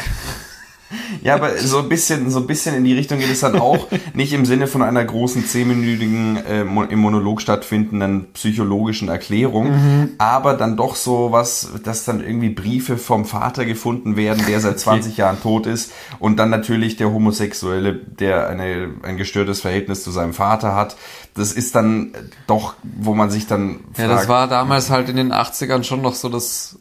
Ja, 1.23 1.35
aber 1.35 1.57
so 1.57 1.79
ein 1.79 1.89
bisschen, 1.89 2.29
so 2.31 2.39
ein 2.39 2.47
bisschen 2.47 2.75
in 2.75 2.83
die 2.83 2.93
Richtung 2.93 3.19
geht 3.19 3.31
es 3.31 3.41
dann 3.41 3.59
auch. 3.59 3.87
Nicht 4.13 4.33
im 4.33 4.45
Sinne 4.45 4.67
von 4.67 4.81
einer 4.81 5.03
großen 5.03 5.45
zehnminütigen 5.45 6.37
äh, 6.45 6.61
im 6.61 6.99
Monolog 6.99 7.41
stattfindenden 7.41 8.27
psychologischen 8.33 9.09
Erklärung, 9.09 9.71
mhm. 9.71 10.09
aber 10.17 10.55
dann 10.55 10.77
doch 10.77 10.95
so 10.95 11.31
was, 11.31 11.69
dass 11.83 12.05
dann 12.05 12.21
irgendwie 12.21 12.49
Briefe 12.49 12.97
vom 12.97 13.25
Vater 13.25 13.65
gefunden 13.65 14.15
werden, 14.15 14.43
der 14.47 14.59
seit 14.59 14.79
20 14.79 15.17
Jahren 15.21 15.41
tot 15.41 15.67
ist 15.67 15.91
und 16.19 16.37
dann 16.37 16.49
natürlich 16.49 16.95
der 16.97 17.11
Homosexuelle, 17.11 17.93
der 17.93 18.47
eine, 18.47 18.89
ein 19.03 19.17
gestörtes 19.17 19.61
Verhältnis 19.61 20.03
zu 20.03 20.11
seinem 20.11 20.33
Vater 20.33 20.75
hat. 20.75 20.95
Das 21.33 21.53
ist 21.53 21.75
dann 21.75 22.11
doch, 22.47 22.75
wo 22.83 23.13
man 23.13 23.29
sich 23.29 23.47
dann 23.47 23.81
fragt. 23.93 23.99
Ja, 23.99 24.07
das 24.07 24.27
war 24.27 24.47
damals 24.47 24.89
halt 24.89 25.07
in 25.09 25.15
den 25.15 25.31
80ern 25.31 25.83
schon 25.83 26.01
noch 26.01 26.15
so 26.15 26.29
das 26.29 26.77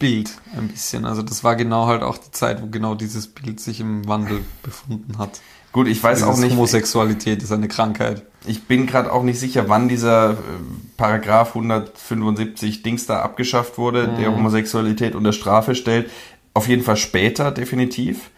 Bild 0.00 0.32
ein 0.56 0.66
bisschen. 0.66 1.04
Also 1.04 1.22
das 1.22 1.44
war 1.44 1.54
genau 1.54 1.86
halt 1.86 2.02
auch 2.02 2.18
die 2.18 2.32
Zeit, 2.32 2.60
wo 2.60 2.66
genau 2.66 2.96
dieses 2.96 3.28
Bild 3.28 3.60
sich 3.60 3.78
im 3.78 4.08
Wandel 4.08 4.40
befunden 4.64 5.18
hat. 5.18 5.40
Gut, 5.72 5.86
ich 5.86 6.02
weiß 6.02 6.18
Dieses 6.18 6.34
auch 6.34 6.38
nicht. 6.38 6.52
Homosexualität 6.52 7.42
ist 7.44 7.52
eine 7.52 7.68
Krankheit. 7.68 8.24
Ich 8.46 8.64
bin 8.64 8.86
gerade 8.86 9.12
auch 9.12 9.22
nicht 9.22 9.38
sicher, 9.38 9.68
wann 9.68 9.88
dieser 9.88 10.32
äh, 10.32 10.34
Paragraph 10.96 11.50
175 11.50 12.82
Dings 12.82 13.06
da 13.06 13.20
abgeschafft 13.20 13.78
wurde, 13.78 14.08
mhm. 14.08 14.16
der 14.16 14.34
Homosexualität 14.34 15.14
unter 15.14 15.32
Strafe 15.32 15.76
stellt. 15.76 16.10
Auf 16.54 16.66
jeden 16.66 16.82
Fall 16.82 16.96
später, 16.96 17.52
definitiv. 17.52 18.30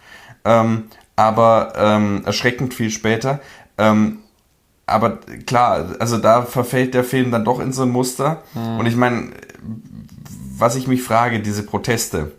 Ähm, 0.45 0.83
aber 1.15 1.73
ähm, 1.77 2.23
erschreckend 2.25 2.73
viel 2.75 2.91
später. 2.91 3.39
Ähm, 3.79 4.19
aber 4.85 5.17
klar, 5.45 5.95
also 5.99 6.17
da 6.17 6.43
verfällt 6.43 6.93
der 6.93 7.05
Film 7.05 7.31
dann 7.31 7.45
doch 7.45 7.59
in 7.59 7.71
so 7.71 7.83
ein 7.83 7.89
Muster. 7.89 8.43
Mhm. 8.53 8.79
Und 8.79 8.85
ich 8.85 8.95
meine, 8.95 9.31
was 10.55 10.75
ich 10.75 10.87
mich 10.87 11.01
frage, 11.01 11.39
diese 11.39 11.63
Proteste, 11.63 12.31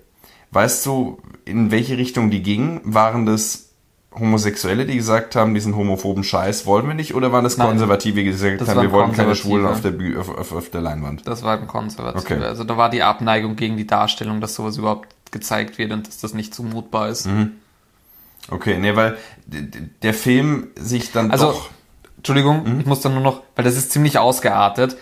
weißt 0.53 0.87
du, 0.87 1.19
in 1.45 1.71
welche 1.71 1.99
Richtung 1.99 2.31
die 2.31 2.43
gingen? 2.43 2.81
Waren 2.85 3.27
das 3.27 3.71
Homosexuelle, 4.15 4.87
die 4.87 4.97
gesagt 4.97 5.35
haben, 5.35 5.55
diesen 5.55 5.75
homophoben 5.75 6.23
Scheiß 6.23 6.67
wollen 6.67 6.87
wir 6.87 6.95
nicht, 6.95 7.15
oder 7.15 7.33
waren 7.33 7.43
das 7.43 7.57
Konservative, 7.57 8.21
die 8.21 8.25
gesagt 8.25 8.67
haben, 8.67 8.81
wir 8.81 8.93
wollen 8.93 9.13
keine 9.13 9.35
Schwulen 9.35 9.67
auf 9.67 9.81
der, 9.81 9.95
auf, 10.19 10.29
auf, 10.29 10.53
auf 10.53 10.71
der 10.71 10.81
Leinwand? 10.81 11.27
Das 11.27 11.43
war 11.43 11.59
ein 11.59 11.67
Konservative. 11.67 12.35
Okay. 12.35 12.45
Also 12.45 12.63
da 12.63 12.77
war 12.77 12.91
die 12.91 13.03
Abneigung 13.03 13.57
gegen 13.57 13.77
die 13.77 13.87
Darstellung, 13.87 14.41
dass 14.41 14.55
sowas 14.55 14.77
überhaupt 14.77 15.09
gezeigt 15.33 15.79
wird 15.79 15.91
und 15.91 16.07
dass 16.07 16.19
das 16.21 16.33
nicht 16.33 16.55
zumutbar 16.55 17.09
ist. 17.09 17.27
Mhm. 17.27 17.53
Okay, 18.51 18.79
nee, 18.79 18.95
weil 18.95 19.17
der 19.47 20.15
Film 20.15 20.69
sich 20.77 21.11
dann 21.11 21.33
also, 21.33 21.47
doch... 21.47 21.71
Entschuldigung, 22.19 22.75
mhm. 22.75 22.81
ich 22.81 22.87
muss 22.87 23.01
dann 23.01 23.15
nur 23.15 23.23
noch, 23.23 23.43
weil 23.57 23.65
das 23.65 23.77
ist 23.77 23.91
ziemlich 23.91 24.19
ausgeartet. 24.19 24.97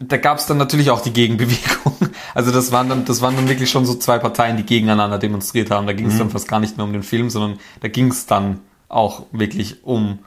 Da 0.00 0.18
gab 0.18 0.38
es 0.38 0.46
dann 0.46 0.58
natürlich 0.58 0.90
auch 0.90 1.00
die 1.00 1.12
Gegenbewegung. 1.12 1.94
Also 2.34 2.50
das 2.50 2.72
waren 2.72 2.88
dann, 2.88 3.04
das 3.04 3.20
waren 3.20 3.36
dann 3.36 3.48
wirklich 3.48 3.70
schon 3.70 3.86
so 3.86 3.94
zwei 3.94 4.18
Parteien, 4.18 4.56
die 4.56 4.64
gegeneinander 4.64 5.18
demonstriert 5.18 5.70
haben. 5.70 5.86
Da 5.86 5.92
ging 5.92 6.06
es 6.06 6.14
mhm. 6.14 6.18
dann 6.18 6.30
fast 6.30 6.48
gar 6.48 6.60
nicht 6.60 6.76
mehr 6.76 6.84
um 6.84 6.92
den 6.92 7.02
Film, 7.02 7.30
sondern 7.30 7.58
da 7.80 7.88
ging 7.88 8.10
es 8.10 8.26
dann 8.26 8.60
auch 8.88 9.26
wirklich 9.32 9.84
um 9.84 10.20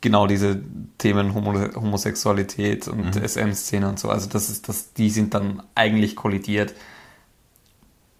genau 0.00 0.26
diese 0.26 0.60
Themen 0.98 1.34
Homo 1.34 1.54
Homosexualität 1.74 2.88
und 2.88 3.16
mhm. 3.16 3.26
SM-Szene 3.26 3.88
und 3.88 3.98
so. 3.98 4.08
Also 4.08 4.28
das 4.28 4.50
ist, 4.50 4.68
das, 4.68 4.92
die 4.94 5.10
sind 5.10 5.34
dann 5.34 5.62
eigentlich 5.74 6.16
kollidiert 6.16 6.74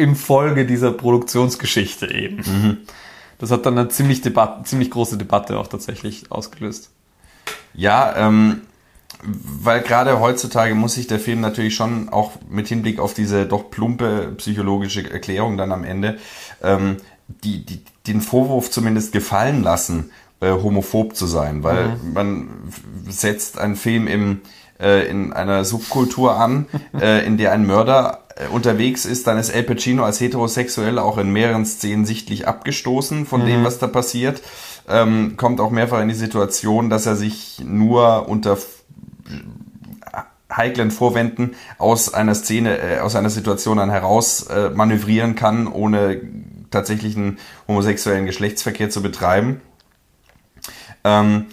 infolge 0.00 0.64
dieser 0.64 0.92
Produktionsgeschichte 0.92 2.12
eben. 2.12 2.36
Mhm. 2.36 2.78
Das 3.38 3.50
hat 3.50 3.66
dann 3.66 3.78
eine 3.78 3.88
ziemlich, 3.88 4.22
Debatte, 4.22 4.64
ziemlich 4.64 4.90
große 4.90 5.18
Debatte 5.18 5.58
auch 5.58 5.66
tatsächlich 5.66 6.30
ausgelöst. 6.32 6.90
Ja, 7.74 8.16
ähm, 8.16 8.62
weil 9.22 9.82
gerade 9.82 10.20
heutzutage 10.20 10.74
muss 10.74 10.94
sich 10.94 11.06
der 11.06 11.18
Film 11.18 11.40
natürlich 11.40 11.74
schon 11.74 12.08
auch 12.08 12.32
mit 12.48 12.68
Hinblick 12.68 12.98
auf 12.98 13.14
diese 13.14 13.46
doch 13.46 13.70
plumpe 13.70 14.32
psychologische 14.36 15.10
Erklärung 15.10 15.56
dann 15.56 15.72
am 15.72 15.84
Ende 15.84 16.18
ähm, 16.62 16.96
die, 17.44 17.64
die, 17.64 17.82
den 18.06 18.20
Vorwurf 18.20 18.70
zumindest 18.70 19.12
gefallen 19.12 19.62
lassen, 19.62 20.10
äh, 20.40 20.50
homophob 20.50 21.14
zu 21.14 21.26
sein, 21.26 21.62
weil 21.62 21.88
mhm. 21.88 22.12
man 22.12 22.48
setzt 23.08 23.58
einen 23.58 23.76
Film 23.76 24.06
im, 24.06 24.40
äh, 24.80 25.08
in 25.08 25.32
einer 25.32 25.64
Subkultur 25.64 26.36
an, 26.36 26.66
äh, 27.00 27.24
in 27.24 27.36
der 27.36 27.52
ein 27.52 27.66
Mörder 27.66 28.24
äh, 28.36 28.48
unterwegs 28.48 29.04
ist, 29.04 29.26
dann 29.26 29.38
ist 29.38 29.50
El 29.50 29.62
Pacino 29.64 30.04
als 30.04 30.20
Heterosexuell 30.20 30.98
auch 30.98 31.18
in 31.18 31.30
mehreren 31.30 31.66
Szenen 31.66 32.06
sichtlich 32.06 32.48
abgestoßen 32.48 33.26
von 33.26 33.42
mhm. 33.42 33.46
dem, 33.46 33.64
was 33.64 33.78
da 33.78 33.86
passiert. 33.86 34.42
Ähm, 34.88 35.34
kommt 35.36 35.60
auch 35.60 35.70
mehrfach 35.70 36.00
in 36.00 36.08
die 36.08 36.14
Situation, 36.14 36.90
dass 36.90 37.06
er 37.06 37.14
sich 37.14 37.62
nur 37.64 38.28
unter 38.28 38.56
heiklen 40.54 40.90
Vorwänden 40.90 41.54
aus 41.78 42.12
einer 42.12 42.34
Szene, 42.34 42.78
äh, 42.78 42.98
aus 43.00 43.16
einer 43.16 43.30
Situation 43.30 43.78
dann 43.78 43.90
heraus 43.90 44.42
äh, 44.42 44.70
manövrieren 44.70 45.34
kann, 45.34 45.66
ohne 45.66 46.20
tatsächlichen 46.70 47.38
homosexuellen 47.68 48.26
Geschlechtsverkehr 48.26 48.90
zu 48.90 49.02
betreiben. 49.02 49.60
Ähm, 51.04 51.46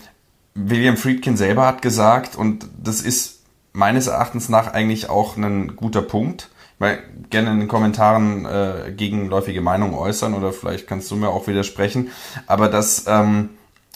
William 0.53 0.97
Friedkin 0.97 1.37
selber 1.37 1.65
hat 1.65 1.81
gesagt, 1.81 2.35
und 2.35 2.67
das 2.81 3.01
ist 3.01 3.43
meines 3.73 4.07
Erachtens 4.07 4.49
nach 4.49 4.73
eigentlich 4.73 5.09
auch 5.09 5.37
ein 5.37 5.75
guter 5.75 6.01
Punkt, 6.01 6.49
weil 6.79 6.99
gerne 7.29 7.51
in 7.51 7.59
den 7.59 7.67
Kommentaren 7.67 8.45
äh, 8.45 8.91
gegenläufige 8.95 9.61
Meinungen 9.61 9.93
äußern 9.93 10.33
oder 10.33 10.51
vielleicht 10.51 10.87
kannst 10.87 11.09
du 11.11 11.15
mir 11.15 11.29
auch 11.29 11.47
widersprechen, 11.47 12.11
aber 12.47 12.69
dass 12.69 13.05
ähm, 13.07 13.49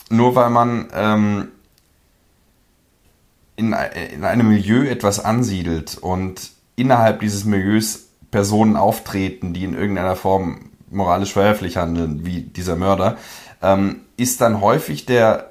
nur 0.08 0.34
weil 0.34 0.50
man 0.50 0.88
ähm, 0.94 1.48
in, 3.56 3.74
in 4.14 4.24
einem 4.24 4.48
Milieu 4.48 4.84
etwas 4.84 5.24
ansiedelt 5.24 5.98
und 5.98 6.50
innerhalb 6.76 7.20
dieses 7.20 7.44
Milieus 7.44 8.08
Personen 8.30 8.76
auftreten, 8.76 9.52
die 9.52 9.64
in 9.64 9.74
irgendeiner 9.74 10.16
Form 10.16 10.70
moralisch 10.90 11.32
verwerflich 11.32 11.76
handeln, 11.76 12.24
wie 12.24 12.40
dieser 12.40 12.76
Mörder, 12.76 13.16
ähm, 13.62 14.00
ist 14.16 14.40
dann 14.40 14.60
häufig 14.60 15.06
der, 15.06 15.50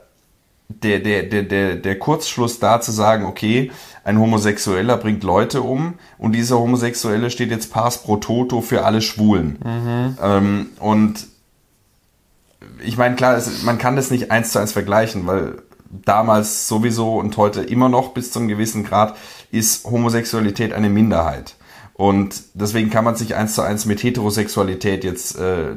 der, 0.67 0.99
der, 0.99 1.23
der, 1.23 1.43
der, 1.43 1.75
der 1.75 1.99
Kurzschluss 1.99 2.59
da 2.59 2.81
zu 2.81 2.91
sagen, 2.91 3.25
okay, 3.25 3.71
ein 4.03 4.19
Homosexueller 4.19 4.97
bringt 4.97 5.23
Leute 5.23 5.61
um 5.61 5.95
und 6.17 6.33
dieser 6.33 6.57
Homosexuelle 6.59 7.29
steht 7.29 7.51
jetzt 7.51 7.71
pars 7.71 8.01
pro 8.01 8.17
toto 8.17 8.61
für 8.61 8.83
alle 8.83 9.01
Schwulen. 9.01 9.59
Mhm. 9.63 10.17
Ähm, 10.21 10.69
und 10.79 11.27
ich 12.83 12.97
meine, 12.97 13.15
klar, 13.15 13.35
es, 13.37 13.63
man 13.63 13.77
kann 13.77 13.95
das 13.95 14.09
nicht 14.09 14.31
eins 14.31 14.51
zu 14.51 14.59
eins 14.59 14.71
vergleichen, 14.71 15.27
weil 15.27 15.61
damals 16.05 16.67
sowieso 16.67 17.17
und 17.17 17.37
heute 17.37 17.61
immer 17.61 17.89
noch 17.89 18.13
bis 18.13 18.31
zu 18.31 18.39
einem 18.39 18.47
gewissen 18.47 18.83
Grad 18.83 19.15
ist 19.51 19.85
Homosexualität 19.85 20.73
eine 20.73 20.89
Minderheit. 20.89 21.55
Und 21.93 22.41
deswegen 22.55 22.89
kann 22.89 23.03
man 23.05 23.15
sich 23.15 23.35
eins 23.35 23.53
zu 23.53 23.61
eins 23.61 23.85
mit 23.85 24.01
Heterosexualität 24.01 25.03
jetzt 25.03 25.37
äh, 25.37 25.75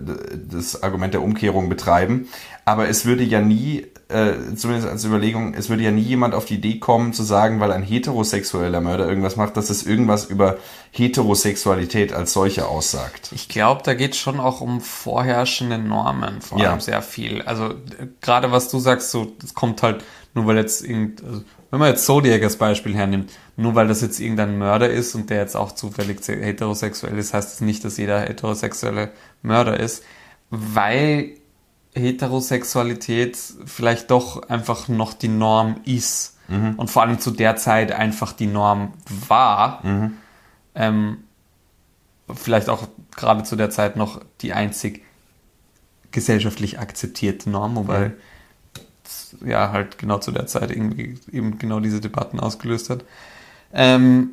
das 0.51 0.83
Argument 0.83 1.13
der 1.13 1.23
Umkehrung 1.23 1.69
betreiben. 1.69 2.29
Aber 2.65 2.89
es 2.89 3.05
würde 3.05 3.23
ja 3.23 3.41
nie, 3.41 3.87
äh, 4.09 4.55
zumindest 4.57 4.89
als 4.89 5.05
Überlegung, 5.05 5.55
es 5.55 5.69
würde 5.69 5.83
ja 5.83 5.91
nie 5.91 6.03
jemand 6.03 6.35
auf 6.35 6.47
die 6.47 6.55
Idee 6.55 6.79
kommen 6.79 7.13
zu 7.13 7.23
sagen, 7.23 7.61
weil 7.61 7.73
ein 7.73 7.83
heterosexueller 7.83 8.81
Mörder 8.81 9.09
irgendwas 9.09 9.37
macht, 9.37 9.57
dass 9.57 9.69
es 9.69 9.85
irgendwas 9.85 10.25
über 10.25 10.57
Heterosexualität 10.93 12.13
als 12.13 12.33
solche 12.33 12.67
aussagt. 12.67 13.31
Ich 13.33 13.49
glaube, 13.49 13.83
da 13.85 13.95
geht 13.95 14.13
es 14.13 14.19
schon 14.19 14.41
auch 14.41 14.61
um 14.61 14.81
vorherrschende 14.81 15.79
Normen, 15.79 16.41
vor 16.41 16.59
allem 16.59 16.65
ja. 16.65 16.81
sehr 16.81 17.03
viel. 17.03 17.43
Also 17.43 17.75
gerade 18.21 18.51
was 18.51 18.71
du 18.71 18.79
sagst, 18.79 19.11
so, 19.11 19.33
es 19.43 19.55
kommt 19.55 19.83
halt 19.83 20.03
nur 20.35 20.47
weil 20.47 20.57
jetzt 20.57 20.85
irgend, 20.85 21.23
also, 21.25 21.43
wenn 21.71 21.79
man 21.79 21.91
jetzt 21.91 22.05
Zodiac 22.07 22.43
als 22.43 22.57
Beispiel 22.57 22.95
hernimmt, 22.95 23.33
nur 23.57 23.75
weil 23.75 23.89
das 23.89 24.01
jetzt 24.01 24.21
irgendein 24.21 24.59
Mörder 24.59 24.91
ist 24.91 25.15
und 25.15 25.31
der 25.31 25.39
jetzt 25.39 25.57
auch 25.57 25.73
zufällig 25.73 26.21
heterosexuell 26.27 27.17
ist, 27.17 27.35
heißt 27.35 27.53
das 27.53 27.61
nicht, 27.61 27.85
dass 27.85 27.97
jeder 27.97 28.21
heterosexuelle 28.21 29.13
Mörder 29.43 29.79
ist, 29.79 30.03
weil 30.51 31.37
Heterosexualität 31.95 33.39
vielleicht 33.67 34.11
doch 34.11 34.49
einfach 34.49 34.89
noch 34.89 35.15
die 35.15 35.29
Norm 35.29 35.81
ist 35.85 36.37
mhm. 36.49 36.75
und 36.77 36.91
vor 36.91 37.03
allem 37.03 37.19
zu 37.19 37.31
der 37.31 37.57
Zeit 37.57 37.93
einfach 37.93 38.33
die 38.33 38.47
Norm 38.47 38.93
war. 39.29 39.85
Mhm. 39.85 40.19
Ähm, 40.75 41.19
vielleicht 42.35 42.69
auch 42.69 42.89
gerade 43.15 43.45
zu 43.45 43.57
der 43.57 43.71
Zeit 43.71 43.97
noch 43.97 44.21
die 44.41 44.53
einzig 44.53 45.03
gesellschaftlich 46.11 46.79
akzeptierte 46.79 47.51
Norm, 47.51 47.77
wobei 47.77 48.09
mhm 48.09 48.13
ja 49.45 49.73
halt 49.73 49.99
genau 49.99 50.19
zu 50.19 50.33
der 50.33 50.47
Zeit 50.47 50.71
irgendwie 50.71 51.19
eben 51.33 51.59
genau 51.59 51.81
diese 51.81 52.01
Debatten 52.01 52.41
ausgelöst 52.41 52.91
hat. 52.91 53.05
Ähm, 53.73 54.31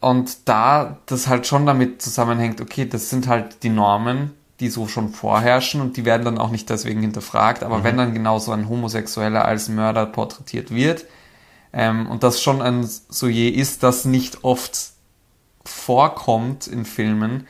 und 0.00 0.48
da 0.48 0.98
das 1.06 1.28
halt 1.28 1.46
schon 1.46 1.64
damit 1.64 2.02
zusammenhängt, 2.02 2.60
okay, 2.60 2.86
das 2.86 3.08
sind 3.08 3.26
halt 3.26 3.62
die 3.62 3.70
Normen, 3.70 4.32
die 4.60 4.68
so 4.68 4.86
schon 4.86 5.08
vorherrschen 5.08 5.80
und 5.80 5.96
die 5.96 6.04
werden 6.04 6.24
dann 6.24 6.38
auch 6.38 6.50
nicht 6.50 6.70
deswegen 6.70 7.00
hinterfragt. 7.00 7.62
Aber 7.62 7.78
mhm. 7.78 7.84
wenn 7.84 7.96
dann 7.96 8.14
genau 8.14 8.38
so 8.38 8.52
ein 8.52 8.68
Homosexueller 8.68 9.44
als 9.44 9.68
Mörder 9.68 10.06
porträtiert 10.06 10.72
wird 10.72 11.06
ähm, 11.72 12.06
und 12.06 12.22
das 12.22 12.40
schon 12.40 12.62
ein 12.62 12.84
Sujet 12.84 13.54
ist, 13.54 13.82
das 13.82 14.04
nicht 14.04 14.44
oft 14.44 14.92
vorkommt 15.64 16.66
in 16.66 16.84
Filmen, 16.84 17.46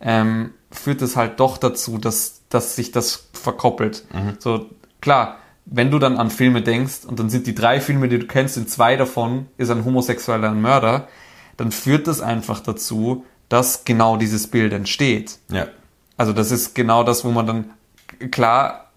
ähm, 0.00 0.54
führt 0.72 1.02
es 1.02 1.16
halt 1.16 1.40
doch 1.40 1.58
dazu, 1.58 1.98
dass, 1.98 2.42
dass 2.48 2.76
sich 2.76 2.90
das 2.90 3.28
verkoppelt. 3.32 4.06
Mhm. 4.12 4.36
So, 4.38 4.66
klar, 5.00 5.38
wenn 5.66 5.90
du 5.90 5.98
dann 5.98 6.16
an 6.16 6.30
Filme 6.30 6.62
denkst 6.62 7.04
und 7.06 7.20
dann 7.20 7.30
sind 7.30 7.46
die 7.46 7.54
drei 7.54 7.80
Filme, 7.80 8.08
die 8.08 8.18
du 8.18 8.26
kennst, 8.26 8.56
in 8.56 8.66
zwei 8.66 8.96
davon 8.96 9.46
ist 9.56 9.70
ein 9.70 9.84
homosexueller 9.84 10.52
Mörder, 10.52 11.08
dann 11.56 11.70
führt 11.70 12.06
das 12.06 12.20
einfach 12.20 12.60
dazu, 12.60 13.24
dass 13.48 13.84
genau 13.84 14.16
dieses 14.16 14.46
Bild 14.46 14.72
entsteht. 14.72 15.38
Ja. 15.50 15.68
Also 16.20 16.34
das 16.34 16.50
ist 16.50 16.74
genau 16.74 17.02
das, 17.02 17.24
wo 17.24 17.30
man 17.30 17.46
dann 17.46 17.70
klar 18.30 18.90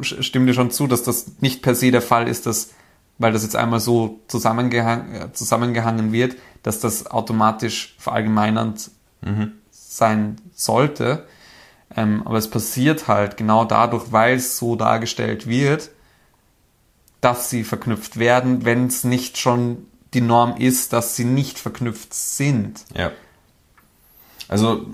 stimmt 0.00 0.48
dir 0.48 0.54
schon 0.54 0.70
zu, 0.70 0.86
dass 0.86 1.02
das 1.02 1.32
nicht 1.40 1.60
per 1.60 1.74
se 1.74 1.90
der 1.90 2.00
Fall 2.00 2.26
ist, 2.26 2.46
dass 2.46 2.70
weil 3.18 3.34
das 3.34 3.42
jetzt 3.42 3.54
einmal 3.54 3.80
so 3.80 4.20
zusammengehangen, 4.28 5.34
zusammengehangen 5.34 6.10
wird, 6.10 6.36
dass 6.62 6.80
das 6.80 7.06
automatisch 7.06 7.94
verallgemeinernd 7.98 8.92
mhm. 9.20 9.52
sein 9.70 10.36
sollte. 10.54 11.26
Ähm, 11.94 12.22
aber 12.24 12.38
es 12.38 12.48
passiert 12.48 13.08
halt 13.08 13.36
genau 13.36 13.66
dadurch, 13.66 14.10
weil 14.10 14.36
es 14.36 14.56
so 14.56 14.74
dargestellt 14.74 15.46
wird, 15.46 15.90
dass 17.20 17.50
sie 17.50 17.62
verknüpft 17.62 18.18
werden, 18.18 18.64
wenn 18.64 18.86
es 18.86 19.04
nicht 19.04 19.36
schon 19.36 19.86
die 20.14 20.22
Norm 20.22 20.56
ist, 20.56 20.94
dass 20.94 21.14
sie 21.14 21.26
nicht 21.26 21.58
verknüpft 21.58 22.14
sind. 22.14 22.86
Ja. 22.96 23.12
Also 24.48 24.86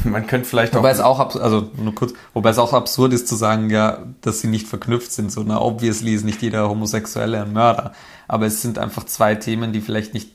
man 0.04 0.26
könnte 0.26 0.48
vielleicht 0.48 0.74
wobei 0.74 0.90
auch. 1.02 1.20
Es 1.20 1.30
auch 1.30 1.40
also 1.40 1.70
nur 1.76 1.94
kurz, 1.94 2.14
wobei 2.34 2.50
es 2.50 2.58
auch 2.58 2.72
absurd 2.72 3.12
ist 3.12 3.28
zu 3.28 3.36
sagen, 3.36 3.70
ja, 3.70 3.98
dass 4.20 4.40
sie 4.40 4.48
nicht 4.48 4.66
verknüpft 4.66 5.12
sind. 5.12 5.32
So, 5.32 5.42
na, 5.42 5.60
obviously 5.60 6.14
ist 6.14 6.24
nicht 6.24 6.42
jeder 6.42 6.68
Homosexuelle 6.68 7.42
ein 7.42 7.52
Mörder. 7.52 7.92
Aber 8.26 8.46
es 8.46 8.62
sind 8.62 8.78
einfach 8.78 9.04
zwei 9.04 9.34
Themen, 9.34 9.72
die 9.72 9.80
vielleicht 9.80 10.14
nicht 10.14 10.30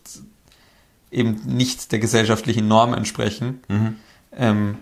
eben 1.12 1.42
nicht 1.46 1.92
der 1.92 2.00
gesellschaftlichen 2.00 2.68
Norm 2.68 2.94
entsprechen. 2.94 3.62
Mhm. 3.68 3.96
Ähm, 4.36 4.78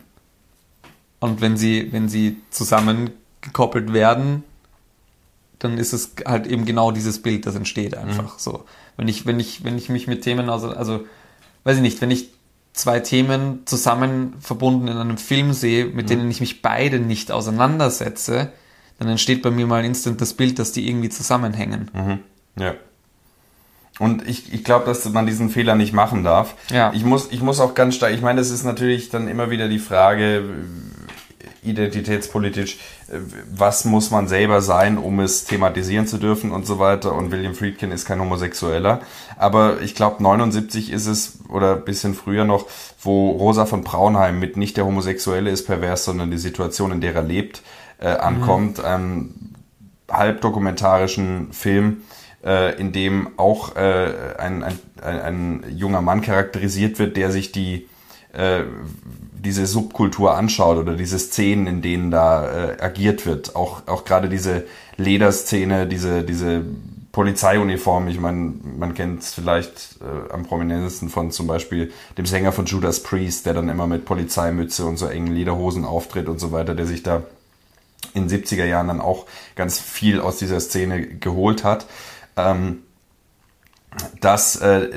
Und 1.19 1.39
wenn 1.39 1.55
sie, 1.55 1.91
wenn 1.91 2.09
sie 2.09 2.41
zusammengekoppelt 2.49 3.93
werden, 3.93 4.43
dann 5.59 5.77
ist 5.77 5.93
es 5.93 6.15
halt 6.25 6.47
eben 6.47 6.65
genau 6.65 6.91
dieses 6.91 7.21
Bild, 7.21 7.45
das 7.45 7.55
entsteht 7.55 7.95
einfach 7.95 8.33
mhm. 8.33 8.39
so. 8.39 8.65
Wenn 8.97 9.07
ich, 9.07 9.25
wenn 9.27 9.39
ich, 9.39 9.63
wenn 9.63 9.77
ich 9.77 9.89
mich 9.89 10.07
mit 10.07 10.23
Themen, 10.23 10.49
also, 10.49 10.69
also, 10.69 11.05
weiß 11.63 11.75
ich 11.75 11.83
nicht, 11.83 12.01
wenn 12.01 12.09
ich 12.09 12.31
zwei 12.73 12.99
Themen 12.99 13.61
zusammen 13.65 14.35
verbunden 14.39 14.87
in 14.87 14.97
einem 14.97 15.17
Film 15.17 15.53
sehe, 15.53 15.85
mit 15.85 16.05
mhm. 16.05 16.09
denen 16.09 16.31
ich 16.31 16.39
mich 16.39 16.61
beide 16.61 16.99
nicht 16.99 17.31
auseinandersetze, 17.31 18.51
dann 18.99 19.09
entsteht 19.09 19.41
bei 19.41 19.51
mir 19.51 19.67
mal 19.67 19.83
instant 19.83 20.21
das 20.21 20.33
Bild, 20.33 20.59
dass 20.59 20.71
die 20.71 20.87
irgendwie 20.87 21.09
zusammenhängen. 21.09 21.89
Mhm. 21.93 22.19
Ja. 22.61 22.75
Und 23.99 24.27
ich, 24.27 24.53
ich 24.53 24.63
glaube, 24.63 24.85
dass 24.85 25.07
man 25.09 25.25
diesen 25.25 25.49
Fehler 25.49 25.75
nicht 25.75 25.93
machen 25.93 26.23
darf. 26.23 26.55
Ja. 26.71 26.91
Ich 26.93 27.03
muss, 27.03 27.31
ich 27.31 27.41
muss 27.41 27.59
auch 27.59 27.75
ganz 27.75 27.95
stark, 27.95 28.13
ich 28.13 28.21
meine, 28.21 28.41
es 28.41 28.49
ist 28.49 28.63
natürlich 28.63 29.09
dann 29.09 29.27
immer 29.27 29.51
wieder 29.51 29.67
die 29.67 29.79
Frage, 29.79 30.43
identitätspolitisch, 31.63 32.77
was 33.53 33.85
muss 33.85 34.11
man 34.11 34.27
selber 34.27 34.61
sein, 34.61 34.97
um 34.97 35.19
es 35.19 35.45
thematisieren 35.45 36.07
zu 36.07 36.17
dürfen 36.17 36.51
und 36.51 36.65
so 36.65 36.79
weiter. 36.79 37.13
Und 37.13 37.31
William 37.31 37.55
Friedkin 37.55 37.91
ist 37.91 38.05
kein 38.05 38.19
Homosexueller. 38.19 39.01
Aber 39.37 39.81
ich 39.81 39.95
glaube, 39.95 40.23
79 40.23 40.91
ist 40.91 41.07
es, 41.07 41.39
oder 41.49 41.75
bisschen 41.75 42.13
früher 42.13 42.45
noch, 42.45 42.67
wo 43.01 43.31
Rosa 43.31 43.65
von 43.65 43.83
Braunheim 43.83 44.39
mit 44.39 44.57
nicht 44.57 44.77
der 44.77 44.85
Homosexuelle 44.85 45.49
ist 45.49 45.65
pervers, 45.65 46.05
sondern 46.05 46.31
die 46.31 46.37
Situation, 46.37 46.91
in 46.91 47.01
der 47.01 47.15
er 47.15 47.23
lebt, 47.23 47.61
äh, 47.99 48.07
ankommt. 48.07 48.79
Mhm. 48.79 48.85
Einem 48.85 49.35
halbdokumentarischen 50.09 51.53
Film, 51.53 52.01
äh, 52.43 52.79
in 52.79 52.91
dem 52.91 53.29
auch 53.37 53.75
äh, 53.75 54.35
ein, 54.37 54.63
ein, 54.63 54.79
ein, 55.01 55.21
ein 55.21 55.63
junger 55.69 56.01
Mann 56.01 56.21
charakterisiert 56.21 56.99
wird, 56.99 57.17
der 57.17 57.31
sich 57.31 57.51
die 57.51 57.87
äh, 58.33 58.63
diese 59.43 59.65
Subkultur 59.65 60.35
anschaut 60.35 60.77
oder 60.77 60.95
diese 60.95 61.17
Szenen, 61.19 61.67
in 61.67 61.81
denen 61.81 62.11
da 62.11 62.71
äh, 62.71 62.81
agiert 62.81 63.25
wird, 63.25 63.55
auch, 63.55 63.87
auch 63.87 64.05
gerade 64.05 64.29
diese 64.29 64.65
Lederszene, 64.97 65.87
diese, 65.87 66.23
diese 66.23 66.63
Polizeiuniform, 67.11 68.07
ich 68.07 68.19
meine, 68.19 68.53
man 68.77 68.93
kennt 68.93 69.23
es 69.23 69.33
vielleicht 69.33 69.97
äh, 70.01 70.31
am 70.31 70.43
prominentesten 70.43 71.09
von 71.09 71.31
zum 71.31 71.47
Beispiel 71.47 71.91
dem 72.17 72.25
Sänger 72.25 72.51
von 72.51 72.65
Judas 72.65 73.03
Priest, 73.03 73.45
der 73.45 73.53
dann 73.53 73.69
immer 73.69 73.87
mit 73.87 74.05
Polizeimütze 74.05 74.85
und 74.85 74.97
so 74.97 75.07
engen 75.07 75.33
Lederhosen 75.33 75.85
auftritt 75.85 76.29
und 76.29 76.39
so 76.39 76.51
weiter, 76.51 76.75
der 76.75 76.85
sich 76.85 77.03
da 77.03 77.23
in 78.13 78.29
70er 78.29 78.65
Jahren 78.65 78.87
dann 78.87 79.01
auch 79.01 79.25
ganz 79.55 79.79
viel 79.79 80.21
aus 80.21 80.37
dieser 80.37 80.59
Szene 80.59 81.05
geholt 81.05 81.63
hat. 81.63 81.85
Ähm, 82.37 82.83
dass 84.21 84.55
äh, 84.57 84.89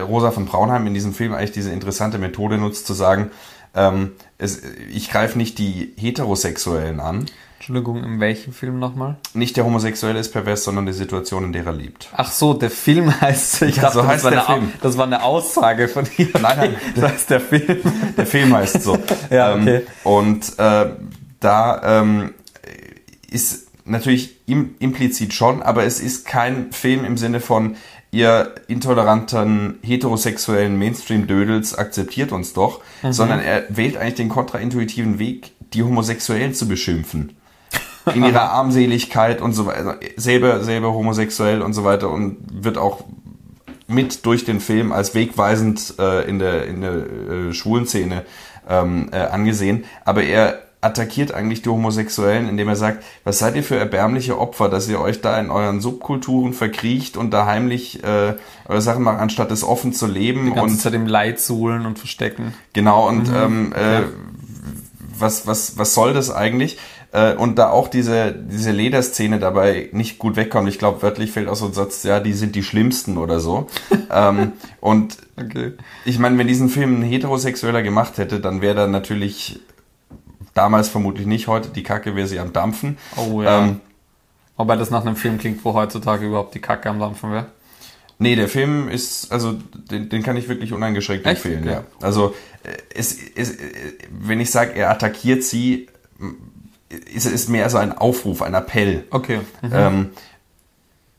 Rosa 0.00 0.30
von 0.30 0.46
Braunheim 0.46 0.86
in 0.86 0.94
diesem 0.94 1.12
Film 1.12 1.34
eigentlich 1.34 1.52
diese 1.52 1.72
interessante 1.72 2.18
Methode 2.18 2.58
nutzt, 2.58 2.86
zu 2.86 2.94
sagen, 2.94 3.30
ähm, 3.74 4.12
es, 4.38 4.62
ich 4.90 5.10
greife 5.10 5.36
nicht 5.38 5.58
die 5.58 5.92
Heterosexuellen 5.96 7.00
an. 7.00 7.26
Entschuldigung, 7.58 8.04
in 8.04 8.20
welchem 8.20 8.52
Film 8.52 8.78
nochmal? 8.78 9.16
Nicht 9.34 9.56
der 9.56 9.64
Homosexuelle 9.64 10.18
ist 10.18 10.30
pervers, 10.30 10.64
sondern 10.64 10.86
die 10.86 10.92
Situation, 10.92 11.44
in 11.44 11.52
der 11.52 11.66
er 11.66 11.72
lebt. 11.72 12.08
Ach 12.12 12.30
so, 12.30 12.54
der 12.54 12.70
Film 12.70 13.20
heißt, 13.20 13.62
ich 13.62 13.76
ja, 13.76 13.82
dachte, 13.82 13.98
so 13.98 14.06
heißt 14.06 14.24
das, 14.24 14.24
war 14.24 14.30
der 14.30 14.42
Film. 14.42 14.72
das 14.82 14.96
war 14.96 15.06
eine 15.06 15.22
Aussage 15.22 15.88
von 15.88 16.06
ihr. 16.16 16.28
Nein, 16.34 16.56
nein, 16.56 16.76
das 16.94 17.12
heißt 17.12 17.30
der 17.30 17.40
Film. 17.40 17.80
Der 18.16 18.26
Film 18.26 18.54
heißt 18.54 18.82
so. 18.82 18.98
ja, 19.30 19.54
ähm, 19.54 19.62
okay. 19.62 19.82
und 20.04 20.58
äh, 20.58 20.90
da 21.40 22.00
ähm, 22.00 22.34
ist 23.30 23.66
natürlich 23.84 24.36
im, 24.46 24.74
implizit 24.78 25.32
schon, 25.32 25.62
aber 25.62 25.84
es 25.84 26.00
ist 26.00 26.26
kein 26.26 26.72
Film 26.72 27.04
im 27.04 27.16
Sinne 27.16 27.40
von, 27.40 27.76
ihr 28.10 28.54
intoleranten 28.68 29.78
heterosexuellen 29.82 30.78
Mainstream-Dödels 30.78 31.74
akzeptiert 31.74 32.32
uns 32.32 32.52
doch, 32.52 32.80
mhm. 33.02 33.12
sondern 33.12 33.40
er 33.40 33.64
wählt 33.68 33.96
eigentlich 33.96 34.14
den 34.14 34.28
kontraintuitiven 34.28 35.18
Weg, 35.18 35.52
die 35.72 35.82
Homosexuellen 35.82 36.54
zu 36.54 36.68
beschimpfen. 36.68 37.36
In 38.14 38.24
ihrer 38.24 38.50
Armseligkeit 38.52 39.40
und 39.40 39.52
so 39.52 39.66
weiter. 39.66 39.98
Selber, 40.16 40.62
selber 40.62 40.92
homosexuell 40.92 41.60
und 41.60 41.72
so 41.72 41.84
weiter 41.84 42.10
und 42.10 42.38
wird 42.50 42.78
auch 42.78 43.04
mit 43.88 44.26
durch 44.26 44.44
den 44.44 44.60
Film 44.60 44.92
als 44.92 45.14
wegweisend 45.14 45.94
äh, 45.98 46.28
in 46.28 46.38
der, 46.38 46.66
in 46.66 46.80
der 46.80 46.92
äh, 46.92 47.52
schwulen 47.52 47.86
Szene 47.86 48.24
ähm, 48.68 49.08
äh, 49.12 49.18
angesehen. 49.18 49.84
Aber 50.04 50.22
er 50.22 50.65
attackiert 50.86 51.34
eigentlich 51.34 51.62
die 51.62 51.68
Homosexuellen, 51.68 52.48
indem 52.48 52.68
er 52.68 52.76
sagt, 52.76 53.04
was 53.24 53.38
seid 53.38 53.56
ihr 53.56 53.62
für 53.62 53.76
erbärmliche 53.76 54.38
Opfer, 54.38 54.68
dass 54.68 54.88
ihr 54.88 55.00
euch 55.00 55.20
da 55.20 55.38
in 55.38 55.50
euren 55.50 55.80
Subkulturen 55.80 56.52
verkriecht 56.52 57.16
und 57.16 57.32
da 57.32 57.46
heimlich 57.46 58.02
äh, 58.04 58.34
eure 58.68 58.80
Sachen 58.80 59.02
macht, 59.02 59.18
anstatt 59.18 59.50
es 59.50 59.64
offen 59.64 59.92
zu 59.92 60.06
leben. 60.06 60.46
Die 60.46 60.52
ganze 60.52 60.74
und 60.74 60.80
Zeit 60.80 60.94
im 60.94 61.06
Leid 61.06 61.40
suhlen 61.40 61.84
und 61.84 61.98
verstecken. 61.98 62.54
Genau, 62.72 63.08
und 63.08 63.28
mhm. 63.28 63.36
ähm, 63.36 63.72
äh, 63.76 63.94
ja. 63.94 64.02
was, 65.18 65.46
was, 65.46 65.76
was 65.76 65.92
soll 65.92 66.14
das 66.14 66.30
eigentlich? 66.30 66.78
Äh, 67.12 67.34
und 67.34 67.58
da 67.58 67.70
auch 67.70 67.88
diese, 67.88 68.32
diese 68.32 68.70
Lederszene 68.70 69.38
dabei 69.38 69.88
nicht 69.92 70.18
gut 70.18 70.36
wegkommt. 70.36 70.68
Ich 70.68 70.78
glaube, 70.78 71.02
wörtlich 71.02 71.32
fällt 71.32 71.48
auch 71.48 71.56
so 71.56 71.66
ein 71.66 71.72
Satz, 71.72 72.02
ja, 72.02 72.20
die 72.20 72.32
sind 72.32 72.54
die 72.54 72.62
Schlimmsten 72.62 73.16
oder 73.18 73.40
so. 73.40 73.66
ähm, 74.10 74.52
und 74.80 75.16
okay. 75.36 75.72
ich 76.04 76.18
meine, 76.18 76.38
wenn 76.38 76.46
diesen 76.46 76.68
Film 76.68 77.00
ein 77.00 77.02
Heterosexueller 77.02 77.82
gemacht 77.82 78.18
hätte, 78.18 78.40
dann 78.40 78.60
wäre 78.60 78.74
da 78.74 78.86
natürlich 78.86 79.60
Damals 80.56 80.88
vermutlich 80.88 81.26
nicht, 81.26 81.48
heute 81.48 81.68
die 81.68 81.82
Kacke 81.82 82.16
wäre 82.16 82.26
sie 82.26 82.40
am 82.40 82.54
Dampfen. 82.54 82.96
Oh 83.16 83.42
ja. 83.42 83.64
Ähm, 83.64 83.80
Wobei 84.56 84.76
das 84.76 84.90
nach 84.90 85.02
einem 85.02 85.14
Film 85.14 85.36
klingt, 85.36 85.62
wo 85.66 85.74
heutzutage 85.74 86.24
überhaupt 86.24 86.54
die 86.54 86.60
Kacke 86.60 86.88
am 86.88 86.98
Dampfen 86.98 87.30
wäre. 87.30 87.46
Nee, 88.18 88.36
der 88.36 88.48
Film 88.48 88.88
ist, 88.88 89.30
also 89.30 89.58
den, 89.90 90.08
den 90.08 90.22
kann 90.22 90.38
ich 90.38 90.48
wirklich 90.48 90.72
uneingeschränkt 90.72 91.26
Echt? 91.26 91.44
empfehlen. 91.44 91.64
Okay. 91.64 91.72
Ja. 91.72 91.84
Also 92.00 92.34
äh, 92.62 92.70
es, 92.94 93.18
es, 93.34 93.58
wenn 94.10 94.40
ich 94.40 94.50
sage, 94.50 94.72
er 94.76 94.90
attackiert 94.90 95.42
sie, 95.42 95.88
ist 97.12 97.26
es 97.26 97.48
mehr 97.48 97.68
so 97.68 97.76
ein 97.76 97.92
Aufruf, 97.92 98.40
ein 98.40 98.54
Appell. 98.54 99.04
Okay. 99.10 99.40
Mhm. 99.60 99.70
Ähm, 99.74 100.10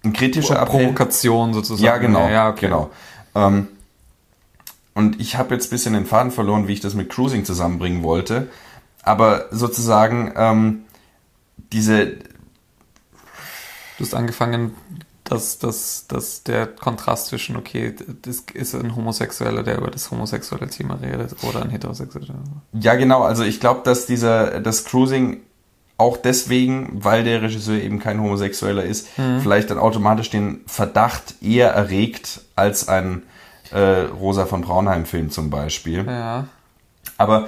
ein 0.04 0.14
kritischer 0.14 0.60
Appell. 0.60 0.86
Provokation 0.86 1.54
sozusagen. 1.54 1.86
Ja, 1.86 1.98
genau. 1.98 2.28
Ja, 2.28 2.50
okay. 2.50 2.62
genau. 2.62 2.90
Ähm, 3.36 3.68
und 4.96 5.22
ich 5.22 5.38
habe 5.38 5.54
jetzt 5.54 5.68
ein 5.68 5.70
bisschen 5.70 5.94
den 5.94 6.08
Faden 6.08 6.32
verloren, 6.32 6.68
wie 6.68 6.74
ich 6.74 6.80
das 6.80 6.96
mit 6.96 7.10
Cruising 7.10 7.46
zusammenbringen 7.46 8.02
wollte 8.02 8.48
aber 9.08 9.46
sozusagen 9.52 10.34
ähm, 10.36 10.84
diese. 11.72 12.18
Du 13.98 14.04
hast 14.04 14.14
angefangen, 14.14 14.76
dass, 15.24 15.58
dass, 15.58 16.06
dass 16.08 16.44
der 16.44 16.68
Kontrast 16.68 17.28
zwischen, 17.28 17.58
okay, 17.58 17.96
das 18.22 18.44
ist 18.54 18.76
ein 18.76 18.96
Homosexueller, 18.96 19.64
der 19.64 19.78
über 19.78 19.90
das 19.90 20.12
homosexuelle 20.12 20.70
Thema 20.70 21.00
redet, 21.02 21.36
oder 21.44 21.64
ein 21.64 21.70
Heterosexueller. 21.70 22.36
Ja, 22.74 22.96
genau. 22.96 23.24
Also 23.24 23.44
ich 23.44 23.60
glaube, 23.60 23.82
dass 23.84 24.06
dieser, 24.06 24.60
das 24.60 24.86
Cruising 24.86 25.42
auch 25.98 26.18
deswegen, 26.18 27.04
weil 27.04 27.24
der 27.24 27.42
Regisseur 27.42 27.82
eben 27.82 28.00
kein 28.00 28.22
Homosexueller 28.22 28.84
ist, 28.84 29.18
mhm. 29.18 29.42
vielleicht 29.42 29.72
dann 29.72 29.80
automatisch 29.80 30.30
den 30.30 30.62
Verdacht 30.68 31.42
eher 31.42 31.72
erregt 31.72 32.42
als 32.56 32.88
ein 32.88 33.24
äh, 33.72 33.80
Rosa 33.80 34.46
von 34.46 34.62
Braunheim-Film 34.62 35.32
zum 35.32 35.50
Beispiel. 35.50 36.06
Ja. 36.06 36.48
Aber 37.18 37.48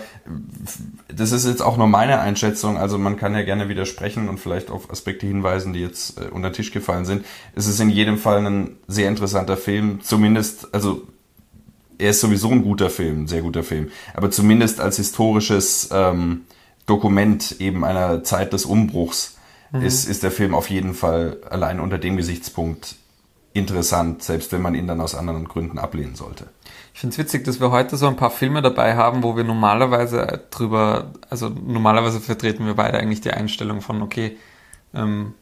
das 1.07 1.31
ist 1.31 1.45
jetzt 1.45 1.61
auch 1.61 1.77
nur 1.77 1.87
meine 1.87 2.19
Einschätzung, 2.19 2.77
also 2.77 2.97
man 2.97 3.17
kann 3.17 3.33
ja 3.33 3.43
gerne 3.43 3.69
widersprechen 3.69 4.29
und 4.29 4.39
vielleicht 4.39 4.69
auf 4.69 4.89
Aspekte 4.89 5.27
hinweisen, 5.27 5.73
die 5.73 5.81
jetzt 5.81 6.19
äh, 6.19 6.25
unter 6.31 6.49
den 6.49 6.53
Tisch 6.53 6.71
gefallen 6.71 7.05
sind. 7.05 7.25
Es 7.55 7.67
ist 7.67 7.79
in 7.79 7.89
jedem 7.89 8.17
Fall 8.17 8.45
ein 8.45 8.77
sehr 8.87 9.09
interessanter 9.09 9.57
Film, 9.57 10.01
zumindest, 10.01 10.73
also 10.73 11.07
er 11.97 12.11
ist 12.11 12.21
sowieso 12.21 12.49
ein 12.51 12.63
guter 12.63 12.89
Film, 12.89 13.23
ein 13.23 13.27
sehr 13.27 13.41
guter 13.41 13.63
Film, 13.63 13.91
aber 14.13 14.31
zumindest 14.31 14.79
als 14.79 14.97
historisches 14.97 15.89
ähm, 15.91 16.45
Dokument 16.85 17.59
eben 17.59 17.83
einer 17.85 18.23
Zeit 18.23 18.53
des 18.53 18.65
Umbruchs 18.65 19.37
mhm. 19.71 19.81
ist, 19.81 20.05
ist 20.05 20.23
der 20.23 20.31
Film 20.31 20.55
auf 20.55 20.69
jeden 20.69 20.93
Fall 20.93 21.37
allein 21.49 21.79
unter 21.79 21.97
dem 21.97 22.17
Gesichtspunkt 22.17 22.95
interessant, 23.53 24.23
selbst 24.23 24.51
wenn 24.51 24.61
man 24.61 24.75
ihn 24.75 24.87
dann 24.87 25.01
aus 25.01 25.15
anderen 25.15 25.45
Gründen 25.45 25.77
ablehnen 25.77 26.15
sollte. 26.15 26.47
Ich 26.99 27.01
finde 27.01 27.13
es 27.13 27.17
witzig, 27.17 27.45
dass 27.45 27.61
wir 27.61 27.71
heute 27.71 27.95
so 27.95 28.07
ein 28.07 28.17
paar 28.17 28.29
Filme 28.29 28.61
dabei 28.61 28.97
haben, 28.97 29.23
wo 29.23 29.37
wir 29.37 29.45
normalerweise 29.45 30.41
drüber, 30.51 31.13
also 31.29 31.47
normalerweise 31.47 32.19
vertreten 32.19 32.65
wir 32.65 32.73
beide 32.73 32.97
eigentlich 32.97 33.21
die 33.21 33.31
Einstellung 33.31 33.79
von, 33.79 34.01
okay, 34.01 34.35
ähm, 34.93 35.33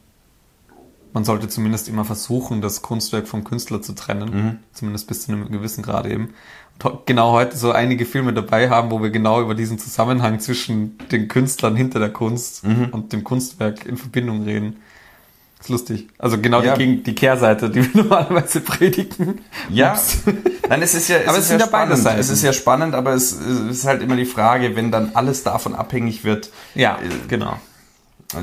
man 1.12 1.24
sollte 1.24 1.48
zumindest 1.48 1.88
immer 1.88 2.04
versuchen, 2.04 2.60
das 2.60 2.80
Kunstwerk 2.80 3.26
vom 3.26 3.42
Künstler 3.42 3.82
zu 3.82 3.96
trennen, 3.96 4.30
mhm. 4.30 4.58
zumindest 4.72 5.08
bis 5.08 5.26
zu 5.26 5.32
einem 5.32 5.50
gewissen 5.50 5.82
Grad 5.82 6.06
eben. 6.06 6.32
Und 6.80 7.06
genau 7.06 7.32
heute 7.32 7.56
so 7.56 7.72
einige 7.72 8.06
Filme 8.06 8.32
dabei 8.32 8.70
haben, 8.70 8.92
wo 8.92 9.02
wir 9.02 9.10
genau 9.10 9.42
über 9.42 9.56
diesen 9.56 9.80
Zusammenhang 9.80 10.38
zwischen 10.38 10.96
den 11.10 11.26
Künstlern 11.26 11.74
hinter 11.74 11.98
der 11.98 12.12
Kunst 12.12 12.62
mhm. 12.62 12.90
und 12.92 13.12
dem 13.12 13.24
Kunstwerk 13.24 13.84
in 13.84 13.96
Verbindung 13.96 14.44
reden. 14.44 14.76
Ist 15.68 15.70
lustig. 15.70 16.08
Also 16.18 16.40
genau 16.40 16.62
ja. 16.62 16.74
die, 16.74 17.02
die 17.02 17.14
Kehrseite, 17.14 17.68
die 17.68 17.82
wir 17.82 17.90
normalerweise 18.02 18.62
predigen. 18.62 19.42
Ja. 19.68 19.98
Nein, 20.66 20.80
es 20.80 20.94
ist 20.94 21.08
ja, 21.08 21.18
es 21.18 21.28
aber 21.28 21.36
ist 21.36 21.42
es 21.42 21.48
sind 21.48 21.60
ja 21.60 21.66
spannend. 21.66 21.98
Seiten. 21.98 22.18
Es 22.18 22.30
ist 22.30 22.42
ja 22.42 22.54
spannend, 22.54 22.94
aber 22.94 23.12
es, 23.12 23.32
ist 23.32 23.84
halt 23.84 24.00
immer 24.00 24.16
die 24.16 24.24
Frage, 24.24 24.76
wenn 24.76 24.90
dann 24.90 25.10
alles 25.12 25.42
davon 25.42 25.74
abhängig 25.74 26.24
wird. 26.24 26.48
Ja, 26.74 26.96
äh, 27.02 27.28
genau. 27.28 27.58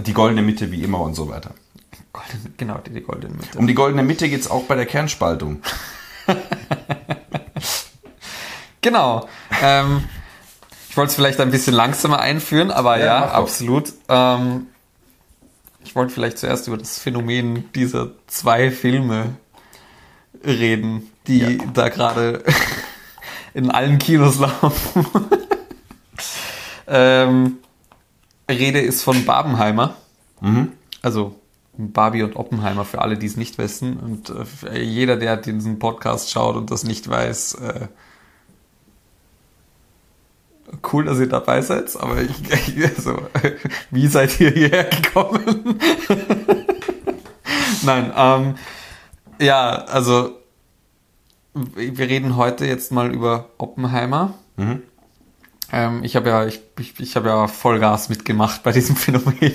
Die 0.05 0.13
goldene 0.13 0.43
Mitte 0.43 0.71
wie 0.71 0.83
immer 0.83 1.01
und 1.01 1.15
so 1.15 1.27
weiter. 1.27 1.49
Golden, 2.13 2.53
genau, 2.57 2.77
die, 2.85 2.91
die 2.91 3.01
goldene 3.01 3.33
Mitte. 3.33 3.57
Um 3.57 3.65
die 3.65 3.73
goldene 3.73 4.03
Mitte 4.03 4.29
geht 4.29 4.41
es 4.41 4.51
auch 4.51 4.65
bei 4.65 4.75
der 4.75 4.85
Kernspaltung. 4.85 5.63
genau. 8.81 9.27
ähm, 9.63 10.03
Ich 10.91 10.95
wollte 10.95 11.09
es 11.09 11.15
vielleicht 11.15 11.39
ein 11.39 11.49
bisschen 11.49 11.73
langsamer 11.73 12.19
einführen, 12.19 12.69
aber 12.69 12.99
ja, 12.99 13.05
Ja, 13.05 13.31
absolut. 13.31 13.93
Ähm, 14.09 14.67
ich 15.85 15.95
wollte 15.95 16.13
vielleicht 16.13 16.37
zuerst 16.39 16.67
über 16.67 16.77
das 16.77 16.99
Phänomen 16.99 17.71
dieser 17.73 18.11
zwei 18.27 18.71
Filme 18.71 19.35
reden, 20.43 21.09
die 21.27 21.39
Ja. 21.39 21.63
da 21.73 21.89
gerade 21.89 22.43
in 23.53 23.69
allen 23.71 23.99
Kinos 23.99 24.39
laufen. 24.39 25.05
ähm, 26.87 27.57
Rede 28.49 28.79
ist 28.79 29.01
von 29.03 29.25
Barbenheimer. 29.25 29.95
Mhm. 30.41 30.71
Also 31.01 31.35
Barbie 31.77 32.23
und 32.23 32.35
Oppenheimer 32.35 32.85
für 32.85 33.01
alle, 33.01 33.17
die 33.17 33.25
es 33.27 33.37
nicht 33.37 33.57
wissen. 33.57 33.97
Und 33.97 34.31
äh, 34.69 34.81
jeder, 34.81 35.17
der 35.17 35.37
diesen 35.37 35.79
Podcast 35.79 36.31
schaut 36.31 36.55
und 36.55 36.71
das 36.71 36.83
nicht 36.83 37.07
weiß, 37.09 37.55
äh, 37.55 37.87
cool, 40.91 41.05
dass 41.05 41.19
ihr 41.19 41.29
dabei 41.29 41.61
seid. 41.61 41.95
Aber 41.99 42.21
ich, 42.21 42.33
also, 42.97 43.19
wie 43.91 44.07
seid 44.07 44.39
ihr 44.39 44.51
hierher 44.51 44.85
gekommen? 44.85 45.79
Nein, 47.83 48.11
ähm, 48.15 48.55
ja, 49.39 49.69
also 49.85 50.31
wir 51.53 52.07
reden 52.07 52.35
heute 52.35 52.65
jetzt 52.65 52.91
mal 52.91 53.13
über 53.13 53.49
Oppenheimer. 53.57 54.33
Mhm. 54.57 54.83
Ähm, 55.71 56.03
ich 56.03 56.15
habe 56.15 56.29
ja, 56.29 56.45
ich, 56.45 56.61
ich, 56.79 56.99
ich 56.99 57.15
habe 57.15 57.29
ja 57.29 57.47
Vollgas 57.47 58.09
mitgemacht 58.09 58.63
bei 58.63 58.71
diesem 58.71 58.95
Phänomen. 58.97 59.53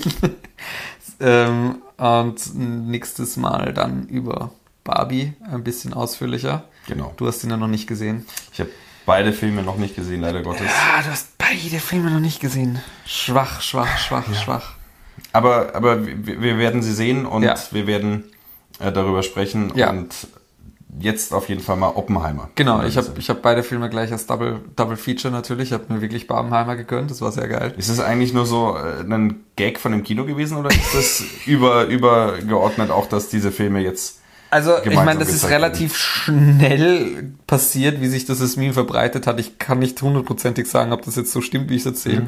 ähm, 1.19 1.81
und 1.97 2.55
nächstes 2.55 3.37
Mal 3.37 3.73
dann 3.73 4.07
über 4.07 4.51
Barbie 4.83 5.33
ein 5.49 5.63
bisschen 5.63 5.93
ausführlicher. 5.93 6.63
Genau. 6.87 7.13
Du 7.17 7.27
hast 7.27 7.43
ihn 7.43 7.51
ja 7.51 7.57
noch 7.57 7.67
nicht 7.67 7.87
gesehen. 7.87 8.25
Ich 8.51 8.59
habe 8.59 8.71
beide 9.05 9.33
Filme 9.33 9.63
noch 9.63 9.77
nicht 9.77 9.95
gesehen, 9.95 10.21
leider 10.21 10.41
Gottes. 10.41 10.67
Ah, 10.67 11.01
du 11.01 11.09
hast 11.09 11.37
beide 11.37 11.79
Filme 11.79 12.11
noch 12.11 12.19
nicht 12.19 12.39
gesehen. 12.39 12.79
Schwach, 13.05 13.61
schwach, 13.61 13.97
schwach, 13.97 14.25
schwach. 14.35 14.73
Aber, 15.33 15.75
aber 15.75 16.05
wir, 16.05 16.41
wir 16.41 16.57
werden 16.57 16.81
sie 16.81 16.93
sehen 16.93 17.25
und 17.25 17.43
Ja. 17.43 17.55
wir 17.71 17.87
werden 17.87 18.23
äh, 18.79 18.91
darüber 18.91 19.23
sprechen. 19.23 19.71
Ja. 19.75 19.89
Und 19.89 20.13
jetzt 20.99 21.33
auf 21.33 21.47
jeden 21.47 21.61
Fall 21.61 21.77
mal 21.77 21.89
Oppenheimer. 21.89 22.49
Genau, 22.55 22.83
ich 22.83 22.97
habe 22.97 23.07
ich 23.17 23.29
hab 23.29 23.41
beide 23.41 23.63
Filme 23.63 23.89
gleich 23.89 24.11
als 24.11 24.25
Double, 24.27 24.59
Double 24.75 24.97
Feature 24.97 25.31
natürlich. 25.33 25.69
Ich 25.69 25.73
habe 25.73 25.91
mir 25.93 26.01
wirklich 26.01 26.27
Barbenheimer 26.27 26.75
gegönnt, 26.75 27.11
das 27.11 27.21
war 27.21 27.31
sehr 27.31 27.47
geil. 27.47 27.73
Ist 27.77 27.89
das 27.89 27.99
eigentlich 27.99 28.33
nur 28.33 28.45
so 28.45 28.75
äh, 28.77 29.01
ein 29.01 29.43
Gag 29.55 29.79
von 29.79 29.91
dem 29.93 30.03
Kino 30.03 30.25
gewesen 30.25 30.57
oder 30.57 30.69
ist 30.69 30.93
das 30.93 31.23
über, 31.45 31.85
übergeordnet 31.85 32.91
auch, 32.91 33.07
dass 33.07 33.29
diese 33.29 33.51
Filme 33.51 33.79
jetzt 33.79 34.20
Also, 34.51 34.73
ich 34.83 34.93
meine, 34.93 35.19
das 35.19 35.29
ist 35.29 35.49
relativ 35.49 35.95
schnell 35.95 37.33
passiert, 37.47 38.01
wie 38.01 38.07
sich 38.07 38.25
das 38.25 38.41
als 38.41 38.57
Meme 38.57 38.73
verbreitet 38.73 39.25
hat. 39.25 39.39
Ich 39.39 39.57
kann 39.57 39.79
nicht 39.79 40.01
hundertprozentig 40.01 40.67
sagen, 40.67 40.91
ob 40.91 41.03
das 41.03 41.15
jetzt 41.15 41.31
so 41.31 41.41
stimmt, 41.41 41.69
wie 41.69 41.75
ich 41.75 41.81
es 41.81 41.85
erzähle. 41.87 42.27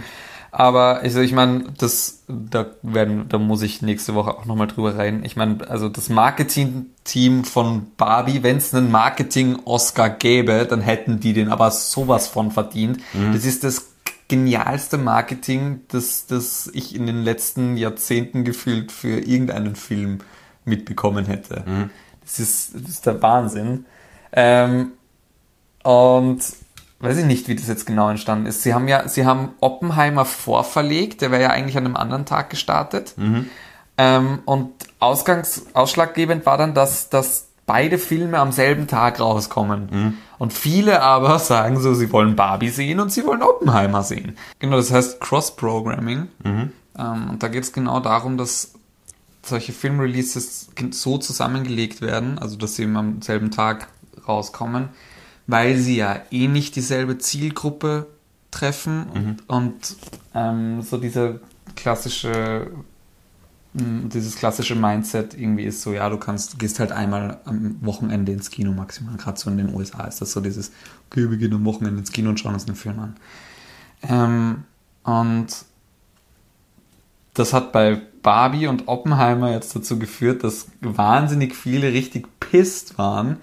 Aber 0.55 0.99
also 0.99 1.19
ich 1.19 1.33
meine, 1.33 1.63
das 1.79 2.25
da 2.27 2.67
werden, 2.83 3.25
da 3.27 3.39
muss 3.39 3.63
ich 3.63 3.81
nächste 3.81 4.13
Woche 4.13 4.37
auch 4.37 4.45
nochmal 4.45 4.67
drüber 4.67 4.95
rein. 4.95 5.23
Ich 5.25 5.35
meine, 5.35 5.67
also 5.67 5.89
das 5.89 6.09
Marketing-Team 6.09 7.43
von 7.43 7.87
Barbie, 7.97 8.43
wenn 8.43 8.57
es 8.57 8.71
einen 8.71 8.91
Marketing-Oscar 8.91 10.11
gäbe, 10.11 10.67
dann 10.69 10.81
hätten 10.81 11.19
die 11.19 11.33
den 11.33 11.49
aber 11.49 11.71
sowas 11.71 12.27
von 12.27 12.51
verdient. 12.51 12.99
Das 13.33 13.45
ist 13.45 13.63
das 13.63 13.93
genialste 14.27 14.99
Marketing, 14.99 15.81
das, 15.87 16.27
das 16.27 16.69
ich 16.71 16.95
in 16.95 17.07
den 17.07 17.23
letzten 17.23 17.75
Jahrzehnten 17.75 18.43
gefühlt 18.43 18.91
für 18.91 19.19
irgendeinen 19.19 19.75
Film 19.75 20.19
mitbekommen 20.65 21.25
hätte. 21.25 21.63
Das, 22.23 22.39
ist, 22.39 22.73
das 22.75 22.89
ist 22.89 23.05
der 23.05 23.21
Wahnsinn. 23.21 23.85
Ähm, 24.31 24.93
und 25.83 26.41
weiß 26.99 27.17
ich 27.17 27.25
nicht, 27.25 27.47
wie 27.47 27.55
das 27.55 27.67
jetzt 27.67 27.85
genau 27.85 28.09
entstanden 28.09 28.45
ist. 28.45 28.63
Sie 28.63 28.73
haben 28.73 28.87
ja, 28.87 29.07
sie 29.07 29.25
haben 29.25 29.49
Oppenheimer 29.59 30.25
vorverlegt, 30.25 31.21
der 31.21 31.31
wäre 31.31 31.41
ja 31.43 31.49
eigentlich 31.49 31.77
an 31.77 31.85
einem 31.85 31.97
anderen 31.97 32.25
Tag 32.25 32.49
gestartet. 32.49 33.13
Ähm, 33.97 34.39
und 34.45 34.71
Ausgangs, 34.99 35.65
ausschlaggebend 35.73 36.45
war 36.45 36.57
dann, 36.57 36.73
dass, 36.73 37.09
dass 37.09 37.49
beide 37.65 37.97
Filme 37.97 38.39
am 38.39 38.51
selben 38.51 38.87
Tag 38.87 39.19
rauskommen. 39.19 39.89
Und 40.39 40.53
viele 40.53 41.01
aber 41.01 41.39
sagen 41.39 41.79
so, 41.79 41.93
sie 41.93 42.11
wollen 42.11 42.35
Barbie 42.35 42.69
sehen 42.69 42.99
und 42.99 43.11
sie 43.11 43.25
wollen 43.25 43.43
Oppenheimer 43.43 44.03
sehen. 44.03 44.37
Genau, 44.59 44.77
das 44.77 44.91
heißt 44.91 45.19
Cross-Programming. 45.19 46.27
Ähm, 46.97 47.29
und 47.29 47.43
da 47.43 47.47
geht 47.49 47.63
es 47.63 47.73
genau 47.73 47.99
darum, 47.99 48.37
dass 48.37 48.73
solche 49.45 49.73
Filmreleases 49.73 50.69
so 50.91 51.17
zusammengelegt 51.17 52.01
werden, 52.01 52.39
also 52.39 52.55
dass 52.55 52.75
sie 52.75 52.83
eben 52.83 52.97
am 52.97 53.21
selben 53.21 53.51
Tag 53.51 53.87
rauskommen, 54.27 54.89
weil 55.47 55.77
sie 55.77 55.97
ja 55.97 56.21
eh 56.31 56.47
nicht 56.47 56.75
dieselbe 56.75 57.17
Zielgruppe 57.17 58.07
treffen 58.51 59.05
und, 59.13 59.49
und 59.49 59.95
ähm, 60.33 60.81
so 60.81 60.97
diese 60.97 61.41
klassische 61.75 62.71
mh, 63.73 64.09
dieses 64.09 64.35
klassische 64.35 64.75
Mindset 64.75 65.33
irgendwie 65.33 65.63
ist 65.63 65.81
so, 65.81 65.93
ja, 65.93 66.09
du 66.09 66.17
kannst, 66.17 66.53
du 66.53 66.57
gehst 66.57 66.79
halt 66.79 66.91
einmal 66.91 67.39
am 67.45 67.77
Wochenende 67.81 68.31
ins 68.31 68.49
Kino 68.49 68.71
maximal. 68.71 69.17
Gerade 69.17 69.39
so 69.39 69.49
in 69.49 69.57
den 69.57 69.73
USA 69.73 70.05
ist 70.05 70.21
das 70.21 70.31
so 70.31 70.39
dieses, 70.41 70.71
okay, 71.09 71.29
wir 71.29 71.37
gehen 71.37 71.53
am 71.53 71.65
Wochenende 71.65 71.99
ins 71.99 72.11
Kino 72.11 72.29
und 72.29 72.39
schauen 72.39 72.53
uns 72.53 72.67
einen 72.67 72.75
Film 72.75 72.99
an. 72.99 73.15
Ähm, 74.03 74.63
und 75.03 75.47
das 77.33 77.53
hat 77.53 77.71
bei 77.71 78.01
Barbie 78.23 78.67
und 78.67 78.87
Oppenheimer 78.87 79.51
jetzt 79.51 79.75
dazu 79.75 79.99
geführt, 79.99 80.43
dass 80.43 80.67
wahnsinnig 80.81 81.55
viele 81.55 81.91
richtig 81.93 82.27
pisst 82.39 82.97
waren, 82.97 83.37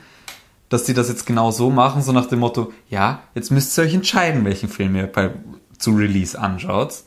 dass 0.69 0.85
die 0.85 0.95
das 0.95 1.09
jetzt 1.09 1.27
genau 1.27 1.51
so 1.51 1.71
machen, 1.71 2.03
so 2.03 2.13
nach 2.13 2.27
dem 2.27 2.41
Motto, 2.41 2.73
ja, 2.89 3.21
jetzt 3.35 3.51
müsst 3.51 3.79
ihr 3.79 3.85
euch 3.85 3.95
entscheiden, 3.95 4.45
welchen 4.45 4.69
Film 4.69 4.97
ihr 4.97 5.07
bei, 5.07 5.31
zu 5.79 5.93
Release 5.93 6.39
anschaut. 6.39 7.03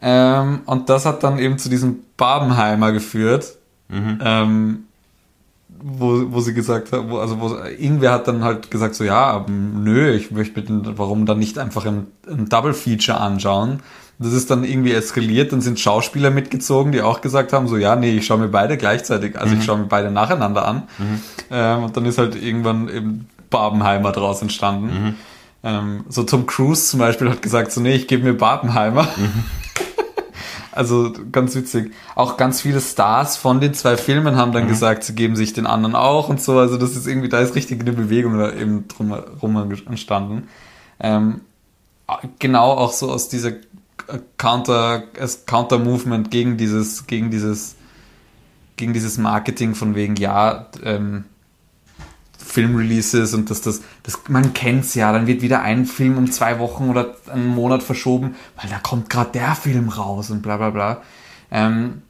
Ähm, 0.00 0.60
und 0.66 0.88
das 0.88 1.06
hat 1.06 1.22
dann 1.22 1.38
eben 1.38 1.58
zu 1.58 1.68
diesem 1.68 2.00
Barbenheimer 2.16 2.92
geführt, 2.92 3.56
ähm, 3.90 4.84
wo, 5.68 6.32
wo 6.32 6.40
sie 6.40 6.54
gesagt 6.54 6.92
hat, 6.92 7.10
wo, 7.10 7.18
also 7.18 7.40
wo, 7.40 7.54
irgendwer 7.78 8.12
hat 8.12 8.26
dann 8.28 8.42
halt 8.42 8.70
gesagt 8.70 8.94
so, 8.94 9.04
ja, 9.04 9.44
nö, 9.48 10.10
ich 10.12 10.30
möchte 10.30 10.58
mit, 10.60 10.68
dem- 10.68 10.98
warum 10.98 11.26
dann 11.26 11.38
nicht 11.38 11.58
einfach 11.58 11.84
ein, 11.86 12.06
ein 12.28 12.48
Double 12.48 12.72
Feature 12.74 13.20
anschauen? 13.20 13.80
Das 14.18 14.32
ist 14.32 14.50
dann 14.50 14.64
irgendwie 14.64 14.92
eskaliert, 14.92 15.52
dann 15.52 15.60
sind 15.60 15.80
Schauspieler 15.80 16.30
mitgezogen, 16.30 16.92
die 16.92 17.02
auch 17.02 17.20
gesagt 17.20 17.52
haben, 17.52 17.66
so, 17.66 17.76
ja, 17.76 17.96
nee, 17.96 18.16
ich 18.16 18.26
schaue 18.26 18.38
mir 18.38 18.48
beide 18.48 18.76
gleichzeitig, 18.76 19.38
also 19.38 19.56
ich 19.56 19.64
schaue 19.64 19.78
mir 19.78 19.86
beide 19.86 20.10
nacheinander 20.10 20.66
an. 20.66 20.84
Ähm, 21.50 21.84
und 21.84 21.96
dann 21.96 22.06
ist 22.06 22.18
halt 22.18 22.40
irgendwann 22.40 22.88
eben 22.88 23.28
Barbenheimer 23.50 24.12
draus 24.12 24.40
entstanden. 24.40 25.16
Ähm, 25.64 26.04
so 26.08 26.22
Tom 26.22 26.46
Cruise 26.46 26.90
zum 26.90 27.00
Beispiel 27.00 27.28
hat 27.28 27.42
gesagt, 27.42 27.72
so, 27.72 27.80
nee, 27.80 27.94
ich 27.94 28.06
gebe 28.06 28.22
mir 28.24 28.34
Barbenheimer. 28.34 29.08
Also 30.74 31.12
ganz 31.30 31.54
witzig. 31.54 31.92
Auch 32.16 32.36
ganz 32.36 32.60
viele 32.60 32.80
Stars 32.80 33.36
von 33.36 33.60
den 33.60 33.74
zwei 33.74 33.96
Filmen 33.96 34.34
haben 34.34 34.50
dann 34.50 34.66
gesagt, 34.66 35.04
sie 35.04 35.14
geben 35.14 35.36
sich 35.36 35.52
den 35.52 35.66
anderen 35.68 35.94
auch 35.94 36.28
und 36.28 36.42
so. 36.42 36.58
Also 36.58 36.76
das 36.76 36.96
ist 36.96 37.06
irgendwie, 37.06 37.28
da 37.28 37.38
ist 37.38 37.54
richtig 37.54 37.80
eine 37.80 37.92
Bewegung 37.92 38.36
da 38.36 38.52
eben 38.52 38.88
drumherum 38.88 39.70
entstanden. 39.86 40.48
Ähm, 40.98 41.42
genau 42.40 42.72
auch 42.72 42.92
so 42.92 43.08
aus 43.10 43.28
dieser 43.28 43.52
Counter, 44.36 45.04
als 45.18 45.46
Counter-Movement 45.46 46.30
gegen 46.30 46.56
dieses, 46.56 47.06
gegen 47.06 47.30
dieses, 47.30 47.76
gegen 48.76 48.92
dieses 48.92 49.18
Marketing 49.18 49.74
von 49.74 49.94
wegen, 49.94 50.16
ja, 50.16 50.68
ähm, 50.82 51.24
Filmreleases 52.38 53.34
und 53.34 53.50
dass 53.50 53.62
das, 53.62 53.82
das 54.02 54.20
man 54.28 54.54
kennt's 54.54 54.94
ja, 54.94 55.12
dann 55.12 55.26
wird 55.26 55.42
wieder 55.42 55.62
ein 55.62 55.86
Film 55.86 56.18
um 56.18 56.30
zwei 56.30 56.58
Wochen 56.60 56.88
oder 56.88 57.16
einen 57.32 57.48
Monat 57.48 57.82
verschoben, 57.82 58.36
weil 58.60 58.70
da 58.70 58.78
kommt 58.78 59.10
gerade 59.10 59.32
der 59.32 59.54
Film 59.56 59.88
raus 59.88 60.30
und 60.30 60.42
bla 60.42 60.58
bla 60.58 60.70
bla. 60.70 61.02
Ähm, 61.50 62.02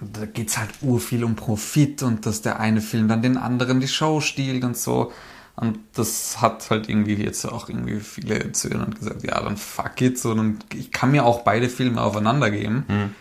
da 0.00 0.26
geht's 0.26 0.58
halt 0.58 0.70
urviel 0.82 1.24
um 1.24 1.36
Profit 1.36 2.02
und 2.02 2.26
dass 2.26 2.42
der 2.42 2.60
eine 2.60 2.80
Film 2.80 3.08
dann 3.08 3.22
den 3.22 3.36
anderen 3.36 3.80
die 3.80 3.88
Show 3.88 4.20
stiehlt 4.20 4.62
und 4.62 4.76
so. 4.76 5.10
Und 5.56 5.78
das 5.94 6.42
hat 6.42 6.68
halt 6.70 6.88
irgendwie 6.88 7.14
jetzt 7.14 7.44
auch 7.46 7.68
irgendwie 7.70 8.00
viele 8.00 8.38
erzählt 8.44 8.74
und 8.74 8.98
gesagt, 8.98 9.22
ja, 9.24 9.40
dann 9.40 9.56
fuck 9.56 10.00
it, 10.02 10.18
so, 10.18 10.34
dann, 10.34 10.58
ich 10.74 10.92
kann 10.92 11.10
mir 11.12 11.24
auch 11.24 11.40
beide 11.40 11.70
Filme 11.70 12.02
aufeinander 12.02 12.50
geben. 12.50 13.14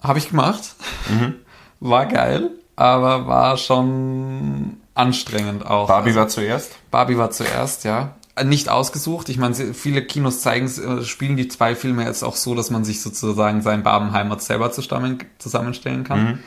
Habe 0.00 0.18
ich 0.18 0.30
gemacht. 0.30 0.74
War 1.80 2.06
geil, 2.06 2.50
aber 2.76 3.26
war 3.26 3.56
schon 3.56 4.76
anstrengend 4.94 5.66
auch. 5.66 5.88
Barbie 5.88 6.10
Also- 6.10 6.20
war 6.20 6.28
zuerst. 6.28 6.72
Barbie 6.92 7.16
war 7.18 7.30
zuerst, 7.32 7.82
ja. 7.84 8.14
Nicht 8.44 8.68
ausgesucht. 8.68 9.28
Ich 9.28 9.36
meine, 9.36 9.54
viele 9.74 10.02
Kinos 10.04 10.40
zeigen, 10.40 10.66
äh, 10.66 11.02
spielen 11.04 11.36
die 11.36 11.48
zwei 11.48 11.74
Filme 11.74 12.04
jetzt 12.04 12.22
auch 12.22 12.36
so, 12.36 12.54
dass 12.54 12.70
man 12.70 12.84
sich 12.84 13.02
sozusagen 13.02 13.62
seinen 13.62 13.82
Barbenheimer 13.82 14.38
selber 14.38 14.70
zusammen, 14.72 15.18
zusammenstellen 15.38 16.04
kann. 16.04 16.38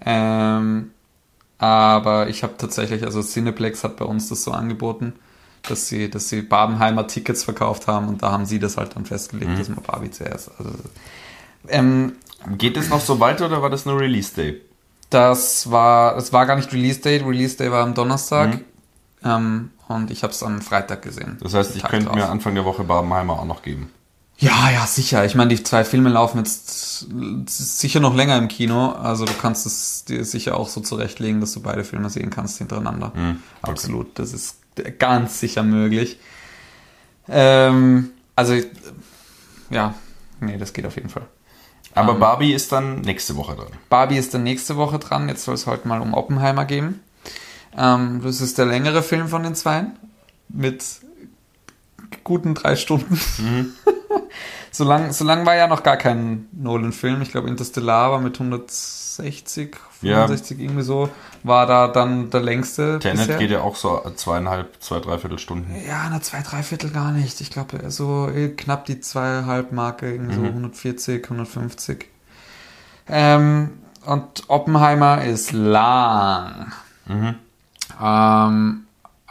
Ähm, 0.00 0.90
aber 1.58 2.28
ich 2.28 2.42
habe 2.42 2.54
tatsächlich, 2.58 3.04
also 3.04 3.22
Cineplex 3.22 3.84
hat 3.84 3.96
bei 3.96 4.04
uns 4.04 4.28
das 4.28 4.44
so 4.44 4.52
angeboten, 4.52 5.14
dass 5.62 5.88
sie, 5.88 6.10
dass 6.10 6.28
sie 6.28 6.42
Barbenheimer 6.42 7.06
Tickets 7.06 7.44
verkauft 7.44 7.86
haben 7.86 8.08
und 8.08 8.22
da 8.22 8.30
haben 8.32 8.46
sie 8.46 8.58
das 8.58 8.76
halt 8.76 8.94
dann 8.94 9.04
festgelegt, 9.04 9.58
dass 9.58 9.68
man 9.68 9.82
Barbie 9.82 10.10
zuerst. 10.10 10.50
Also, 10.58 10.72
ähm, 11.68 12.12
Geht 12.58 12.76
es 12.76 12.90
noch 12.90 13.00
so 13.00 13.18
weiter 13.18 13.46
oder 13.46 13.62
war 13.62 13.70
das 13.70 13.86
nur 13.86 13.98
Release 13.98 14.34
Day? 14.34 14.60
das 15.10 15.70
war, 15.70 16.16
es 16.16 16.32
war 16.32 16.46
gar 16.46 16.56
nicht 16.56 16.72
Release 16.72 17.00
Date. 17.00 17.24
Release 17.24 17.56
Day 17.56 17.70
war 17.70 17.82
am 17.82 17.94
Donnerstag. 17.94 18.60
Ähm, 19.24 19.70
und 19.88 20.10
ich 20.10 20.22
habe 20.22 20.32
es 20.32 20.42
am 20.42 20.60
Freitag 20.60 21.02
gesehen. 21.02 21.38
Das 21.40 21.54
heißt, 21.54 21.76
ich 21.76 21.82
könnte 21.84 22.12
mir 22.12 22.28
Anfang 22.28 22.54
der 22.54 22.64
Woche 22.64 22.84
Barbenheimer 22.84 23.34
auch 23.34 23.44
noch 23.44 23.62
geben. 23.62 23.90
Ja, 24.38 24.70
ja, 24.70 24.86
sicher. 24.86 25.24
Ich 25.24 25.34
meine, 25.34 25.54
die 25.54 25.62
zwei 25.62 25.82
Filme 25.84 26.10
laufen 26.10 26.38
jetzt 26.38 27.06
sicher 27.48 28.00
noch 28.00 28.14
länger 28.14 28.36
im 28.36 28.48
Kino. 28.48 28.90
Also 28.90 29.24
du 29.24 29.32
kannst 29.32 29.64
es 29.64 30.04
dir 30.04 30.24
sicher 30.24 30.58
auch 30.58 30.68
so 30.68 30.80
zurechtlegen, 30.80 31.40
dass 31.40 31.52
du 31.52 31.60
beide 31.62 31.84
Filme 31.84 32.10
sehen 32.10 32.28
kannst 32.28 32.58
hintereinander. 32.58 33.12
Hm, 33.14 33.42
okay. 33.62 33.70
Absolut. 33.70 34.18
Das 34.18 34.34
ist 34.34 34.56
ganz 34.98 35.40
sicher 35.40 35.62
möglich. 35.62 36.18
Ähm, 37.28 38.10
also, 38.34 38.54
ja, 39.70 39.94
nee, 40.40 40.58
das 40.58 40.74
geht 40.74 40.84
auf 40.84 40.96
jeden 40.96 41.08
Fall. 41.08 41.26
Aber 41.94 42.12
Ähm. 42.12 42.20
Barbie 42.20 42.52
ist 42.52 42.72
dann 42.72 43.00
nächste 43.00 43.36
Woche 43.36 43.56
dran. 43.56 43.68
Barbie 43.88 44.18
ist 44.18 44.34
dann 44.34 44.42
nächste 44.42 44.76
Woche 44.76 44.98
dran. 44.98 45.28
Jetzt 45.30 45.44
soll 45.44 45.54
es 45.54 45.66
heute 45.66 45.88
mal 45.88 46.02
um 46.02 46.12
Oppenheimer 46.12 46.66
gehen. 46.66 47.00
Ähm, 47.76 48.20
das 48.22 48.42
ist 48.42 48.58
der 48.58 48.66
längere 48.66 49.02
Film 49.02 49.28
von 49.28 49.42
den 49.42 49.54
zweien. 49.54 49.96
Mit 50.48 50.84
guten 52.22 52.54
drei 52.54 52.76
Stunden. 52.76 53.18
so, 54.70 54.84
lang, 54.84 55.12
so 55.12 55.24
lang 55.24 55.46
war 55.46 55.56
ja 55.56 55.66
noch 55.66 55.82
gar 55.82 55.96
kein 55.96 56.48
Nolan-Film. 56.52 57.22
Ich 57.22 57.30
glaube, 57.30 57.48
Interstellar 57.48 58.12
war 58.12 58.20
mit 58.20 58.34
160, 58.38 59.76
Ja. 60.02 60.26
65 60.26 60.60
irgendwie 60.60 60.82
so. 60.82 61.08
War 61.42 61.66
da 61.66 61.88
dann 61.88 62.30
der 62.30 62.40
längste. 62.40 62.98
Tenet 62.98 63.18
bisher. 63.18 63.38
geht 63.38 63.50
ja 63.50 63.60
auch 63.60 63.76
so 63.76 64.02
zweieinhalb, 64.16 64.82
zwei, 64.82 64.98
dreiviertel 65.00 65.38
Stunden. 65.38 65.74
Ja, 65.86 66.08
na, 66.10 66.20
zwei, 66.20 66.42
drei 66.42 66.62
Viertel 66.62 66.90
gar 66.90 67.12
nicht. 67.12 67.40
Ich 67.40 67.50
glaube, 67.50 67.90
so 67.90 68.28
eh, 68.28 68.48
knapp 68.48 68.84
die 68.86 69.00
zweieinhalb 69.00 69.72
Marke, 69.72 70.10
irgendwie 70.10 70.34
so 70.34 70.42
140, 70.42 71.24
150. 71.24 72.06
Ähm, 73.08 73.78
und 74.04 74.44
Oppenheimer 74.48 75.24
ist 75.24 75.52
lang. 75.52 76.72
Ähm, 78.02 78.85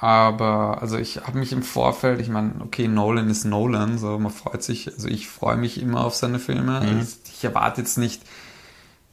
aber, 0.06 0.84
also 0.84 1.00
ich 1.00 1.18
habe 1.26 1.40
mich 1.40 1.52
im 1.52 1.64
Vorfeld, 1.64 2.22
ich 2.22 2.30
meine, 2.30 2.52
okay, 2.60 2.88
Nolan 2.88 3.28
ist 3.28 3.44
Nolan, 3.44 3.98
so 3.98 4.20
man 4.20 4.32
freut 4.32 4.62
sich, 4.62 4.88
also 4.94 5.08
ich 5.08 5.28
freue 5.28 5.58
mich 5.58 5.82
immer 5.82 6.06
auf 6.06 6.14
seine 6.14 6.38
Filme. 6.38 6.78
Also 6.78 7.18
Ich 7.34 7.44
erwarte 7.44 7.82
jetzt 7.82 7.98
nicht 7.98 8.22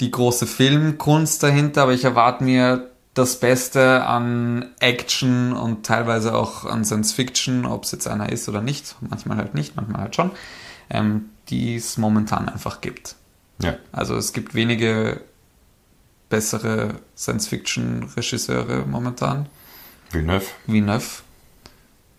die 0.01 0.11
große 0.11 0.47
Filmkunst 0.47 1.43
dahinter, 1.43 1.85
aber 1.85 1.95
ich 1.95 2.05
erwarte 2.05 2.45
mir 2.45 2.91
das 3.15 3.41
Beste 3.41 4.05
an 4.05 4.67
Action 4.81 5.55
und 5.55 5.87
teilweise 5.87 6.35
auch 6.35 6.67
an 6.67 6.85
Science 6.85 7.15
Fiction, 7.15 7.65
ob 7.65 7.85
es 7.85 7.93
jetzt 7.93 8.07
einer 8.07 8.31
ist 8.31 8.47
oder 8.51 8.61
nicht, 8.61 8.95
manchmal 9.01 9.39
halt 9.39 9.55
nicht, 9.55 9.77
manchmal 9.77 10.03
halt 10.03 10.15
schon, 10.15 10.31
ähm, 10.91 11.31
die 11.49 11.77
es 11.77 11.97
momentan 11.97 12.51
einfach 12.51 12.83
gibt. 12.83 13.17
Ja. 13.63 13.79
Also 13.93 14.15
es 14.15 14.35
gibt 14.35 14.55
wenige 14.55 15.23
bessere 16.29 16.97
Science-Fiction-Regisseure 17.17 18.85
momentan. 18.87 19.47
Villeneuve. 20.13 20.47
Villeneuve, 20.67 21.23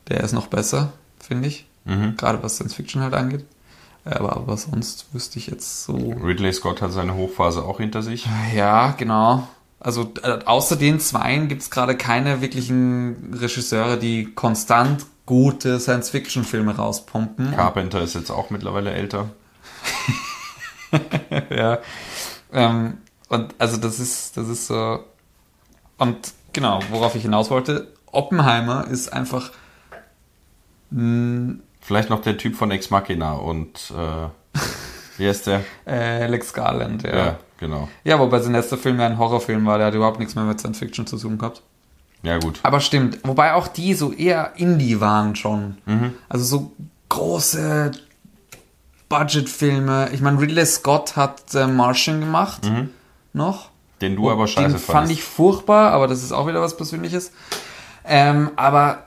der 0.09 0.21
ist 0.21 0.33
noch 0.33 0.47
besser, 0.47 0.93
finde 1.19 1.47
ich. 1.47 1.65
Mhm. 1.85 2.15
Gerade 2.17 2.41
was 2.41 2.55
Science-Fiction 2.55 3.01
halt 3.01 3.13
angeht. 3.13 3.45
Aber, 4.05 4.35
aber 4.35 4.57
sonst 4.57 5.07
wüsste 5.13 5.39
ich 5.39 5.47
jetzt 5.47 5.85
so. 5.85 5.95
Ridley 5.95 6.51
Scott 6.51 6.81
hat 6.81 6.91
seine 6.91 7.15
Hochphase 7.15 7.63
auch 7.63 7.77
hinter 7.77 8.01
sich. 8.01 8.27
Ja, 8.53 8.91
genau. 8.91 9.47
Also 9.79 10.13
äh, 10.23 10.39
außer 10.45 10.75
den 10.75 10.99
zweien 10.99 11.47
gibt 11.47 11.61
es 11.61 11.69
gerade 11.69 11.95
keine 11.95 12.41
wirklichen 12.41 13.33
Regisseure, 13.33 13.97
die 13.97 14.33
konstant 14.33 15.05
gute 15.25 15.79
Science-Fiction-Filme 15.79 16.75
rauspumpen. 16.75 17.55
Carpenter 17.55 18.01
ist 18.01 18.15
jetzt 18.15 18.29
auch 18.29 18.49
mittlerweile 18.49 18.91
älter. 18.91 19.29
ja. 21.49 21.79
Ähm, 22.51 22.97
und 23.29 23.55
also 23.57 23.77
das 23.77 23.99
ist, 23.99 24.37
das 24.37 24.47
ist 24.47 24.67
so. 24.67 24.99
Und 25.97 26.33
genau, 26.53 26.79
worauf 26.91 27.15
ich 27.15 27.23
hinaus 27.23 27.49
wollte, 27.49 27.87
Oppenheimer 28.11 28.87
ist 28.87 29.11
einfach. 29.11 29.51
mh, 30.91 31.55
Vielleicht 31.81 32.09
noch 32.09 32.21
der 32.21 32.37
Typ 32.37 32.55
von 32.55 32.71
Ex 32.71 32.89
Machina 32.91 33.33
und 33.33 33.91
äh, 33.91 34.59
wie 35.17 35.27
heißt 35.27 35.47
der? 35.47 35.61
Äh, 35.85 36.23
Alex 36.23 36.53
Garland, 36.53 37.03
ja. 37.03 37.09
Ja, 37.09 37.25
ja. 37.25 37.39
genau. 37.59 37.89
wobei 38.19 38.39
sein 38.39 38.53
letzter 38.53 38.77
Film 38.77 38.99
ja 38.99 39.05
ein 39.07 39.17
Horrorfilm 39.17 39.65
war, 39.65 39.77
der 39.77 39.87
hat 39.87 39.93
überhaupt 39.93 40.19
nichts 40.19 40.35
mehr 40.35 40.45
mit 40.45 40.59
Science 40.59 40.79
Fiction 40.79 41.05
zu 41.05 41.17
tun 41.17 41.37
gehabt. 41.37 41.61
Ja, 42.21 42.37
gut. 42.39 42.59
Aber 42.63 42.79
stimmt, 42.79 43.19
wobei 43.23 43.53
auch 43.53 43.67
die 43.67 43.95
so 43.95 44.13
eher 44.13 44.53
Indie 44.55 45.01
waren 45.01 45.35
schon. 45.35 45.77
Also 46.29 46.45
so 46.45 46.71
große 47.09 47.91
Budgetfilme. 49.09 50.09
Ich 50.13 50.21
meine, 50.21 50.39
Ridley 50.39 50.65
Scott 50.65 51.17
hat 51.17 51.53
äh, 51.53 51.67
Martian 51.67 52.21
gemacht. 52.21 52.61
Noch. 53.33 53.69
Den 54.03 54.17
du 54.17 54.29
aber 54.29 54.47
scheiße 54.47 54.67
Den 54.67 54.77
fand 54.77 54.97
fandest. 54.97 55.19
ich 55.19 55.23
furchtbar, 55.23 55.91
aber 55.91 56.07
das 56.07 56.21
ist 56.21 56.33
auch 56.33 56.45
wieder 56.45 56.61
was 56.61 56.75
Persönliches. 56.75 57.31
Ähm, 58.05 58.51
aber 58.57 59.05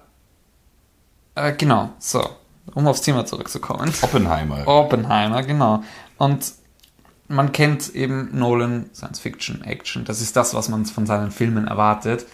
äh, 1.34 1.52
genau, 1.52 1.90
so, 1.98 2.26
um 2.74 2.86
aufs 2.86 3.02
Thema 3.02 3.26
zurückzukommen. 3.26 3.92
Oppenheimer. 4.00 4.66
Oppenheimer, 4.66 5.42
genau. 5.42 5.82
Und 6.16 6.52
man 7.28 7.52
kennt 7.52 7.94
eben 7.94 8.30
Nolan 8.32 8.88
Science 8.94 9.20
Fiction, 9.20 9.62
Action. 9.64 10.06
Das 10.06 10.22
ist 10.22 10.34
das, 10.34 10.54
was 10.54 10.70
man 10.70 10.86
von 10.86 11.04
seinen 11.04 11.30
Filmen 11.30 11.66
erwartet. 11.66 12.24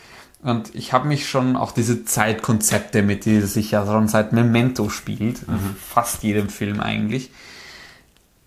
Und 0.42 0.72
ich 0.74 0.92
habe 0.92 1.08
mich 1.08 1.28
schon 1.28 1.56
auch 1.56 1.72
diese 1.72 2.04
Zeitkonzepte, 2.04 3.02
mit 3.02 3.24
die 3.24 3.40
sich 3.40 3.72
ja 3.72 3.84
schon 3.84 4.06
seit 4.06 4.32
Memento 4.32 4.88
spielt, 4.88 5.42
in 5.48 5.76
fast 5.76 6.22
jedem 6.22 6.48
Film 6.48 6.78
eigentlich, 6.78 7.32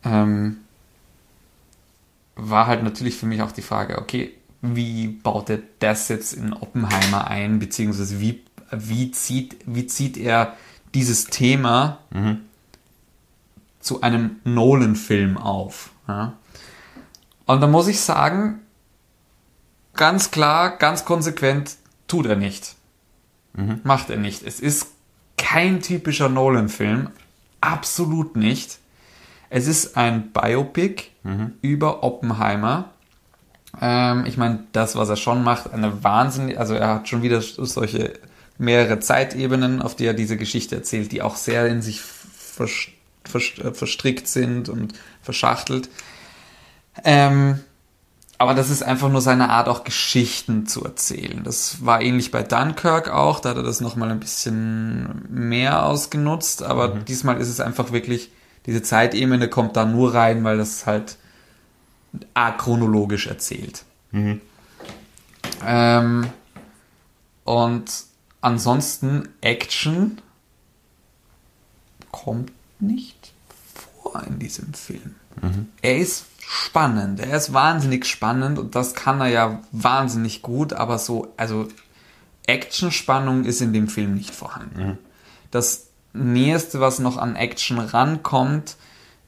ähm, 0.05 0.57
war 2.35 2.67
halt 2.67 2.83
natürlich 2.83 3.15
für 3.15 3.25
mich 3.25 3.41
auch 3.41 3.51
die 3.51 3.61
Frage, 3.61 3.97
okay, 3.97 4.33
wie 4.61 5.07
baut 5.07 5.49
er 5.49 5.59
das 5.79 6.07
jetzt 6.09 6.33
in 6.33 6.53
Oppenheimer 6.53 7.27
ein, 7.27 7.59
beziehungsweise 7.59 8.19
wie, 8.19 8.43
wie, 8.71 9.11
zieht, 9.11 9.57
wie 9.65 9.87
zieht 9.87 10.17
er 10.17 10.55
dieses 10.93 11.25
Thema 11.25 11.99
zu 13.79 14.01
einem 14.01 14.37
Nolan-Film 14.43 15.37
auf. 15.37 15.91
Ja? 16.07 16.33
Und 17.45 17.61
da 17.61 17.67
muss 17.67 17.87
ich 17.87 18.01
sagen, 18.01 18.61
ganz 19.93 20.31
klar, 20.31 20.77
ganz 20.77 21.05
konsequent, 21.05 21.75
tut 22.07 22.25
er 22.25 22.35
nicht. 22.35 22.75
Macht 23.83 24.09
er 24.09 24.17
nicht. 24.17 24.43
Es 24.43 24.59
ist 24.59 24.87
kein 25.37 25.81
typischer 25.81 26.29
Nolan-Film. 26.29 27.09
Absolut 27.61 28.35
nicht. 28.35 28.79
Es 29.49 29.67
ist 29.67 29.97
ein 29.97 30.31
Biopic 30.31 31.05
über 31.61 32.03
Oppenheimer. 32.03 32.91
Ähm, 33.81 34.25
ich 34.25 34.37
meine, 34.37 34.63
das, 34.71 34.95
was 34.95 35.09
er 35.09 35.15
schon 35.15 35.43
macht, 35.43 35.73
eine 35.73 36.03
Wahnsinn, 36.03 36.57
also 36.57 36.75
er 36.75 36.95
hat 36.95 37.09
schon 37.09 37.23
wieder 37.23 37.41
solche 37.41 38.13
mehrere 38.57 38.99
Zeitebenen, 38.99 39.81
auf 39.81 39.95
die 39.95 40.05
er 40.05 40.13
diese 40.13 40.37
Geschichte 40.37 40.75
erzählt, 40.75 41.11
die 41.11 41.21
auch 41.21 41.35
sehr 41.35 41.67
in 41.67 41.81
sich 41.81 42.01
vers 42.01 42.87
vers 43.23 43.57
äh, 43.57 43.73
verstrickt 43.73 44.27
sind 44.27 44.69
und 44.69 44.93
verschachtelt. 45.21 45.89
Ähm, 47.03 47.59
aber 48.37 48.53
das 48.53 48.69
ist 48.69 48.83
einfach 48.83 49.09
nur 49.09 49.21
seine 49.21 49.49
Art, 49.49 49.67
auch 49.67 49.83
Geschichten 49.83 50.67
zu 50.67 50.83
erzählen. 50.83 51.43
Das 51.43 51.85
war 51.85 52.01
ähnlich 52.01 52.31
bei 52.31 52.43
Dunkirk 52.43 53.09
auch, 53.09 53.39
da 53.39 53.49
hat 53.49 53.57
er 53.57 53.63
das 53.63 53.81
nochmal 53.81 54.11
ein 54.11 54.19
bisschen 54.19 55.25
mehr 55.29 55.85
ausgenutzt, 55.85 56.61
aber 56.61 56.89
diesmal 56.89 57.37
ist 57.39 57.49
es 57.49 57.61
einfach 57.61 57.91
wirklich, 57.91 58.29
diese 58.65 58.81
Zeitebene 58.81 59.47
kommt 59.49 59.75
da 59.75 59.85
nur 59.85 60.13
rein, 60.13 60.43
weil 60.43 60.57
das 60.57 60.85
halt 60.85 61.17
achronologisch 62.33 63.27
erzählt. 63.27 63.83
Ähm, 65.65 66.29
und 67.43 67.91
ansonsten 68.41 69.29
Action 69.41 70.21
kommt 72.11 72.51
nicht 72.79 73.33
vor 73.73 74.23
in 74.23 74.39
diesem 74.39 74.73
Film. 74.73 75.15
Er 75.81 75.97
ist 75.97 76.25
spannend, 76.39 77.19
er 77.19 77.35
ist 77.35 77.53
wahnsinnig 77.53 78.05
spannend 78.05 78.57
und 78.59 78.75
das 78.75 78.93
kann 78.93 79.19
er 79.19 79.27
ja 79.27 79.61
wahnsinnig 79.71 80.41
gut, 80.41 80.73
aber 80.73 80.97
so, 80.97 81.33
also 81.37 81.67
Action-Spannung 82.47 83.45
ist 83.45 83.61
in 83.61 83.73
dem 83.73 83.87
Film 83.87 84.13
nicht 84.15 84.33
vorhanden. 84.33 84.97
Das 85.51 85.84
nächste, 86.15 86.79
was 86.79 86.99
noch 86.99 87.17
an 87.17 87.35
Action 87.35 87.79
rankommt, 87.79 88.77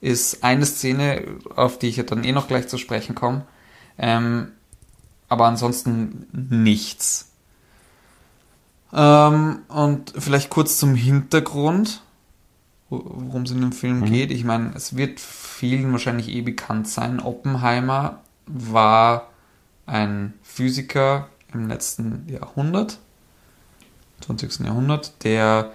ist 0.01 0.43
eine 0.43 0.65
Szene, 0.65 1.23
auf 1.55 1.79
die 1.79 1.87
ich 1.87 1.97
ja 1.97 2.03
dann 2.03 2.23
eh 2.23 2.31
noch 2.31 2.47
gleich 2.47 2.67
zu 2.67 2.77
sprechen 2.77 3.15
komme. 3.15 3.45
Ähm, 3.97 4.51
aber 5.29 5.45
ansonsten 5.45 6.27
nichts. 6.31 7.29
Ähm, 8.93 9.59
und 9.67 10.13
vielleicht 10.17 10.49
kurz 10.49 10.77
zum 10.77 10.95
Hintergrund, 10.95 12.01
wo- 12.89 13.03
worum 13.05 13.43
es 13.43 13.51
in 13.51 13.59
dem 13.61 13.73
Film 13.73 14.05
geht. 14.05 14.31
Ich 14.31 14.43
meine, 14.45 14.71
es 14.75 14.95
wird 14.95 15.19
vielen 15.19 15.91
wahrscheinlich 15.91 16.29
eh 16.29 16.41
bekannt 16.41 16.87
sein. 16.87 17.19
Oppenheimer 17.19 18.21
war 18.45 19.27
ein 19.85 20.33
Physiker 20.43 21.27
im 21.53 21.67
letzten 21.67 22.27
Jahrhundert, 22.29 22.99
20. 24.21 24.65
Jahrhundert, 24.65 25.23
der 25.23 25.71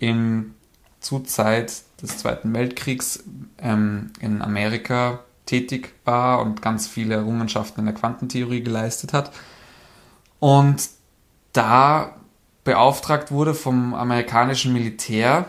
in 0.00 0.54
zur 0.98 1.24
Zeit 1.24 1.82
des 2.02 2.18
Zweiten 2.18 2.52
Weltkriegs 2.52 3.22
ähm, 3.58 4.12
in 4.20 4.42
Amerika 4.42 5.20
tätig 5.46 5.94
war 6.04 6.40
und 6.42 6.62
ganz 6.62 6.86
viele 6.86 7.14
Errungenschaften 7.14 7.80
in 7.80 7.86
der 7.86 7.94
Quantentheorie 7.94 8.62
geleistet 8.62 9.12
hat. 9.12 9.32
Und 10.38 10.88
da 11.52 12.16
beauftragt 12.64 13.30
wurde 13.30 13.54
vom 13.54 13.94
amerikanischen 13.94 14.72
Militär, 14.72 15.46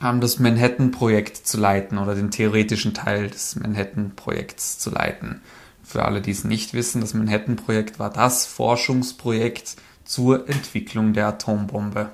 das 0.00 0.40
Manhattan-Projekt 0.40 1.36
zu 1.36 1.58
leiten 1.58 1.98
oder 1.98 2.16
den 2.16 2.32
theoretischen 2.32 2.92
Teil 2.92 3.30
des 3.30 3.54
Manhattan-Projekts 3.56 4.78
zu 4.80 4.90
leiten. 4.90 5.42
Für 5.84 6.04
alle, 6.04 6.20
die 6.20 6.32
es 6.32 6.42
nicht 6.42 6.74
wissen, 6.74 7.00
das 7.00 7.14
Manhattan-Projekt 7.14 7.98
war 7.98 8.10
das 8.10 8.46
Forschungsprojekt 8.46 9.76
zur 10.04 10.48
Entwicklung 10.48 11.12
der 11.12 11.28
Atombombe. 11.28 12.10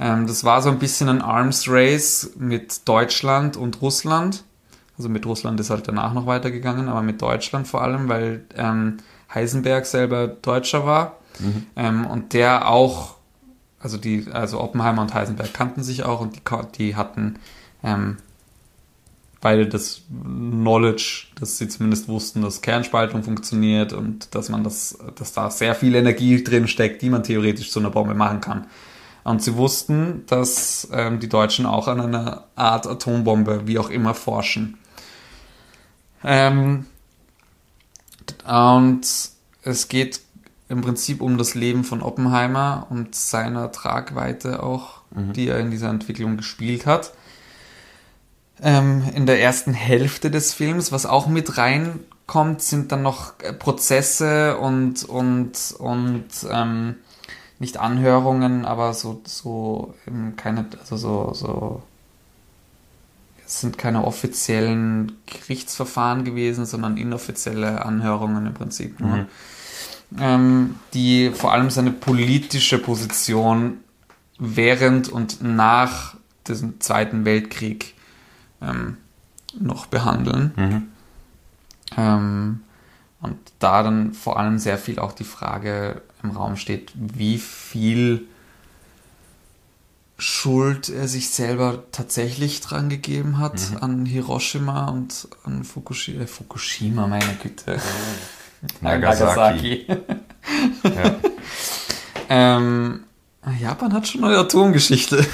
Ähm, 0.00 0.26
das 0.26 0.44
war 0.44 0.62
so 0.62 0.70
ein 0.70 0.78
bisschen 0.78 1.08
ein 1.08 1.20
Arms 1.20 1.66
Race 1.68 2.30
mit 2.36 2.88
Deutschland 2.88 3.56
und 3.56 3.82
Russland. 3.82 4.44
Also 4.96 5.08
mit 5.08 5.26
Russland 5.26 5.60
ist 5.60 5.70
halt 5.70 5.86
danach 5.86 6.14
noch 6.14 6.26
weitergegangen, 6.26 6.88
aber 6.88 7.02
mit 7.02 7.22
Deutschland 7.22 7.68
vor 7.68 7.82
allem, 7.82 8.08
weil 8.08 8.44
ähm, 8.56 8.98
Heisenberg 9.32 9.86
selber 9.86 10.26
Deutscher 10.28 10.84
war 10.84 11.18
mhm. 11.38 11.66
ähm, 11.76 12.06
und 12.06 12.32
der 12.32 12.68
auch, 12.68 13.16
also 13.78 13.96
die, 13.96 14.26
also 14.32 14.60
Oppenheimer 14.60 15.02
und 15.02 15.14
Heisenberg 15.14 15.52
kannten 15.54 15.82
sich 15.82 16.02
auch 16.04 16.20
und 16.20 16.36
die, 16.36 16.42
die 16.78 16.96
hatten 16.96 17.38
ähm, 17.82 18.18
beide 19.40 19.66
das 19.66 20.02
Knowledge, 20.10 21.28
dass 21.38 21.58
sie 21.58 21.68
zumindest 21.68 22.08
wussten, 22.08 22.42
dass 22.42 22.60
Kernspaltung 22.60 23.22
funktioniert 23.22 23.92
und 23.92 24.34
dass 24.34 24.48
man 24.50 24.64
das, 24.64 24.98
dass 25.16 25.32
da 25.32 25.50
sehr 25.50 25.74
viel 25.74 25.94
Energie 25.94 26.42
drin 26.44 26.68
steckt, 26.68 27.00
die 27.02 27.10
man 27.10 27.22
theoretisch 27.22 27.70
zu 27.70 27.80
einer 27.80 27.90
Bombe 27.90 28.14
machen 28.14 28.40
kann. 28.40 28.66
Und 29.24 29.42
sie 29.42 29.56
wussten, 29.56 30.24
dass 30.26 30.88
ähm, 30.92 31.20
die 31.20 31.28
Deutschen 31.28 31.66
auch 31.66 31.88
an 31.88 32.00
einer 32.00 32.44
Art 32.56 32.86
Atombombe, 32.86 33.66
wie 33.66 33.78
auch 33.78 33.90
immer, 33.90 34.14
forschen. 34.14 34.78
Ähm, 36.24 36.86
und 38.46 39.06
es 39.62 39.88
geht 39.88 40.20
im 40.68 40.82
Prinzip 40.82 41.20
um 41.20 41.36
das 41.36 41.54
Leben 41.54 41.84
von 41.84 42.00
Oppenheimer 42.00 42.86
und 42.90 43.14
seiner 43.14 43.72
Tragweite 43.72 44.62
auch, 44.62 45.02
mhm. 45.10 45.32
die 45.32 45.48
er 45.48 45.58
in 45.58 45.70
dieser 45.70 45.90
Entwicklung 45.90 46.36
gespielt 46.36 46.86
hat. 46.86 47.12
Ähm, 48.62 49.02
in 49.14 49.26
der 49.26 49.40
ersten 49.40 49.72
Hälfte 49.72 50.30
des 50.30 50.54
Films, 50.54 50.92
was 50.92 51.06
auch 51.06 51.26
mit 51.26 51.58
reinkommt, 51.58 52.62
sind 52.62 52.92
dann 52.92 53.02
noch 53.02 53.32
Prozesse 53.58 54.58
und, 54.58 55.02
und, 55.04 55.74
und 55.78 56.28
ähm, 56.50 56.96
nicht 57.60 57.76
Anhörungen, 57.76 58.64
aber 58.64 58.94
so, 58.94 59.20
so 59.24 59.94
keine, 60.36 60.64
also 60.80 60.96
so, 60.96 61.34
so, 61.34 61.82
es 63.46 63.60
sind 63.60 63.76
keine 63.76 64.04
offiziellen 64.04 65.12
Gerichtsverfahren 65.26 66.24
gewesen, 66.24 66.64
sondern 66.64 66.96
inoffizielle 66.96 67.84
Anhörungen 67.84 68.46
im 68.46 68.54
Prinzip 68.54 68.98
nur. 68.98 69.16
Mhm. 69.16 69.26
Ähm, 70.18 70.74
die 70.94 71.30
vor 71.30 71.52
allem 71.52 71.70
seine 71.70 71.92
politische 71.92 72.78
Position 72.78 73.78
während 74.38 75.08
und 75.08 75.42
nach 75.42 76.16
dem 76.48 76.80
Zweiten 76.80 77.24
Weltkrieg 77.24 77.94
ähm, 78.62 78.96
noch 79.58 79.86
behandeln. 79.86 80.52
Mhm. 80.56 80.88
Ähm, 81.96 82.60
und 83.22 83.36
da 83.58 83.82
dann 83.82 84.14
vor 84.14 84.38
allem 84.38 84.58
sehr 84.58 84.78
viel 84.78 84.98
auch 84.98 85.12
die 85.12 85.24
Frage 85.24 86.02
im 86.22 86.30
Raum 86.30 86.56
steht, 86.56 86.92
wie 86.94 87.38
viel 87.38 88.26
Schuld 90.20 90.90
er 90.90 91.08
sich 91.08 91.30
selber 91.30 91.84
tatsächlich 91.92 92.60
dran 92.60 92.90
gegeben 92.90 93.38
hat 93.38 93.58
mhm. 93.70 93.76
an 93.80 94.06
Hiroshima 94.06 94.88
und 94.88 95.28
an 95.44 95.64
Fukushima. 95.64 96.22
Äh, 96.22 96.26
Fukushima, 96.26 97.06
meine 97.06 97.34
Güte. 97.42 97.80
Nagasaki. 98.82 99.86
Nagasaki. 99.88 100.14
ja. 100.84 101.20
ähm, 102.58 103.04
Japan 103.58 103.94
hat 103.94 104.06
schon 104.06 104.24
eine 104.24 104.36
Atomgeschichte. 104.36 105.26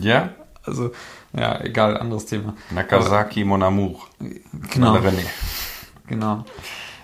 Ja? 0.00 0.30
Also, 0.64 0.90
ja, 1.32 1.60
egal, 1.60 1.96
anderes 1.96 2.26
Thema. 2.26 2.56
Nagasaki 2.70 3.42
Aber, 3.42 3.48
Mon 3.48 3.62
Amour. 3.62 4.00
Genau. 4.72 4.98
Genau. 6.08 6.44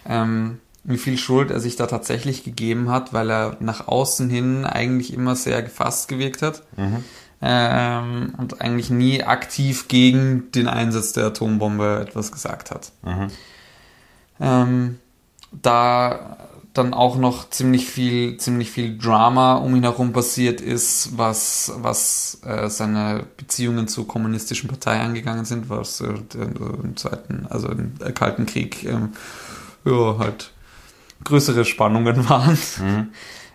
Ähm, 0.07 0.59
wie 0.83 0.99
viel 0.99 1.19
Schuld 1.19 1.51
er 1.51 1.61
sich 1.61 1.77
da 1.77 1.87
tatsächlich 1.87 2.43
gegeben 2.43 2.91
hat, 2.91 3.13
weil 3.13 3.31
er 3.31 3.57
nach 3.61 3.87
außen 3.87 4.31
hin 4.31 4.65
eigentlich 4.65 5.13
immer 5.13 5.37
sehr 5.37 5.63
gefasst 5.63 6.09
gewirkt 6.09 6.43
hat 6.43 6.63
mhm. 6.77 7.05
ähm, 7.43 8.35
und 8.39 8.61
eigentlich 8.63 8.91
nie 8.91 9.23
aktiv 9.23 9.89
gegen 9.89 10.51
den 10.53 10.69
Einsatz 10.69 11.13
der 11.13 11.27
Atombombe 11.27 12.05
etwas 12.07 12.33
gesagt 12.33 12.71
hat. 12.71 12.93
Mhm. 13.03 13.29
Ähm, 14.41 14.99
da 15.53 16.39
dann 16.73 16.95
auch 16.95 17.17
noch 17.17 17.51
ziemlich 17.51 17.87
viel, 17.87 18.37
ziemlich 18.37 18.71
viel 18.71 18.97
Drama 18.97 19.57
um 19.57 19.75
ihn 19.75 19.83
herum 19.83 20.13
passiert 20.13 20.61
ist, 20.61 21.19
was, 21.19 21.73
was 21.79 22.41
äh, 22.45 22.69
seine 22.71 23.27
Beziehungen 23.37 23.89
zur 23.89 24.07
kommunistischen 24.07 24.69
Partei 24.69 25.01
angegangen 25.01 25.45
sind, 25.45 25.69
was 25.69 26.01
äh, 26.01 26.15
im 26.35 26.97
zweiten, 26.97 27.47
also 27.51 27.69
im 27.69 27.95
Kalten 28.15 28.47
Krieg 28.47 28.85
ähm, 28.85 29.15
ja, 29.85 30.19
halt 30.19 30.53
größere 31.25 31.65
Spannungen 31.65 32.29
waren. 32.29 32.59
Mhm. 32.79 33.09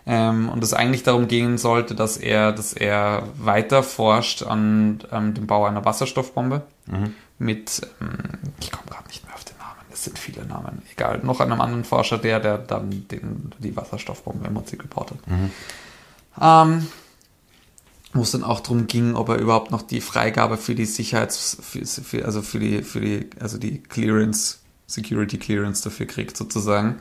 Ähm, 0.08 0.48
und 0.48 0.62
es 0.62 0.72
eigentlich 0.72 1.02
darum 1.02 1.26
gehen 1.26 1.58
sollte, 1.58 1.96
dass 1.96 2.16
er, 2.16 2.52
dass 2.52 2.72
er 2.72 3.24
weiter 3.38 3.82
forscht 3.82 4.44
an 4.44 5.00
ähm, 5.10 5.34
dem 5.34 5.48
Bau 5.48 5.64
einer 5.64 5.84
Wasserstoffbombe 5.84 6.62
mhm. 6.86 7.14
mit, 7.38 7.82
ähm, 8.00 8.16
ich 8.60 8.70
komme 8.70 8.86
gerade 8.88 9.08
nicht 9.08 9.26
mehr 9.26 9.34
auf 9.34 9.42
den 9.42 9.58
Namen, 9.58 9.80
es 9.92 10.04
sind 10.04 10.16
viele 10.16 10.46
Namen, 10.46 10.82
egal, 10.92 11.18
noch 11.24 11.40
einem 11.40 11.60
anderen 11.60 11.82
Forscher, 11.82 12.18
der, 12.18 12.38
der 12.38 12.58
dann 12.58 13.08
den, 13.08 13.52
die 13.58 13.76
Wasserstoffbombe 13.76 14.46
im 14.46 14.54
Prinzip 14.54 14.82
gebaut 14.82 15.10
hat. 15.10 15.26
Mhm. 15.26 15.50
Ähm, 16.40 16.86
wo 18.12 18.22
es 18.22 18.30
dann 18.30 18.44
auch 18.44 18.60
darum 18.60 18.86
ging, 18.86 19.16
ob 19.16 19.28
er 19.28 19.36
überhaupt 19.36 19.72
noch 19.72 19.82
die 19.82 20.00
Freigabe 20.00 20.56
für 20.56 20.76
die 20.76 20.86
Sicherheits, 20.86 21.58
für, 21.60 21.84
für, 21.84 22.24
also 22.24 22.42
für 22.42 22.60
die, 22.60 22.82
für 22.82 23.00
die, 23.00 23.28
also 23.40 23.58
die 23.58 23.82
Clearance, 23.82 24.58
Security 24.86 25.38
Clearance 25.38 25.82
dafür 25.82 26.06
kriegt 26.06 26.36
sozusagen. 26.36 27.00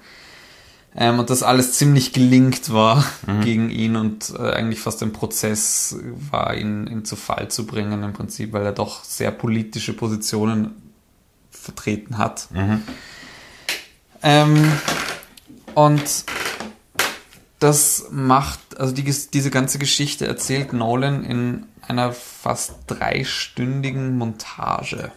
Ähm, 0.97 1.19
und 1.19 1.29
das 1.29 1.43
alles 1.43 1.73
ziemlich 1.73 2.13
gelingt 2.13 2.71
war 2.71 3.03
mhm. 3.27 3.41
gegen 3.41 3.69
ihn 3.69 3.95
und 3.97 4.33
äh, 4.37 4.51
eigentlich 4.51 4.79
fast 4.79 5.03
ein 5.03 5.11
Prozess 5.11 5.97
war, 6.31 6.55
ihn, 6.55 6.87
ihn 6.87 7.03
zu 7.03 7.17
Fall 7.17 7.49
zu 7.49 7.65
bringen 7.65 8.01
im 8.03 8.13
Prinzip, 8.13 8.53
weil 8.53 8.63
er 8.63 8.71
doch 8.71 9.03
sehr 9.03 9.31
politische 9.31 9.93
Positionen 9.93 10.73
vertreten 11.51 12.17
hat. 12.17 12.47
Mhm. 12.51 12.81
Ähm, 14.23 14.71
und 15.73 16.23
das 17.59 18.07
macht, 18.11 18.59
also 18.77 18.93
die, 18.93 19.03
diese 19.03 19.51
ganze 19.51 19.79
Geschichte 19.79 20.25
erzählt 20.27 20.71
Nolan 20.71 21.25
in 21.25 21.65
einer 21.87 22.13
fast 22.13 22.75
dreistündigen 22.87 24.17
Montage. 24.17 25.11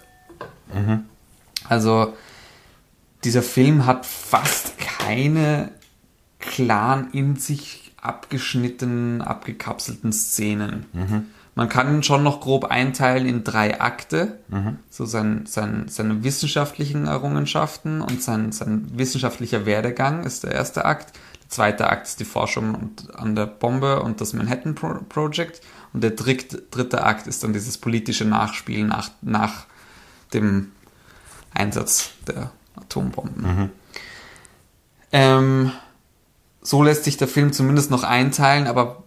Mhm. 0.75 1.05
Also 1.69 2.15
dieser 3.25 3.43
Film 3.43 3.87
hat 3.87 4.07
fast 4.07 4.79
keine 4.79 5.71
klaren 6.39 7.11
in 7.13 7.37
sich 7.37 7.93
abgeschnittenen, 8.01 9.23
abgekapselten 9.23 10.13
Szenen. 10.13 10.87
Mhm. 10.93 11.27
Man 11.55 11.69
kann 11.69 11.93
ihn 11.93 12.03
schon 12.05 12.23
noch 12.23 12.41
grob 12.41 12.67
einteilen 12.67 13.27
in 13.27 13.43
drei 13.43 13.81
Akte, 13.81 14.39
mhm. 14.47 14.79
so 14.91 15.07
sein, 15.07 15.45
sein, 15.47 15.87
seine 15.89 16.23
wissenschaftlichen 16.23 17.07
Errungenschaften 17.07 18.01
und 18.01 18.23
sein, 18.23 18.53
sein 18.53 18.87
wissenschaftlicher 18.97 19.67
Werdegang 19.67 20.23
ist 20.23 20.45
der 20.45 20.53
erste 20.53 20.85
Akt. 20.85 21.17
Der 21.43 21.49
zweite 21.49 21.91
Akt 21.91 22.07
ist 22.07 22.21
die 22.21 22.25
Forschung 22.25 22.93
an 23.13 23.35
der 23.35 23.47
Bombe 23.47 24.03
und 24.03 24.21
das 24.21 24.35
Manhattan 24.35 24.77
Pro 24.77 25.01
Project. 25.09 25.61
Und 25.93 26.05
der 26.05 26.13
dritte, 26.13 26.63
dritte 26.71 27.03
Akt 27.03 27.27
ist 27.27 27.43
dann 27.43 27.53
dieses 27.53 27.79
politische 27.79 28.25
Nachspiel 28.25 28.85
nach, 28.85 29.11
nach 29.21 29.67
dem 30.33 30.71
Einsatz 31.53 32.11
der 32.29 32.53
Atombomben. 32.79 33.43
Mhm. 33.43 33.71
Ähm, 35.13 35.73
so 36.61 36.83
lässt 36.83 37.05
sich 37.05 37.17
der 37.17 37.29
Film 37.29 37.53
zumindest 37.53 37.91
noch 37.91 38.05
einteilen, 38.05 38.67
aber 38.67 39.05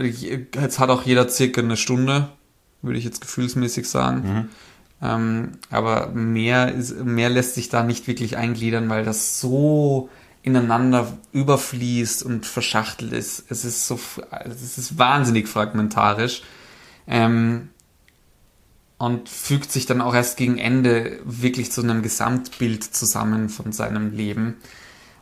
jetzt 0.00 0.78
hat 0.78 0.90
auch 0.90 1.02
jeder 1.02 1.28
circa 1.28 1.60
eine 1.60 1.76
Stunde, 1.76 2.28
würde 2.80 2.98
ich 2.98 3.04
jetzt 3.04 3.20
gefühlsmäßig 3.20 3.88
sagen. 3.88 4.22
Mhm. 4.22 4.48
Ähm, 5.02 5.52
aber 5.70 6.08
mehr, 6.08 6.72
ist, 6.72 7.04
mehr 7.04 7.28
lässt 7.28 7.54
sich 7.54 7.68
da 7.68 7.82
nicht 7.82 8.06
wirklich 8.06 8.36
eingliedern, 8.36 8.88
weil 8.88 9.04
das 9.04 9.40
so 9.40 10.08
ineinander 10.42 11.12
überfließt 11.32 12.22
und 12.22 12.46
verschachtelt 12.46 13.12
ist. 13.12 13.44
Es 13.48 13.64
ist 13.64 13.86
so, 13.86 13.98
es 14.44 14.78
ist 14.78 14.98
wahnsinnig 14.98 15.48
fragmentarisch. 15.48 16.42
Ähm, 17.06 17.70
und 19.02 19.28
fügt 19.28 19.72
sich 19.72 19.86
dann 19.86 20.00
auch 20.00 20.14
erst 20.14 20.36
gegen 20.36 20.58
Ende 20.58 21.18
wirklich 21.24 21.72
zu 21.72 21.82
einem 21.82 22.02
Gesamtbild 22.02 22.84
zusammen 22.84 23.48
von 23.48 23.72
seinem 23.72 24.12
Leben. 24.12 24.58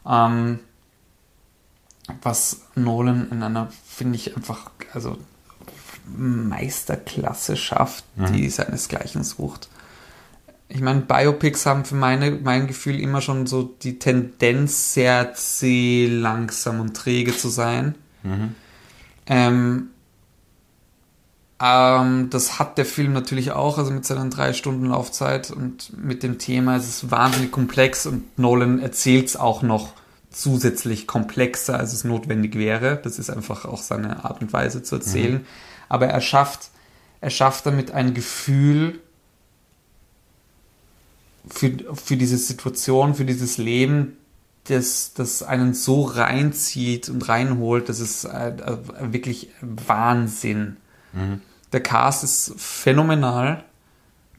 Ähm, 0.07 0.59
was 2.21 2.61
Nolan 2.75 3.31
in 3.31 3.43
einer, 3.43 3.73
finde 3.87 4.17
ich, 4.17 4.37
einfach, 4.37 4.71
also 4.93 5.17
Meisterklasse 6.15 7.57
schafft, 7.57 8.05
mhm. 8.17 8.35
die 8.35 8.51
seinesgleichen 8.51 9.25
sucht. 9.25 9.71
Ich 10.69 10.83
meine, 10.83 11.01
Biopics 11.01 11.65
haben 11.65 11.87
für 11.87 11.95
meine, 11.95 12.33
mein 12.33 12.67
Gefühl 12.67 13.01
immer 13.01 13.23
schon 13.23 13.47
so 13.47 13.63
die 13.63 13.99
Tendenz, 13.99 14.93
sehr 14.93 15.33
zäh, 15.33 16.07
langsam 16.07 16.81
und 16.81 16.95
träge 16.95 17.35
zu 17.35 17.49
sein. 17.49 17.95
Mhm. 18.25 18.55
Ähm, 19.25 19.91
ähm, 21.61 22.31
das 22.31 22.59
hat 22.59 22.79
der 22.79 22.87
Film 22.87 23.13
natürlich 23.13 23.53
auch, 23.53 23.77
also 23.77 23.91
mit 23.91 24.07
seinen 24.07 24.31
drei 24.31 24.55
Stunden 24.55 24.87
Laufzeit 24.87 25.51
und 25.51 25.93
mit 26.03 26.23
dem 26.23 26.39
Thema. 26.39 26.77
Es 26.77 26.89
ist 26.89 27.11
wahnsinnig 27.11 27.51
komplex 27.51 28.07
und 28.07 28.39
Nolan 28.39 28.81
erzählt 28.81 29.27
es 29.29 29.37
auch 29.37 29.63
noch 29.63 29.93
zusätzlich 30.31 31.07
komplexer, 31.07 31.79
als 31.79 31.93
es 31.93 32.05
notwendig 32.05 32.55
wäre. 32.55 32.99
Das 33.03 33.19
ist 33.19 33.29
einfach 33.29 33.67
auch 33.67 33.83
seine 33.83 34.25
Art 34.25 34.41
und 34.41 34.53
Weise 34.53 34.83
zu 34.83 34.97
erzählen. 34.97 35.35
Mhm. 35.35 35.47
Aber 35.89 36.07
er 36.07 36.21
schafft, 36.21 36.71
er 37.21 37.31
schafft 37.31 37.67
damit 37.67 37.91
ein 37.91 38.15
Gefühl 38.15 39.01
für, 41.49 41.73
für 41.95 42.17
diese 42.17 42.39
Situation, 42.39 43.15
für 43.15 43.25
dieses 43.25 43.59
Leben, 43.59 44.17
das, 44.65 45.13
das 45.15 45.43
einen 45.43 45.75
so 45.75 46.03
reinzieht 46.03 47.09
und 47.09 47.29
reinholt, 47.29 47.89
das 47.89 47.99
ist 48.01 48.25
äh, 48.25 48.53
wirklich 49.01 49.51
Wahnsinn. 49.61 50.77
Mhm. 51.13 51.43
Der 51.73 51.81
Cast 51.81 52.25
ist 52.25 52.55
phänomenal. 52.57 53.65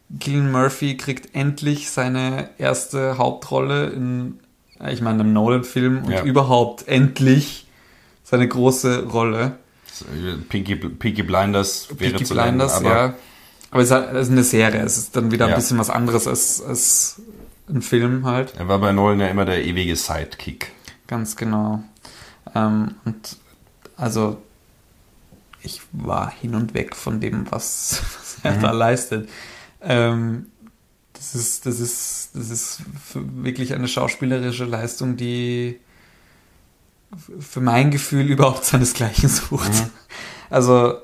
Gillian 0.10 0.52
Murphy 0.52 0.98
kriegt 0.98 1.36
endlich 1.36 1.90
seine 1.90 2.50
erste 2.58 3.18
Hauptrolle 3.18 3.88
in, 3.88 4.40
ich 4.90 5.02
meine, 5.02 5.24
einem 5.24 5.34
Nolan-Film 5.34 6.04
und 6.04 6.12
ja. 6.12 6.24
überhaupt 6.24 6.88
endlich 6.88 7.68
seine 8.24 8.48
große 8.48 9.06
Rolle. 9.06 9.58
Pinky, 10.50 10.76
Pinky 10.76 11.24
Blinders 11.24 11.88
wäre 11.98 12.12
Pinky 12.12 12.26
zu 12.26 12.34
Blinders, 12.34 12.82
nennen, 12.82 12.94
aber 12.94 13.06
ja. 13.08 13.14
Aber 13.72 13.82
es 13.82 13.90
ist 13.90 14.32
eine 14.32 14.44
Serie. 14.44 14.82
Es 14.82 14.98
ist 14.98 15.16
dann 15.16 15.32
wieder 15.32 15.48
ja. 15.48 15.54
ein 15.54 15.60
bisschen 15.60 15.78
was 15.78 15.90
anderes 15.90 16.28
als, 16.28 16.62
als 16.62 17.22
ein 17.70 17.82
Film 17.82 18.26
halt. 18.26 18.54
Er 18.58 18.68
war 18.68 18.80
bei 18.80 18.92
Nolan 18.92 19.20
ja 19.22 19.28
immer 19.28 19.46
der 19.46 19.64
ewige 19.64 19.96
Sidekick. 19.96 20.74
Ganz 21.08 21.38
genau. 21.38 21.82
Ähm, 22.54 22.96
und 23.06 23.38
also 23.96 24.42
ich 25.64 25.82
war 25.92 26.32
hin 26.32 26.56
und 26.56 26.74
weg 26.74 26.96
von 26.96 27.20
dem, 27.20 27.50
was, 27.52 28.02
was 28.20 28.38
er 28.44 28.58
mhm. 28.58 28.62
da 28.62 28.72
leistet. 28.72 29.30
Ähm, 29.82 30.48
das 31.14 31.36
ist, 31.36 31.66
das 31.66 31.80
ist, 31.80 32.32
das 32.34 32.50
ist 32.50 32.82
wirklich 33.14 33.74
eine 33.74 33.88
schauspielerische 33.88 34.66
Leistung, 34.66 35.18
die 35.18 35.80
für 37.40 37.62
mein 37.62 37.92
Gefühl 37.92 38.26
überhaupt 38.26 38.66
seinesgleichen 38.66 39.30
sucht. 39.30 39.72
Mhm. 39.72 39.90
Also 40.50 40.96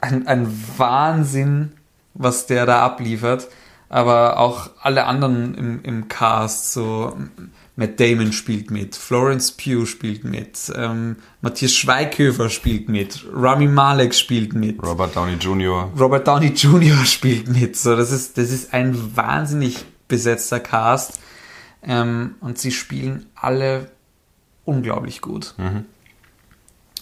ein, 0.00 0.26
ein 0.26 0.48
Wahnsinn, 0.76 1.72
was 2.14 2.46
der 2.46 2.66
da 2.66 2.84
abliefert. 2.84 3.48
Aber 3.88 4.38
auch 4.38 4.70
alle 4.80 5.04
anderen 5.04 5.54
im, 5.54 5.82
im 5.84 6.08
Cast, 6.08 6.72
so 6.72 7.16
Matt 7.76 7.98
Damon 7.98 8.32
spielt 8.32 8.70
mit, 8.70 8.94
Florence 8.94 9.50
Pugh 9.52 9.84
spielt 9.86 10.22
mit, 10.22 10.72
ähm, 10.76 11.16
Matthias 11.40 11.74
Schweighöfer 11.74 12.48
spielt 12.48 12.88
mit, 12.88 13.24
Rami 13.32 13.66
Malek 13.66 14.14
spielt 14.14 14.54
mit, 14.54 14.80
Robert 14.80 15.16
Downey 15.16 15.34
Jr. 15.34 15.90
Robert 15.98 16.26
Downey 16.26 16.48
Jr. 16.48 16.96
spielt 17.04 17.48
mit. 17.48 17.76
So, 17.76 17.96
das 17.96 18.12
ist, 18.12 18.38
das 18.38 18.50
ist 18.50 18.72
ein 18.72 19.16
wahnsinnig 19.16 19.84
besetzter 20.06 20.60
Cast. 20.60 21.20
Ähm, 21.82 22.36
und 22.40 22.58
sie 22.58 22.70
spielen 22.70 23.26
alle 23.34 23.90
unglaublich 24.64 25.20
gut. 25.20 25.54
Mhm. 25.58 25.84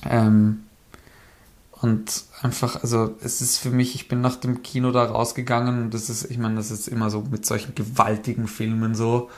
Ähm, 0.09 0.63
und 1.81 2.25
einfach, 2.43 2.83
also 2.83 3.17
es 3.23 3.41
ist 3.41 3.59
für 3.59 3.71
mich, 3.71 3.95
ich 3.95 4.09
bin 4.09 4.21
nach 4.21 4.37
dem 4.37 4.63
Kino 4.63 4.93
da 4.93 5.05
rausgegangen 5.05 5.83
und 5.83 5.95
das 5.95 6.09
ist, 6.09 6.31
ich 6.31 6.39
meine, 6.39 6.57
das 6.57 6.71
ist 6.71 6.89
immer 6.89 7.11
so 7.11 7.25
mit 7.31 7.45
solchen 7.45 7.75
gewaltigen 7.75 8.47
Filmen 8.47 8.95
so 8.95 9.31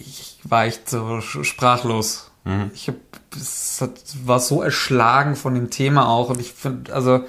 ich 0.00 0.38
war 0.44 0.64
echt 0.64 0.88
so 0.88 1.20
sprachlos. 1.20 2.30
Mhm. 2.44 2.70
Ich 2.74 2.88
hab, 2.88 2.96
es 3.34 3.80
hat, 3.80 4.00
war 4.24 4.40
so 4.40 4.62
erschlagen 4.62 5.36
von 5.36 5.54
dem 5.54 5.70
Thema 5.70 6.08
auch 6.08 6.30
und 6.30 6.40
ich 6.40 6.52
finde, 6.52 6.92
also 6.92 7.24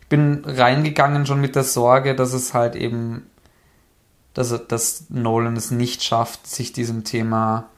ich 0.00 0.08
bin 0.08 0.42
reingegangen 0.44 1.26
schon 1.26 1.40
mit 1.40 1.56
der 1.56 1.64
Sorge, 1.64 2.14
dass 2.14 2.32
es 2.32 2.54
halt 2.54 2.76
eben, 2.76 3.26
dass, 4.34 4.54
dass 4.68 5.06
Nolan 5.08 5.56
es 5.56 5.70
nicht 5.70 6.02
schafft, 6.02 6.46
sich 6.46 6.72
diesem 6.72 7.04
Thema 7.04 7.68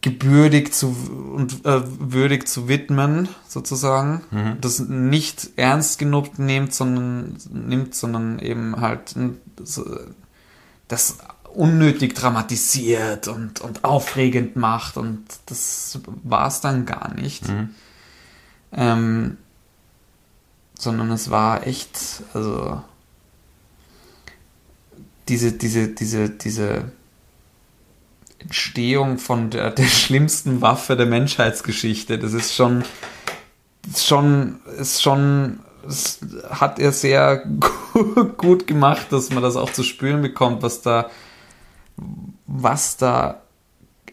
gebürdig 0.00 0.72
zu 0.72 0.96
und 1.34 1.66
äh, 1.66 1.82
würdig 1.84 2.46
zu 2.46 2.68
widmen, 2.68 3.28
sozusagen. 3.48 4.22
Mhm. 4.30 4.60
Das 4.60 4.78
nicht 4.78 5.50
ernst 5.56 5.98
genug 5.98 6.38
nimmt, 6.38 6.72
sondern 6.72 7.36
nimmt, 7.50 7.94
sondern 7.96 8.38
eben 8.38 8.80
halt 8.80 9.16
das 10.86 11.18
unnötig 11.56 12.14
dramatisiert 12.14 13.28
und, 13.28 13.60
und 13.60 13.84
aufregend 13.84 14.56
macht 14.56 14.96
und 14.96 15.24
das 15.46 16.00
war 16.22 16.48
es 16.48 16.60
dann 16.60 16.86
gar 16.86 17.14
nicht. 17.14 17.48
Mhm. 17.48 17.74
Ähm, 18.72 19.36
sondern 20.78 21.10
es 21.10 21.30
war 21.30 21.66
echt, 21.66 21.98
also 22.34 22.82
diese, 25.28 25.52
diese, 25.52 25.88
diese, 25.88 26.28
diese 26.28 26.92
Entstehung 28.38 29.18
von 29.18 29.50
der, 29.50 29.70
der 29.70 29.86
schlimmsten 29.86 30.60
Waffe 30.60 30.96
der 30.96 31.06
Menschheitsgeschichte, 31.06 32.18
das 32.18 32.34
ist 32.34 32.54
schon, 32.54 32.84
schon, 33.96 34.60
ist 34.78 35.02
schon, 35.02 35.60
es 35.88 36.20
hat 36.50 36.78
er 36.78 36.92
sehr 36.92 37.44
gut 38.36 38.66
gemacht, 38.66 39.06
dass 39.10 39.30
man 39.30 39.42
das 39.42 39.56
auch 39.56 39.72
zu 39.72 39.82
spüren 39.82 40.20
bekommt, 40.20 40.62
was 40.62 40.82
da 40.82 41.10
was 42.46 42.96
da 42.96 43.42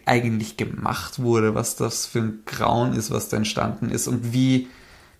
eigentlich 0.06 0.56
gemacht 0.56 1.20
wurde, 1.20 1.54
was 1.54 1.76
das 1.76 2.06
für 2.06 2.20
ein 2.20 2.42
Grauen 2.44 2.94
ist, 2.94 3.10
was 3.10 3.28
da 3.28 3.36
entstanden 3.36 3.90
ist 3.90 4.06
und 4.06 4.32
wie, 4.32 4.68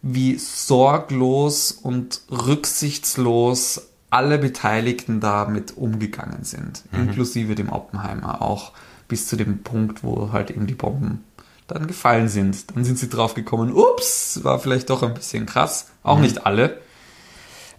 wie 0.02 0.36
sorglos 0.36 1.72
und 1.72 2.22
rücksichtslos 2.30 3.88
alle 4.10 4.38
Beteiligten 4.38 5.20
damit 5.20 5.76
umgegangen 5.76 6.44
sind, 6.44 6.84
mhm. 6.92 7.08
inklusive 7.08 7.54
dem 7.54 7.70
Oppenheimer 7.70 8.42
auch 8.42 8.72
bis 9.08 9.26
zu 9.26 9.36
dem 9.36 9.62
Punkt, 9.62 10.04
wo 10.04 10.32
halt 10.32 10.50
eben 10.50 10.66
die 10.66 10.74
Bomben 10.74 11.24
dann 11.66 11.86
gefallen 11.86 12.28
sind. 12.28 12.74
Dann 12.74 12.84
sind 12.84 12.98
sie 12.98 13.08
drauf 13.08 13.34
gekommen, 13.34 13.72
ups, 13.72 14.44
war 14.44 14.58
vielleicht 14.58 14.90
doch 14.90 15.02
ein 15.02 15.14
bisschen 15.14 15.46
krass. 15.46 15.88
Auch 16.02 16.16
mhm. 16.16 16.22
nicht 16.22 16.46
alle. 16.46 16.78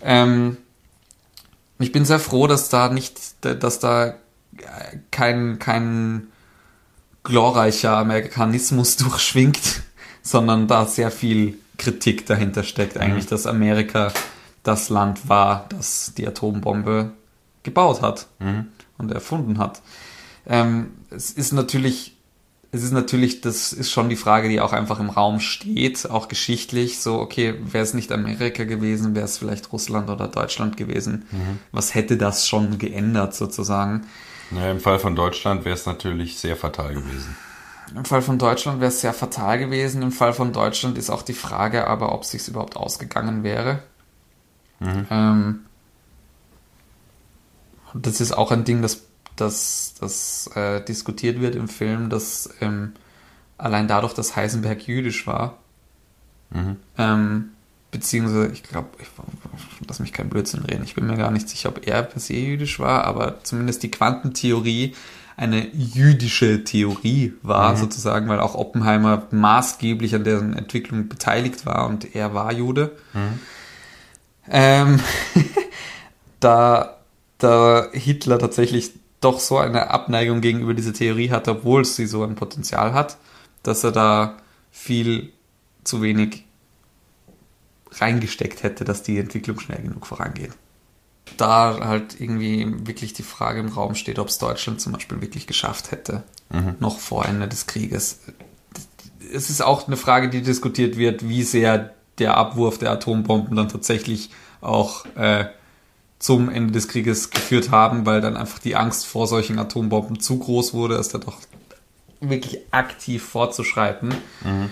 Ähm, 0.02 0.58
ich 1.80 1.92
bin 1.92 2.06
sehr 2.06 2.20
froh, 2.20 2.48
dass 2.48 2.70
da 2.70 2.90
nicht, 2.90 3.46
dass 3.46 3.80
da 3.80 4.16
kein, 5.12 5.60
kein 5.60 6.28
glorreicher 7.24 7.98
Amerikanismus 7.98 8.98
durchschwingt, 8.98 9.84
sondern 10.22 10.68
da 10.68 10.86
sehr 10.86 11.12
viel 11.12 11.58
Kritik 11.78 12.26
dahinter 12.26 12.64
steckt, 12.64 12.98
eigentlich, 12.98 13.26
mhm. 13.26 13.30
dass 13.30 13.48
Amerika 13.48 14.14
das 14.64 14.90
Land 14.90 15.30
war, 15.30 15.68
das 15.70 16.14
die 16.18 16.28
Atombombe 16.28 17.12
gebaut 17.64 18.02
hat 18.02 18.28
mhm. 18.40 18.68
und 18.98 19.12
erfunden 19.12 19.58
hat. 19.60 19.82
Ähm, 20.48 20.92
es 21.10 21.32
ist 21.32 21.52
natürlich, 21.52 22.16
es 22.72 22.84
ist 22.84 22.92
natürlich, 22.92 23.42
das 23.42 23.74
ist 23.74 23.92
schon 23.92 24.10
die 24.10 24.16
Frage, 24.16 24.50
die 24.50 24.62
auch 24.62 24.74
einfach 24.74 25.00
im 25.00 25.10
Raum 25.10 25.40
steht, 25.40 26.10
auch 26.10 26.28
geschichtlich. 26.28 27.00
So, 27.00 27.20
okay, 27.20 27.56
wäre 27.64 27.84
es 27.84 27.94
nicht 27.94 28.12
Amerika 28.12 28.64
gewesen, 28.64 29.16
wäre 29.16 29.26
es 29.26 29.38
vielleicht 29.38 29.72
Russland 29.72 30.10
oder 30.10 30.28
Deutschland 30.28 30.78
gewesen. 30.78 31.26
Mhm. 31.32 31.60
Was 31.72 31.94
hätte 31.94 32.18
das 32.18 32.48
schon 32.48 32.78
geändert 32.78 33.36
sozusagen? 33.36 34.06
Ja, 34.52 34.72
Im 34.72 34.80
Fall 34.80 35.00
von 35.00 35.16
Deutschland 35.16 35.66
wäre 35.66 35.76
es 35.76 35.86
natürlich 35.86 36.38
sehr 36.38 36.56
fatal 36.56 36.94
gewesen. 36.94 37.36
Im 37.96 38.06
Fall 38.06 38.22
von 38.22 38.40
Deutschland 38.40 38.80
wäre 38.80 38.90
es 38.90 39.02
sehr 39.02 39.14
fatal 39.14 39.60
gewesen. 39.60 40.02
Im 40.02 40.12
Fall 40.12 40.34
von 40.34 40.54
Deutschland 40.54 40.98
ist 40.98 41.10
auch 41.10 41.22
die 41.22 41.34
Frage 41.34 41.88
aber, 41.88 42.14
ob 42.14 42.24
es 42.24 42.32
sich 42.32 42.48
überhaupt 42.48 42.78
ausgegangen 42.78 43.44
wäre. 43.44 43.84
Mhm. 44.80 45.08
Ähm, 45.10 45.60
das 47.94 48.22
ist 48.22 48.34
auch 48.34 48.52
ein 48.52 48.66
Ding, 48.66 48.82
das, 48.82 49.04
das, 49.36 49.94
das 50.00 50.48
äh, 50.56 50.84
diskutiert 50.84 51.40
wird 51.40 51.56
im 51.56 51.68
Film, 51.68 52.10
dass 52.10 52.50
ähm, 52.62 52.94
allein 53.58 53.88
dadurch, 53.88 54.14
dass 54.14 54.36
Heisenberg 54.36 54.88
jüdisch 54.88 55.28
war, 55.28 55.58
mhm. 56.50 56.78
ähm, 56.98 57.52
beziehungsweise, 57.96 58.52
ich 58.52 58.64
glaube, 58.64 58.90
ich 59.00 59.08
lass 59.88 60.00
mich 60.00 60.12
kein 60.12 60.30
Blödsinn 60.30 60.66
reden, 60.66 60.84
ich 60.84 60.96
bin 60.96 61.08
mir 61.08 61.16
gar 61.16 61.32
nicht 61.32 61.48
sicher, 61.48 61.70
ob 61.70 61.88
er 61.88 62.04
per 62.04 62.20
se 62.20 62.34
jüdisch 62.34 62.80
war, 62.80 63.06
aber 63.06 63.44
zumindest 63.44 63.84
die 63.84 63.92
Quantentheorie 63.92 64.94
eine 65.38 65.68
jüdische 65.74 66.64
Theorie 66.64 67.34
war, 67.42 67.74
mhm. 67.74 67.78
sozusagen, 67.78 68.28
weil 68.28 68.40
auch 68.40 68.56
Oppenheimer 68.56 69.28
maßgeblich 69.32 70.16
an 70.16 70.24
deren 70.24 70.54
Entwicklung 70.54 71.08
beteiligt 71.08 71.66
war 71.66 71.88
und 71.88 72.16
er 72.16 72.34
war 72.34 72.52
Jude. 72.54 72.96
Mhm. 73.14 73.40
Ähm, 74.50 75.00
da, 76.40 76.98
da 77.38 77.88
Hitler 77.92 78.40
tatsächlich 78.40 78.92
doch 79.22 79.40
so 79.40 79.58
eine 79.58 79.90
Abneigung 79.90 80.42
gegenüber 80.42 80.74
dieser 80.74 80.94
Theorie 80.94 81.32
hat, 81.32 81.48
obwohl 81.48 81.84
sie 81.86 82.08
so 82.08 82.24
ein 82.24 82.36
Potenzial 82.36 82.94
hat, 82.94 83.18
dass 83.64 83.84
er 83.84 83.92
da 83.92 84.38
viel 84.72 85.32
zu 85.84 86.02
wenig 86.02 86.45
reingesteckt 88.02 88.64
hätte, 88.64 88.84
dass 88.84 89.04
die 89.04 89.18
Entwicklung 89.18 89.60
schnell 89.60 89.82
genug 89.82 90.06
vorangeht. 90.06 90.52
Da 91.38 91.80
halt 91.82 92.20
irgendwie 92.20 92.66
wirklich 92.86 93.14
die 93.14 93.24
Frage 93.24 93.60
im 93.60 93.70
Raum 93.70 93.96
steht, 93.96 94.20
ob 94.20 94.28
es 94.28 94.38
Deutschland 94.38 94.80
zum 94.80 94.94
Beispiel 94.94 95.22
wirklich 95.22 95.48
geschafft 95.48 95.92
hätte, 95.92 96.24
mhm. 96.50 96.76
noch 96.80 97.00
vor 97.00 97.26
Ende 97.26 97.48
des 97.48 97.68
Krieges. 97.68 98.20
es 99.34 99.50
ist 99.50 99.62
auch 99.62 99.88
eine 99.88 99.98
Frage, 99.98 100.30
die 100.30 100.42
diskutiert 100.42 100.98
wird, 100.98 101.28
wie 101.28 101.44
sehr 101.44 101.94
der 102.20 102.38
Abwurf 102.38 102.78
der 102.78 102.92
Atombomben 102.92 103.56
dann 103.56 103.70
tatsächlich 103.70 104.30
auch 104.62 105.06
äh, 105.16 105.46
zum 106.20 106.50
Ende 106.50 106.72
des 106.72 106.88
Krieges 106.88 107.30
geführt 107.30 107.72
haben, 107.72 108.06
weil 108.06 108.22
dann 108.22 108.38
einfach 108.38 108.60
die 108.60 108.76
Angst 108.76 109.06
vor 109.06 109.28
solchen 109.28 109.60
Atombomben 109.60 110.20
zu 110.20 110.40
groß 110.40 110.74
wurde, 110.74 110.96
es 110.96 111.10
da 111.10 111.18
doch 111.18 111.38
wirklich 112.20 112.62
aktiv 112.72 113.24
fortzuschreiten. 113.24 114.10
Mhm. 114.44 114.70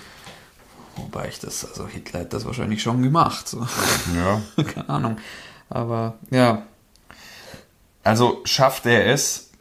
Wobei 1.14 1.28
ich 1.28 1.40
das, 1.40 1.64
also 1.64 1.88
Hitler 1.88 2.22
hat 2.22 2.34
das 2.34 2.46
wahrscheinlich 2.46 2.82
schon 2.82 3.04
gemacht. 3.04 3.48
So. 3.48 3.68
Ja. 4.16 4.42
Keine 4.64 4.90
Ahnung. 4.90 5.18
Aber 5.70 6.18
ja. 6.32 6.64
Also 8.04 8.42
schafft 8.46 8.88
er 8.88 9.06
es, 9.06 9.52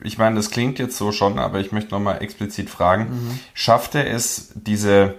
ich 0.00 0.18
meine, 0.18 0.36
das 0.36 0.50
klingt 0.50 0.78
jetzt 0.78 0.96
so 0.96 1.10
schon, 1.10 1.38
aber 1.38 1.58
ich 1.58 1.72
möchte 1.72 1.90
nochmal 1.90 2.22
explizit 2.22 2.70
fragen, 2.70 3.08
mhm. 3.10 3.40
schafft 3.54 3.96
er 3.96 4.08
es, 4.08 4.52
diese 4.54 5.16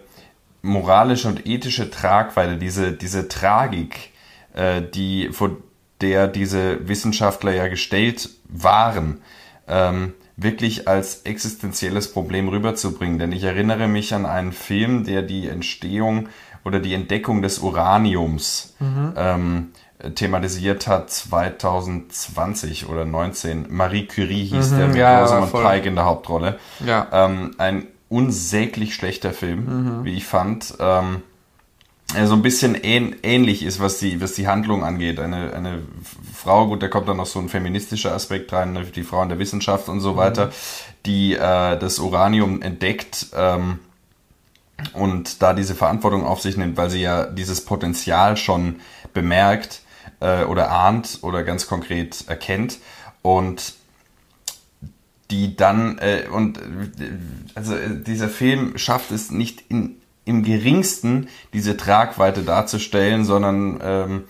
moralische 0.62 1.28
und 1.28 1.46
ethische 1.46 1.92
Tragweite, 1.92 2.58
diese, 2.58 2.94
diese 2.94 3.28
Tragik, 3.28 4.14
äh, 4.54 4.82
die, 4.82 5.30
vor 5.32 5.58
der 6.00 6.28
diese 6.28 6.88
Wissenschaftler 6.88 7.54
ja 7.54 7.68
gestellt 7.68 8.30
waren, 8.48 9.22
ähm, 9.68 10.14
wirklich 10.38 10.88
als 10.88 11.22
existenzielles 11.22 12.12
Problem 12.12 12.50
rüberzubringen. 12.50 13.20
Denn 13.20 13.32
ich 13.32 13.44
erinnere 13.44 13.88
mich 13.88 14.14
an 14.14 14.26
einen 14.26 14.52
Film, 14.52 15.04
der 15.06 15.22
die 15.22 15.48
Entstehung 15.48 16.30
oder 16.64 16.80
die 16.80 16.94
Entdeckung 16.94 17.42
des 17.42 17.60
Uraniums 17.60 18.76
mhm. 18.80 19.14
ähm, 19.16 19.72
thematisiert 20.16 20.88
hat 20.88 21.10
2020 21.10 22.90
oder 22.90 23.06
19. 23.06 23.68
Marie 23.70 24.08
Curie 24.08 24.46
hieß 24.46 24.72
mhm, 24.72 24.78
der 24.78 24.88
mit 24.88 24.98
ja, 24.98 25.22
Rosamund 25.22 25.54
Pike 25.54 25.88
in 25.88 25.96
der 25.96 26.06
Hauptrolle. 26.06 26.60
Ja. 26.86 27.08
Ähm, 27.12 27.52
ein 27.58 27.88
unsäglich 28.10 28.94
schlechter 28.94 29.32
Film, 29.32 29.66
mhm. 30.00 30.06
wie 30.06 30.16
ich 30.16 30.26
fand. 30.26 30.74
Ähm, 30.80 31.22
so 32.08 32.34
ein 32.34 32.42
bisschen 32.42 32.76
ähn, 32.76 33.16
ähnlich 33.24 33.64
ist, 33.64 33.80
was 33.80 33.98
die, 33.98 34.22
was 34.22 34.34
die 34.34 34.48
Handlung 34.48 34.84
angeht. 34.84 35.20
Eine, 35.20 35.54
eine 35.54 35.82
Frau, 36.34 36.68
gut, 36.68 36.84
da 36.84 36.88
kommt 36.88 37.10
dann 37.10 37.18
noch 37.18 37.26
so 37.26 37.40
ein 37.40 37.50
feministischer 37.50 38.14
Aspekt 38.14 38.54
rein, 38.54 38.74
ne, 38.74 38.86
die 38.86 39.04
Frau 39.04 39.22
in 39.24 39.30
der 39.30 39.40
Wissenschaft 39.40 39.90
und 39.90 40.00
so 40.00 40.14
mhm. 40.14 40.18
weiter, 40.18 40.52
die 41.06 41.34
äh, 41.34 41.78
das 41.78 42.00
Uranium 42.00 42.62
entdeckt 42.62 43.28
ähm, 43.36 43.80
und 44.94 45.42
da 45.42 45.54
diese 45.54 45.76
Verantwortung 45.76 46.26
auf 46.26 46.42
sich 46.42 46.58
nimmt, 46.58 46.78
weil 46.78 46.90
sie 46.90 47.02
ja 47.02 47.26
dieses 47.26 47.66
Potenzial 47.66 48.38
schon 48.38 48.82
bemerkt 49.14 49.82
äh, 50.20 50.44
oder 50.44 50.72
ahnt 50.72 51.20
oder 51.22 51.44
ganz 51.44 51.68
konkret 51.68 52.26
erkennt 52.28 52.78
und 53.22 53.74
die 55.32 55.56
dann 55.56 55.98
äh, 55.98 56.26
und 56.32 56.60
äh, 56.60 56.62
also 57.56 57.76
äh, 57.76 58.04
dieser 58.04 58.30
Film 58.30 58.78
schafft 58.78 59.12
es 59.12 59.32
nicht 59.32 59.64
in 59.70 59.96
im 60.26 60.44
geringsten 60.44 61.30
diese 61.54 61.78
Tragweite 61.78 62.42
darzustellen, 62.42 63.26
sondern 63.26 63.80
ähm, 63.82 64.24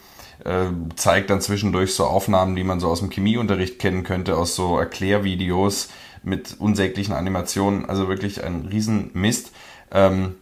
äh, 0.44 0.68
zeigt 0.96 1.30
dann 1.30 1.42
zwischendurch 1.42 1.94
so 1.94 2.06
Aufnahmen, 2.06 2.56
die 2.56 2.64
man 2.64 2.80
so 2.80 2.90
aus 2.90 3.00
dem 3.00 3.10
Chemieunterricht 3.10 3.80
kennen 3.80 4.04
könnte, 4.04 4.38
aus 4.38 4.56
so 4.56 4.78
Erklärvideos 4.78 5.90
mit 6.24 6.56
unsäglichen 6.60 7.14
Animationen. 7.14 7.88
Also 7.88 8.08
wirklich 8.10 8.44
ein 8.44 8.68
Riesenmist. 8.70 9.52
Ähm, 9.92 10.36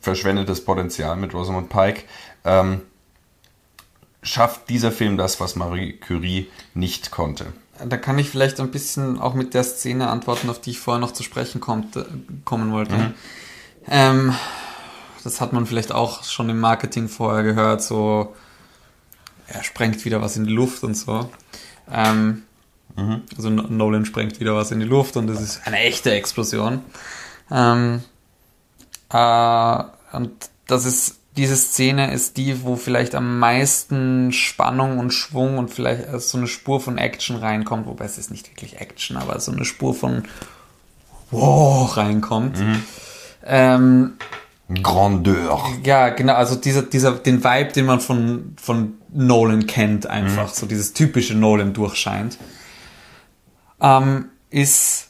verschwendetes 0.00 0.64
Potenzial 0.64 1.16
mit 1.16 1.34
Rosamund 1.34 1.68
Pike. 1.68 2.04
Ähm, 2.44 2.82
schafft 4.22 4.68
dieser 4.70 4.92
Film 4.92 5.16
das, 5.16 5.40
was 5.40 5.56
Marie 5.56 5.94
Curie 5.94 6.48
nicht 6.74 7.10
konnte? 7.10 7.46
Da 7.84 7.96
kann 7.96 8.18
ich 8.18 8.30
vielleicht 8.30 8.58
ein 8.60 8.70
bisschen 8.70 9.18
auch 9.20 9.34
mit 9.34 9.52
der 9.52 9.64
Szene 9.64 10.08
antworten, 10.08 10.48
auf 10.48 10.60
die 10.60 10.70
ich 10.70 10.78
vorher 10.78 11.00
noch 11.00 11.12
zu 11.12 11.22
sprechen 11.22 11.60
kommt, 11.60 11.96
äh, 11.96 12.04
kommen 12.44 12.72
wollte. 12.72 12.94
Mhm. 12.94 13.14
Ähm, 13.88 14.34
das 15.24 15.40
hat 15.40 15.52
man 15.52 15.66
vielleicht 15.66 15.92
auch 15.92 16.24
schon 16.24 16.48
im 16.50 16.60
Marketing 16.60 17.08
vorher 17.08 17.42
gehört, 17.42 17.82
so 17.82 18.34
er 19.48 19.62
sprengt 19.62 20.04
wieder 20.04 20.20
was 20.20 20.36
in 20.36 20.44
die 20.44 20.52
Luft 20.52 20.82
und 20.82 20.94
so. 20.94 21.30
Ähm, 21.90 22.42
mhm. 22.96 23.22
Also 23.36 23.50
Nolan 23.50 24.04
sprengt 24.04 24.40
wieder 24.40 24.54
was 24.54 24.72
in 24.72 24.80
die 24.80 24.86
Luft 24.86 25.16
und 25.16 25.28
es 25.30 25.40
ist 25.40 25.66
eine 25.66 25.78
echte 25.78 26.12
Explosion. 26.12 26.82
Ähm, 27.50 28.02
äh, 29.10 29.84
und 30.12 30.32
das 30.66 30.84
ist 30.84 31.16
diese 31.36 31.56
Szene 31.56 32.12
ist 32.12 32.38
die, 32.38 32.62
wo 32.62 32.76
vielleicht 32.76 33.14
am 33.14 33.38
meisten 33.38 34.32
Spannung 34.32 34.98
und 34.98 35.10
Schwung 35.10 35.58
und 35.58 35.68
vielleicht 35.68 36.08
so 36.20 36.38
eine 36.38 36.46
Spur 36.46 36.80
von 36.80 36.96
Action 36.96 37.36
reinkommt, 37.36 37.86
wobei 37.86 38.06
es 38.06 38.16
ist 38.16 38.30
nicht 38.30 38.48
wirklich 38.50 38.80
Action, 38.80 39.18
aber 39.18 39.38
so 39.38 39.52
eine 39.52 39.66
Spur 39.66 39.94
von 39.94 40.24
Wow 41.30 41.94
reinkommt. 41.96 42.58
Mhm. 42.58 42.82
Ähm, 43.46 44.14
Grandeur. 44.82 45.60
Ja, 45.84 46.08
genau, 46.08 46.34
also 46.34 46.56
dieser, 46.56 46.82
dieser, 46.82 47.12
den 47.12 47.44
Vibe, 47.44 47.72
den 47.72 47.86
man 47.86 48.00
von, 48.00 48.56
von 48.60 48.94
Nolan 49.12 49.66
kennt, 49.66 50.06
einfach, 50.06 50.48
mhm. 50.48 50.54
so 50.54 50.66
dieses 50.66 50.92
typische 50.92 51.34
Nolan 51.34 51.72
durchscheint, 51.72 52.36
ähm, 53.80 54.26
ist 54.50 55.08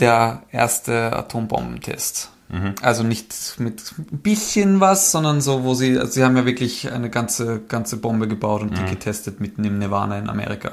der 0.00 0.42
erste 0.50 1.14
Atombombentest. 1.14 2.30
Mhm. 2.48 2.74
Also 2.82 3.02
nicht 3.02 3.56
mit 3.58 3.82
ein 3.98 4.18
bisschen 4.18 4.80
was, 4.80 5.12
sondern 5.12 5.40
so, 5.40 5.62
wo 5.64 5.74
sie, 5.74 5.98
also 5.98 6.12
sie 6.12 6.24
haben 6.24 6.36
ja 6.36 6.44
wirklich 6.44 6.90
eine 6.92 7.10
ganze, 7.10 7.60
ganze 7.60 7.96
Bombe 7.98 8.26
gebaut 8.28 8.62
und 8.62 8.72
mhm. 8.72 8.74
die 8.76 8.90
getestet 8.90 9.40
mitten 9.40 9.64
im 9.64 9.78
Nirvana 9.78 10.18
in 10.18 10.28
Amerika. 10.28 10.72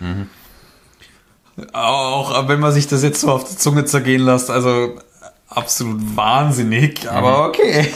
Mhm. 0.00 0.28
Auch 1.72 2.48
wenn 2.48 2.60
man 2.60 2.72
sich 2.72 2.86
das 2.86 3.02
jetzt 3.02 3.20
so 3.20 3.30
auf 3.30 3.44
die 3.44 3.56
Zunge 3.56 3.84
zergehen 3.84 4.22
lässt, 4.22 4.50
also 4.50 4.98
absolut 5.56 6.16
wahnsinnig, 6.16 7.10
aber 7.10 7.48
okay. 7.48 7.92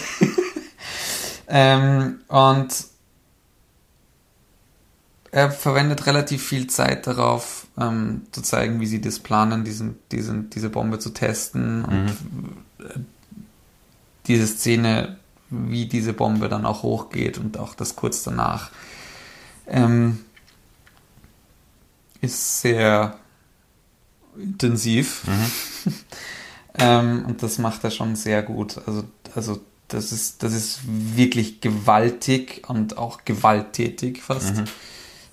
ähm, 1.49 2.21
und 2.29 2.69
er 5.33 5.51
verwendet 5.51 6.07
relativ 6.07 6.43
viel 6.47 6.67
Zeit 6.67 7.07
darauf, 7.07 7.67
ähm, 7.79 8.23
zu 8.33 8.41
zeigen, 8.43 8.81
wie 8.81 8.87
sie 8.87 9.01
das 9.01 9.19
planen, 9.19 9.65
diesen, 9.65 9.99
diesen, 10.11 10.51
diese 10.51 10.71
Bombe 10.71 10.99
zu 10.99 11.11
testen 11.11 11.85
und 11.85 12.07
mhm. 12.07 13.07
diese 14.27 14.47
Szene, 14.47 15.19
wie 15.51 15.87
diese 15.87 16.13
Bombe 16.13 16.49
dann 16.49 16.65
auch 16.65 16.83
hochgeht 16.83 17.39
und 17.39 17.59
auch 17.59 17.75
das 17.75 17.97
kurz 17.97 18.23
danach, 18.23 18.71
ähm, 19.67 20.21
ist 22.21 22.63
sehr 22.63 23.19
intensiv. 24.39 25.25
Mhm. 25.27 25.93
Ähm, 26.79 27.25
und 27.27 27.43
das 27.43 27.59
macht 27.59 27.85
er 27.85 27.91
schon 27.91 28.17
sehr 28.17 28.43
gut. 28.43 28.81
Also, 28.87 29.05
also 29.35 29.61
das 29.89 30.13
ist, 30.13 30.43
das 30.43 30.53
ist 30.53 30.81
wirklich 30.85 31.61
gewaltig 31.61 32.63
und 32.69 32.99
auch 32.99 33.25
gewalttätig 33.25 34.23
fast. 34.23 34.57
Mhm. 34.57 34.65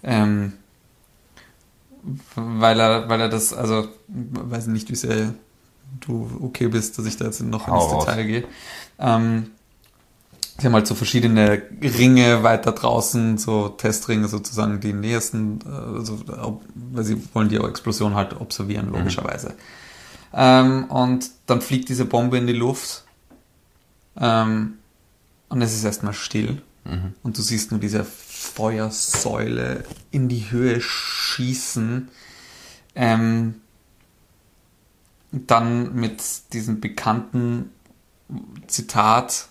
Ähm, 0.03 0.53
weil 2.35 2.79
er, 2.79 3.09
weil 3.09 3.21
er 3.21 3.29
das, 3.29 3.53
also, 3.53 3.87
weiß 4.07 4.67
nicht, 4.67 4.89
wie 4.89 4.95
sehr 4.95 5.33
du 6.01 6.29
okay 6.41 6.67
bist, 6.67 6.97
dass 6.97 7.05
ich 7.05 7.17
da 7.17 7.25
jetzt 7.25 7.41
noch 7.41 7.67
ins 7.67 8.05
Detail 8.05 8.23
gehe. 8.25 8.43
Ähm, 8.99 9.51
sie 10.57 10.65
haben 10.65 10.73
halt 10.73 10.87
so 10.87 10.95
verschiedene 10.95 11.61
Ringe 11.81 12.43
weiter 12.43 12.73
draußen, 12.73 13.37
so 13.37 13.69
Testringe 13.69 14.27
sozusagen, 14.27 14.79
die 14.79 14.93
nähersten, 14.93 15.59
äh, 15.65 15.97
also, 15.97 16.19
weil 16.75 17.03
sie 17.03 17.21
wollen 17.33 17.49
die 17.49 17.57
Explosion 17.57 18.15
halt 18.15 18.39
observieren, 18.39 18.87
mhm. 18.87 18.97
logischerweise. 18.97 19.49
Mhm. 19.49 19.82
Ähm, 20.33 20.85
und 20.85 21.29
dann 21.45 21.61
fliegt 21.61 21.89
diese 21.89 22.05
Bombe 22.05 22.37
in 22.37 22.47
die 22.47 22.53
Luft. 22.53 23.03
Ähm, 24.17 24.79
und 25.49 25.61
es 25.61 25.73
ist 25.73 25.83
erstmal 25.83 26.13
still. 26.13 26.61
Mhm. 26.85 27.13
Und 27.23 27.37
du 27.37 27.41
siehst 27.41 27.71
nur 27.71 27.79
diese 27.79 28.03
Feuersäule 28.03 29.85
in 30.11 30.27
die 30.27 30.51
Höhe 30.51 30.81
schießen. 30.81 32.09
Ähm, 32.95 33.61
dann 35.31 35.95
mit 35.95 36.21
diesem 36.53 36.79
bekannten 36.79 37.71
Zitat, 38.67 39.47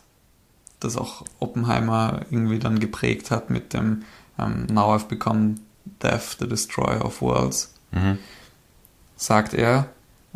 das 0.80 0.96
auch 0.96 1.24
Oppenheimer 1.40 2.22
irgendwie 2.30 2.58
dann 2.58 2.78
geprägt 2.78 3.30
hat 3.30 3.50
mit 3.50 3.72
dem 3.72 4.04
um, 4.38 4.44
ähm, 4.44 4.66
Now 4.66 4.94
I've 4.94 5.08
become 5.08 5.56
Death, 6.02 6.36
the 6.38 6.48
Destroyer 6.48 7.04
of 7.04 7.20
Worlds, 7.20 7.74
mhm. 7.90 8.18
sagt 9.16 9.54
er, 9.54 9.88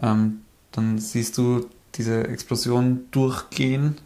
ähm, 0.02 0.42
dann 0.72 0.98
siehst 0.98 1.38
du 1.38 1.68
diese 1.94 2.28
Explosion 2.28 3.06
durchgehen, 3.10 3.96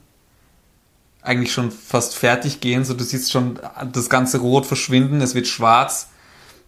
eigentlich 1.23 1.53
schon 1.53 1.71
fast 1.71 2.15
fertig 2.15 2.61
gehen, 2.61 2.85
so 2.85 2.95
du 2.95 3.05
siehst 3.05 3.31
schon 3.31 3.59
das 3.93 4.09
ganze 4.09 4.39
Rot 4.39 4.67
verschwinden, 4.67 5.21
es 5.21 5.35
wird 5.35 5.47
schwarz. 5.47 6.09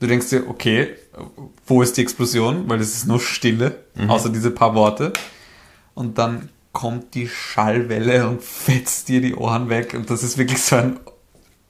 Du 0.01 0.07
denkst 0.07 0.31
dir, 0.31 0.49
okay, 0.49 0.97
wo 1.67 1.81
ist 1.81 1.97
die 1.97 2.03
Explosion? 2.03 2.69
Weil 2.69 2.81
es 2.81 2.95
ist 2.95 3.07
nur 3.07 3.21
Stille, 3.21 3.77
mhm. 3.95 4.11
außer 4.11 4.31
diese 4.31 4.51
paar 4.51 4.75
Worte. 4.75 5.13
Und 5.95 6.19
dann 6.19 6.49
kommt 6.73 7.15
die 7.15 7.29
Schallwelle 7.29 8.29
und 8.29 8.43
fetzt 8.43 9.09
dir 9.09 9.21
die 9.21 9.35
Ohren 9.35 9.69
weg. 9.69 9.95
Und 9.95 10.11
das 10.11 10.23
ist 10.23 10.39
wirklich 10.39 10.61
so 10.61 10.77
ein, 10.77 10.99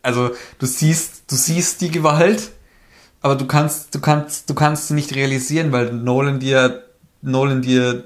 also 0.01 0.31
du 0.59 0.67
siehst, 0.67 1.31
du 1.31 1.37
siehst 1.37 1.81
die 1.83 1.91
Gewalt, 1.91 2.51
aber 3.21 3.37
du 3.37 3.47
kannst, 3.47 3.95
du 3.95 4.01
kannst, 4.01 4.49
du 4.49 4.55
kannst 4.55 4.89
sie 4.89 4.95
nicht 4.95 5.15
realisieren, 5.15 5.71
weil 5.71 5.93
Nolan 5.93 6.41
dir 6.41 6.85
Nolan 7.23 7.63
dir 7.63 8.05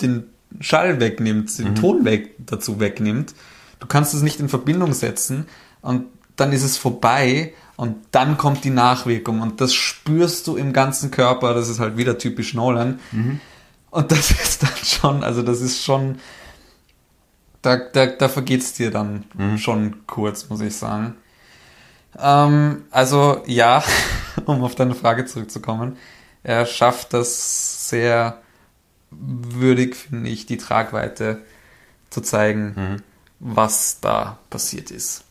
den, 0.00 0.24
Schall 0.60 1.00
wegnimmt, 1.00 1.58
den 1.58 1.74
Ton 1.74 2.04
weg, 2.04 2.34
dazu 2.38 2.80
wegnimmt. 2.80 3.34
Du 3.80 3.86
kannst 3.86 4.14
es 4.14 4.22
nicht 4.22 4.40
in 4.40 4.48
Verbindung 4.48 4.92
setzen 4.94 5.46
und 5.82 6.06
dann 6.36 6.52
ist 6.52 6.62
es 6.64 6.78
vorbei 6.78 7.52
und 7.76 7.96
dann 8.10 8.38
kommt 8.38 8.64
die 8.64 8.70
Nachwirkung 8.70 9.40
und 9.40 9.60
das 9.60 9.74
spürst 9.74 10.46
du 10.46 10.56
im 10.56 10.72
ganzen 10.72 11.10
Körper. 11.10 11.52
Das 11.52 11.68
ist 11.68 11.78
halt 11.78 11.96
wieder 11.96 12.16
typisch 12.18 12.54
Nolan. 12.54 13.00
Und 13.90 14.12
das 14.12 14.30
ist 14.42 14.62
dann 14.62 14.76
schon, 14.82 15.24
also 15.24 15.42
das 15.42 15.60
ist 15.60 15.84
schon, 15.84 16.18
da, 17.62 17.76
da, 17.76 18.06
da 18.06 18.28
vergeht 18.28 18.62
es 18.62 18.72
dir 18.74 18.90
dann 18.90 19.24
schon 19.58 20.06
kurz, 20.06 20.48
muss 20.48 20.60
ich 20.60 20.74
sagen. 20.74 21.16
Ähm, 22.18 22.84
also 22.90 23.42
ja, 23.46 23.82
um 24.46 24.62
auf 24.62 24.74
deine 24.74 24.94
Frage 24.94 25.26
zurückzukommen, 25.26 25.96
er 26.46 26.64
schafft 26.64 27.12
das 27.12 27.88
sehr 27.88 28.40
würdig, 29.10 29.96
finde 29.96 30.30
ich, 30.30 30.46
die 30.46 30.58
Tragweite 30.58 31.40
zu 32.08 32.20
zeigen, 32.20 33.02
was 33.40 33.98
da 34.00 34.38
passiert 34.48 34.92
ist. 34.92 35.24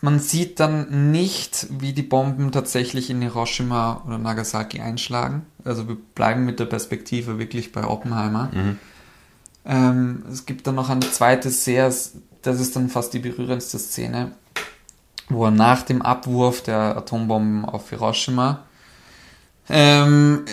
Man 0.00 0.20
sieht 0.20 0.60
dann 0.60 1.10
nicht, 1.10 1.66
wie 1.70 1.92
die 1.92 2.04
Bomben 2.04 2.52
tatsächlich 2.52 3.10
in 3.10 3.20
Hiroshima 3.20 4.02
oder 4.06 4.18
Nagasaki 4.18 4.80
einschlagen. 4.80 5.44
Also 5.64 5.88
wir 5.88 5.96
bleiben 6.14 6.44
mit 6.44 6.60
der 6.60 6.66
Perspektive 6.66 7.40
wirklich 7.40 7.72
bei 7.72 7.84
Oppenheimer. 7.84 8.50
Ähm, 9.64 10.22
es 10.30 10.46
gibt 10.46 10.68
dann 10.68 10.76
noch 10.76 10.88
eine 10.88 11.00
zweite 11.00 11.50
sehr, 11.50 11.92
das 12.42 12.60
ist 12.60 12.76
dann 12.76 12.90
fast 12.90 13.12
die 13.12 13.18
berührendste 13.18 13.80
Szene, 13.80 14.32
wo 15.28 15.46
er 15.46 15.50
nach 15.50 15.82
dem 15.82 16.00
Abwurf 16.00 16.62
der 16.62 16.96
Atombomben 16.96 17.64
auf 17.64 17.90
Hiroshima 17.90 18.64
ähm, 19.72 20.44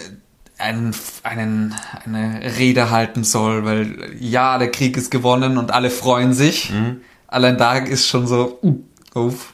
einen, 0.57 0.95
einen, 1.23 1.75
eine 2.05 2.41
Rede 2.57 2.89
halten 2.89 3.23
soll, 3.23 3.65
weil 3.65 4.15
ja, 4.19 4.57
der 4.57 4.71
Krieg 4.71 4.97
ist 4.97 5.11
gewonnen 5.11 5.57
und 5.57 5.71
alle 5.71 5.89
freuen 5.89 6.33
sich. 6.33 6.71
Allein 7.27 7.57
da 7.57 7.77
ist 7.77 8.07
schon 8.07 8.25
so, 8.27 8.59
uh, 8.63 8.79
uff, 9.13 9.53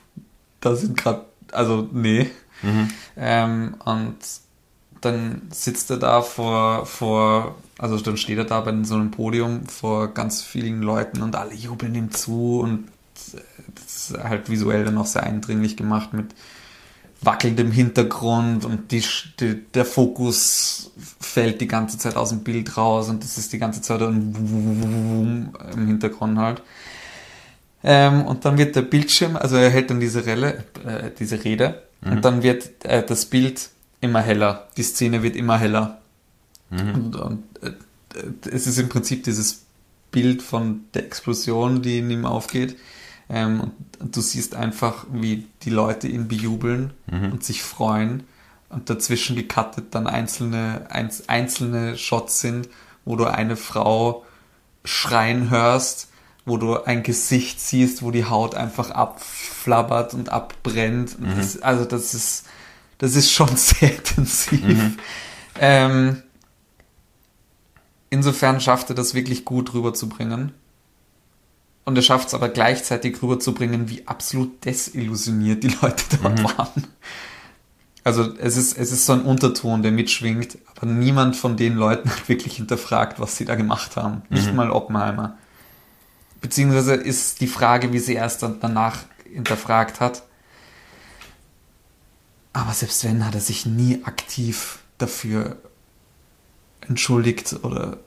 da 0.61 0.75
sind 0.75 0.97
gerade, 0.97 1.25
also 1.51 1.89
nee. 1.91 2.29
Ähm, 3.17 3.75
und 3.83 4.15
dann 5.01 5.41
sitzt 5.51 5.91
er 5.91 5.97
da 5.97 6.21
vor, 6.21 6.85
vor, 6.85 7.55
also 7.77 7.99
dann 7.99 8.17
steht 8.17 8.37
er 8.37 8.45
da 8.45 8.61
bei 8.61 8.73
so 8.83 8.95
einem 8.95 9.11
Podium 9.11 9.67
vor 9.67 10.07
ganz 10.13 10.41
vielen 10.41 10.81
Leuten 10.81 11.21
und 11.21 11.35
alle 11.35 11.53
jubeln 11.53 11.93
ihm 11.95 12.11
zu 12.11 12.61
und 12.61 12.87
das 13.75 14.11
ist 14.11 14.23
halt 14.23 14.49
visuell 14.49 14.85
dann 14.85 14.97
auch 14.97 15.05
sehr 15.05 15.23
eindringlich 15.23 15.77
gemacht 15.77 16.13
mit 16.13 16.33
wackelndem 17.21 17.71
Hintergrund 17.71 18.65
und 18.65 18.91
die, 18.91 19.03
die, 19.39 19.61
der 19.73 19.85
Fokus 19.85 20.91
fällt 21.19 21.61
die 21.61 21.67
ganze 21.67 21.97
Zeit 21.97 22.15
aus 22.15 22.29
dem 22.29 22.43
Bild 22.43 22.77
raus 22.77 23.09
und 23.09 23.23
das 23.23 23.37
ist 23.37 23.51
die 23.53 23.57
ganze 23.57 23.81
Zeit 23.81 24.01
ein 24.01 25.51
im 25.73 25.87
Hintergrund 25.87 26.37
halt. 26.37 26.61
Ähm, 27.83 28.25
und 28.25 28.45
dann 28.45 28.57
wird 28.57 28.75
der 28.75 28.81
Bildschirm, 28.81 29.35
also 29.35 29.55
er 29.55 29.69
hält 29.69 29.89
dann 29.89 29.99
diese, 29.99 30.25
Relle, 30.25 30.63
äh, 30.85 31.11
diese 31.17 31.43
Rede 31.43 31.83
und 32.01 32.23
dann 32.23 32.43
wird 32.43 32.85
äh, 32.85 33.03
das 33.03 33.25
Bild 33.25 33.69
immer 34.01 34.21
heller. 34.21 34.67
Die 34.77 34.83
Szene 34.83 35.23
wird 35.23 35.35
immer 35.35 35.57
heller. 35.57 36.01
Und, 36.71 37.15
und 37.15 37.43
äh, 37.61 37.71
es 38.51 38.67
ist 38.67 38.77
im 38.77 38.89
Prinzip 38.89 39.23
dieses 39.23 39.65
Bild 40.11 40.41
von 40.41 40.85
der 40.93 41.05
Explosion, 41.05 41.81
die 41.81 41.99
in 41.99 42.09
ihm 42.09 42.25
aufgeht. 42.25 42.77
Ähm, 43.29 43.61
und, 43.61 44.15
du 44.15 44.21
siehst 44.21 44.55
einfach, 44.55 45.05
wie 45.11 45.47
die 45.63 45.69
Leute 45.69 46.07
ihn 46.07 46.27
bejubeln 46.27 46.93
und 47.31 47.43
sich 47.43 47.63
freuen. 47.63 48.23
Und 48.69 48.89
dazwischen 48.89 49.35
gecuttet 49.35 49.95
dann 49.95 50.05
einzelne, 50.05 50.87
einz, 50.89 51.23
einzelne 51.27 51.97
Shots 51.97 52.41
sind, 52.41 52.67
wo 53.05 53.15
du 53.15 53.25
eine 53.25 53.55
Frau 53.55 54.25
schreien 54.83 55.49
hörst, 55.49 56.09
wo 56.45 56.57
du 56.57 56.83
ein 56.83 57.03
Gesicht 57.03 57.59
siehst, 57.59 58.03
wo 58.03 58.11
die 58.11 58.25
Haut 58.25 58.53
einfach 58.55 58.91
abflabbert 58.91 60.13
und 60.13 60.29
abbrennt. 60.29 61.17
Und 61.17 61.37
das, 61.37 61.61
also 61.61 61.85
das 61.85 62.13
ist, 62.13 62.45
das 62.97 63.15
ist 63.15 63.31
schon 63.31 63.49
sehr 63.55 63.95
intensiv. 63.95 64.97
Ähm, 65.59 66.21
insofern 68.09 68.59
schafft 68.59 68.89
er 68.89 68.95
das 68.95 69.13
wirklich 69.13 69.45
gut 69.45 69.73
rüberzubringen. 69.73 70.51
Und 71.85 71.95
er 71.95 72.01
schafft 72.01 72.29
es 72.29 72.33
aber 72.33 72.49
gleichzeitig 72.49 73.21
rüberzubringen, 73.21 73.89
wie 73.89 74.07
absolut 74.07 74.65
desillusioniert 74.65 75.63
die 75.63 75.75
Leute 75.81 76.03
dort 76.21 76.43
waren. 76.57 76.87
Also 78.03 78.35
es 78.37 78.57
ist, 78.57 78.77
es 78.77 78.91
ist 78.91 79.05
so 79.05 79.13
ein 79.13 79.21
Unterton, 79.21 79.81
der 79.81 79.91
mitschwingt, 79.91 80.57
aber 80.75 80.87
niemand 80.87 81.35
von 81.35 81.57
den 81.57 81.75
Leuten 81.75 82.09
hat 82.09 82.27
wirklich 82.27 82.57
hinterfragt, 82.57 83.19
was 83.19 83.37
sie 83.37 83.45
da 83.45 83.55
gemacht 83.55 83.95
haben. 83.95 84.23
Nicht 84.29 84.53
mal 84.53 84.69
Oppenheimer. 84.71 85.37
Beziehungsweise 86.41 86.93
ist 86.93 87.41
die 87.41 87.47
Frage, 87.47 87.93
wie 87.93 87.99
sie 87.99 88.13
erst 88.13 88.43
danach 88.43 88.99
hinterfragt 89.31 89.99
hat. 89.99 90.23
Aber 92.53 92.73
selbst 92.73 93.03
wenn, 93.03 93.25
hat 93.25 93.35
er 93.35 93.41
sich 93.41 93.65
nie 93.65 94.03
aktiv 94.05 94.79
dafür 94.97 95.57
entschuldigt 96.81 97.55
oder 97.63 97.97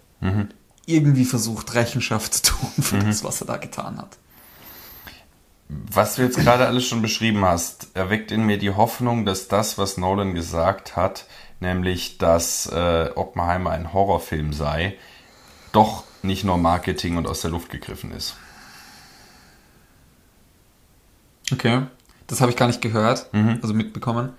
irgendwie 0.89 1.24
versucht, 1.24 1.74
Rechenschaft 1.74 2.35
zu 2.35 2.43
tun 2.52 2.82
für 2.82 2.98
das, 2.98 3.23
was 3.24 3.40
er 3.40 3.47
da 3.47 3.56
getan 3.56 3.98
hat. 3.98 4.19
Was 5.69 6.15
du 6.15 6.23
jetzt 6.23 6.39
gerade 6.39 6.66
alles 6.66 6.86
schon 6.86 7.02
beschrieben 7.02 7.44
hast, 7.44 7.89
erweckt 7.94 8.32
in 8.32 8.44
mir 8.44 8.59
die 8.59 8.70
Hoffnung, 8.70 9.27
dass 9.27 9.48
das, 9.48 9.77
was 9.77 9.98
Nolan 9.98 10.35
gesagt 10.35 10.97
hat, 10.97 11.27
nämlich, 11.60 12.16
dass 12.16 12.66
äh, 12.66 13.10
Oppenheimer 13.15 13.70
ein 13.70 13.93
Horrorfilm 13.93 14.55
sei, 14.55 14.97
doch 15.73 16.05
nicht 16.23 16.44
nur 16.44 16.56
Marketing 16.56 17.19
und 17.19 17.27
aus 17.27 17.43
der 17.43 17.51
Luft 17.51 17.70
gegriffen 17.70 18.12
ist. 18.12 18.36
Okay. 21.52 21.82
Das 22.27 22.40
habe 22.40 22.51
ich 22.51 22.56
gar 22.56 22.66
nicht 22.66 22.82
gehört, 22.82 23.27
also 23.62 23.73
mitbekommen. 23.73 24.35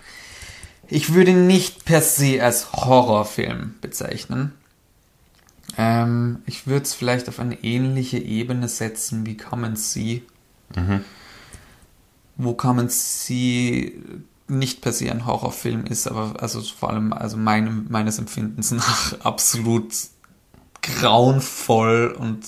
Ich 0.88 1.14
würde 1.14 1.32
ihn 1.32 1.48
nicht 1.48 1.86
per 1.86 2.02
se 2.02 2.44
als 2.44 2.72
Horrorfilm 2.74 3.76
bezeichnen. 3.82 4.54
Ähm, 5.78 6.42
ich 6.46 6.68
würde 6.68 6.84
es 6.84 6.94
vielleicht 6.94 7.30
auf 7.30 7.40
eine 7.40 7.64
ähnliche 7.64 8.18
Ebene 8.18 8.68
setzen 8.68 9.26
wie 9.26 9.38
Come 9.38 9.68
and 9.68 9.80
See. 9.80 10.24
Wo 12.36 12.54
Come 12.54 12.82
and 12.82 12.92
See 12.92 14.02
nicht 14.48 14.82
per 14.82 14.94
se 14.94 15.12
ein 15.12 15.26
Horrorfilm 15.26 15.86
ist, 15.86 16.08
aber 16.08 16.42
also 16.42 16.62
vor 16.62 16.90
allem 16.90 17.14
also 17.14 17.38
meinem, 17.38 17.86
meines 17.90 18.18
Empfindens 18.18 18.72
nach 18.72 19.20
absolut 19.22 19.94
grauenvoll 20.82 22.16
und 22.18 22.46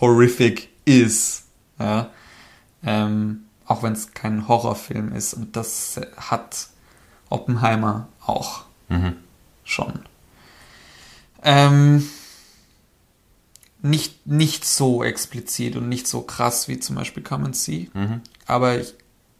horrific 0.00 0.68
ist. 0.84 1.44
Ja. 1.78 2.10
Ähm, 2.82 3.44
auch 3.66 3.82
wenn 3.82 3.92
es 3.92 4.12
kein 4.12 4.46
Horrorfilm 4.48 5.12
ist. 5.12 5.34
Und 5.34 5.56
das 5.56 6.00
hat 6.16 6.68
Oppenheimer 7.30 8.08
auch 8.26 8.64
schon. 9.64 10.00
Ähm, 11.44 12.08
nicht, 13.82 14.26
nicht 14.26 14.64
so 14.64 15.04
explizit 15.04 15.76
und 15.76 15.88
nicht 15.88 16.06
so 16.06 16.22
krass 16.22 16.68
wie 16.68 16.80
zum 16.80 16.96
Beispiel 16.96 17.22
Come 17.22 17.44
and 17.44 17.56
See. 17.56 17.90
Aber 18.46 18.80
ich 18.80 18.94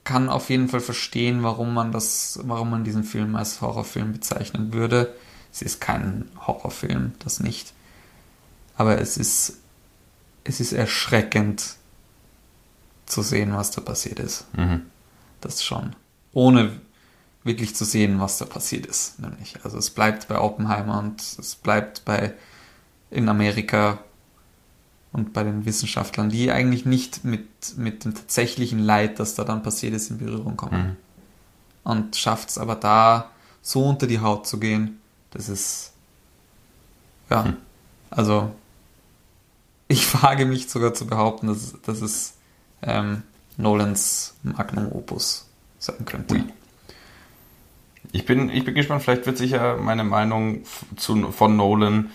kann 0.04 0.28
auf 0.28 0.50
jeden 0.50 0.68
Fall 0.68 0.80
verstehen, 0.80 1.42
warum 1.42 1.72
man 1.72 1.90
das, 1.90 2.38
warum 2.42 2.70
man 2.70 2.84
diesen 2.84 3.04
Film 3.04 3.36
als 3.36 3.62
Horrorfilm 3.62 4.12
bezeichnen 4.12 4.72
würde. 4.74 5.14
Es 5.50 5.62
ist 5.62 5.80
kein 5.80 6.30
Horrorfilm, 6.46 7.12
das 7.20 7.40
nicht. 7.40 7.72
Aber 8.76 9.00
es 9.00 9.16
ist, 9.16 9.58
es 10.44 10.60
ist 10.60 10.72
erschreckend 10.72 11.76
zu 13.06 13.22
sehen, 13.22 13.54
was 13.54 13.70
da 13.70 13.80
passiert 13.80 14.18
ist. 14.18 14.44
Das 15.40 15.64
schon. 15.64 15.96
Ohne 16.32 16.80
wirklich 17.44 17.76
zu 17.76 17.84
sehen, 17.84 18.20
was 18.20 18.38
da 18.38 18.46
passiert 18.46 18.86
ist, 18.86 19.20
nämlich. 19.20 19.56
Also 19.62 19.78
es 19.78 19.90
bleibt 19.90 20.28
bei 20.28 20.40
Oppenheimer 20.40 20.98
und 20.98 21.20
es 21.20 21.54
bleibt 21.54 22.04
bei 22.04 22.32
in 23.10 23.28
Amerika 23.28 23.98
und 25.12 25.32
bei 25.32 25.44
den 25.44 25.64
Wissenschaftlern, 25.64 26.30
die 26.30 26.50
eigentlich 26.50 26.86
nicht 26.86 27.24
mit, 27.24 27.46
mit 27.76 28.04
dem 28.04 28.14
tatsächlichen 28.14 28.80
Leid, 28.80 29.20
das 29.20 29.34
da 29.34 29.44
dann 29.44 29.62
passiert 29.62 29.94
ist, 29.94 30.10
in 30.10 30.18
Berührung 30.18 30.56
kommen. 30.56 30.96
Und 31.84 32.16
schafft 32.16 32.48
es 32.48 32.58
aber 32.58 32.74
da 32.74 33.30
so 33.62 33.84
unter 33.86 34.06
die 34.06 34.18
Haut 34.18 34.46
zu 34.46 34.58
gehen, 34.58 35.00
das 35.30 35.48
ist 35.48 35.92
ja, 37.30 37.54
also 38.10 38.54
ich 39.88 40.12
wage 40.22 40.46
mich 40.46 40.68
sogar 40.68 40.94
zu 40.94 41.06
behaupten, 41.06 41.48
dass, 41.48 41.74
dass 41.82 42.00
es 42.00 42.34
ähm, 42.82 43.22
Nolans 43.56 44.34
Magnum 44.42 44.90
Opus 44.92 45.46
sein 45.78 46.04
könnte. 46.04 46.34
Ui. 46.34 46.44
Ich 48.12 48.26
bin, 48.26 48.48
ich 48.50 48.64
bin 48.64 48.74
gespannt, 48.74 49.02
vielleicht 49.02 49.26
wird 49.26 49.38
sich 49.38 49.52
ja 49.52 49.76
meine 49.76 50.04
Meinung 50.04 50.62
zu, 50.96 51.32
von 51.32 51.56
Nolan 51.56 52.10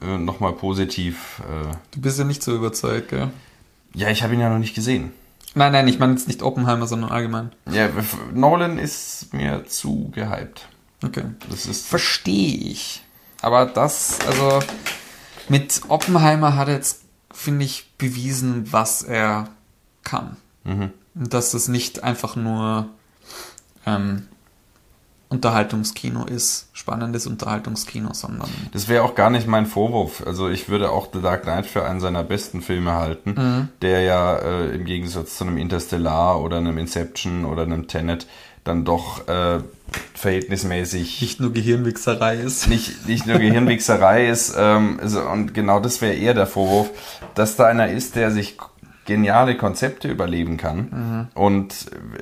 äh, 0.00 0.18
nochmal 0.18 0.52
positiv. 0.52 1.40
Äh, 1.40 1.74
Du 1.92 2.00
bist 2.00 2.18
ja 2.18 2.24
nicht 2.24 2.42
so 2.42 2.54
überzeugt, 2.54 3.08
gell? 3.10 3.30
ja, 3.94 4.08
ich 4.08 4.22
habe 4.22 4.34
ihn 4.34 4.40
ja 4.40 4.48
noch 4.48 4.58
nicht 4.58 4.74
gesehen. 4.74 5.12
Nein, 5.54 5.72
nein, 5.72 5.86
ich 5.88 5.98
meine 5.98 6.12
jetzt 6.14 6.28
nicht 6.28 6.42
Oppenheimer, 6.42 6.86
sondern 6.86 7.10
allgemein. 7.10 7.52
Ja, 7.70 7.90
Nolan 8.32 8.78
ist 8.78 9.34
mir 9.34 9.66
zu 9.66 10.10
gehypt. 10.14 10.66
Okay. 11.04 11.24
Das 11.50 11.66
ist. 11.66 11.86
Verstehe 11.86 12.56
ich. 12.56 13.02
Aber 13.42 13.66
das, 13.66 14.18
also 14.26 14.60
Mit 15.48 15.82
Oppenheimer 15.88 16.56
hat 16.56 16.68
er 16.68 16.74
jetzt, 16.74 17.02
finde 17.32 17.64
ich, 17.66 17.90
bewiesen, 17.98 18.72
was 18.72 19.02
er 19.02 19.48
kann. 20.04 20.36
Mhm. 20.64 20.92
Und 21.14 21.34
dass 21.34 21.50
das 21.50 21.68
nicht 21.68 22.02
einfach 22.02 22.36
nur 22.36 22.88
ähm, 23.84 24.28
Unterhaltungskino 25.32 26.24
ist, 26.26 26.68
spannendes 26.72 27.26
Unterhaltungskino, 27.26 28.12
sondern. 28.12 28.48
Das 28.72 28.88
wäre 28.88 29.02
auch 29.02 29.14
gar 29.14 29.30
nicht 29.30 29.46
mein 29.48 29.66
Vorwurf. 29.66 30.22
Also 30.26 30.48
ich 30.48 30.68
würde 30.68 30.90
auch 30.90 31.08
The 31.12 31.20
Dark 31.20 31.42
Knight 31.42 31.66
für 31.66 31.84
einen 31.84 32.00
seiner 32.00 32.22
besten 32.22 32.62
Filme 32.62 32.92
halten, 32.92 33.34
Mhm. 33.36 33.68
der 33.82 34.02
ja 34.02 34.36
äh, 34.36 34.74
im 34.74 34.84
Gegensatz 34.84 35.36
zu 35.38 35.44
einem 35.44 35.56
Interstellar 35.58 36.40
oder 36.40 36.58
einem 36.58 36.78
Inception 36.78 37.44
oder 37.44 37.62
einem 37.62 37.88
Tenet 37.88 38.26
dann 38.64 38.84
doch 38.84 39.26
äh, 39.26 39.58
verhältnismäßig 40.14 41.20
nicht 41.20 41.40
nur 41.40 41.52
Gehirnwichserei 41.52 42.36
ist. 42.36 42.68
nicht, 42.68 43.06
nicht 43.08 43.26
nur 43.26 43.38
Gehirnwichserei 43.38 44.26
ist. 44.30 44.54
Ähm, 44.56 44.98
also, 45.02 45.20
und 45.22 45.52
genau 45.54 45.80
das 45.80 46.00
wäre 46.00 46.14
eher 46.14 46.34
der 46.34 46.46
Vorwurf, 46.46 46.90
dass 47.34 47.56
da 47.56 47.66
einer 47.66 47.88
ist, 47.88 48.14
der 48.16 48.30
sich 48.30 48.56
geniale 49.04 49.56
Konzepte 49.56 50.06
überleben 50.08 50.58
kann 50.58 51.28
und 51.34 51.74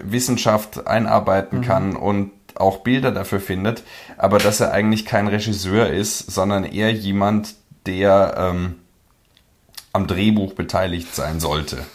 Wissenschaft 0.03 0.87
einarbeiten 0.87 1.61
kann 1.61 1.95
und 1.95 2.31
auch 2.61 2.79
Bilder 2.79 3.11
dafür 3.13 3.41
findet, 3.41 3.83
aber 4.17 4.39
dass 4.39 4.61
er 4.61 4.73
eigentlich 4.73 5.05
kein 5.07 5.27
Regisseur 5.29 5.89
ist, 5.89 6.31
sondern 6.31 6.65
eher 6.65 6.93
jemand, 6.93 7.55
der 7.87 8.35
ähm, 8.37 8.75
am 9.93 10.07
Drehbuch 10.07 10.53
beteiligt 10.55 11.15
sein 11.15 11.41
sollte. 11.41 11.79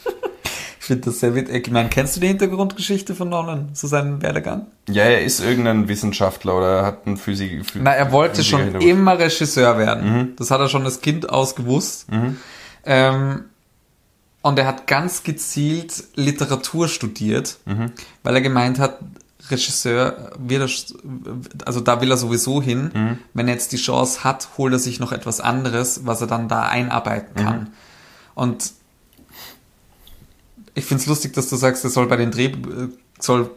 Ich 0.78 0.88
finde 0.88 1.06
das 1.06 1.18
sehr 1.18 1.34
witzig. 1.34 1.66
Ich 1.66 1.72
meine, 1.72 1.88
kennst 1.88 2.14
du 2.14 2.20
die 2.20 2.28
Hintergrundgeschichte 2.28 3.16
von 3.16 3.28
Nolan, 3.28 3.74
zu 3.74 3.88
seinem 3.88 4.22
Werdegang? 4.22 4.66
Ja, 4.88 5.02
er 5.02 5.24
ist 5.24 5.40
irgendein 5.40 5.88
Wissenschaftler 5.88 6.56
oder 6.56 6.86
hat 6.86 7.08
einen 7.08 7.16
Physik. 7.16 7.64
Phy- 7.64 7.80
Na, 7.82 7.90
er 7.92 8.12
wollte 8.12 8.44
schon 8.44 8.80
immer 8.80 9.18
Regisseur 9.18 9.78
werden. 9.78 10.34
Das 10.36 10.52
hat 10.52 10.60
er 10.60 10.68
schon 10.68 10.84
als 10.84 11.00
Kind 11.00 11.28
aus 11.28 11.56
gewusst. 11.56 12.06
Ähm, 12.84 13.44
und 14.42 14.58
er 14.60 14.66
hat 14.68 14.86
ganz 14.86 15.24
gezielt 15.24 16.04
Literatur 16.14 16.86
studiert, 16.86 17.56
weil 18.22 18.34
er 18.36 18.40
gemeint 18.40 18.78
hat, 18.78 19.00
Regisseur 19.50 20.32
wird 20.38 20.62
er, 20.62 20.68
also 21.64 21.80
da 21.80 22.00
will 22.00 22.10
er 22.10 22.16
sowieso 22.16 22.60
hin. 22.62 23.18
Wenn 23.34 23.48
er 23.48 23.54
jetzt 23.54 23.72
die 23.72 23.76
Chance 23.76 24.24
hat, 24.24 24.48
holt 24.58 24.72
er 24.72 24.78
sich 24.78 25.00
noch 25.00 25.12
etwas 25.12 25.40
anderes, 25.40 26.06
was 26.06 26.20
er 26.20 26.26
dann 26.26 26.48
da 26.48 26.62
einarbeiten 26.62 27.34
kann. 27.34 27.70
Und 28.34 28.72
ich 30.74 30.84
finde 30.84 31.02
es 31.02 31.06
lustig, 31.06 31.32
dass 31.32 31.48
du 31.48 31.56
sagst, 31.56 31.84
er 31.84 31.90
soll 31.90 32.06
bei 32.06 32.16
den 32.16 32.30
Dreh, 32.30 32.52
soll, 33.18 33.50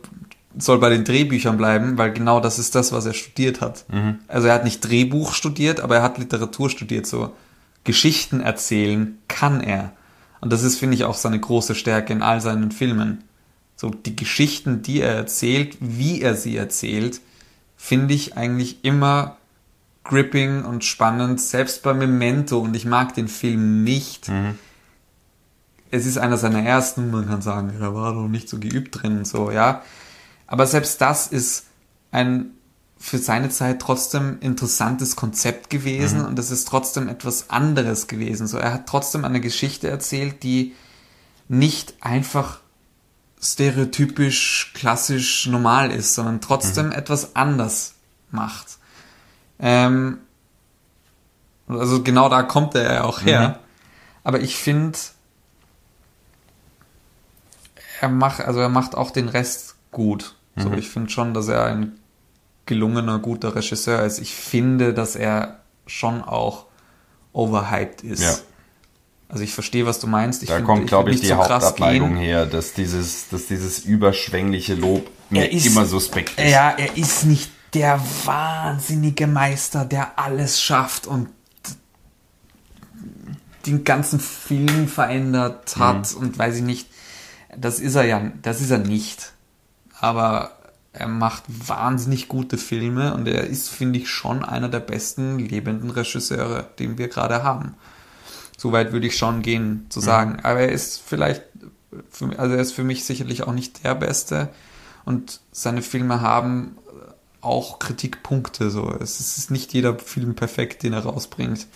soll 0.57 0.79
bei 0.79 0.89
den 0.89 1.03
Drehbüchern 1.03 1.57
bleiben, 1.57 1.97
weil 1.97 2.13
genau 2.13 2.39
das 2.39 2.59
ist 2.59 2.75
das, 2.75 2.91
was 2.91 3.05
er 3.05 3.13
studiert 3.13 3.59
hat. 3.59 3.85
Also 4.27 4.47
er 4.47 4.53
hat 4.53 4.63
nicht 4.63 4.79
Drehbuch 4.81 5.33
studiert, 5.33 5.81
aber 5.81 5.97
er 5.97 6.03
hat 6.03 6.17
Literatur 6.17 6.69
studiert. 6.69 7.07
So 7.07 7.33
Geschichten 7.83 8.39
erzählen 8.39 9.17
kann 9.27 9.61
er. 9.61 9.91
Und 10.41 10.53
das 10.53 10.63
ist, 10.63 10.77
finde 10.77 10.95
ich, 10.95 11.03
auch 11.03 11.15
seine 11.15 11.39
große 11.39 11.75
Stärke 11.75 12.13
in 12.13 12.21
all 12.21 12.39
seinen 12.39 12.71
Filmen. 12.71 13.23
So 13.79 13.91
die 13.91 14.17
Geschichten, 14.17 14.81
die 14.81 14.99
er 14.99 15.15
erzählt, 15.15 15.77
wie 15.79 16.21
er 16.21 16.35
sie 16.35 16.57
erzählt, 16.57 17.21
finde 17.77 18.13
ich 18.13 18.35
eigentlich 18.35 18.83
immer 18.83 19.37
gripping 20.03 20.65
und 20.65 20.83
spannend, 20.83 21.39
selbst 21.39 21.81
bei 21.81 21.93
Memento. 21.93 22.59
Und 22.59 22.75
ich 22.75 22.83
mag 22.83 23.13
den 23.13 23.29
Film 23.29 23.85
nicht. 23.85 24.29
Es 25.91 26.05
ist 26.05 26.17
einer 26.17 26.35
seiner 26.37 26.61
ersten, 26.61 27.09
man 27.09 27.29
kann 27.29 27.41
sagen, 27.41 27.73
er 27.79 27.95
war 27.95 28.11
noch 28.11 28.27
nicht 28.27 28.49
so 28.49 28.59
geübt 28.59 29.01
drin 29.01 29.19
und 29.19 29.25
so, 29.25 29.49
ja. 29.49 29.81
Aber 30.45 30.67
selbst 30.67 30.99
das 30.99 31.27
ist 31.27 31.67
ein 32.11 32.51
für 32.97 33.17
seine 33.17 33.47
Zeit 33.47 33.81
trotzdem 33.81 34.39
interessantes 34.41 35.15
Konzept 35.15 35.69
gewesen 35.69 36.25
und 36.25 36.37
es 36.37 36.51
ist 36.51 36.67
trotzdem 36.67 37.07
etwas 37.07 37.49
anderes 37.49 38.07
gewesen. 38.07 38.45
So, 38.45 38.57
er 38.57 38.73
hat 38.73 38.87
trotzdem 38.87 39.23
eine 39.23 39.39
Geschichte 39.39 39.87
erzählt, 39.87 40.43
die 40.43 40.73
nicht 41.47 41.93
einfach 42.01 42.59
stereotypisch, 43.41 44.71
klassisch, 44.73 45.47
normal 45.47 45.91
ist, 45.91 46.15
sondern 46.15 46.41
trotzdem 46.41 46.91
etwas 46.91 47.35
anders 47.35 47.95
macht. 48.31 48.77
Ähm, 49.59 50.19
also 51.67 52.03
genau 52.03 52.29
da 52.29 52.43
kommt 52.43 52.75
er 52.75 52.93
ja 52.93 53.03
auch 53.03 53.21
her. 53.21 53.59
Aber 54.23 54.41
ich 54.41 54.55
finde, 54.55 54.97
er 58.01 58.09
macht, 58.09 58.41
also 58.41 58.59
er 58.59 58.69
macht 58.69 58.95
auch 58.95 59.11
den 59.11 59.29
Rest 59.29 59.75
gut. 59.91 60.35
So, 60.55 60.73
ich 60.73 60.89
finde 60.89 61.09
schon, 61.09 61.33
dass 61.33 61.47
er 61.47 61.63
ein 61.65 61.97
gelungener, 62.65 63.19
guter 63.19 63.55
Regisseur 63.55 64.03
ist. 64.03 64.19
Ich 64.19 64.35
finde, 64.35 64.93
dass 64.93 65.15
er 65.15 65.59
schon 65.87 66.21
auch 66.21 66.65
overhyped 67.31 68.03
ist. 68.03 68.21
Ja. 68.21 68.35
Also 69.31 69.43
ich 69.43 69.53
verstehe, 69.53 69.85
was 69.85 69.99
du 69.99 70.07
meinst. 70.07 70.41
Ich 70.41 70.49
Da 70.49 70.55
find- 70.55 70.65
kommt, 70.67 70.81
ich 70.81 70.87
glaube 70.87 71.09
ich, 71.11 71.17
nicht 71.17 71.23
die 71.25 71.27
so 71.27 71.35
Hauptabneigung 71.37 72.15
her, 72.17 72.45
dass 72.47 72.73
dieses, 72.73 73.29
dass 73.29 73.45
dieses 73.45 73.79
überschwängliche 73.79 74.73
Lob 74.73 75.07
mir 75.29 75.51
ist- 75.51 75.67
immer 75.67 75.85
suspekt 75.85 76.39
ist. 76.39 76.51
Ja, 76.51 76.71
er 76.71 76.97
ist 76.97 77.25
nicht 77.25 77.51
der 77.75 78.01
wahnsinnige 78.25 79.27
Meister, 79.27 79.85
der 79.85 80.17
alles 80.17 80.59
schafft 80.59 81.05
und 81.05 81.29
den 83.65 83.83
ganzen 83.83 84.19
Film 84.19 84.87
verändert 84.87 85.75
hat 85.77 86.13
und 86.15 86.37
weiß 86.37 86.55
ich 86.57 86.63
nicht. 86.63 86.87
Das 87.55 87.79
ist 87.79 87.95
er 87.95 88.05
ja, 88.05 88.31
das 88.41 88.61
ist 88.61 88.71
er 88.71 88.77
nicht. 88.79 89.33
Aber 89.99 90.51
er 90.93 91.07
macht 91.07 91.43
wahnsinnig 91.47 92.29
gute 92.29 92.57
Filme 92.57 93.13
und 93.13 93.27
er 93.27 93.43
ist, 93.43 93.69
finde 93.69 93.99
ich, 93.99 94.09
schon 94.09 94.43
einer 94.43 94.69
der 94.69 94.79
besten 94.79 95.37
lebenden 95.37 95.91
Regisseure, 95.91 96.67
den 96.79 96.97
wir 96.97 97.09
gerade 97.09 97.43
haben. 97.43 97.75
Soweit 98.59 98.91
würde 98.91 99.07
ich 99.07 99.15
schon 99.15 99.41
gehen 99.41 99.85
zu 99.87 100.01
sagen. 100.01 100.41
Aber 100.43 100.59
er 100.59 100.69
ist 100.69 101.01
vielleicht, 101.05 101.43
für, 102.09 102.37
also 102.37 102.55
er 102.55 102.61
ist 102.61 102.73
für 102.73 102.83
mich 102.83 103.05
sicherlich 103.05 103.43
auch 103.43 103.53
nicht 103.53 103.85
der 103.85 103.95
Beste. 103.95 104.49
Und 105.05 105.39
seine 105.53 105.81
Filme 105.81 106.19
haben 106.19 106.77
auch 107.39 107.79
Kritikpunkte. 107.79 108.69
So, 108.69 108.93
es 108.99 109.21
ist 109.37 109.49
nicht 109.49 109.71
jeder 109.73 109.97
Film 109.97 110.35
perfekt, 110.35 110.83
den 110.83 110.91
er 110.91 111.05
rausbringt. 111.05 111.67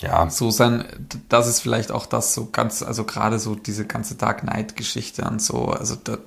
Ja, 0.00 0.28
So 0.28 0.50
sein, 0.50 0.86
das 1.28 1.46
ist 1.46 1.60
vielleicht 1.60 1.92
auch 1.92 2.06
das 2.06 2.34
so 2.34 2.48
ganz, 2.50 2.82
also 2.82 3.04
gerade 3.04 3.38
so 3.38 3.54
diese 3.54 3.86
ganze 3.86 4.16
Dark 4.16 4.40
Knight 4.40 4.74
Geschichte 4.74 5.22
und 5.22 5.40
so. 5.40 5.66
Also 5.66 5.94
da, 5.94 6.18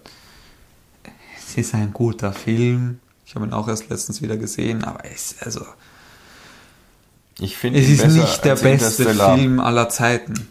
es 1.37 1.57
ist 1.57 1.75
ein 1.75 1.91
guter 1.91 2.31
Film. 2.31 3.01
Ich 3.25 3.35
habe 3.35 3.45
ihn 3.45 3.51
auch 3.51 3.67
erst 3.67 3.89
letztens 3.89 4.21
wieder 4.21 4.37
gesehen, 4.37 4.85
aber 4.85 5.03
es, 5.03 5.35
also 5.41 5.65
ich 7.39 7.57
finde 7.57 7.79
es 7.79 7.89
ist 7.89 8.07
nicht 8.07 8.45
der 8.45 8.55
beste. 8.55 9.05
Film 9.13 9.59
aller 9.59 9.89
Zeiten. 9.89 10.47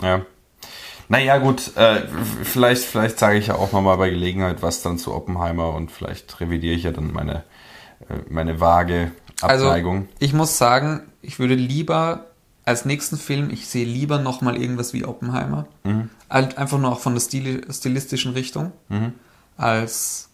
Ja. 0.00 0.22
Naja, 1.08 1.38
gut, 1.38 1.74
äh, 1.76 2.02
vielleicht, 2.44 2.84
vielleicht 2.84 3.18
sage 3.18 3.38
ich 3.38 3.46
ja 3.46 3.54
auch 3.54 3.72
nochmal 3.72 3.96
bei 3.96 4.10
Gelegenheit 4.10 4.60
was 4.62 4.82
dann 4.82 4.98
zu 4.98 5.14
Oppenheimer 5.14 5.72
und 5.74 5.90
vielleicht 5.90 6.38
revidiere 6.40 6.74
ich 6.74 6.82
ja 6.82 6.90
dann 6.92 7.12
meine, 7.12 7.44
äh, 8.08 8.18
meine 8.28 8.60
vage 8.60 9.12
Also 9.40 9.66
Abneigung. 9.66 10.08
ich 10.18 10.34
muss 10.34 10.58
sagen, 10.58 11.02
ich 11.22 11.38
würde 11.38 11.54
lieber 11.54 12.26
als 12.66 12.84
nächsten 12.84 13.16
Film, 13.16 13.48
ich 13.48 13.66
sehe 13.66 13.86
lieber 13.86 14.18
nochmal 14.18 14.58
irgendwas 14.60 14.92
wie 14.92 15.06
Oppenheimer. 15.06 15.66
Halt 16.28 16.58
Einfach 16.58 16.78
nur 16.78 16.92
auch 16.92 17.00
von 17.00 17.14
der 17.14 17.22
Stil 17.22 17.66
stilistischen 17.72 18.32
Richtung, 18.34 18.72
als 19.56 20.28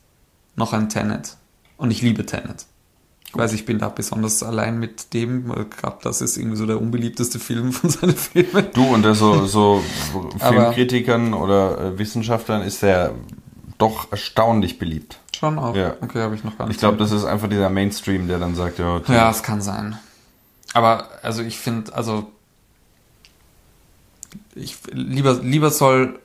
noch 0.56 0.72
ein 0.72 0.88
Tenet. 0.88 1.36
Und 1.76 1.92
ich 1.92 2.02
liebe 2.02 2.26
Tenet. 2.26 2.66
Ich 3.34 3.40
weiß, 3.40 3.52
ich 3.52 3.66
bin 3.66 3.80
da 3.80 3.88
besonders 3.88 4.44
allein 4.44 4.78
mit 4.78 5.12
dem, 5.12 5.48
weil 5.48 5.64
gerade 5.64 5.98
das 6.02 6.20
ist 6.20 6.36
irgendwie 6.36 6.56
so 6.56 6.66
der 6.66 6.80
unbeliebteste 6.80 7.40
Film 7.40 7.72
von 7.72 7.90
seinen 7.90 8.14
Filmen. 8.14 8.68
Du, 8.72 8.84
unter 8.84 9.16
so, 9.16 9.46
so 9.46 9.82
Filmkritikern 10.38 11.34
oder 11.34 11.80
äh, 11.80 11.98
Wissenschaftlern 11.98 12.62
ist 12.62 12.84
er 12.84 13.12
doch 13.76 14.12
erstaunlich 14.12 14.78
beliebt. 14.78 15.18
Schon 15.36 15.58
auch. 15.58 15.74
Ja. 15.74 15.96
Okay, 16.00 16.20
habe 16.20 16.36
ich 16.36 16.44
noch 16.44 16.56
gar 16.56 16.66
nicht. 16.66 16.76
Ich 16.76 16.78
glaube, 16.78 16.96
das 16.96 17.10
ist 17.10 17.24
einfach 17.24 17.48
dieser 17.48 17.70
Mainstream, 17.70 18.28
der 18.28 18.38
dann 18.38 18.54
sagt, 18.54 18.78
ja, 18.78 19.00
Ja, 19.08 19.30
es 19.30 19.42
kann 19.42 19.60
sein. 19.60 19.98
Aber 20.72 21.08
also 21.22 21.42
ich 21.42 21.58
finde, 21.58 21.92
also 21.92 22.30
ich 24.54 24.76
lieber 24.92 25.34
lieber 25.42 25.70
soll 25.70 26.20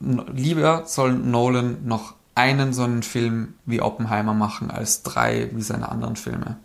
lieber 0.00 0.84
soll 0.86 1.12
Nolan 1.12 1.78
noch 1.84 2.14
einen 2.38 2.72
so 2.72 2.84
einen 2.84 3.02
Film 3.02 3.54
wie 3.66 3.80
Oppenheimer 3.82 4.32
machen 4.32 4.70
als 4.70 5.02
drei 5.02 5.50
wie 5.52 5.62
seine 5.62 5.90
anderen 5.90 6.16
Filme. 6.16 6.56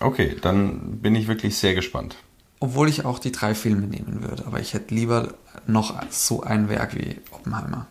okay, 0.00 0.36
dann 0.42 0.98
bin 1.00 1.14
ich 1.14 1.28
wirklich 1.28 1.56
sehr 1.56 1.74
gespannt. 1.74 2.16
Obwohl 2.60 2.88
ich 2.88 3.04
auch 3.04 3.18
die 3.20 3.30
drei 3.32 3.54
Filme 3.54 3.86
nehmen 3.86 4.22
würde, 4.28 4.44
aber 4.46 4.58
ich 4.60 4.74
hätte 4.74 4.92
lieber 4.94 5.34
noch 5.66 5.94
so 6.10 6.42
ein 6.42 6.68
Werk 6.68 6.94
wie 6.96 7.16
Oppenheimer. 7.30 7.86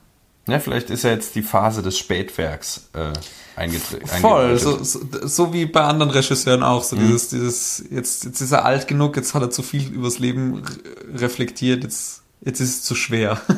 Ja, 0.47 0.59
vielleicht 0.59 0.89
ist 0.89 1.03
ja 1.03 1.09
jetzt 1.11 1.35
die 1.35 1.41
Phase 1.41 1.81
des 1.81 1.97
Spätwerks 1.97 2.89
äh, 2.93 3.11
eingetre- 3.59 4.05
Voll, 4.07 4.57
so, 4.57 4.81
so, 4.83 4.99
so 5.25 5.51
wie 5.53 5.65
bei 5.65 5.81
anderen 5.81 6.09
Regisseuren 6.11 6.63
auch. 6.63 6.83
So 6.83 6.95
dieses, 6.95 7.29
dieses, 7.29 7.83
jetzt, 7.91 8.23
jetzt 8.25 8.39
ist 8.41 8.51
er 8.53 8.63
alt 8.65 8.87
genug, 8.87 9.15
jetzt 9.17 9.33
hat 9.33 9.41
er 9.41 9.49
zu 9.49 9.61
viel 9.63 9.91
übers 9.93 10.19
Leben 10.19 10.55
re- 10.63 11.21
reflektiert, 11.21 11.83
jetzt, 11.83 12.23
jetzt 12.41 12.59
ist 12.61 12.69
es 12.69 12.83
zu 12.83 12.95
schwer. 12.95 13.41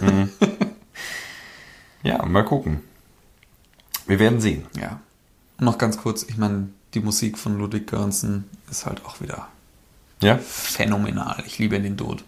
Ja, 2.04 2.26
mal 2.26 2.44
gucken. 2.46 2.82
Wir 4.10 4.20
werden 4.20 4.42
sehen. 4.42 4.66
Ja. 4.76 5.00
Und 5.60 5.66
noch 5.66 5.78
ganz 5.78 5.98
kurz, 5.98 6.24
ich 6.24 6.38
meine, 6.38 6.70
die 6.96 7.00
Musik 7.00 7.38
von 7.38 7.60
Ludwig 7.60 7.88
Göransson 7.88 8.46
ist 8.72 8.86
halt 8.88 9.06
auch 9.06 9.22
wieder 9.22 9.48
Ja? 10.22 10.38
phänomenal. 10.38 11.44
Ich 11.46 11.60
liebe 11.60 11.80
den 11.80 11.96
Tod. 11.96 12.24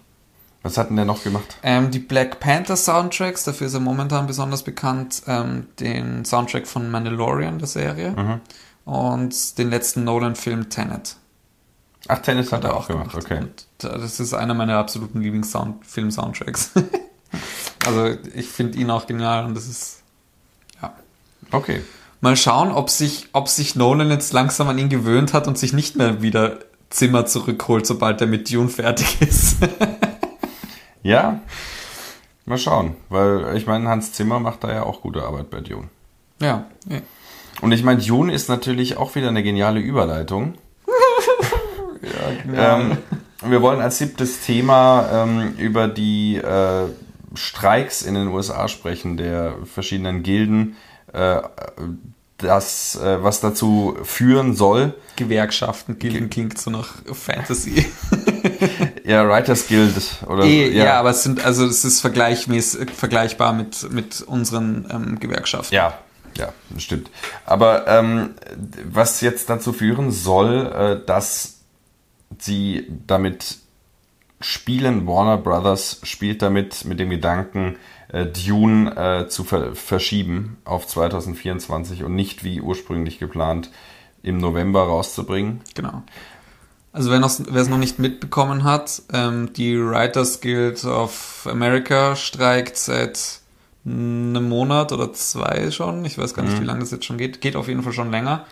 Was 0.61 0.77
hat 0.77 0.89
denn 0.89 0.95
der 0.95 1.05
noch 1.05 1.23
gemacht? 1.23 1.57
Ähm, 1.63 1.89
die 1.89 1.97
Black 1.97 2.39
Panther 2.39 2.75
Soundtracks, 2.77 3.45
dafür 3.45 3.65
ist 3.65 3.73
er 3.73 3.79
momentan 3.79 4.27
besonders 4.27 4.61
bekannt, 4.61 5.23
ähm, 5.25 5.67
den 5.79 6.23
Soundtrack 6.23 6.67
von 6.67 6.91
Mandalorian, 6.91 7.57
der 7.57 7.67
Serie, 7.67 8.39
und 8.85 9.57
den 9.57 9.71
letzten 9.71 10.03
Nolan-Film 10.03 10.69
Tenet. 10.69 11.15
Ach, 12.07 12.19
Tennis 12.19 12.51
hat 12.51 12.63
er 12.63 12.75
auch 12.75 12.87
gemacht, 12.87 13.15
okay. 13.15 13.39
Und 13.39 13.65
das 13.79 14.19
ist 14.19 14.33
einer 14.35 14.53
meiner 14.53 14.77
absoluten 14.77 15.21
Lieblings-Film-Soundtracks. 15.21 16.71
also 17.87 18.15
ich 18.35 18.49
finde 18.49 18.77
ihn 18.77 18.91
auch 18.91 19.07
genial 19.07 19.45
und 19.45 19.55
das 19.55 19.67
ist. 19.67 20.00
Okay. 21.51 21.81
Mal 22.21 22.37
schauen, 22.37 22.71
ob 22.71 22.89
sich, 22.89 23.27
ob 23.33 23.47
sich 23.47 23.75
Nolan 23.75 24.09
jetzt 24.09 24.31
langsam 24.33 24.69
an 24.69 24.77
ihn 24.77 24.89
gewöhnt 24.89 25.33
hat 25.33 25.47
und 25.47 25.57
sich 25.57 25.73
nicht 25.73 25.95
mehr 25.95 26.21
wieder 26.21 26.59
Zimmer 26.89 27.25
zurückholt, 27.25 27.87
sobald 27.87 28.21
er 28.21 28.27
mit 28.27 28.51
Dune 28.51 28.69
fertig 28.69 29.21
ist. 29.21 29.57
Ja, 31.03 31.41
mal 32.45 32.57
schauen. 32.57 32.95
Weil 33.09 33.55
ich 33.57 33.65
meine, 33.65 33.89
Hans 33.89 34.13
Zimmer 34.13 34.39
macht 34.39 34.63
da 34.63 34.71
ja 34.71 34.83
auch 34.83 35.01
gute 35.01 35.23
Arbeit 35.23 35.49
bei 35.49 35.61
Dune. 35.61 35.89
ja, 36.39 36.65
ja. 36.87 36.99
Und 37.61 37.71
ich 37.71 37.83
meine, 37.83 38.01
Dune 38.01 38.33
ist 38.33 38.49
natürlich 38.49 38.97
auch 38.97 39.15
wieder 39.15 39.29
eine 39.29 39.43
geniale 39.43 39.79
Überleitung. 39.79 40.55
ja. 42.53 42.77
Ähm, 42.77 42.97
wir 43.43 43.61
wollen 43.61 43.81
als 43.81 43.97
siebtes 43.97 44.41
Thema 44.41 45.09
ähm, 45.11 45.55
über 45.57 45.87
die 45.87 46.37
äh, 46.37 46.87
Streiks 47.33 48.01
in 48.01 48.15
den 48.15 48.27
USA 48.27 48.67
sprechen, 48.67 49.17
der 49.17 49.55
verschiedenen 49.65 50.23
Gilden, 50.23 50.75
das, 52.41 52.95
äh, 52.95 53.23
was 53.23 53.39
dazu 53.39 53.97
führen 54.03 54.55
soll. 54.55 54.93
Gewerkschaften, 55.15 55.99
Gilden 55.99 56.29
klingt 56.29 56.57
so 56.57 56.71
nach 56.71 56.95
Fantasy. 57.13 57.85
Ja, 59.03 59.27
Writers 59.27 59.67
Guild 59.67 59.95
oder 60.27 60.43
Eh, 60.43 60.69
ja. 60.69 60.99
aber 60.99 61.09
es 61.09 61.23
sind, 61.23 61.43
also 61.43 61.65
es 61.65 61.83
ist 61.83 61.99
vergleichmäßig, 62.01 62.91
vergleichbar 62.91 63.51
mit, 63.51 63.91
mit 63.91 64.21
unseren 64.21 64.88
ähm, 64.91 65.19
Gewerkschaften. 65.19 65.73
Ja, 65.73 65.97
ja, 66.38 66.53
stimmt. 66.77 67.09
Aber 67.45 67.88
ähm, 67.88 68.35
was 68.85 69.21
jetzt 69.21 69.49
dazu 69.49 69.73
führen 69.73 70.11
soll, 70.11 70.67
äh, 71.01 71.05
dass 71.05 71.55
sie 72.39 72.88
damit 73.07 73.57
spielen, 74.41 75.07
Warner 75.07 75.38
Brothers 75.38 75.99
spielt 76.03 76.41
damit 76.41 76.85
mit 76.85 76.99
dem 76.99 77.09
Gedanken, 77.09 77.77
äh, 78.09 78.26
Dune 78.26 78.95
äh, 78.95 79.27
zu 79.27 79.43
ver 79.43 79.76
verschieben 79.76 80.57
auf 80.65 80.88
2024 80.88 82.03
und 82.03 82.15
nicht 82.15 82.43
wie 82.43 82.61
ursprünglich 82.61 83.19
geplant 83.19 83.72
im 84.23 84.38
November 84.38 84.84
rauszubringen. 84.84 85.61
Genau. 85.76 86.03
Also 86.93 87.09
wer 87.09 87.22
es 87.61 87.69
noch 87.69 87.77
nicht 87.77 87.99
mitbekommen 87.99 88.65
hat, 88.65 89.01
ähm, 89.13 89.53
die 89.53 89.80
Writers 89.80 90.41
Guild 90.41 90.84
of 90.84 91.47
America 91.49 92.18
streikt 92.18 92.76
seit 92.76 93.39
einem 93.85 94.49
Monat 94.49 94.91
oder 94.91 95.13
zwei 95.13 95.72
schon. 95.72 96.03
Ich 96.05 96.18
weiß 96.18 96.34
gar 96.34 96.43
nicht, 96.43 96.59
wie 96.59 96.65
lange 96.65 96.81
das 96.81 96.91
jetzt 96.91 97.05
schon 97.05 97.18
geht. 97.18 97.41
Geht 97.41 97.55
auf 97.55 97.68
jeden 97.68 97.81
Fall 97.81 97.93
schon 97.93 98.11
länger. 98.11 98.45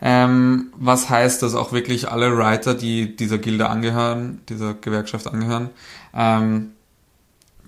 Ähm, 0.00 0.72
was 0.76 1.10
heißt, 1.10 1.42
dass 1.42 1.54
auch 1.54 1.72
wirklich 1.72 2.08
alle 2.10 2.36
Writer, 2.36 2.74
die 2.74 3.16
dieser 3.16 3.38
Gilde 3.38 3.68
angehören, 3.68 4.40
dieser 4.48 4.74
Gewerkschaft 4.74 5.26
angehören, 5.26 5.70
ähm, 6.14 6.70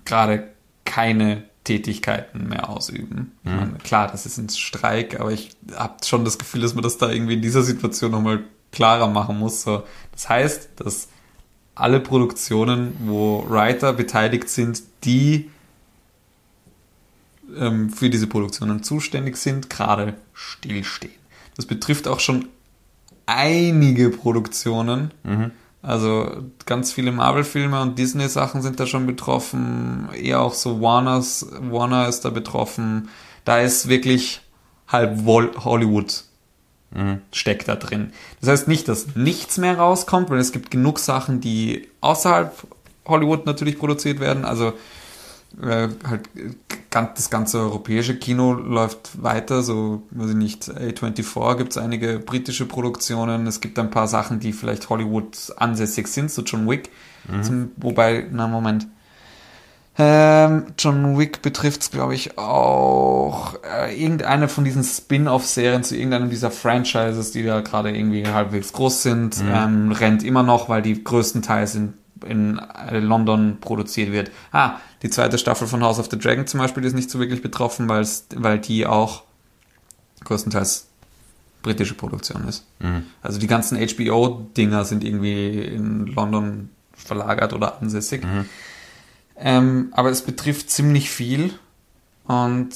gerade 0.05 0.47
keine 0.85 1.43
Tätigkeiten 1.63 2.47
mehr 2.47 2.69
ausüben. 2.69 3.33
Ich 3.43 3.51
meine, 3.51 3.73
klar, 3.83 4.07
das 4.07 4.25
ist 4.25 4.37
ein 4.37 4.49
Streik, 4.49 5.19
aber 5.19 5.31
ich 5.31 5.51
habe 5.75 6.03
schon 6.03 6.25
das 6.25 6.39
Gefühl, 6.39 6.61
dass 6.61 6.73
man 6.73 6.83
das 6.83 6.97
da 6.97 7.09
irgendwie 7.11 7.35
in 7.35 7.41
dieser 7.41 7.61
Situation 7.61 8.11
nochmal 8.11 8.43
klarer 8.71 9.07
machen 9.07 9.37
muss. 9.37 9.61
So, 9.61 9.83
das 10.11 10.27
heißt, 10.27 10.69
dass 10.77 11.09
alle 11.75 11.99
Produktionen, 11.99 12.95
wo 13.05 13.45
Writer 13.47 13.93
beteiligt 13.93 14.49
sind, 14.49 14.81
die 15.03 15.51
ähm, 17.55 17.89
für 17.89 18.09
diese 18.09 18.27
Produktionen 18.27 18.81
zuständig 18.83 19.37
sind, 19.37 19.69
gerade 19.69 20.15
stillstehen. 20.33 21.20
Das 21.61 21.67
betrifft 21.67 22.07
auch 22.07 22.19
schon 22.19 22.47
einige 23.27 24.09
Produktionen. 24.09 25.11
Also 25.83 26.27
ganz 26.65 26.91
viele 26.91 27.11
Marvel-Filme 27.11 27.79
und 27.79 27.99
Disney-Sachen 27.99 28.63
sind 28.63 28.79
da 28.79 28.87
schon 28.87 29.05
betroffen. 29.05 30.09
Eher 30.19 30.41
auch 30.41 30.55
so 30.55 30.81
Warners, 30.81 31.45
Warner 31.59 32.07
ist 32.07 32.25
da 32.25 32.31
betroffen. 32.31 33.09
Da 33.45 33.59
ist 33.59 33.89
wirklich 33.89 34.41
halb 34.87 35.23
Hollywood 35.27 36.23
steckt 37.31 37.67
da 37.67 37.75
drin. 37.75 38.11
Das 38.39 38.49
heißt 38.49 38.67
nicht, 38.67 38.87
dass 38.87 39.15
nichts 39.15 39.59
mehr 39.59 39.77
rauskommt, 39.77 40.31
weil 40.31 40.39
es 40.39 40.51
gibt 40.51 40.71
genug 40.71 40.97
Sachen, 40.97 41.41
die 41.41 41.89
außerhalb 42.01 42.55
Hollywood 43.05 43.45
natürlich 43.45 43.77
produziert 43.77 44.19
werden. 44.19 44.45
Also 44.45 44.73
äh, 45.61 45.89
halt 46.07 46.29
ganz, 46.89 47.15
das 47.15 47.29
ganze 47.29 47.59
europäische 47.59 48.17
Kino 48.17 48.53
läuft 48.53 49.21
weiter, 49.21 49.63
so 49.63 50.03
weiß 50.11 50.29
ich 50.31 50.35
nicht, 50.35 50.69
A24 50.69 51.57
gibt 51.57 51.71
es 51.71 51.77
einige 51.77 52.19
britische 52.19 52.65
Produktionen, 52.65 53.47
es 53.47 53.61
gibt 53.61 53.79
ein 53.79 53.89
paar 53.89 54.07
Sachen, 54.07 54.39
die 54.39 54.53
vielleicht 54.53 54.89
Hollywood 54.89 55.53
ansässig 55.57 56.07
sind, 56.07 56.31
so 56.31 56.41
John 56.41 56.69
Wick, 56.69 56.89
zum, 57.43 57.71
wobei, 57.77 58.27
na 58.31 58.47
Moment, 58.47 58.87
ähm, 59.97 60.67
John 60.79 61.17
Wick 61.19 61.41
betrifft 61.41 61.81
es, 61.81 61.91
glaube 61.91 62.15
ich, 62.15 62.37
auch 62.37 63.55
äh, 63.63 64.01
irgendeine 64.01 64.47
von 64.47 64.63
diesen 64.63 64.83
Spin-off-Serien 64.83 65.83
zu 65.83 65.95
irgendeinem 65.95 66.29
dieser 66.29 66.49
Franchises, 66.49 67.31
die 67.31 67.43
da 67.43 67.59
gerade 67.59 67.95
irgendwie 67.95 68.25
halbwegs 68.25 68.71
groß 68.71 69.03
sind, 69.03 69.43
ähm, 69.53 69.91
rennt 69.91 70.23
immer 70.23 70.43
noch, 70.43 70.69
weil 70.69 70.81
die 70.81 71.03
größtenteils 71.03 71.75
in, 71.75 71.93
in 72.25 72.61
London 72.91 73.57
produziert 73.59 74.11
wird. 74.11 74.31
Ah, 74.51 74.77
die 75.01 75.09
zweite 75.09 75.37
Staffel 75.37 75.67
von 75.67 75.83
House 75.83 75.99
of 75.99 76.09
the 76.11 76.17
Dragon 76.17 76.47
zum 76.47 76.59
Beispiel 76.59 76.83
ist 76.85 76.93
nicht 76.93 77.09
so 77.09 77.19
wirklich 77.19 77.41
betroffen, 77.41 77.89
weil 77.89 78.59
die 78.59 78.85
auch 78.85 79.23
größtenteils 80.23 80.87
britische 81.61 81.93
Produktion 81.93 82.47
ist. 82.47 82.65
Also 83.21 83.39
die 83.39 83.47
ganzen 83.47 83.77
HBO-Dinger 83.77 84.83
sind 84.85 85.03
irgendwie 85.03 85.59
in 85.59 86.07
London 86.07 86.69
verlagert 86.93 87.53
oder 87.53 87.81
ansässig. 87.81 88.23
Ähm, 89.37 89.89
aber 89.91 90.09
es 90.09 90.21
betrifft 90.21 90.69
ziemlich 90.69 91.09
viel. 91.09 91.53
Und 92.25 92.69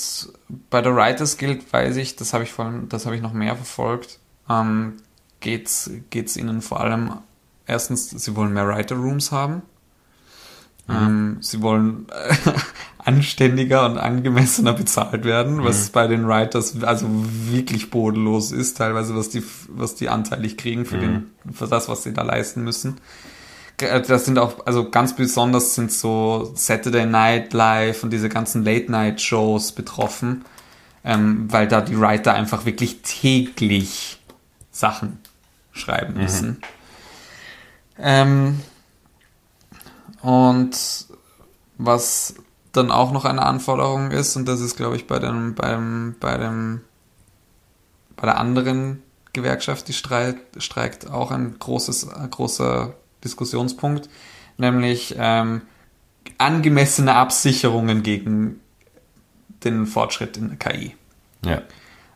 bei 0.70 0.82
der 0.82 0.96
Writers 0.96 1.38
Guild 1.38 1.72
weiß 1.72 1.98
ich, 1.98 2.16
das 2.16 2.34
habe 2.34 2.44
ich 2.44 2.52
vor 2.52 2.66
allem, 2.66 2.90
das 2.90 3.06
habe 3.06 3.16
ich 3.16 3.22
noch 3.22 3.34
mehr 3.34 3.56
verfolgt, 3.56 4.20
ähm, 4.50 4.94
geht's, 5.40 5.92
geht's 6.10 6.36
ihnen 6.36 6.62
vor 6.62 6.82
allem 6.82 7.12
erstens, 7.66 8.10
sie 8.10 8.36
wollen 8.36 8.54
mehr 8.54 8.68
Writer 8.68 8.96
Rooms 8.96 9.32
haben. 9.32 9.62
Ähm, 10.88 11.38
sie 11.42 11.62
wollen 11.64 12.06
äh, 12.12 12.36
anständiger 13.00 13.86
und 13.86 13.98
angemessener 13.98 14.74
bezahlt 14.74 15.24
werden, 15.26 15.64
was 15.64 15.90
bei 15.90 16.06
den 16.08 16.28
Writers 16.28 16.76
also 16.84 17.08
wirklich 17.10 17.90
bodenlos 17.90 18.52
ist, 18.52 18.78
teilweise 18.78 19.16
was 19.16 19.30
die, 19.30 19.44
was 19.70 19.96
die 19.96 20.10
anteilig 20.10 20.58
kriegen 20.58 20.86
für, 20.86 20.98
den, 21.00 21.32
für 21.52 21.68
das, 21.68 21.90
was 21.90 22.04
sie 22.04 22.14
da 22.14 22.22
leisten 22.22 22.64
müssen. 22.64 22.98
Äh, 23.82 24.02
Das 24.02 24.26
sind 24.26 24.38
auch, 24.38 24.66
also 24.68 24.90
ganz 24.92 25.16
besonders 25.16 25.74
sind 25.74 25.92
so 25.92 26.52
Saturday 26.56 27.06
Night 27.08 27.54
Live 27.54 28.04
und 28.04 28.12
diese 28.12 28.30
ganzen 28.30 28.64
Late 28.64 28.92
Night 28.92 29.22
Shows 29.22 29.72
betroffen, 29.72 30.46
ähm, 31.04 31.52
weil 31.52 31.68
da 31.68 31.82
die 31.82 32.00
Writer 32.00 32.36
einfach 32.36 32.66
wirklich 32.66 33.02
täglich 33.02 34.20
Sachen 34.72 35.18
schreiben 35.72 36.14
müssen. 36.22 36.62
Ähm, 37.98 38.62
und 40.22 41.06
was 41.78 42.36
dann 42.72 42.92
auch 42.92 43.12
noch 43.12 43.26
eine 43.26 43.44
Anforderung 43.44 44.12
ist, 44.12 44.36
und 44.36 44.48
das 44.48 44.60
ist, 44.62 44.76
glaube 44.76 44.96
ich, 44.96 45.08
bei 45.08 45.20
dem, 45.20 45.56
beim, 45.56 46.16
bei 46.20 46.38
dem, 46.38 46.82
bei 48.16 48.26
der 48.26 48.38
anderen 48.38 49.04
Gewerkschaft, 49.34 49.88
die 49.88 49.94
streikt, 49.94 50.62
streikt 50.62 51.10
auch 51.10 51.32
ein 51.32 51.58
großes, 51.60 52.10
ein 52.10 52.30
großer 52.30 52.94
Diskussionspunkt, 53.24 54.10
nämlich 54.58 55.16
ähm, 55.18 55.62
angemessene 56.38 57.14
Absicherungen 57.16 58.04
gegen 58.04 58.60
den 59.64 59.86
Fortschritt 59.86 60.38
in 60.38 60.50
der 60.50 60.58
KI. 60.58 60.96
Ja. 61.46 61.62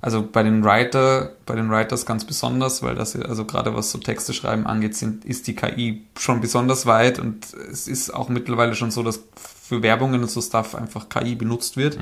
Also 0.01 0.25
bei 0.25 0.43
den 0.43 0.63
Writer, 0.63 1.33
bei 1.45 1.55
den 1.55 1.69
Writers 1.69 2.05
ganz 2.05 2.23
besonders, 2.23 2.81
weil 2.81 2.95
das 2.95 3.15
also 3.17 3.43
gerade 3.43 3.75
was 3.75 3.91
so 3.91 3.97
Texte 3.97 4.33
schreiben 4.33 4.65
angeht, 4.65 4.95
sind, 4.95 5.25
ist 5.25 5.47
die 5.47 5.55
KI 5.55 6.03
schon 6.17 6.39
besonders 6.39 6.85
weit 6.85 7.19
und 7.19 7.53
es 7.69 7.87
ist 7.87 8.13
auch 8.13 8.29
mittlerweile 8.29 8.75
schon 8.75 8.91
so, 8.91 9.03
dass 9.03 9.21
für 9.35 9.81
Werbungen 9.83 10.21
und 10.21 10.31
so 10.31 10.41
Stuff 10.41 10.73
einfach 10.73 11.09
KI 11.09 11.35
benutzt 11.35 11.75
wird. 11.75 11.97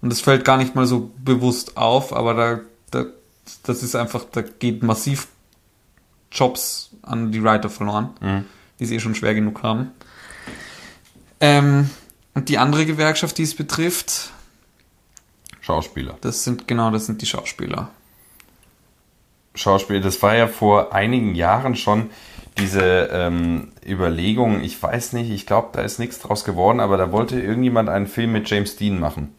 Und 0.00 0.10
das 0.10 0.20
fällt 0.20 0.44
gar 0.44 0.56
nicht 0.56 0.74
mal 0.74 0.86
so 0.86 1.10
bewusst 1.22 1.76
auf, 1.76 2.14
aber 2.16 2.34
da, 2.34 2.60
da 2.90 3.06
das 3.62 3.82
ist 3.82 3.94
einfach, 3.94 4.24
da 4.30 4.42
geht 4.42 4.82
massiv 4.82 5.28
Jobs 6.30 6.90
an 7.02 7.32
die 7.32 7.42
Writer 7.42 7.70
verloren, 7.70 8.10
die 8.78 8.86
sie 8.86 8.96
eh 8.96 9.00
schon 9.00 9.14
schwer 9.14 9.34
genug 9.34 9.62
haben. 9.62 9.92
Ähm, 11.40 11.90
und 12.34 12.48
die 12.48 12.58
andere 12.58 12.86
Gewerkschaft, 12.86 13.38
die 13.38 13.42
es 13.42 13.54
betrifft, 13.54 14.30
Schauspieler. 15.68 16.16
das 16.22 16.44
sind 16.44 16.66
genau, 16.66 16.90
das 16.90 17.04
sind 17.04 17.20
die 17.20 17.26
Schauspieler. 17.26 17.90
Schauspiel, 19.54 20.00
das 20.00 20.22
war 20.22 20.34
ja 20.34 20.46
vor 20.46 20.94
einigen 20.94 21.34
Jahren 21.34 21.76
schon 21.76 22.08
diese 22.56 23.10
ähm, 23.12 23.72
Überlegung, 23.86 24.62
ich 24.62 24.82
weiß 24.82 25.12
nicht, 25.12 25.30
ich 25.30 25.44
glaube, 25.44 25.68
da 25.74 25.82
ist 25.82 25.98
nichts 25.98 26.20
draus 26.20 26.44
geworden, 26.44 26.80
aber 26.80 26.96
da 26.96 27.12
wollte 27.12 27.38
irgendjemand 27.38 27.90
einen 27.90 28.06
Film 28.06 28.32
mit 28.32 28.48
James 28.48 28.76
Dean 28.76 28.98
machen. 28.98 29.34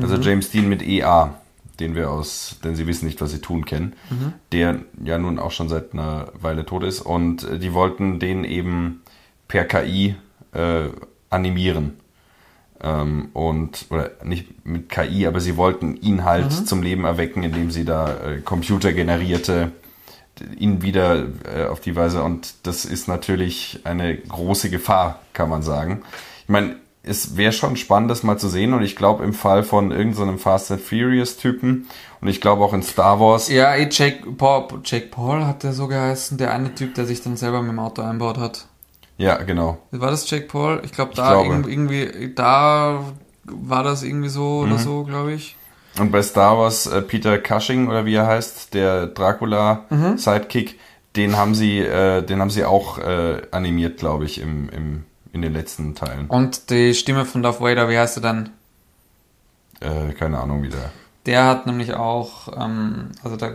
Also 0.00 0.18
mhm. 0.18 0.22
James 0.22 0.50
Dean 0.50 0.68
mit 0.68 0.82
EA, 0.82 1.32
den 1.80 1.94
wir 1.94 2.10
aus, 2.10 2.58
denn 2.62 2.76
sie 2.76 2.86
wissen 2.86 3.06
nicht, 3.06 3.22
was 3.22 3.30
sie 3.30 3.40
tun, 3.40 3.64
kennen, 3.64 3.94
mhm. 4.10 4.34
der 4.52 4.80
ja 5.02 5.16
nun 5.16 5.38
auch 5.38 5.52
schon 5.52 5.70
seit 5.70 5.94
einer 5.94 6.28
Weile 6.34 6.66
tot 6.66 6.84
ist 6.84 7.00
und 7.00 7.44
äh, 7.44 7.58
die 7.58 7.72
wollten 7.72 8.18
den 8.18 8.44
eben 8.44 9.00
per 9.48 9.64
KI 9.64 10.16
äh, 10.52 10.90
animieren. 11.30 11.98
Ähm, 12.82 13.28
und, 13.34 13.86
oder 13.90 14.12
nicht 14.24 14.64
mit 14.64 14.88
KI, 14.88 15.26
aber 15.26 15.40
sie 15.40 15.56
wollten 15.56 15.96
ihn 15.96 16.24
halt 16.24 16.50
mhm. 16.50 16.66
zum 16.66 16.82
Leben 16.82 17.04
erwecken, 17.04 17.42
indem 17.42 17.70
sie 17.70 17.84
da 17.84 18.14
äh, 18.14 18.40
computergenerierte 18.40 19.72
ihn 20.58 20.82
wieder 20.82 21.26
äh, 21.54 21.66
auf 21.66 21.80
die 21.80 21.96
Weise 21.96 22.22
und 22.22 22.54
das 22.62 22.84
ist 22.84 23.08
natürlich 23.08 23.80
eine 23.84 24.16
große 24.16 24.70
Gefahr, 24.70 25.20
kann 25.32 25.48
man 25.48 25.62
sagen. 25.62 26.02
Ich 26.42 26.48
meine, 26.48 26.76
es 27.02 27.36
wäre 27.36 27.52
schon 27.52 27.76
spannend, 27.76 28.10
das 28.10 28.22
mal 28.22 28.38
zu 28.38 28.48
sehen 28.48 28.74
und 28.74 28.82
ich 28.82 28.96
glaube 28.96 29.24
im 29.24 29.32
Fall 29.32 29.62
von 29.62 29.90
irgendeinem 29.90 30.36
so 30.36 30.42
Fast 30.42 30.70
and 30.70 30.80
Furious 30.80 31.36
Typen 31.36 31.86
und 32.20 32.28
ich 32.28 32.40
glaube 32.40 32.62
auch 32.62 32.74
in 32.74 32.82
Star 32.82 33.20
Wars. 33.20 33.48
Ja, 33.48 33.74
Jake 33.76 34.30
Paul, 34.32 34.68
Jake 34.84 35.06
Paul 35.06 35.44
hat 35.44 35.62
der 35.62 35.72
so 35.72 35.88
geheißen, 35.88 36.36
der 36.36 36.52
eine 36.52 36.74
Typ, 36.74 36.94
der 36.94 37.06
sich 37.06 37.22
dann 37.22 37.36
selber 37.36 37.62
mit 37.62 37.72
dem 37.72 37.78
Auto 37.78 38.02
einbaut 38.02 38.38
hat. 38.38 38.66
Ja, 39.20 39.36
genau. 39.42 39.76
War 39.90 40.10
das 40.10 40.28
Jake 40.30 40.46
Paul? 40.46 40.80
Ich 40.82 40.92
glaube, 40.92 41.14
da 41.14 41.42
ich 41.42 41.48
irgendwie, 41.48 42.32
da 42.34 43.04
war 43.44 43.82
das 43.82 44.02
irgendwie 44.02 44.30
so 44.30 44.62
mhm. 44.62 44.72
oder 44.72 44.78
so, 44.78 45.04
glaube 45.04 45.32
ich. 45.34 45.56
Und 45.98 46.10
bei 46.10 46.22
Star 46.22 46.56
Wars 46.56 46.86
äh, 46.86 47.02
Peter 47.02 47.36
Cushing 47.36 47.88
oder 47.88 48.06
wie 48.06 48.14
er 48.14 48.26
heißt, 48.26 48.72
der 48.72 49.08
Dracula 49.08 49.84
mhm. 49.90 50.16
Sidekick, 50.16 50.78
den 51.16 51.36
haben 51.36 51.54
sie, 51.54 51.80
äh, 51.80 52.22
den 52.22 52.40
haben 52.40 52.48
sie 52.48 52.64
auch 52.64 52.96
äh, 52.96 53.42
animiert, 53.50 53.98
glaube 53.98 54.24
ich, 54.24 54.40
im, 54.40 54.70
im, 54.70 55.04
in 55.34 55.42
den 55.42 55.52
letzten 55.52 55.94
Teilen. 55.94 56.26
Und 56.28 56.70
die 56.70 56.94
Stimme 56.94 57.26
von 57.26 57.42
Darth 57.42 57.60
Vader, 57.60 57.90
wie 57.90 57.98
heißt 57.98 58.16
er 58.16 58.22
dann? 58.22 58.50
Äh, 59.80 60.14
keine 60.14 60.38
Ahnung 60.38 60.62
wie 60.62 60.70
der. 60.70 60.92
Der 61.30 61.44
hat 61.44 61.64
nämlich 61.64 61.94
auch, 61.94 62.48
ähm, 62.60 63.10
also 63.22 63.36
da, 63.36 63.52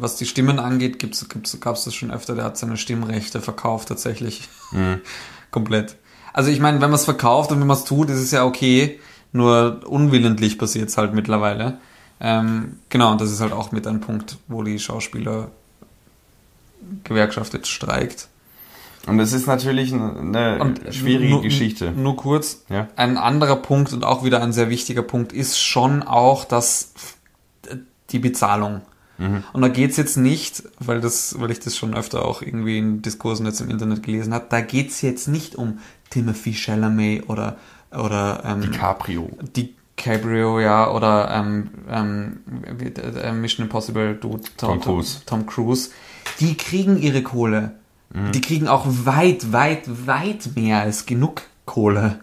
was 0.00 0.16
die 0.16 0.26
Stimmen 0.26 0.58
angeht, 0.58 0.98
gibt's, 0.98 1.28
gibt's, 1.28 1.56
gab 1.60 1.76
es 1.76 1.84
das 1.84 1.94
schon 1.94 2.10
öfter, 2.10 2.34
der 2.34 2.42
hat 2.42 2.58
seine 2.58 2.76
Stimmrechte 2.76 3.40
verkauft 3.40 3.86
tatsächlich. 3.86 4.48
Mhm. 4.72 5.02
Komplett. 5.52 5.94
Also 6.32 6.50
ich 6.50 6.58
meine, 6.58 6.80
wenn 6.80 6.90
man 6.90 6.98
es 6.98 7.04
verkauft 7.04 7.52
und 7.52 7.60
wenn 7.60 7.66
man 7.68 7.76
es 7.76 7.84
tut, 7.84 8.10
ist 8.10 8.18
es 8.18 8.32
ja 8.32 8.44
okay, 8.44 8.98
nur 9.30 9.82
unwillentlich 9.86 10.58
passiert 10.58 10.88
es 10.88 10.98
halt 10.98 11.14
mittlerweile. 11.14 11.78
Ähm, 12.18 12.80
genau, 12.88 13.12
und 13.12 13.20
das 13.20 13.30
ist 13.30 13.40
halt 13.40 13.52
auch 13.52 13.70
mit 13.70 13.86
ein 13.86 14.00
Punkt, 14.00 14.38
wo 14.48 14.64
die 14.64 14.80
Schauspieler 14.80 15.52
Gewerkschaft 17.04 17.54
jetzt 17.54 17.68
streikt. 17.68 18.26
Und 19.06 19.20
es 19.20 19.32
ist 19.32 19.46
natürlich 19.46 19.92
eine 19.92 20.58
und 20.60 20.80
schwierige 20.90 21.30
nur, 21.30 21.42
Geschichte. 21.42 21.92
Nur 21.92 22.16
kurz, 22.16 22.64
ja? 22.68 22.88
ein 22.96 23.16
anderer 23.16 23.56
Punkt 23.56 23.92
und 23.92 24.04
auch 24.04 24.24
wieder 24.24 24.42
ein 24.42 24.52
sehr 24.52 24.68
wichtiger 24.68 25.02
Punkt 25.02 25.32
ist 25.32 25.58
schon 25.58 26.02
auch 26.02 26.44
dass 26.44 26.92
die 28.10 28.18
Bezahlung. 28.18 28.82
Mhm. 29.18 29.44
Und 29.52 29.62
da 29.62 29.68
geht 29.68 29.92
es 29.92 29.96
jetzt 29.96 30.16
nicht, 30.16 30.62
weil, 30.78 31.00
das, 31.00 31.40
weil 31.40 31.50
ich 31.50 31.60
das 31.60 31.76
schon 31.76 31.94
öfter 31.94 32.24
auch 32.24 32.42
irgendwie 32.42 32.78
in 32.78 33.02
Diskursen 33.02 33.46
jetzt 33.46 33.60
im 33.60 33.70
Internet 33.70 34.02
gelesen 34.02 34.34
habe, 34.34 34.46
da 34.48 34.60
geht 34.60 34.90
es 34.90 35.02
jetzt 35.02 35.28
nicht 35.28 35.56
um 35.56 35.78
Timothy 36.10 36.52
Chalamet 36.52 37.28
oder, 37.28 37.56
oder 37.92 38.42
ähm, 38.44 38.60
DiCaprio. 38.60 39.30
DiCaprio, 39.56 40.60
ja, 40.60 40.90
oder 40.90 41.30
ähm, 41.30 41.70
ähm, 41.88 42.40
äh, 43.22 43.32
Mission 43.32 43.66
Impossible, 43.66 44.16
du, 44.16 44.38
Tom, 44.56 44.80
Tom 44.80 44.80
Cruise. 44.80 45.20
Tom 45.24 45.46
Cruise. 45.46 45.90
Die 46.40 46.54
kriegen 46.56 46.98
ihre 46.98 47.22
Kohle 47.22 47.72
Mhm. 48.12 48.32
Die 48.32 48.40
kriegen 48.40 48.68
auch 48.68 48.86
weit, 48.86 49.52
weit, 49.52 50.06
weit 50.06 50.54
mehr 50.54 50.80
als 50.80 51.06
genug 51.06 51.42
Kohle. 51.64 52.20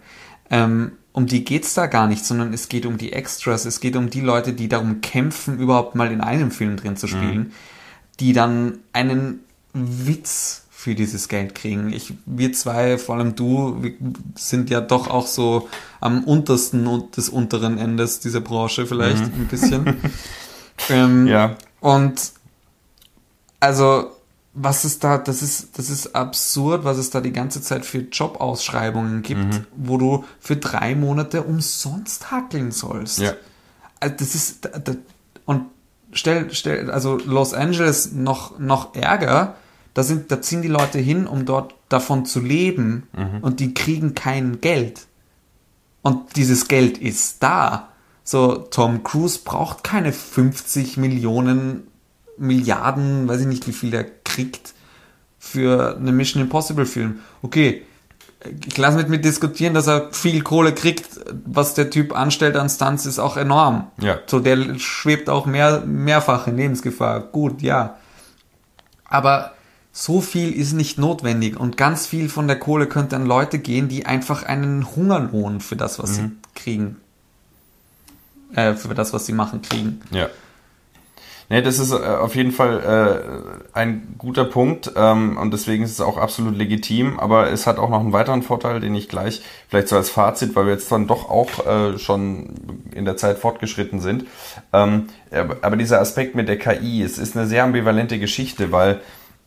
Ähm, 0.50 0.94
um 1.12 1.28
die 1.28 1.46
geht's 1.46 1.76
da 1.76 1.86
gar 1.86 2.08
nicht, 2.08 2.26
sondern 2.26 2.54
es 2.54 2.70
geht 2.70 2.86
um 2.86 2.98
die 2.98 3.14
Extras, 3.14 3.66
es 3.66 3.80
geht 3.80 3.96
um 3.96 4.10
die 4.10 4.22
Leute, 4.22 4.54
die 4.54 4.68
darum 4.68 5.02
kämpfen, 5.02 5.60
überhaupt 5.60 5.96
mal 5.96 6.12
in 6.12 6.22
einem 6.22 6.52
Film 6.52 6.76
drin 6.76 6.98
zu 6.98 7.08
spielen, 7.08 7.38
mhm. 7.38 7.52
die 8.20 8.34
dann 8.34 8.80
einen 8.94 9.42
Witz 9.74 10.64
für 10.72 10.96
dieses 10.96 11.30
Geld 11.30 11.56
kriegen. 11.56 11.94
Ich, 11.94 12.14
wir 12.26 12.52
zwei, 12.52 12.98
vor 12.98 13.16
allem 13.16 13.36
du, 13.36 13.82
sind 14.36 14.70
ja 14.70 14.82
doch 14.82 15.08
auch 15.08 15.28
so 15.28 15.70
am 16.02 16.24
untersten 16.26 16.88
und 16.88 17.16
des 17.16 17.30
unteren 17.30 17.78
Endes 17.78 18.20
dieser 18.20 18.42
Branche 18.42 18.86
vielleicht 18.86 19.34
mhm. 19.34 19.42
ein 19.42 19.48
bisschen. 19.48 19.98
ähm, 20.90 21.28
ja. 21.28 21.56
Und 21.80 22.34
also 23.62 24.13
was 24.54 24.84
es 24.84 25.00
da, 25.00 25.18
das 25.18 25.42
ist, 25.42 25.80
das 25.80 25.90
ist 25.90 26.16
absurd, 26.16 26.84
was 26.84 26.98
es 26.98 27.10
da 27.10 27.22
die 27.22 27.34
ganze 27.34 27.62
Zeit 27.62 27.86
für 27.86 28.00
Jobausschreibungen 28.00 29.24
gibt, 29.24 29.46
mhm. 29.46 29.66
wo 29.76 29.98
du 29.98 30.26
für 30.40 30.56
drei 30.56 30.94
Monate 30.96 31.44
umsonst 31.44 32.32
hackeln 32.32 32.72
sollst. 32.72 33.20
Ja. 33.20 33.34
Also 34.00 34.16
das 34.20 34.36
ist, 34.36 34.70
und 35.46 35.66
stell, 36.12 36.54
stell, 36.54 36.92
also 36.92 37.18
Los 37.18 37.54
Angeles 37.54 38.12
noch, 38.12 38.60
noch 38.60 38.94
ärger, 38.96 39.56
da 39.96 40.04
sind, 40.04 40.32
da 40.32 40.42
ziehen 40.42 40.62
die 40.62 40.68
Leute 40.68 41.00
hin, 41.00 41.26
um 41.26 41.46
dort 41.46 41.76
davon 41.90 42.26
zu 42.26 42.40
leben 42.40 43.08
mhm. 43.14 43.40
und 43.42 43.60
die 43.60 43.74
kriegen 43.74 44.14
kein 44.14 44.62
Geld. 44.62 45.08
Und 46.02 46.36
dieses 46.36 46.68
Geld 46.68 46.98
ist 46.98 47.42
da. 47.42 47.90
So, 48.24 48.56
Tom 48.56 49.04
Cruise 49.04 49.40
braucht 49.44 49.84
keine 49.84 50.14
50 50.14 50.98
Millionen 50.98 51.88
Milliarden, 52.38 53.28
weiß 53.28 53.42
ich 53.42 53.48
nicht, 53.48 53.68
wie 53.68 53.74
viel 53.74 53.92
der 53.92 54.04
kriegt 54.34 54.74
für 55.40 55.98
einen 55.98 56.16
Mission 56.16 56.42
Impossible 56.42 56.86
Film. 56.86 57.20
Okay, 57.42 57.84
ich 58.68 58.78
lasse 58.78 58.98
mit 58.98 59.10
mir 59.10 59.20
diskutieren, 59.20 59.74
dass 59.74 59.88
er 59.88 60.12
viel 60.12 60.42
Kohle 60.42 60.74
kriegt. 60.74 61.08
Was 61.46 61.74
der 61.74 61.90
Typ 61.90 62.16
anstellt 62.16 62.56
an 62.56 62.70
Stunts 62.70 63.06
ist 63.06 63.20
auch 63.20 63.38
enorm. 63.38 63.88
Ja. 64.02 64.20
So, 64.26 64.40
der 64.40 64.78
schwebt 64.80 65.30
auch 65.30 65.46
mehr, 65.46 65.82
mehrfach 65.86 66.48
in 66.48 66.58
Lebensgefahr. 66.58 67.22
Gut, 67.22 67.62
ja. 67.62 67.98
Aber 69.06 69.54
so 69.92 70.22
viel 70.22 70.52
ist 70.52 70.74
nicht 70.74 70.98
notwendig 70.98 71.60
und 71.60 71.78
ganz 71.78 72.08
viel 72.08 72.28
von 72.28 72.48
der 72.48 72.58
Kohle 72.58 72.88
könnte 72.88 73.16
an 73.16 73.26
Leute 73.26 73.60
gehen, 73.60 73.88
die 73.88 74.06
einfach 74.06 74.44
einen 74.44 74.96
Hungerlohn 74.96 75.62
für 75.62 75.76
das, 75.76 76.00
was 76.00 76.12
mhm. 76.12 76.16
sie 76.16 76.32
kriegen, 76.56 76.98
äh, 78.56 78.74
für 78.74 78.96
das, 78.96 79.14
was 79.14 79.28
sie 79.28 79.34
machen, 79.34 79.62
kriegen. 79.62 80.02
Ja. 80.10 80.30
Nee, 81.54 81.62
das 81.62 81.78
ist 81.78 81.92
äh, 81.92 81.98
auf 81.98 82.36
jeden 82.36 82.52
Fall 82.52 82.80
äh, 83.76 83.78
ein 83.78 84.16
guter 84.18 84.44
Punkt 84.44 84.92
ähm, 84.96 85.38
und 85.38 85.54
deswegen 85.54 85.84
ist 85.84 85.92
es 85.92 86.02
auch 86.02 86.18
absolut 86.18 86.58
legitim, 86.58 87.20
aber 87.20 87.52
es 87.52 87.68
hat 87.68 87.78
auch 87.78 87.92
noch 87.92 88.00
einen 88.00 88.12
weiteren 88.12 88.42
Vorteil, 88.42 88.80
den 88.80 88.96
ich 88.96 89.08
gleich 89.08 89.44
vielleicht 89.70 89.88
so 89.88 89.96
als 89.96 90.10
Fazit, 90.10 90.56
weil 90.56 90.66
wir 90.66 90.74
jetzt 90.74 90.92
dann 90.92 91.06
doch 91.06 91.30
auch 91.30 91.64
äh, 91.68 92.00
schon 92.00 92.56
in 92.96 93.06
der 93.06 93.18
Zeit 93.18 93.38
fortgeschritten 93.38 94.00
sind. 94.00 94.26
Ähm, 94.74 95.10
aber 95.62 95.76
dieser 95.76 96.02
Aspekt 96.02 96.34
mit 96.34 96.48
der 96.48 96.58
KI, 96.58 97.04
es 97.04 97.20
ist 97.20 97.38
eine 97.38 97.46
sehr 97.46 97.64
ambivalente 97.64 98.18
Geschichte, 98.18 98.72
weil 98.72 99.02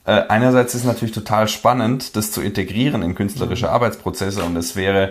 äh, 0.05 0.13
einerseits 0.13 0.77
ist 0.77 0.83
es 0.83 0.87
natürlich 0.87 1.13
total 1.13 1.49
spannend, 1.49 2.15
das 2.15 2.31
zu 2.31 2.41
integrieren 2.41 3.03
in 3.03 3.17
künstlerische 3.17 3.67
mhm. 3.67 3.73
Arbeitsprozesse 3.73 4.45
und 4.45 4.57
es 4.57 4.77
wäre 4.77 5.11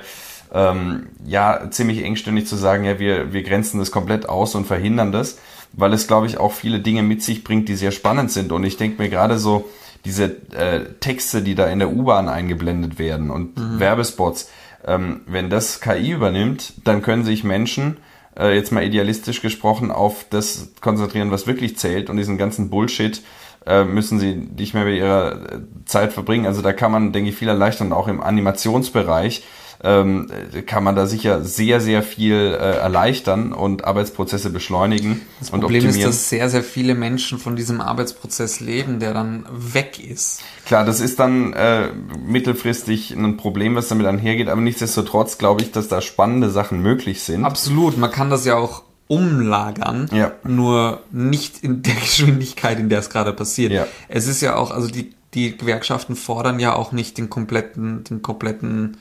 ähm, 0.54 1.08
ja 1.26 1.70
ziemlich 1.72 2.06
engständig 2.06 2.48
zu 2.48 2.56
sagen, 2.56 2.86
ja, 2.86 3.00
wir, 3.00 3.34
wir 3.34 3.44
grenzen 3.44 3.80
das 3.80 3.92
komplett 3.92 4.30
aus 4.30 4.56
und 4.56 4.66
verhindern 4.66 5.12
das 5.12 5.40
weil 5.76 5.94
es, 5.94 6.08
glaube 6.08 6.28
ich, 6.28 6.38
auch 6.38 6.54
viele 6.54 6.80
Dinge 6.80 7.04
mit 7.04 7.22
sich 7.22 7.44
bringt, 7.44 7.70
die 7.70 7.76
sehr 7.76 7.92
spannend 7.92 8.32
sind. 8.32 8.52
Und 8.52 8.64
ich 8.64 8.78
denke 8.78 9.02
mir 9.02 9.10
gerade 9.10 9.38
so, 9.38 9.70
diese 10.06 10.26
äh, 10.54 10.86
Texte, 11.00 11.42
die 11.42 11.56
da 11.56 11.68
in 11.68 11.80
der 11.80 11.92
U-Bahn 11.92 12.30
eingeblendet 12.30 13.00
werden 13.00 13.32
und 13.32 13.58
mhm. 13.58 13.80
Werbespots, 13.80 14.50
ähm, 14.86 15.22
wenn 15.26 15.50
das 15.50 15.82
KI 15.82 16.12
übernimmt, 16.12 16.74
dann 16.84 17.02
können 17.02 17.24
sich 17.24 17.44
Menschen, 17.44 17.98
äh, 18.38 18.56
jetzt 18.56 18.72
mal 18.72 18.84
idealistisch 18.84 19.42
gesprochen, 19.42 19.92
auf 19.92 20.26
das 20.30 20.70
konzentrieren, 20.80 21.32
was 21.32 21.48
wirklich 21.48 21.78
zählt 21.78 22.10
und 22.10 22.18
diesen 22.18 22.38
ganzen 22.38 22.70
Bullshit 22.70 23.22
äh, 23.66 23.84
müssen 23.84 24.20
sie 24.20 24.36
nicht 24.36 24.76
mehr 24.76 24.84
bei 24.84 24.92
ihrer 24.92 25.32
äh, 25.32 25.60
Zeit 25.86 26.14
verbringen. 26.14 26.46
Also 26.46 26.62
da 26.62 26.72
kann 26.72 26.92
man, 26.92 27.12
denke 27.12 27.32
ich, 27.32 27.36
viel 27.36 27.48
erleichtern, 27.48 27.92
auch 27.92 28.08
im 28.08 28.22
Animationsbereich 28.22 29.44
ähm, 29.86 30.28
kann 30.66 30.84
man 30.84 30.96
da 30.96 31.06
sicher 31.06 31.44
sehr, 31.44 31.80
sehr 31.80 32.02
viel 32.02 32.34
äh, 32.34 32.78
erleichtern 32.78 33.54
und 33.54 33.86
Arbeitsprozesse 33.86 34.50
beschleunigen 34.50 35.22
das 35.40 35.52
und 35.52 35.62
Problem 35.62 35.86
ist, 35.86 36.04
dass 36.04 36.30
sehr, 36.30 36.50
sehr 36.50 36.64
viele 36.64 36.96
Menschen 36.96 37.38
von 37.38 37.56
diesem 37.56 37.82
Arbeitsprozess 37.82 38.60
leben, 38.60 39.00
der 39.00 39.14
dann 39.14 39.46
weg 39.52 40.00
ist. 40.00 40.42
Klar, 40.66 40.86
das 40.86 41.00
ist 41.00 41.20
dann 41.20 41.54
äh, 41.54 41.90
mittelfristig 42.26 43.12
ein 43.12 43.38
Problem, 43.38 43.76
was 43.76 43.88
damit 43.88 44.08
einhergeht, 44.08 44.50
aber 44.50 44.62
nichtsdestotrotz 44.62 45.38
glaube 45.38 45.62
ich, 45.62 45.72
dass 45.72 45.88
da 45.88 46.02
spannende 46.02 46.50
Sachen 46.50 46.82
möglich 46.82 47.22
sind. 47.22 47.46
Absolut, 47.46 47.98
man 47.98 48.10
kann 48.10 48.32
das 48.32 48.44
ja 48.46 48.56
auch 48.56 48.82
umlagern, 49.08 50.10
ja. 50.12 50.32
nur 50.44 51.02
nicht 51.12 51.64
in 51.64 51.84
der 51.84 51.94
Geschwindigkeit, 52.02 52.80
in 52.80 52.90
der 52.90 53.00
es 53.00 53.12
gerade 53.12 53.34
passiert. 53.34 53.72
Ja. 53.72 53.86
Es 54.08 54.26
ist 54.26 54.42
ja 54.42 54.56
auch, 54.56 54.72
also 54.72 54.88
die, 54.88 55.14
die 55.36 55.56
Gewerkschaften 55.56 56.16
fordern 56.16 56.60
ja 56.60 56.76
auch 56.76 56.92
nicht 56.92 57.20
den 57.20 57.30
kompletten, 57.30 58.04
den 58.04 58.24
kompletten 58.24 58.98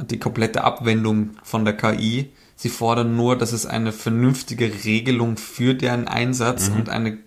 die 0.00 0.18
komplette 0.18 0.64
Abwendung 0.64 1.30
von 1.42 1.64
der 1.64 1.76
KI. 1.76 2.30
Sie 2.56 2.68
fordern 2.68 3.16
nur, 3.16 3.36
dass 3.36 3.52
es 3.52 3.66
eine 3.66 3.92
vernünftige 3.92 4.72
Regelung 4.84 5.36
für 5.36 5.74
deren 5.74 6.08
Einsatz 6.08 6.70
mhm. 6.70 6.76
und 6.76 6.88
eine 6.88 7.18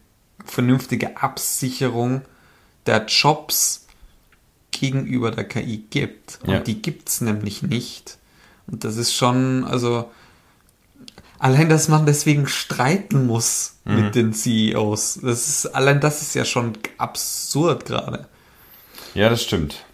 vernünftige 0.45 1.21
Absicherung 1.21 2.21
der 2.85 3.05
Jobs 3.05 3.87
gegenüber 4.71 5.31
der 5.31 5.45
KI 5.45 5.85
gibt. 5.89 6.39
Und 6.43 6.53
Ja. 6.53 6.59
die 6.59 6.81
gibt's 6.81 7.21
nämlich 7.21 7.63
nicht. 7.63 8.17
Und 8.67 8.83
das 8.83 8.97
ist 8.97 9.13
schon, 9.13 9.63
also 9.63 10.11
allein, 11.39 11.69
dass 11.69 11.87
man 11.87 12.05
deswegen 12.05 12.47
streiten 12.47 13.25
muss 13.25 13.77
mit 13.83 14.15
den 14.15 14.33
CEOs. 14.33 15.19
Das 15.21 15.47
ist, 15.47 15.67
allein 15.67 15.99
das 16.01 16.21
ist 16.21 16.33
ja 16.33 16.43
schon 16.43 16.73
absurd 16.97 17.85
gerade. 17.85 18.27
Ja, 19.13 19.29
das 19.29 19.43
stimmt. 19.43 19.85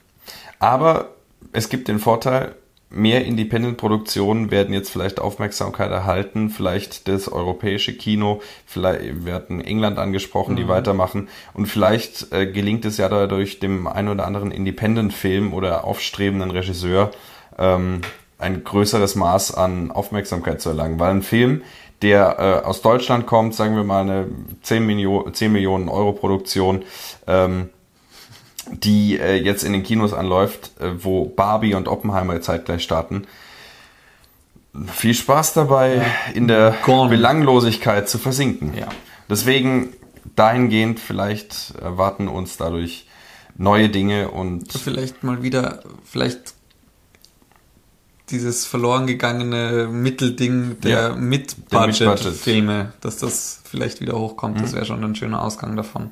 Aber 0.59 1.09
es 1.51 1.67
gibt 1.67 1.87
den 1.87 1.99
Vorteil, 1.99 2.55
mehr 2.91 3.25
Independent-Produktionen 3.25 4.51
werden 4.51 4.73
jetzt 4.73 4.89
vielleicht 4.89 5.19
Aufmerksamkeit 5.19 5.91
erhalten, 5.91 6.49
vielleicht 6.49 7.07
das 7.07 7.31
europäische 7.31 7.95
Kino, 7.95 8.41
vielleicht, 8.65 9.25
wir 9.25 9.33
hatten 9.33 9.61
England 9.61 9.97
angesprochen, 9.97 10.55
die 10.55 10.67
weitermachen. 10.67 11.29
Und 11.53 11.67
vielleicht 11.67 12.31
äh, 12.33 12.45
gelingt 12.45 12.85
es 12.85 12.97
ja 12.97 13.07
dadurch 13.09 13.59
dem 13.59 13.87
einen 13.87 14.09
oder 14.09 14.25
anderen 14.25 14.51
Independent-Film 14.51 15.53
oder 15.53 15.85
aufstrebenden 15.85 16.51
Regisseur 16.51 17.11
ähm, 17.57 18.01
ein 18.37 18.63
größeres 18.63 19.15
Maß 19.15 19.53
an 19.55 19.91
Aufmerksamkeit 19.91 20.61
zu 20.61 20.69
erlangen, 20.69 20.99
weil 20.99 21.11
ein 21.11 21.23
Film, 21.23 21.61
der 22.01 22.61
äh, 22.63 22.65
aus 22.65 22.81
Deutschland 22.81 23.27
kommt, 23.27 23.53
sagen 23.55 23.75
wir 23.75 23.83
mal 23.83 24.01
eine 24.01 24.27
10, 24.63 24.85
Milio 24.85 25.29
10 25.31 25.51
Millionen 25.51 25.87
Euro 25.87 26.13
Produktion, 26.13 26.83
ähm, 27.27 27.69
die 28.69 29.17
äh, 29.19 29.35
jetzt 29.35 29.63
in 29.63 29.73
den 29.73 29.83
Kinos 29.83 30.13
anläuft, 30.13 30.71
äh, 30.79 31.03
wo 31.03 31.25
Barbie 31.25 31.73
und 31.73 31.87
Oppenheimer 31.87 32.41
zeitgleich 32.41 32.83
starten. 32.83 33.23
Viel 34.93 35.13
Spaß 35.13 35.53
dabei, 35.53 36.05
in 36.33 36.47
der 36.47 36.75
Gone. 36.85 37.09
Belanglosigkeit 37.09 38.07
zu 38.07 38.17
versinken. 38.17 38.73
Ja. 38.77 38.87
Deswegen 39.29 39.89
dahingehend 40.35 40.99
vielleicht 40.99 41.73
erwarten 41.81 42.27
uns 42.27 42.57
dadurch 42.57 43.05
neue 43.57 43.89
Dinge 43.89 44.29
und 44.31 44.71
Vielleicht 44.71 45.23
mal 45.23 45.43
wieder, 45.43 45.83
vielleicht 46.05 46.53
dieses 48.29 48.65
verloren 48.65 49.07
gegangene 49.07 49.89
Mittelding 49.91 50.79
der 50.79 51.09
Ja, 51.09 51.15
Mid-Budget-Filme, 51.15 52.93
dass 53.01 53.17
das 53.17 53.61
vielleicht 53.65 53.99
wieder 53.99 54.17
hochkommt. 54.17 54.61
Das 54.61 54.73
wäre 54.73 54.85
schon 54.85 55.03
ein 55.03 55.15
schöner 55.15 55.43
Ausgang 55.43 55.75
davon. 55.75 56.11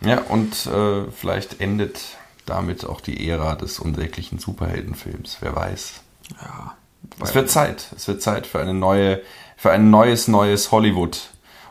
Ja 0.00 0.20
und 0.28 0.66
äh, 0.66 1.10
vielleicht 1.10 1.60
endet 1.60 2.00
damit 2.46 2.84
auch 2.84 3.00
die 3.00 3.28
Ära 3.28 3.54
des 3.54 3.78
unsäglichen 3.78 4.38
Superheldenfilms. 4.38 5.38
Wer 5.40 5.56
weiß. 5.56 6.00
Ja. 6.40 6.76
Es 7.22 7.34
wird 7.34 7.50
Zeit. 7.50 7.86
Es 7.96 8.08
wird 8.08 8.22
Zeit 8.22 8.46
für 8.46 8.60
eine 8.60 8.74
neue, 8.74 9.20
für 9.56 9.70
ein 9.70 9.90
neues, 9.90 10.28
neues 10.28 10.70
Hollywood 10.72 11.20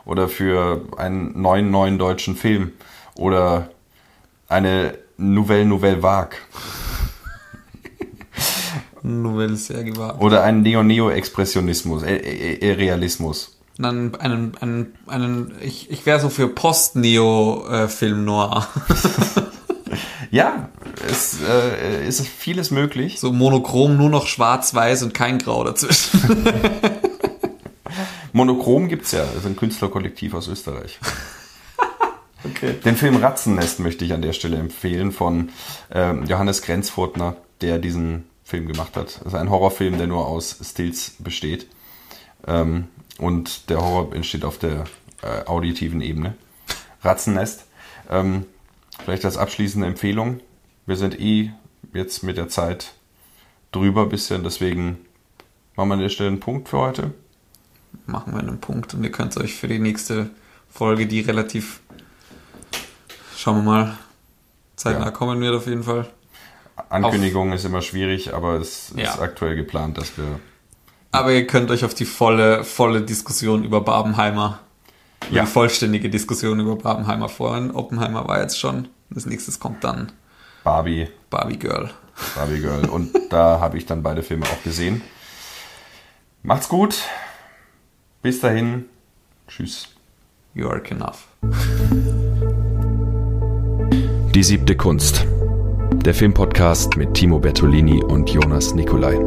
oder 0.04 0.28
für 0.28 0.82
einen 0.96 1.40
neuen, 1.40 1.70
neuen 1.70 1.98
deutschen 1.98 2.36
Film 2.36 2.72
oder 3.14 3.70
eine 4.48 4.98
Nouvelle 5.16 5.64
Nouvelle 5.64 6.02
Vague 6.02 6.36
Nouvelle 9.02 9.56
sehr 9.56 9.84
gewagt. 9.84 10.20
oder 10.20 10.42
ein 10.42 10.62
Neo-Neo-Expressionismus, 10.62 12.02
äh, 12.02 12.16
äh, 12.16 12.72
Realismus. 12.72 13.53
Dann 13.76 14.14
einen, 14.14 14.56
einen, 14.60 14.94
einen, 15.06 15.52
ich, 15.60 15.90
ich 15.90 16.06
wäre 16.06 16.20
so 16.20 16.28
für 16.28 16.48
Post-Neo-Film 16.48 18.24
Noir. 18.24 18.66
Ja, 20.30 20.68
es 21.08 21.40
äh, 21.42 22.08
ist 22.08 22.26
vieles 22.26 22.72
möglich. 22.72 23.20
So 23.20 23.32
monochrom, 23.32 23.96
nur 23.96 24.10
noch 24.10 24.26
schwarz-weiß 24.26 25.04
und 25.04 25.14
kein 25.14 25.38
Grau 25.38 25.62
dazwischen. 25.62 26.20
Monochrom 28.32 28.88
gibt's 28.88 29.12
ja, 29.12 29.24
das 29.24 29.36
ist 29.36 29.46
ein 29.46 29.54
Künstlerkollektiv 29.54 30.34
aus 30.34 30.48
Österreich. 30.48 30.98
Okay. 32.46 32.74
Den 32.74 32.94
Film 32.94 33.16
Ratzennest 33.16 33.80
möchte 33.80 34.04
ich 34.04 34.12
an 34.12 34.20
der 34.20 34.34
Stelle 34.34 34.58
empfehlen 34.58 35.12
von 35.12 35.48
ähm, 35.90 36.26
Johannes 36.26 36.60
Grenzfurtner, 36.60 37.38
der 37.62 37.78
diesen 37.78 38.26
Film 38.44 38.68
gemacht 38.68 38.98
hat. 38.98 39.20
Das 39.20 39.28
ist 39.28 39.34
ein 39.34 39.48
Horrorfilm, 39.48 39.96
der 39.96 40.06
nur 40.06 40.26
aus 40.26 40.58
Stills 40.62 41.14
besteht. 41.20 41.66
Ähm, 42.46 42.88
und 43.18 43.68
der 43.70 43.80
Horror 43.80 44.14
entsteht 44.14 44.44
auf 44.44 44.58
der 44.58 44.84
äh, 45.22 45.46
auditiven 45.46 46.00
Ebene. 46.00 46.34
Ratzennest. 47.02 47.64
Ähm, 48.10 48.46
vielleicht 49.04 49.24
als 49.24 49.36
abschließende 49.36 49.86
Empfehlung. 49.86 50.40
Wir 50.86 50.96
sind 50.96 51.18
eh 51.20 51.52
jetzt 51.92 52.22
mit 52.22 52.36
der 52.36 52.48
Zeit 52.48 52.92
drüber 53.72 54.02
ein 54.02 54.08
bisschen, 54.08 54.42
deswegen 54.44 54.98
machen 55.76 55.88
wir 55.88 55.94
an 55.94 56.00
der 56.00 56.08
Stelle 56.08 56.30
einen 56.30 56.40
Punkt 56.40 56.68
für 56.68 56.78
heute. 56.78 57.12
Machen 58.06 58.32
wir 58.32 58.40
einen 58.40 58.60
Punkt 58.60 58.94
und 58.94 59.04
ihr 59.04 59.12
könnt 59.12 59.36
euch 59.36 59.54
für 59.54 59.68
die 59.68 59.78
nächste 59.78 60.30
Folge, 60.70 61.06
die 61.06 61.20
relativ, 61.20 61.80
schauen 63.36 63.56
wir 63.58 63.62
mal, 63.62 63.98
zeitnah 64.76 65.06
Ja. 65.06 65.10
kommen 65.10 65.40
wird 65.40 65.54
auf 65.54 65.66
jeden 65.66 65.84
Fall. 65.84 66.08
Ankündigung 66.88 67.52
ist 67.52 67.64
immer 67.64 67.82
schwierig, 67.82 68.34
aber 68.34 68.54
es 68.54 68.92
Ja. 68.96 69.12
ist 69.12 69.20
aktuell 69.20 69.54
geplant, 69.56 69.96
dass 69.98 70.16
wir 70.18 70.40
Aber 71.14 71.32
ihr 71.32 71.46
könnt 71.46 71.70
euch 71.70 71.84
auf 71.84 71.94
die 71.94 72.04
volle, 72.04 72.64
volle 72.64 73.02
Diskussion 73.02 73.64
über 73.64 73.80
Barbenheimer, 73.80 74.58
über 75.28 75.36
Ja. 75.36 75.42
die 75.44 75.48
vollständige 75.48 76.10
Diskussion 76.10 76.58
über 76.60 76.76
Barbenheimer 76.76 77.28
freuen. 77.28 77.70
Oppenheimer 77.70 78.26
war 78.26 78.40
jetzt 78.40 78.58
schon. 78.58 78.88
Als 79.14 79.26
nächstes 79.26 79.60
kommt 79.60 79.84
dann 79.84 80.10
Barbie, 80.64 81.08
Barbie 81.30 81.58
Girl. 81.58 81.90
Barbie 82.34 82.60
Girl. 82.60 82.88
Und 82.88 83.12
da 83.30 83.60
habe 83.60 83.78
ich 83.78 83.86
dann 83.86 84.02
beide 84.02 84.22
Filme 84.22 84.44
auch 84.46 84.62
gesehen. 84.64 85.02
Macht's 86.42 86.68
gut. 86.68 86.96
Bis 88.22 88.40
dahin. 88.40 88.86
Tschüss. 89.46 89.88
You 90.54 90.68
are 90.68 90.82
enough. 90.90 91.26
Die 94.34 94.42
siebte 94.42 94.76
Kunst. 94.76 95.26
Der 96.04 96.14
Filmpodcast 96.14 96.96
mit 96.96 97.14
Timo 97.14 97.38
Bertolini 97.38 98.02
und 98.02 98.28
Jonas 98.30 98.74
Nicolai. 98.74 99.18